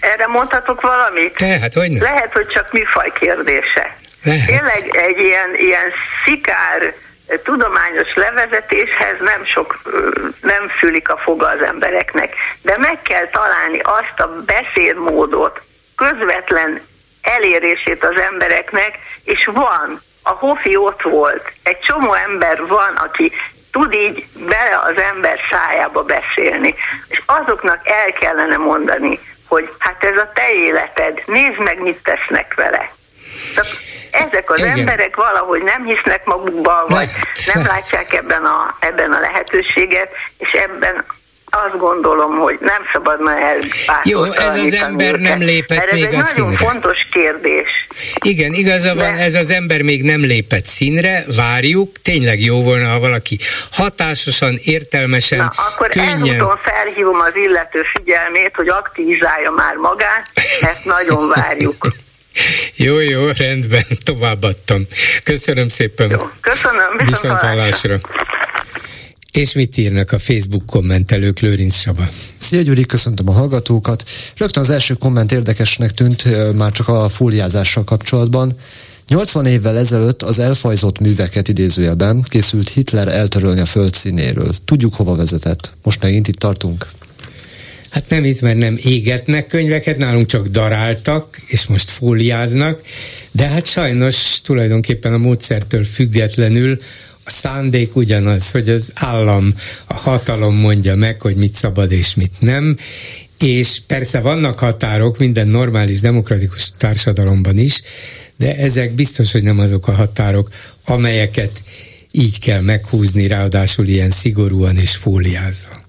Erre 0.00 0.26
mondhatok 0.26 0.80
valamit? 0.80 1.36
Tehát, 1.36 1.74
hogy 1.74 1.90
nem? 1.90 2.02
Lehet, 2.02 2.32
hogy 2.32 2.46
csak 2.46 2.72
műfaj 2.72 3.12
kérdése. 3.12 3.96
Lehet. 4.22 4.46
Tényleg 4.46 4.96
egy 4.96 5.18
ilyen, 5.18 5.54
ilyen 5.54 5.92
szikár 6.24 6.94
tudományos 7.42 8.14
levezetéshez 8.14 9.16
nem 9.20 9.44
sok, 9.44 9.80
nem 10.40 10.68
fülik 10.68 11.08
a 11.08 11.16
foga 11.16 11.48
az 11.48 11.62
embereknek. 11.62 12.34
De 12.62 12.76
meg 12.78 13.02
kell 13.02 13.26
találni 13.26 13.78
azt 13.78 14.20
a 14.20 14.44
beszédmódot, 14.46 15.60
közvetlen 15.96 16.80
elérését 17.22 18.04
az 18.04 18.20
embereknek, 18.20 18.98
és 19.24 19.48
van. 19.52 20.02
A 20.22 20.30
Hofi 20.30 20.76
ott 20.76 21.02
volt. 21.02 21.52
Egy 21.62 21.78
csomó 21.78 22.14
ember 22.14 22.66
van, 22.66 22.94
aki 22.96 23.32
tud 23.72 23.94
így 23.94 24.26
bele 24.34 24.78
az 24.82 25.02
ember 25.14 25.38
szájába 25.50 26.02
beszélni. 26.02 26.74
És 27.08 27.22
azoknak 27.26 27.80
el 27.84 28.12
kellene 28.12 28.56
mondani, 28.56 29.20
hogy 29.56 29.74
hát 29.78 30.04
ez 30.04 30.18
a 30.18 30.30
te 30.34 30.52
életed, 30.52 31.22
nézd 31.26 31.58
meg, 31.58 31.80
mit 31.82 32.02
tesznek 32.02 32.54
vele. 32.54 32.92
Tehát 33.54 33.70
ezek 34.10 34.50
az 34.50 34.58
Igen. 34.58 34.78
emberek 34.78 35.16
valahogy 35.16 35.62
nem 35.62 35.84
hisznek 35.84 36.24
magukba, 36.24 36.84
vagy 36.88 36.88
lehet, 36.88 37.54
nem 37.54 37.64
lehet. 37.64 37.70
látják 37.70 38.12
ebben 38.12 38.44
a, 38.44 38.76
ebben 38.80 39.12
a 39.12 39.20
lehetőséget, 39.20 40.08
és 40.38 40.50
ebben 40.50 41.04
azt 41.64 41.78
gondolom, 41.78 42.38
hogy 42.38 42.56
nem 42.60 42.82
szabadna 42.92 43.32
Jó, 44.04 44.24
ez 44.24 44.54
az 44.54 44.74
ember 44.74 45.08
őket, 45.08 45.20
nem 45.20 45.38
lépett 45.38 45.92
még 45.92 46.04
ez 46.04 46.14
a 46.14 46.24
színre. 46.24 46.50
nagyon 46.50 46.70
fontos 46.70 47.08
kérdés. 47.12 47.86
Igen, 48.20 48.52
igaza 48.52 48.94
van, 48.94 49.14
ez 49.14 49.34
az 49.34 49.50
ember 49.50 49.82
még 49.82 50.02
nem 50.02 50.20
lépett 50.20 50.64
színre, 50.64 51.24
várjuk, 51.36 51.92
tényleg 52.02 52.40
jó 52.40 52.62
volna, 52.62 52.88
ha 52.88 52.98
valaki 52.98 53.38
hatásosan, 53.70 54.58
értelmesen, 54.64 55.38
Na, 55.38 55.50
akkor 55.68 55.88
könnyen... 55.88 56.22
ezúton 56.22 56.58
felhívom 56.62 57.20
az 57.20 57.32
illető 57.34 57.82
figyelmét, 57.92 58.52
hogy 58.54 58.68
aktivizálja 58.68 59.50
már 59.50 59.74
magát, 59.74 60.30
ezt 60.60 60.84
nagyon 60.84 61.28
várjuk. 61.28 61.86
Jó, 62.76 63.00
jó, 63.00 63.26
rendben, 63.38 63.84
továbbadtam. 64.04 64.82
Köszönöm 65.22 65.68
szépen. 65.68 66.10
Jó, 66.10 66.30
köszönöm, 66.40 66.90
viszont, 66.90 67.08
viszont 67.08 67.40
hallásra. 67.40 67.96
És 69.36 69.52
mit 69.52 69.76
írnak 69.76 70.12
a 70.12 70.18
Facebook 70.18 70.66
kommentelők, 70.66 71.40
Lőrinc 71.40 71.74
Saba? 71.74 72.08
Szia 72.38 72.62
Gyuri, 72.62 72.86
köszöntöm 72.86 73.28
a 73.28 73.32
hallgatókat. 73.32 74.04
Rögtön 74.36 74.62
az 74.62 74.70
első 74.70 74.94
komment 74.94 75.32
érdekesnek 75.32 75.90
tűnt, 75.90 76.54
már 76.54 76.72
csak 76.72 76.88
a 76.88 77.08
fóliázással 77.08 77.84
kapcsolatban. 77.84 78.56
80 79.08 79.46
évvel 79.46 79.78
ezelőtt 79.78 80.22
az 80.22 80.38
elfajzott 80.38 80.98
műveket 80.98 81.48
idézőjelben 81.48 82.22
készült 82.28 82.68
Hitler 82.68 83.08
eltörölni 83.08 83.60
a 83.60 83.66
föld 83.66 83.94
színéről. 83.94 84.54
Tudjuk, 84.64 84.94
hova 84.94 85.14
vezetett. 85.14 85.72
Most 85.82 86.02
megint 86.02 86.28
itt 86.28 86.38
tartunk. 86.38 86.88
Hát 87.90 88.08
nem 88.08 88.24
itt, 88.24 88.40
mert 88.40 88.58
nem 88.58 88.76
égetnek 88.84 89.46
könyveket, 89.46 89.96
nálunk 89.96 90.26
csak 90.26 90.46
daráltak, 90.46 91.42
és 91.46 91.66
most 91.66 91.90
fóliáznak, 91.90 92.80
de 93.30 93.46
hát 93.46 93.66
sajnos 93.66 94.40
tulajdonképpen 94.40 95.12
a 95.12 95.18
módszertől 95.18 95.84
függetlenül 95.84 96.78
a 97.26 97.30
szándék 97.30 97.96
ugyanaz, 97.96 98.50
hogy 98.50 98.68
az 98.68 98.92
állam, 98.94 99.54
a 99.86 99.94
hatalom 99.94 100.54
mondja 100.54 100.94
meg, 100.94 101.20
hogy 101.20 101.36
mit 101.36 101.54
szabad 101.54 101.92
és 101.92 102.14
mit 102.14 102.32
nem, 102.40 102.76
és 103.38 103.80
persze 103.86 104.20
vannak 104.20 104.58
határok 104.58 105.18
minden 105.18 105.48
normális 105.48 106.00
demokratikus 106.00 106.70
társadalomban 106.76 107.58
is, 107.58 107.82
de 108.36 108.56
ezek 108.56 108.94
biztos, 108.94 109.32
hogy 109.32 109.42
nem 109.42 109.58
azok 109.58 109.88
a 109.88 109.92
határok, 109.92 110.48
amelyeket 110.84 111.62
így 112.10 112.38
kell 112.38 112.60
meghúzni, 112.60 113.26
ráadásul 113.26 113.86
ilyen 113.86 114.10
szigorúan 114.10 114.76
és 114.76 114.96
fóliázva. 114.96 115.84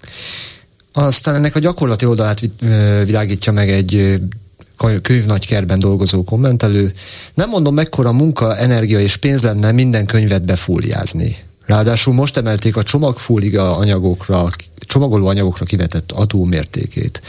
Aztán 0.94 1.36
ennek 1.36 1.56
a 1.56 1.60
gyakorlati 1.60 2.06
oldalát 2.06 2.42
világítja 3.06 3.52
meg 3.52 3.70
egy 3.70 4.20
könyvnagykerben 5.02 5.80
dolgozó 5.80 6.24
kommentelő. 6.24 6.94
Nem 7.34 7.50
mondom, 7.50 7.74
mekkora 7.74 8.12
munka, 8.12 8.58
energia 8.58 9.00
és 9.00 9.18
pénz 9.18 9.42
lenne 9.42 9.72
minden 9.72 10.06
könyvet 10.06 10.46
befóliázni. 10.46 11.36
Ráadásul 11.66 12.14
most 12.14 12.38
emelték 12.38 12.76
a 12.78 12.84
csomagfóliga 12.84 13.78
anyagokra, 13.78 14.50
csomagoló 14.80 15.28
anyagokra 15.28 15.66
kivetett 15.66 16.12
adómértékét. 16.12 17.22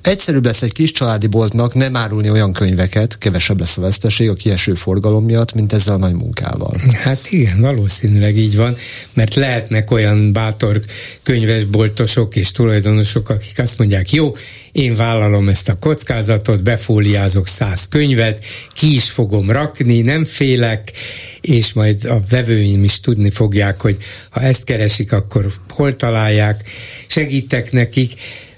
Egyszerűbb 0.00 0.44
lesz 0.44 0.62
egy 0.62 0.72
kis 0.72 0.92
családi 0.92 1.26
boltnak 1.26 1.74
nem 1.74 1.96
árulni 1.96 2.30
olyan 2.30 2.52
könyveket, 2.52 3.18
kevesebb 3.18 3.58
lesz 3.60 3.78
a 3.78 3.80
veszteség 3.80 4.28
a 4.28 4.34
kieső 4.34 4.74
forgalom 4.74 5.24
miatt, 5.24 5.54
mint 5.54 5.72
ezzel 5.72 5.94
a 5.94 5.96
nagy 5.96 6.12
munkával. 6.12 6.80
Hát 6.92 7.30
igen, 7.30 7.60
valószínűleg 7.60 8.36
így 8.36 8.56
van, 8.56 8.76
mert 9.12 9.34
lehetnek 9.34 9.90
olyan 9.90 10.32
bátor 10.32 10.80
könyvesboltosok 11.22 12.36
és 12.36 12.50
tulajdonosok, 12.50 13.28
akik 13.28 13.58
azt 13.58 13.78
mondják, 13.78 14.12
jó, 14.12 14.32
én 14.76 14.94
vállalom 14.94 15.48
ezt 15.48 15.68
a 15.68 15.74
kockázatot, 15.74 16.62
befóliázok 16.62 17.46
száz 17.46 17.88
könyvet, 17.88 18.44
ki 18.74 18.94
is 18.94 19.10
fogom 19.10 19.50
rakni, 19.50 20.00
nem 20.00 20.24
félek, 20.24 20.92
és 21.40 21.72
majd 21.72 22.04
a 22.04 22.20
vevőim 22.30 22.84
is 22.84 23.00
tudni 23.00 23.30
fogják, 23.30 23.80
hogy 23.80 23.96
ha 24.30 24.40
ezt 24.40 24.64
keresik, 24.64 25.12
akkor 25.12 25.46
hol 25.68 25.96
találják, 25.96 26.62
segítek 27.06 27.72
nekik, 27.72 28.12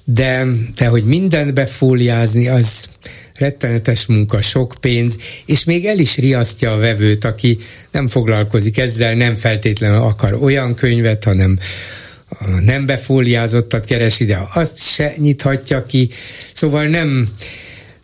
de, 0.05 0.47
de 0.75 0.87
hogy 0.87 1.05
mindent 1.05 1.55
befóliázni, 1.55 2.49
az 2.49 2.89
rettenetes 3.35 4.07
munka, 4.07 4.41
sok 4.41 4.75
pénz, 4.81 5.17
és 5.47 5.65
még 5.65 5.87
el 5.87 5.99
is 5.99 6.17
riasztja 6.17 6.73
a 6.73 6.79
vevőt, 6.79 7.25
aki 7.25 7.59
nem 7.91 8.09
foglalkozik 8.09 8.79
ezzel, 8.79 9.15
nem 9.15 9.37
feltétlenül 9.37 10.01
akar 10.01 10.35
olyan 10.35 10.75
könyvet, 10.75 11.25
hanem 11.25 11.59
a 12.29 12.49
nem 12.49 12.87
befóliázottat 12.87 13.85
keresi, 13.85 14.25
de 14.25 14.49
azt 14.55 14.79
se 14.79 15.15
nyithatja 15.17 15.87
ki. 15.87 16.09
Szóval 16.53 16.85
nem, 16.85 17.29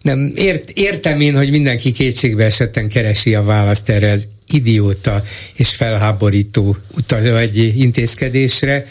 nem 0.02 0.32
ért, 0.34 0.70
értem 0.70 1.20
én, 1.20 1.36
hogy 1.36 1.51
mindenki 1.51 1.92
kétségbe 1.92 2.44
esetten 2.44 2.88
keresi 2.88 3.34
a 3.34 3.42
választ 3.42 3.88
erre 3.88 4.10
az 4.10 4.28
idióta 4.48 5.24
és 5.55 5.74
felháborító 5.74 6.76
utal, 6.96 7.32
vagy 7.32 7.56
intézkedésre, 7.80 8.86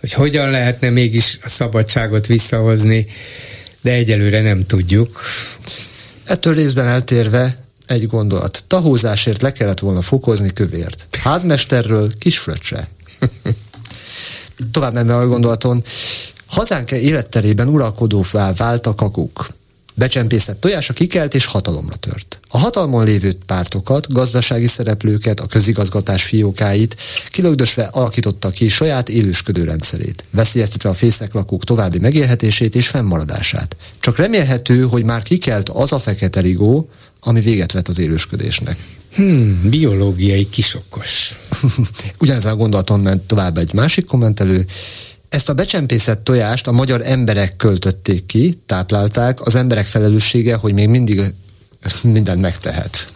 hogy 0.00 0.12
hogyan 0.12 0.50
lehetne 0.50 0.90
mégis 0.90 1.38
a 1.42 1.48
szabadságot 1.48 2.26
visszahozni, 2.26 3.06
de 3.80 3.92
egyelőre 3.92 4.42
nem 4.42 4.66
tudjuk. 4.66 5.20
Ettől 6.24 6.54
részben 6.54 6.86
eltérve 6.86 7.58
egy 7.86 8.06
gondolat. 8.06 8.64
Tahózásért 8.66 9.42
le 9.42 9.52
kellett 9.52 9.78
volna 9.78 10.00
fokozni 10.00 10.52
kövért. 10.52 11.06
Házmesterről 11.22 12.10
kisfröccse. 12.18 12.88
Tovább 14.70 14.92
menve 14.92 15.16
a 15.16 15.26
gondolaton, 15.26 15.84
hazánk 16.46 16.90
életterében 16.90 17.68
uralkodóvá 17.68 18.52
vált 18.52 18.86
a 18.86 18.94
kakuk. 18.94 19.48
Becsempészett 19.94 20.60
tojása 20.60 20.92
kikelt 20.92 21.34
és 21.34 21.44
hatalomra 21.44 21.96
tört. 21.96 22.40
A 22.48 22.58
hatalmon 22.58 23.04
lévő 23.04 23.32
pártokat, 23.46 24.12
gazdasági 24.12 24.66
szereplőket, 24.66 25.40
a 25.40 25.46
közigazgatás 25.46 26.22
fiókáit 26.22 26.96
kilögdösve 27.30 27.84
alakította 27.84 28.50
ki 28.50 28.68
saját 28.68 29.08
élősködő 29.08 29.64
rendszerét, 29.64 30.24
veszélyeztetve 30.30 30.88
a 30.88 30.94
fészek 30.94 31.32
lakók 31.32 31.64
további 31.64 31.98
megélhetését 31.98 32.74
és 32.74 32.88
fennmaradását. 32.88 33.76
Csak 34.00 34.16
remélhető, 34.16 34.82
hogy 34.82 35.04
már 35.04 35.22
kikelt 35.22 35.68
az 35.68 35.92
a 35.92 35.98
fekete 35.98 36.40
rigó, 36.40 36.88
ami 37.20 37.40
véget 37.40 37.72
vet 37.72 37.88
az 37.88 37.98
élősködésnek. 37.98 38.78
Hmm, 39.16 39.60
biológiai 39.70 40.48
kisokos. 40.48 41.38
Ugyanezen 42.20 42.52
a 42.52 42.56
gondolaton 42.56 43.00
ment 43.00 43.22
tovább 43.22 43.56
egy 43.56 43.72
másik 43.72 44.04
kommentelő. 44.04 44.64
Ezt 45.28 45.48
a 45.48 45.54
becsempészett 45.54 46.24
tojást 46.24 46.66
a 46.66 46.72
magyar 46.72 47.00
emberek 47.04 47.56
költötték 47.56 48.26
ki, 48.26 48.58
táplálták, 48.66 49.46
az 49.46 49.54
emberek 49.54 49.86
felelőssége, 49.86 50.54
hogy 50.54 50.74
még 50.74 50.88
mindig 50.88 51.22
mindent 52.02 52.40
megtehet. 52.40 53.08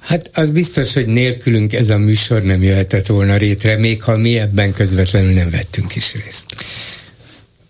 Hát 0.00 0.30
az 0.34 0.50
biztos, 0.50 0.94
hogy 0.94 1.06
nélkülünk 1.06 1.72
ez 1.72 1.90
a 1.90 1.98
műsor 1.98 2.42
nem 2.42 2.62
jöhetett 2.62 3.06
volna 3.06 3.36
rétre, 3.36 3.78
még 3.78 4.02
ha 4.02 4.16
mi 4.16 4.38
ebben 4.38 4.72
közvetlenül 4.72 5.32
nem 5.32 5.48
vettünk 5.48 5.94
is 5.96 6.14
részt. 6.14 6.46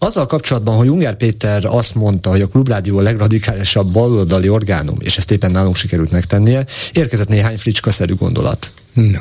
Azzal 0.03 0.27
kapcsolatban, 0.27 0.77
hogy 0.77 0.89
Ungár 0.89 1.17
Péter 1.17 1.65
azt 1.65 1.95
mondta, 1.95 2.31
hogy 2.31 2.41
a 2.41 2.47
Klubrádió 2.47 2.99
a 2.99 3.03
legradikálisabb 3.03 3.93
baloldali 3.93 4.49
orgánum, 4.49 4.97
és 5.01 5.17
ezt 5.17 5.31
éppen 5.31 5.51
nálunk 5.51 5.77
sikerült 5.77 6.11
megtennie, 6.11 6.67
érkezett 6.93 7.29
néhány 7.29 7.59
fricskaszerű 7.59 8.15
gondolat. 8.15 8.73
No. 8.93 9.21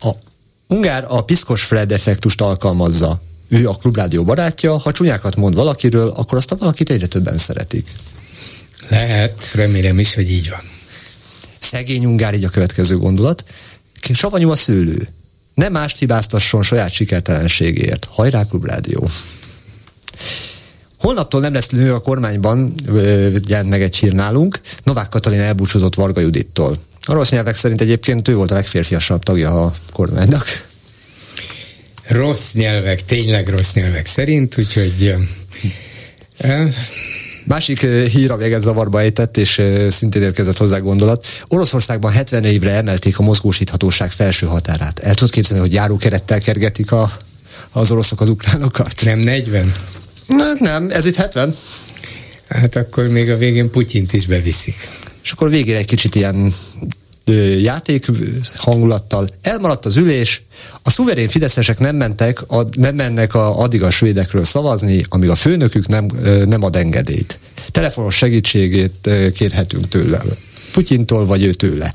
A 0.00 0.10
Ungár 0.68 1.04
a 1.08 1.24
piszkos 1.24 1.62
Fred 1.62 1.92
effektust 1.92 2.40
alkalmazza. 2.40 3.22
Ő 3.48 3.68
a 3.68 3.74
Klubrádió 3.74 4.24
barátja, 4.24 4.76
ha 4.76 4.92
csúnyákat 4.92 5.36
mond 5.36 5.54
valakiről, 5.54 6.08
akkor 6.08 6.38
azt 6.38 6.52
a 6.52 6.56
valakit 6.56 6.90
egyre 6.90 7.06
többen 7.06 7.38
szeretik. 7.38 7.86
Lehet, 8.88 9.52
remélem 9.54 9.98
is, 9.98 10.14
hogy 10.14 10.30
így 10.30 10.50
van. 10.50 10.62
Szegény 11.58 12.04
Ungár 12.04 12.34
így 12.34 12.44
a 12.44 12.48
következő 12.48 12.96
gondolat. 12.96 13.44
Savanyú 14.12 14.50
a 14.50 14.56
szőlő. 14.56 15.08
Nem 15.54 15.72
mást 15.72 15.98
hibáztasson 15.98 16.62
saját 16.62 16.92
sikertelenségért. 16.92 18.08
Hajrá 18.10 18.44
Klubrádió! 18.44 19.08
Holnaptól 20.98 21.40
nem 21.40 21.52
lesz 21.52 21.68
nő 21.68 21.94
a 21.94 22.00
kormányban, 22.00 22.74
jelent 23.48 23.68
meg 23.68 23.82
egy 23.82 23.96
hír 23.96 24.12
nálunk. 24.12 24.60
Novák 24.84 25.08
Katalin 25.08 25.40
elbúcsúzott 25.40 25.94
Varga 25.94 26.20
Judittól. 26.20 26.78
A 27.04 27.12
rossz 27.12 27.30
nyelvek 27.30 27.56
szerint 27.56 27.80
egyébként 27.80 28.28
ő 28.28 28.34
volt 28.34 28.50
a 28.50 28.54
legférfiasabb 28.54 29.22
tagja 29.22 29.64
a 29.64 29.74
kormánynak. 29.92 30.66
Rossz 32.06 32.52
nyelvek, 32.52 33.04
tényleg 33.04 33.48
rossz 33.48 33.72
nyelvek 33.72 34.06
szerint, 34.06 34.58
úgyhogy... 34.58 35.14
Uh, 36.44 36.72
Másik 37.48 37.80
hír, 37.86 38.30
ez 38.30 38.62
zavarba 38.62 39.00
ejtett, 39.00 39.36
és 39.36 39.62
szintén 39.88 40.22
érkezett 40.22 40.56
hozzá 40.56 40.78
gondolat. 40.78 41.26
Oroszországban 41.48 42.12
70 42.12 42.44
évre 42.44 42.70
emelték 42.70 43.18
a 43.18 43.22
mozgósíthatóság 43.22 44.10
felső 44.10 44.46
határát. 44.46 44.98
El 44.98 45.14
tudod 45.14 45.32
képzelni, 45.32 45.62
hogy 45.62 45.72
járókerettel 45.72 46.40
kergetik 46.40 46.92
a, 46.92 47.12
az 47.72 47.90
oroszok 47.90 48.20
az 48.20 48.28
ukránokat? 48.28 48.92
Nem 49.04 49.18
40? 49.18 49.74
Na, 50.28 50.44
nem, 50.58 50.88
ez 50.90 51.04
itt 51.04 51.16
70. 51.16 51.56
Hát 52.48 52.76
akkor 52.76 53.06
még 53.06 53.30
a 53.30 53.36
végén 53.36 53.70
Putyint 53.70 54.12
is 54.12 54.26
beviszik. 54.26 54.88
És 55.22 55.30
akkor 55.30 55.50
végére 55.50 55.78
egy 55.78 55.86
kicsit 55.86 56.14
ilyen 56.14 56.52
játék 57.60 58.06
hangulattal. 58.54 59.28
Elmaradt 59.42 59.86
az 59.86 59.96
ülés, 59.96 60.42
a 60.82 60.90
szuverén 60.90 61.28
fideszesek 61.28 61.78
nem 61.78 61.96
mentek, 61.96 62.50
a, 62.50 62.66
nem 62.78 62.94
mennek 62.94 63.34
a, 63.34 63.58
addig 63.58 63.82
a 63.82 63.90
svédekről 63.90 64.44
szavazni, 64.44 65.04
amíg 65.08 65.28
a 65.28 65.34
főnökük 65.34 65.86
nem, 65.86 66.06
nem 66.44 66.62
ad 66.62 66.76
engedélyt. 66.76 67.38
Telefonos 67.70 68.16
segítségét 68.16 69.10
kérhetünk 69.34 69.88
tőle. 69.88 70.22
Putyintól 70.72 71.26
vagy 71.26 71.44
ő 71.44 71.52
tőle. 71.52 71.94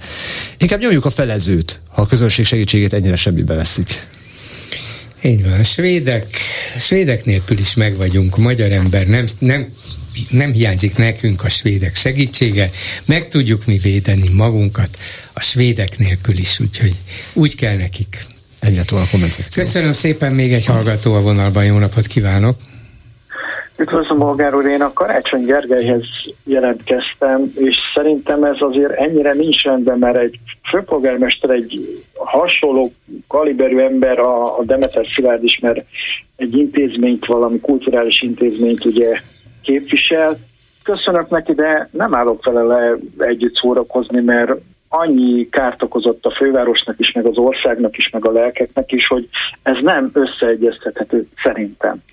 Inkább 0.58 0.80
nyomjuk 0.80 1.06
a 1.06 1.10
felezőt, 1.10 1.80
ha 1.90 2.02
a 2.02 2.06
közönség 2.06 2.46
segítségét 2.46 2.94
ennyire 2.94 3.16
semmibe 3.16 3.54
veszik. 3.54 4.08
Így 5.24 5.44
van, 5.44 5.60
a 5.60 5.64
svédek, 5.64 6.28
a 6.76 6.80
svédek 6.80 7.26
nélkül 7.26 7.58
is 7.58 7.74
meg 7.74 7.95
vagyunk, 7.95 8.38
magyar 8.38 8.72
ember 8.72 9.08
nem, 9.08 9.26
nem 9.40 9.68
nem 10.30 10.54
hiányzik 10.54 10.98
nekünk 10.98 11.44
a 11.44 11.50
svédek 11.50 11.95
segítsége, 11.95 12.72
meg 13.06 13.28
tudjuk 13.28 13.66
mi 13.66 13.78
védeni 13.78 14.30
magunkat 14.30 14.98
a 15.34 15.41
svédek 15.41 15.98
nélkül 15.98 16.38
is, 16.38 16.60
úgyhogy 16.60 16.95
úgy 17.34 17.56
kell 17.56 17.78
nekik. 17.78 18.26
Egyetlen 18.60 19.02
a 19.02 19.08
komment 19.12 19.48
Köszönöm 19.54 19.94
szépen, 19.94 20.34
még 20.34 20.54
egy 20.54 20.66
hallgató 20.66 21.14
a 21.14 21.22
vonalban, 21.22 21.66
jó 21.66 21.78
napot 21.78 22.08
kívánok! 22.08 22.58
Üdvözlöm, 23.84 24.18
Bolgár 24.18 24.56
úr, 24.56 24.66
én 24.66 24.82
a 24.82 24.94
Karácsony 24.94 25.46
Gergelyhez 25.46 26.04
jelentkeztem, 26.44 27.52
és 27.56 27.76
szerintem 27.94 28.44
ez 28.44 28.56
azért 28.60 28.92
ennyire 28.92 29.34
nincs 29.34 29.64
rendben, 29.64 29.98
mert 30.00 30.16
egy 30.16 30.40
főpolgármester 30.70 31.50
egy 31.50 32.02
hasonló 32.16 32.94
kaliberű 33.28 33.78
ember, 33.78 34.20
a, 34.20 34.58
a 34.58 34.64
Demeter 34.64 35.06
Szilárd 35.16 35.44
is, 35.44 35.60
mert 35.62 35.86
egy 36.36 36.58
intézményt, 36.58 37.26
valami 37.26 37.60
kulturális 37.60 38.22
intézményt 38.22 38.86
ugye 38.86 39.20
képvisel. 39.62 40.38
Köszönök 40.84 41.30
neki, 41.30 41.54
de 41.54 41.90
nem 41.92 42.16
állok 42.16 42.46
vele 42.46 42.62
le 42.62 42.96
együtt 43.18 43.56
szórakozni, 43.56 44.22
mert 44.22 44.52
annyi 44.90 45.50
kárt 45.50 45.84
okozott 45.84 46.26
a 46.26 46.36
fővárosnak 46.38 47.00
is, 47.00 47.12
meg 47.12 47.26
az 47.26 47.38
országnak 47.38 47.98
is, 47.98 48.10
meg 48.10 48.26
a 48.26 48.32
lelkeknek 48.32 48.92
is, 48.92 49.08
hogy 49.08 49.30
ez 49.64 49.76
nem 49.82 50.12
összeegyeztethető 50.14 51.28
szerintem. 51.44 52.04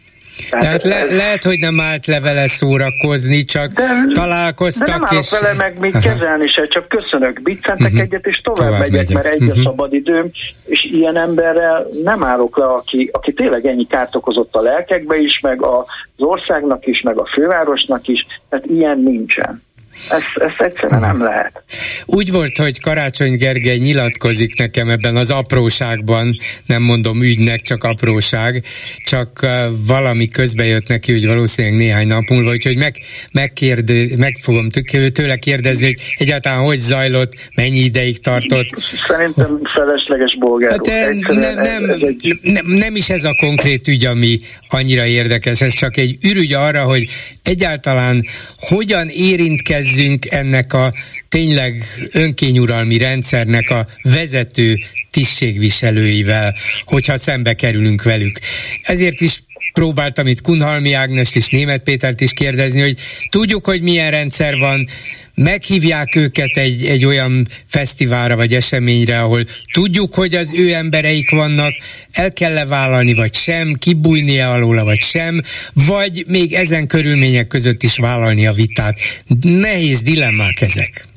Tehát 0.48 0.82
le, 0.82 1.04
lehet, 1.04 1.44
hogy 1.44 1.58
nem 1.58 1.80
állt 1.80 2.06
le 2.06 2.20
vele 2.20 2.46
szórakozni, 2.46 3.44
csak 3.44 3.72
de, 3.72 3.84
találkoztak. 4.12 4.86
De 4.86 4.96
nem 5.10 5.18
és... 5.18 5.38
vele 5.40 5.54
meg 5.54 5.78
még 5.80 5.94
Aha. 5.94 6.08
kezelni 6.08 6.48
se, 6.48 6.62
csak 6.62 6.88
köszönök, 6.88 7.42
biccentek 7.42 7.86
uh-huh. 7.86 8.00
egyet, 8.00 8.26
és 8.26 8.36
tovább, 8.36 8.66
tovább 8.66 8.80
megyek, 8.80 8.92
megyek, 8.92 9.14
mert 9.14 9.26
egy 9.26 9.40
uh-huh. 9.40 9.50
a 9.50 9.58
mhm. 9.58 9.64
szabad 9.64 9.92
időm, 9.92 10.30
és 10.66 10.84
ilyen 10.84 11.16
emberrel 11.16 11.86
nem 12.04 12.24
állok 12.24 12.56
le, 12.56 12.64
aki, 12.64 13.10
aki 13.12 13.32
tényleg 13.32 13.66
ennyi 13.66 13.86
kárt 13.86 14.16
okozott 14.16 14.54
a 14.54 14.60
lelkekbe 14.60 15.16
is, 15.16 15.40
meg 15.40 15.62
az 15.62 15.84
országnak 16.16 16.86
is, 16.86 17.00
meg 17.02 17.18
a 17.18 17.26
fővárosnak 17.34 18.08
is, 18.08 18.26
tehát 18.48 18.66
ilyen 18.66 18.98
nincsen. 18.98 19.62
Ezt, 20.08 20.36
ezt 20.36 20.60
egyszerűen 20.60 21.00
nem 21.00 21.22
lehet. 21.22 21.62
Úgy 22.04 22.30
volt, 22.30 22.56
hogy 22.56 22.80
Karácsony 22.80 23.36
Gergely 23.36 23.76
nyilatkozik 23.76 24.58
nekem 24.58 24.88
ebben 24.88 25.16
az 25.16 25.30
apróságban, 25.30 26.36
nem 26.66 26.82
mondom 26.82 27.22
ügynek, 27.22 27.60
csak 27.60 27.84
apróság, 27.84 28.64
csak 29.04 29.46
valami 29.86 30.28
közbe 30.28 30.64
jött 30.64 30.88
neki, 30.88 31.12
hogy 31.12 31.26
valószínűleg 31.26 31.78
néhány 31.78 32.06
nap 32.06 32.28
múlva, 32.28 32.50
úgyhogy 32.50 32.76
meg, 32.76 32.96
megkérdő, 33.32 34.08
meg 34.18 34.36
fogom 34.42 34.68
tőle 35.12 35.36
kérdezni, 35.36 35.86
hogy 35.86 35.96
egyáltalán 36.18 36.60
hogy 36.60 36.78
zajlott, 36.78 37.32
mennyi 37.54 37.78
ideig 37.78 38.20
tartott. 38.20 38.68
Szerintem 39.08 39.60
felesleges 39.64 40.36
bolgár. 40.38 40.70
Hát, 40.70 40.86
nem, 41.26 41.38
nem, 41.38 41.84
ez, 41.84 41.88
ez 41.88 42.00
egy... 42.00 42.38
nem, 42.42 42.66
nem 42.66 42.96
is 42.96 43.10
ez 43.10 43.24
a 43.24 43.34
konkrét 43.34 43.88
ügy, 43.88 44.04
ami 44.04 44.38
annyira 44.68 45.04
érdekes, 45.04 45.60
ez 45.60 45.72
csak 45.72 45.96
egy 45.96 46.16
ürügy 46.24 46.52
arra, 46.52 46.84
hogy 46.84 47.08
egyáltalán 47.42 48.24
hogyan 48.56 49.08
érintkezik 49.08 49.79
érkezzünk 49.80 50.30
ennek 50.30 50.72
a 50.72 50.92
tényleg 51.28 51.84
önkényuralmi 52.12 52.98
rendszernek 52.98 53.70
a 53.70 53.86
vezető 54.02 54.78
tisztségviselőivel, 55.10 56.54
hogyha 56.84 57.18
szembe 57.18 57.54
kerülünk 57.54 58.02
velük. 58.02 58.38
Ezért 58.82 59.20
is 59.20 59.42
próbáltam 59.72 60.26
itt 60.26 60.40
Kunhalmi 60.40 60.92
Ágnest 60.92 61.36
és 61.36 61.48
Német 61.48 61.82
Pétert 61.82 62.20
is 62.20 62.32
kérdezni, 62.32 62.80
hogy 62.80 62.98
tudjuk, 63.30 63.64
hogy 63.64 63.82
milyen 63.82 64.10
rendszer 64.10 64.58
van, 64.58 64.88
meghívják 65.34 66.16
őket 66.16 66.56
egy, 66.56 66.84
egy 66.84 67.04
olyan 67.04 67.46
fesztiválra 67.66 68.36
vagy 68.36 68.54
eseményre, 68.54 69.20
ahol 69.20 69.44
tudjuk, 69.72 70.14
hogy 70.14 70.34
az 70.34 70.52
ő 70.54 70.72
embereik 70.72 71.30
vannak, 71.30 71.72
el 72.12 72.32
kell 72.32 72.58
-e 72.58 72.64
vállalni 72.64 73.14
vagy 73.14 73.34
sem, 73.34 73.74
kibújnia 73.74 74.52
alóla 74.52 74.84
vagy 74.84 75.00
sem, 75.00 75.42
vagy 75.74 76.24
még 76.26 76.52
ezen 76.52 76.86
körülmények 76.86 77.46
között 77.46 77.82
is 77.82 77.96
vállalni 77.96 78.46
a 78.46 78.52
vitát. 78.52 78.98
Nehéz 79.40 80.02
dilemmák 80.02 80.60
ezek. 80.60 81.08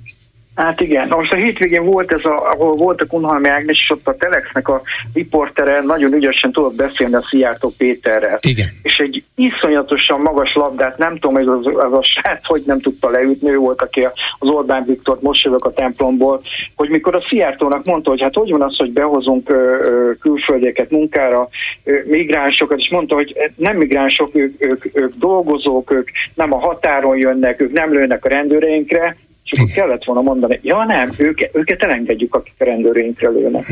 Hát 0.55 0.81
igen, 0.81 1.07
most 1.07 1.33
a 1.33 1.35
hétvégén 1.35 1.85
volt 1.85 2.11
ez, 2.11 2.25
a, 2.25 2.51
ahol 2.51 2.75
volt 2.75 3.01
a 3.01 3.05
Kunhalmi 3.05 3.49
Ágnes, 3.49 3.79
és 3.79 3.89
ott 3.89 4.07
a 4.07 4.15
Telexnek 4.15 4.67
a 4.67 4.81
riportere 5.13 5.81
nagyon 5.81 6.13
ügyesen 6.13 6.51
tudott 6.51 6.75
beszélni 6.75 7.15
a 7.15 7.25
Szijjártó 7.29 7.71
Péterrel. 7.77 8.39
Igen. 8.47 8.67
És 8.81 8.97
egy 8.97 9.23
iszonyatosan 9.35 10.21
magas 10.21 10.55
labdát, 10.55 10.97
nem 10.97 11.17
tudom, 11.17 11.33
hogy 11.33 11.47
az, 11.47 11.75
az 11.75 11.93
a 11.93 12.03
srác 12.03 12.47
hogy 12.47 12.61
nem 12.65 12.79
tudta 12.79 13.09
leütni, 13.09 13.49
ő 13.49 13.57
volt, 13.57 13.81
aki 13.81 14.07
az 14.39 14.49
Orbán 14.49 14.83
Viktor 14.85 15.17
most 15.21 15.43
jövök 15.43 15.65
a 15.65 15.73
templomból, 15.73 16.41
hogy 16.75 16.89
mikor 16.89 17.15
a 17.15 17.25
Szijjártónak 17.29 17.85
mondta, 17.85 18.09
hogy 18.09 18.21
hát 18.21 18.33
hogy 18.33 18.51
van 18.51 18.61
az, 18.61 18.77
hogy 18.77 18.91
behozunk 18.91 19.49
ö, 19.49 19.53
ö, 19.53 20.11
külföldieket 20.19 20.89
munkára, 20.89 21.47
ö, 21.83 21.93
migránsokat, 22.05 22.77
és 22.77 22.89
mondta, 22.91 23.15
hogy 23.15 23.35
nem 23.55 23.77
migránsok, 23.77 24.29
ők, 24.33 24.65
ők, 24.65 24.85
ők 24.93 25.15
dolgozók, 25.15 25.91
ők 25.91 26.09
nem 26.33 26.53
a 26.53 26.59
határon 26.59 27.17
jönnek, 27.17 27.61
ők 27.61 27.71
nem 27.71 27.93
lőnek 27.93 28.25
a 28.25 28.29
rendőreinkre, 28.29 29.17
és 29.53 29.59
akkor 29.59 29.71
kellett 29.73 30.03
volna 30.03 30.21
mondani, 30.21 30.59
ja 30.63 30.83
nem, 30.83 31.11
őke, 31.17 31.49
őket 31.53 31.83
elengedjük, 31.83 32.35
akik 32.35 32.53
a 32.57 32.63
rendőrénkre 32.63 33.29
lőnek. 33.29 33.65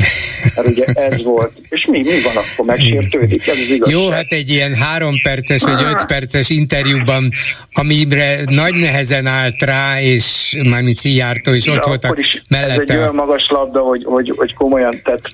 Mert 0.54 0.68
ugye 0.68 0.84
ez 0.84 1.24
volt. 1.24 1.52
És 1.68 1.86
mi, 1.90 1.98
mi 1.98 2.20
van 2.24 2.44
akkor? 2.44 2.64
Megsértődik? 2.64 3.46
Ez 3.46 3.54
az 3.54 3.70
igazság. 3.70 3.98
Jó, 3.98 4.08
hát 4.08 4.32
egy 4.32 4.50
ilyen 4.50 4.74
három 4.74 5.14
perces 5.22 5.62
vagy 5.62 5.82
öt 5.82 6.06
perces 6.06 6.50
interjúban, 6.50 7.30
amire 7.72 8.40
nagy 8.44 8.74
nehezen 8.74 9.26
állt 9.26 9.62
rá, 9.62 10.00
és 10.00 10.58
mármint 10.68 10.96
Szijjártó, 10.96 11.52
és 11.52 11.66
ott 11.66 11.84
voltak 11.84 12.18
mellette. 12.50 12.82
Ez 12.82 12.88
egy 12.88 12.96
olyan 12.96 13.14
magas 13.14 13.46
labda, 13.48 13.80
hogy, 13.80 14.04
hogy, 14.04 14.32
hogy 14.36 14.54
komolyan 14.54 14.94
tett 15.04 15.28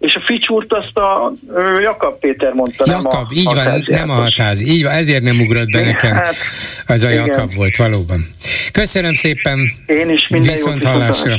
és 0.00 0.14
a 0.14 0.20
ficsúrt 0.26 0.72
azt 0.72 0.96
a 0.96 1.32
Jakab 1.80 2.18
Péter 2.18 2.52
mondta, 2.52 2.84
Jakab, 2.86 3.12
nem 3.12 3.22
a 3.22 3.34
így 3.34 3.44
van, 3.44 3.84
nem 3.86 4.10
a 4.10 4.14
hatház. 4.14 4.62
Így 4.62 4.82
van, 4.82 4.92
ezért 4.92 5.22
nem 5.22 5.40
ugrott 5.40 5.70
be 5.70 5.84
nekem. 5.84 6.12
Hát, 6.12 6.34
az 6.86 7.04
a 7.04 7.10
igen. 7.10 7.26
Jakab 7.26 7.54
volt, 7.54 7.76
valóban. 7.76 8.26
Köszönöm 8.72 9.14
szépen. 9.14 9.58
Én 9.86 10.10
is 10.10 10.28
minden 10.28 10.52
Viszont 10.52 10.84
hallásra. 10.84 11.36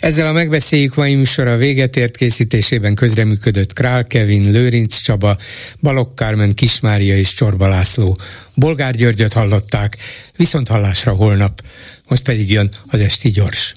Ezzel 0.00 0.26
a 0.26 0.32
megbeszéljük 0.32 0.94
mai 0.94 1.14
műsora 1.14 1.56
véget 1.56 1.96
ért 1.96 2.16
készítésében 2.16 2.94
közreműködött 2.94 3.72
Král 3.72 4.06
Kevin, 4.06 4.50
Lőrinc 4.50 4.96
Csaba, 4.96 5.36
Balok 5.80 6.14
Kármen, 6.14 6.54
Kismária 6.54 7.16
és 7.16 7.34
Csorba 7.34 7.68
László. 7.68 8.16
Bolgár 8.54 8.94
Györgyöt 8.94 9.32
hallották, 9.32 9.96
viszont 10.36 10.68
hallásra 10.68 11.12
holnap. 11.12 11.60
Most 12.08 12.22
pedig 12.22 12.50
jön 12.50 12.68
az 12.90 13.00
Esti 13.00 13.30
Gyors. 13.30 13.74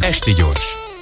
Esti 0.00 0.32
Gyors, 0.32 0.76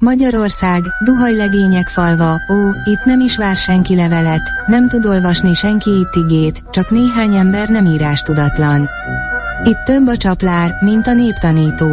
Magyarország, 0.00 0.82
duhajlegények 1.04 1.88
falva, 1.88 2.32
ó, 2.32 2.68
itt 2.84 3.04
nem 3.04 3.20
is 3.20 3.36
vár 3.36 3.56
senki 3.56 3.94
levelet, 3.94 4.50
nem 4.66 4.88
tud 4.88 5.06
olvasni 5.06 5.54
senki 5.54 5.90
itt 5.90 6.14
igét, 6.14 6.62
csak 6.70 6.90
néhány 6.90 7.34
ember 7.34 7.68
nem 7.68 7.84
írás 7.84 8.22
tudatlan. 8.22 8.88
Itt 9.64 9.84
több 9.84 10.06
a 10.06 10.16
csaplár, 10.16 10.74
mint 10.84 11.06
a 11.06 11.12
néptanító. 11.12 11.88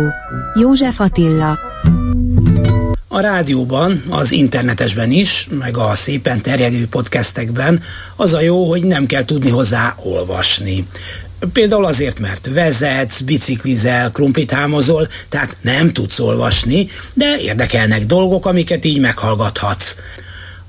József 0.55 0.99
Attila 0.99 1.57
a 3.09 3.19
rádióban, 3.19 4.01
az 4.09 4.31
internetesben 4.31 5.11
is, 5.11 5.47
meg 5.59 5.77
a 5.77 5.95
szépen 5.95 6.41
terjedő 6.41 6.87
podcastekben 6.87 7.81
az 8.15 8.33
a 8.33 8.41
jó, 8.41 8.69
hogy 8.69 8.83
nem 8.83 9.05
kell 9.05 9.25
tudni 9.25 9.49
hozzá 9.49 9.95
olvasni. 10.03 10.87
Például 11.53 11.85
azért, 11.85 12.19
mert 12.19 12.49
vezetsz, 12.53 13.21
biciklizel, 13.21 14.11
krumplit 14.11 14.51
hámozol, 14.51 15.07
tehát 15.29 15.55
nem 15.61 15.93
tudsz 15.93 16.19
olvasni, 16.19 16.87
de 17.13 17.37
érdekelnek 17.41 18.05
dolgok, 18.05 18.45
amiket 18.45 18.85
így 18.85 18.99
meghallgathatsz. 18.99 19.95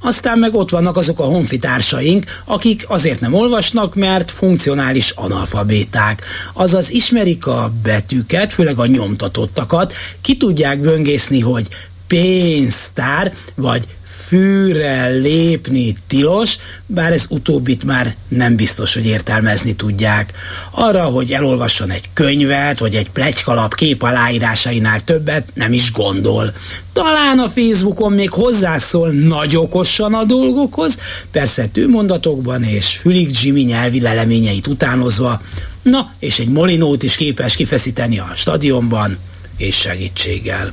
Aztán 0.00 0.38
meg 0.38 0.54
ott 0.54 0.70
vannak 0.70 0.96
azok 0.96 1.20
a 1.20 1.24
honfitársaink, 1.24 2.24
akik 2.44 2.84
azért 2.88 3.20
nem 3.20 3.34
olvasnak, 3.34 3.94
mert 3.94 4.30
funkcionális 4.30 5.10
analfabéták. 5.10 6.22
Azaz 6.52 6.90
ismerik 6.90 7.46
a 7.46 7.72
betűket, 7.82 8.52
főleg 8.52 8.78
a 8.78 8.86
nyomtatottakat, 8.86 9.94
ki 10.20 10.36
tudják 10.36 10.78
böngészni, 10.78 11.40
hogy 11.40 11.68
pénztár, 12.08 13.32
vagy 13.54 13.86
fűre 14.26 15.08
lépni 15.08 15.96
tilos, 16.06 16.56
bár 16.86 17.12
ez 17.12 17.24
utóbbit 17.28 17.84
már 17.84 18.14
nem 18.28 18.56
biztos, 18.56 18.94
hogy 18.94 19.06
értelmezni 19.06 19.74
tudják. 19.74 20.32
Arra, 20.70 21.02
hogy 21.02 21.32
elolvasson 21.32 21.90
egy 21.90 22.08
könyvet, 22.14 22.78
vagy 22.78 22.94
egy 22.94 23.10
plegykalap 23.10 23.74
kép 23.74 24.02
aláírásainál 24.02 25.04
többet, 25.04 25.48
nem 25.54 25.72
is 25.72 25.92
gondol. 25.92 26.52
Talán 26.92 27.38
a 27.38 27.48
Facebookon 27.48 28.12
még 28.12 28.30
hozzászól 28.30 29.10
nagy 29.10 29.56
okosan 29.56 30.14
a 30.14 30.24
dolgokhoz, 30.24 31.00
persze 31.30 31.68
tőmondatokban 31.68 32.62
és 32.62 32.96
Fülig 32.96 33.30
Jimmy 33.42 33.62
nyelvi 33.62 34.00
leleményeit 34.00 34.66
utánozva, 34.66 35.42
na, 35.82 36.12
és 36.18 36.38
egy 36.38 36.48
molinót 36.48 37.02
is 37.02 37.16
képes 37.16 37.54
kifeszíteni 37.54 38.18
a 38.18 38.32
stadionban, 38.34 39.18
és 39.56 39.76
segítséggel. 39.76 40.72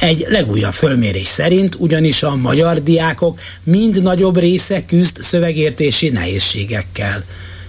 Egy 0.00 0.26
legújabb 0.28 0.72
fölmérés 0.72 1.26
szerint 1.26 1.76
ugyanis 1.78 2.22
a 2.22 2.36
magyar 2.36 2.82
diákok 2.82 3.40
mind 3.62 4.02
nagyobb 4.02 4.38
része 4.38 4.84
küzd 4.84 5.22
szövegértési 5.22 6.08
nehézségekkel. 6.08 7.24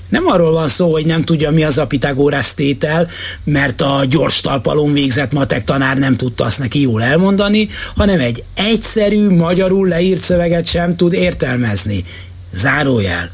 Nem 0.09 0.27
arról 0.27 0.51
van 0.51 0.67
szó, 0.67 0.91
hogy 0.91 1.05
nem 1.05 1.23
tudja, 1.23 1.51
mi 1.51 1.63
az 1.63 1.77
a 1.77 1.87
Pitagórász 1.87 2.53
tétel, 2.53 3.07
mert 3.43 3.81
a 3.81 4.05
gyors 4.09 4.41
talpalon 4.41 4.93
végzett 4.93 5.31
matek 5.31 5.63
tanár 5.63 5.97
nem 5.97 6.15
tudta 6.15 6.43
azt 6.43 6.59
neki 6.59 6.81
jól 6.81 7.03
elmondani, 7.03 7.69
hanem 7.95 8.19
egy 8.19 8.43
egyszerű, 8.53 9.29
magyarul 9.29 9.87
leírt 9.87 10.23
szöveget 10.23 10.65
sem 10.65 10.95
tud 10.95 11.13
értelmezni. 11.13 12.05
Zárójel. 12.53 13.29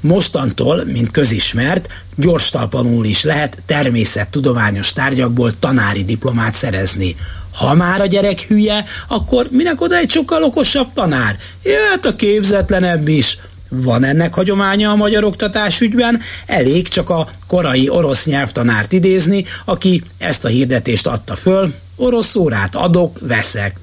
Mostantól, 0.00 0.84
mint 0.84 1.10
közismert, 1.10 1.88
gyors 2.16 2.50
talpanul 2.50 3.04
is 3.04 3.22
lehet 3.22 3.58
természettudományos 3.66 4.92
tárgyakból 4.92 5.58
tanári 5.58 6.04
diplomát 6.04 6.54
szerezni. 6.54 7.16
Ha 7.58 7.74
már 7.74 8.00
a 8.00 8.06
gyerek 8.06 8.40
hülye, 8.40 8.84
akkor 9.08 9.48
minek 9.50 9.80
oda 9.80 9.96
egy 9.96 10.10
sokkal 10.10 10.42
okosabb 10.42 10.92
tanár? 10.94 11.36
Jöhet 11.62 12.06
a 12.06 12.16
képzetlenebb 12.16 13.08
is. 13.08 13.38
Van 13.68 14.04
ennek 14.04 14.34
hagyománya 14.34 14.90
a 14.90 14.96
magyar 14.96 15.24
oktatás 15.24 15.80
ügyben, 15.80 16.20
elég 16.46 16.88
csak 16.88 17.10
a 17.10 17.28
korai 17.46 17.88
orosz 17.88 18.26
nyelvtanárt 18.26 18.92
idézni, 18.92 19.44
aki 19.64 20.02
ezt 20.18 20.44
a 20.44 20.48
hirdetést 20.48 21.06
adta 21.06 21.34
föl, 21.34 21.74
orosz 21.96 22.34
órát 22.34 22.74
adok, 22.74 23.18
veszek. 23.20 23.76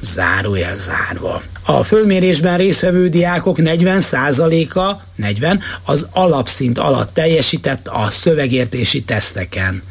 Zárójel 0.00 0.76
zárva. 0.76 1.42
A 1.62 1.84
fölmérésben 1.84 2.56
résztvevő 2.56 3.08
diákok 3.08 3.56
40%-a, 3.60 5.02
40, 5.14 5.60
az 5.84 6.08
alapszint 6.10 6.78
alatt 6.78 7.14
teljesített 7.14 7.88
a 7.88 8.06
szövegértési 8.10 9.02
teszteken. 9.02 9.82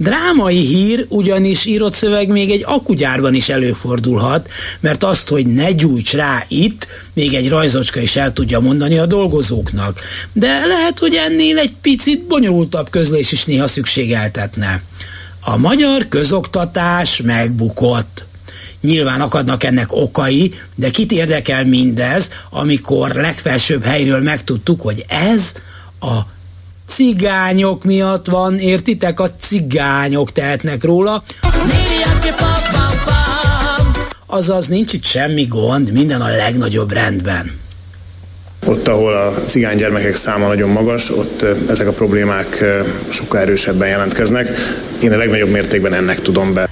Drámai 0.00 0.66
hír, 0.66 1.06
ugyanis 1.08 1.64
írott 1.64 1.94
szöveg 1.94 2.28
még 2.28 2.50
egy 2.50 2.62
akugyárban 2.66 3.34
is 3.34 3.48
előfordulhat, 3.48 4.48
mert 4.80 5.04
azt, 5.04 5.28
hogy 5.28 5.46
ne 5.46 5.72
gyújts 5.72 6.12
rá 6.12 6.44
itt, 6.48 6.86
még 7.12 7.34
egy 7.34 7.48
rajzocska 7.48 8.00
is 8.00 8.16
el 8.16 8.32
tudja 8.32 8.60
mondani 8.60 8.98
a 8.98 9.06
dolgozóknak. 9.06 10.00
De 10.32 10.66
lehet, 10.66 10.98
hogy 10.98 11.14
ennél 11.14 11.58
egy 11.58 11.72
picit 11.80 12.22
bonyolultabb 12.22 12.90
közlés 12.90 13.32
is 13.32 13.44
néha 13.44 13.66
szükségeltetne. 13.66 14.82
A 15.40 15.56
magyar 15.56 16.08
közoktatás 16.08 17.20
megbukott. 17.24 18.24
Nyilván 18.80 19.20
akadnak 19.20 19.64
ennek 19.64 19.92
okai, 19.92 20.54
de 20.74 20.90
kit 20.90 21.12
érdekel 21.12 21.64
mindez, 21.64 22.30
amikor 22.50 23.10
legfelsőbb 23.10 23.84
helyről 23.84 24.20
megtudtuk, 24.20 24.80
hogy 24.80 25.04
ez 25.08 25.52
a 26.00 26.18
cigányok 26.88 27.84
miatt 27.84 28.26
van, 28.26 28.58
értitek? 28.58 29.20
A 29.20 29.30
cigányok 29.40 30.32
tehetnek 30.32 30.84
róla. 30.84 31.22
Azaz 34.26 34.66
nincs 34.66 34.92
itt 34.92 35.04
semmi 35.04 35.44
gond, 35.44 35.92
minden 35.92 36.20
a 36.20 36.28
legnagyobb 36.28 36.92
rendben. 36.92 37.60
Ott, 38.66 38.88
ahol 38.88 39.14
a 39.14 39.30
cigány 39.46 39.76
gyermekek 39.76 40.16
száma 40.16 40.46
nagyon 40.46 40.70
magas, 40.70 41.10
ott 41.10 41.42
ezek 41.68 41.86
a 41.86 41.92
problémák 41.92 42.64
sokkal 43.08 43.40
erősebben 43.40 43.88
jelentkeznek. 43.88 44.48
Én 45.02 45.12
a 45.12 45.16
legnagyobb 45.16 45.50
mértékben 45.50 45.94
ennek 45.94 46.20
tudom 46.22 46.54
be 46.54 46.68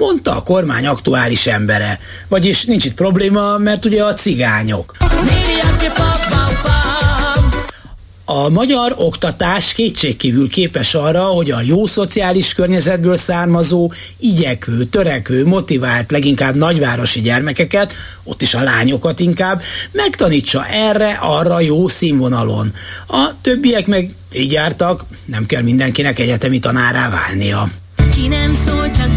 mondta 0.00 0.36
a 0.36 0.42
kormány 0.42 0.86
aktuális 0.86 1.46
embere. 1.46 1.98
Vagyis 2.28 2.64
nincs 2.64 2.84
itt 2.84 2.94
probléma, 2.94 3.58
mert 3.58 3.84
ugye 3.84 4.04
a 4.04 4.14
cigányok. 4.14 4.96
A 8.32 8.48
magyar 8.48 8.94
oktatás 8.96 9.72
kétségkívül 9.72 10.48
képes 10.48 10.94
arra, 10.94 11.24
hogy 11.24 11.50
a 11.50 11.60
jó 11.60 11.86
szociális 11.86 12.54
környezetből 12.54 13.16
származó, 13.16 13.92
igyekvő, 14.18 14.84
törekvő, 14.84 15.46
motivált, 15.46 16.10
leginkább 16.10 16.54
nagyvárosi 16.54 17.20
gyermekeket, 17.20 17.92
ott 18.22 18.42
is 18.42 18.54
a 18.54 18.62
lányokat 18.62 19.20
inkább, 19.20 19.62
megtanítsa 19.92 20.66
erre, 20.66 21.18
arra 21.20 21.60
jó 21.60 21.88
színvonalon. 21.88 22.74
A 23.08 23.30
többiek 23.40 23.86
meg 23.86 24.10
így 24.32 24.52
jártak, 24.52 25.04
nem 25.24 25.46
kell 25.46 25.62
mindenkinek 25.62 26.18
egyetemi 26.18 26.58
tanárá 26.58 27.08
válnia. 27.10 27.68
Ki 28.14 28.28
nem 28.28 28.54
szól, 28.54 28.90
csak 28.90 29.08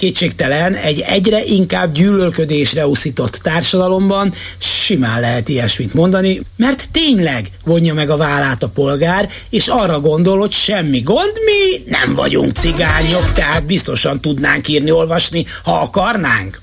Kétségtelen 0.00 0.74
egy 0.74 1.00
egyre 1.00 1.44
inkább 1.44 1.92
gyűlölködésre 1.92 2.86
uszított 2.86 3.38
társadalomban 3.42 4.32
simán 4.58 5.20
lehet 5.20 5.48
ilyesmit 5.48 5.94
mondani, 5.94 6.40
mert 6.56 6.88
tényleg 6.92 7.46
vonja 7.64 7.94
meg 7.94 8.10
a 8.10 8.16
vállát 8.16 8.62
a 8.62 8.68
polgár, 8.68 9.28
és 9.50 9.68
arra 9.68 10.00
gondol, 10.00 10.38
hogy 10.38 10.52
semmi 10.52 11.00
gond, 11.00 11.32
mi 11.44 11.90
nem 11.90 12.14
vagyunk 12.14 12.52
cigányok, 12.56 13.32
tehát 13.32 13.64
biztosan 13.64 14.20
tudnánk 14.20 14.68
írni, 14.68 14.90
olvasni, 14.90 15.46
ha 15.64 15.80
akarnánk. 15.80 16.60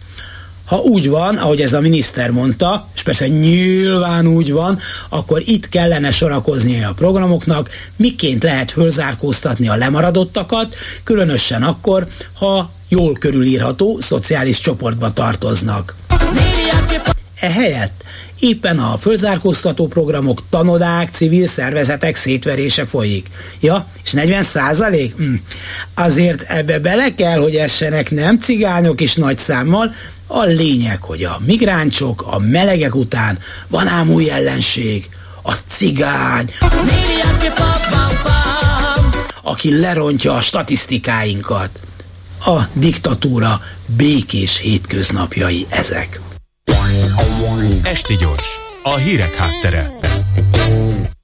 Ha 0.65 0.77
úgy 0.77 1.09
van, 1.09 1.35
ahogy 1.35 1.61
ez 1.61 1.73
a 1.73 1.79
miniszter 1.79 2.29
mondta, 2.29 2.87
és 2.95 3.03
persze 3.03 3.27
nyilván 3.27 4.27
úgy 4.27 4.51
van, 4.51 4.79
akkor 5.09 5.41
itt 5.45 5.69
kellene 5.69 6.11
sorakozni 6.11 6.83
a 6.83 6.93
programoknak, 6.95 7.69
miként 7.95 8.43
lehet 8.43 8.71
fölzárkóztatni 8.71 9.67
a 9.67 9.75
lemaradottakat, 9.75 10.75
különösen 11.03 11.63
akkor, 11.63 12.07
ha 12.33 12.75
jól 12.87 13.13
körülírható 13.13 13.99
szociális 13.99 14.59
csoportba 14.59 15.13
tartoznak. 15.13 15.95
Ehelyett 17.39 18.03
éppen 18.39 18.79
a 18.79 18.97
fölzárkóztató 18.97 19.87
programok, 19.87 20.41
tanodák, 20.49 21.09
civil 21.11 21.47
szervezetek 21.47 22.15
szétverése 22.15 22.85
folyik. 22.85 23.27
Ja, 23.59 23.87
és 24.03 24.11
40 24.11 24.43
százalék? 24.43 25.15
Hm. 25.15 25.33
Azért 25.93 26.41
ebbe 26.41 26.79
bele 26.79 27.13
kell, 27.15 27.39
hogy 27.39 27.55
essenek 27.55 28.11
nem 28.11 28.39
cigányok 28.39 29.01
is 29.01 29.15
nagy 29.15 29.37
számmal, 29.37 29.93
a 30.27 30.43
lényeg, 30.43 31.01
hogy 31.01 31.23
a 31.23 31.39
migránsok 31.45 32.21
a 32.21 32.39
melegek 32.39 32.95
után 32.95 33.39
van 33.67 33.87
ám 33.87 34.09
új 34.09 34.29
ellenség, 34.29 35.09
a 35.43 35.53
cigány, 35.67 36.45
aki 39.43 39.79
lerontja 39.79 40.33
a 40.33 40.41
statisztikáinkat. 40.41 41.69
A 42.45 42.67
diktatúra 42.73 43.61
békés 43.85 44.59
hétköznapjai 44.59 45.65
ezek. 45.69 46.19
Esti 47.83 48.15
gyors, 48.15 48.59
a 48.83 48.95
hírek 48.95 49.35
háttere. 49.35 49.95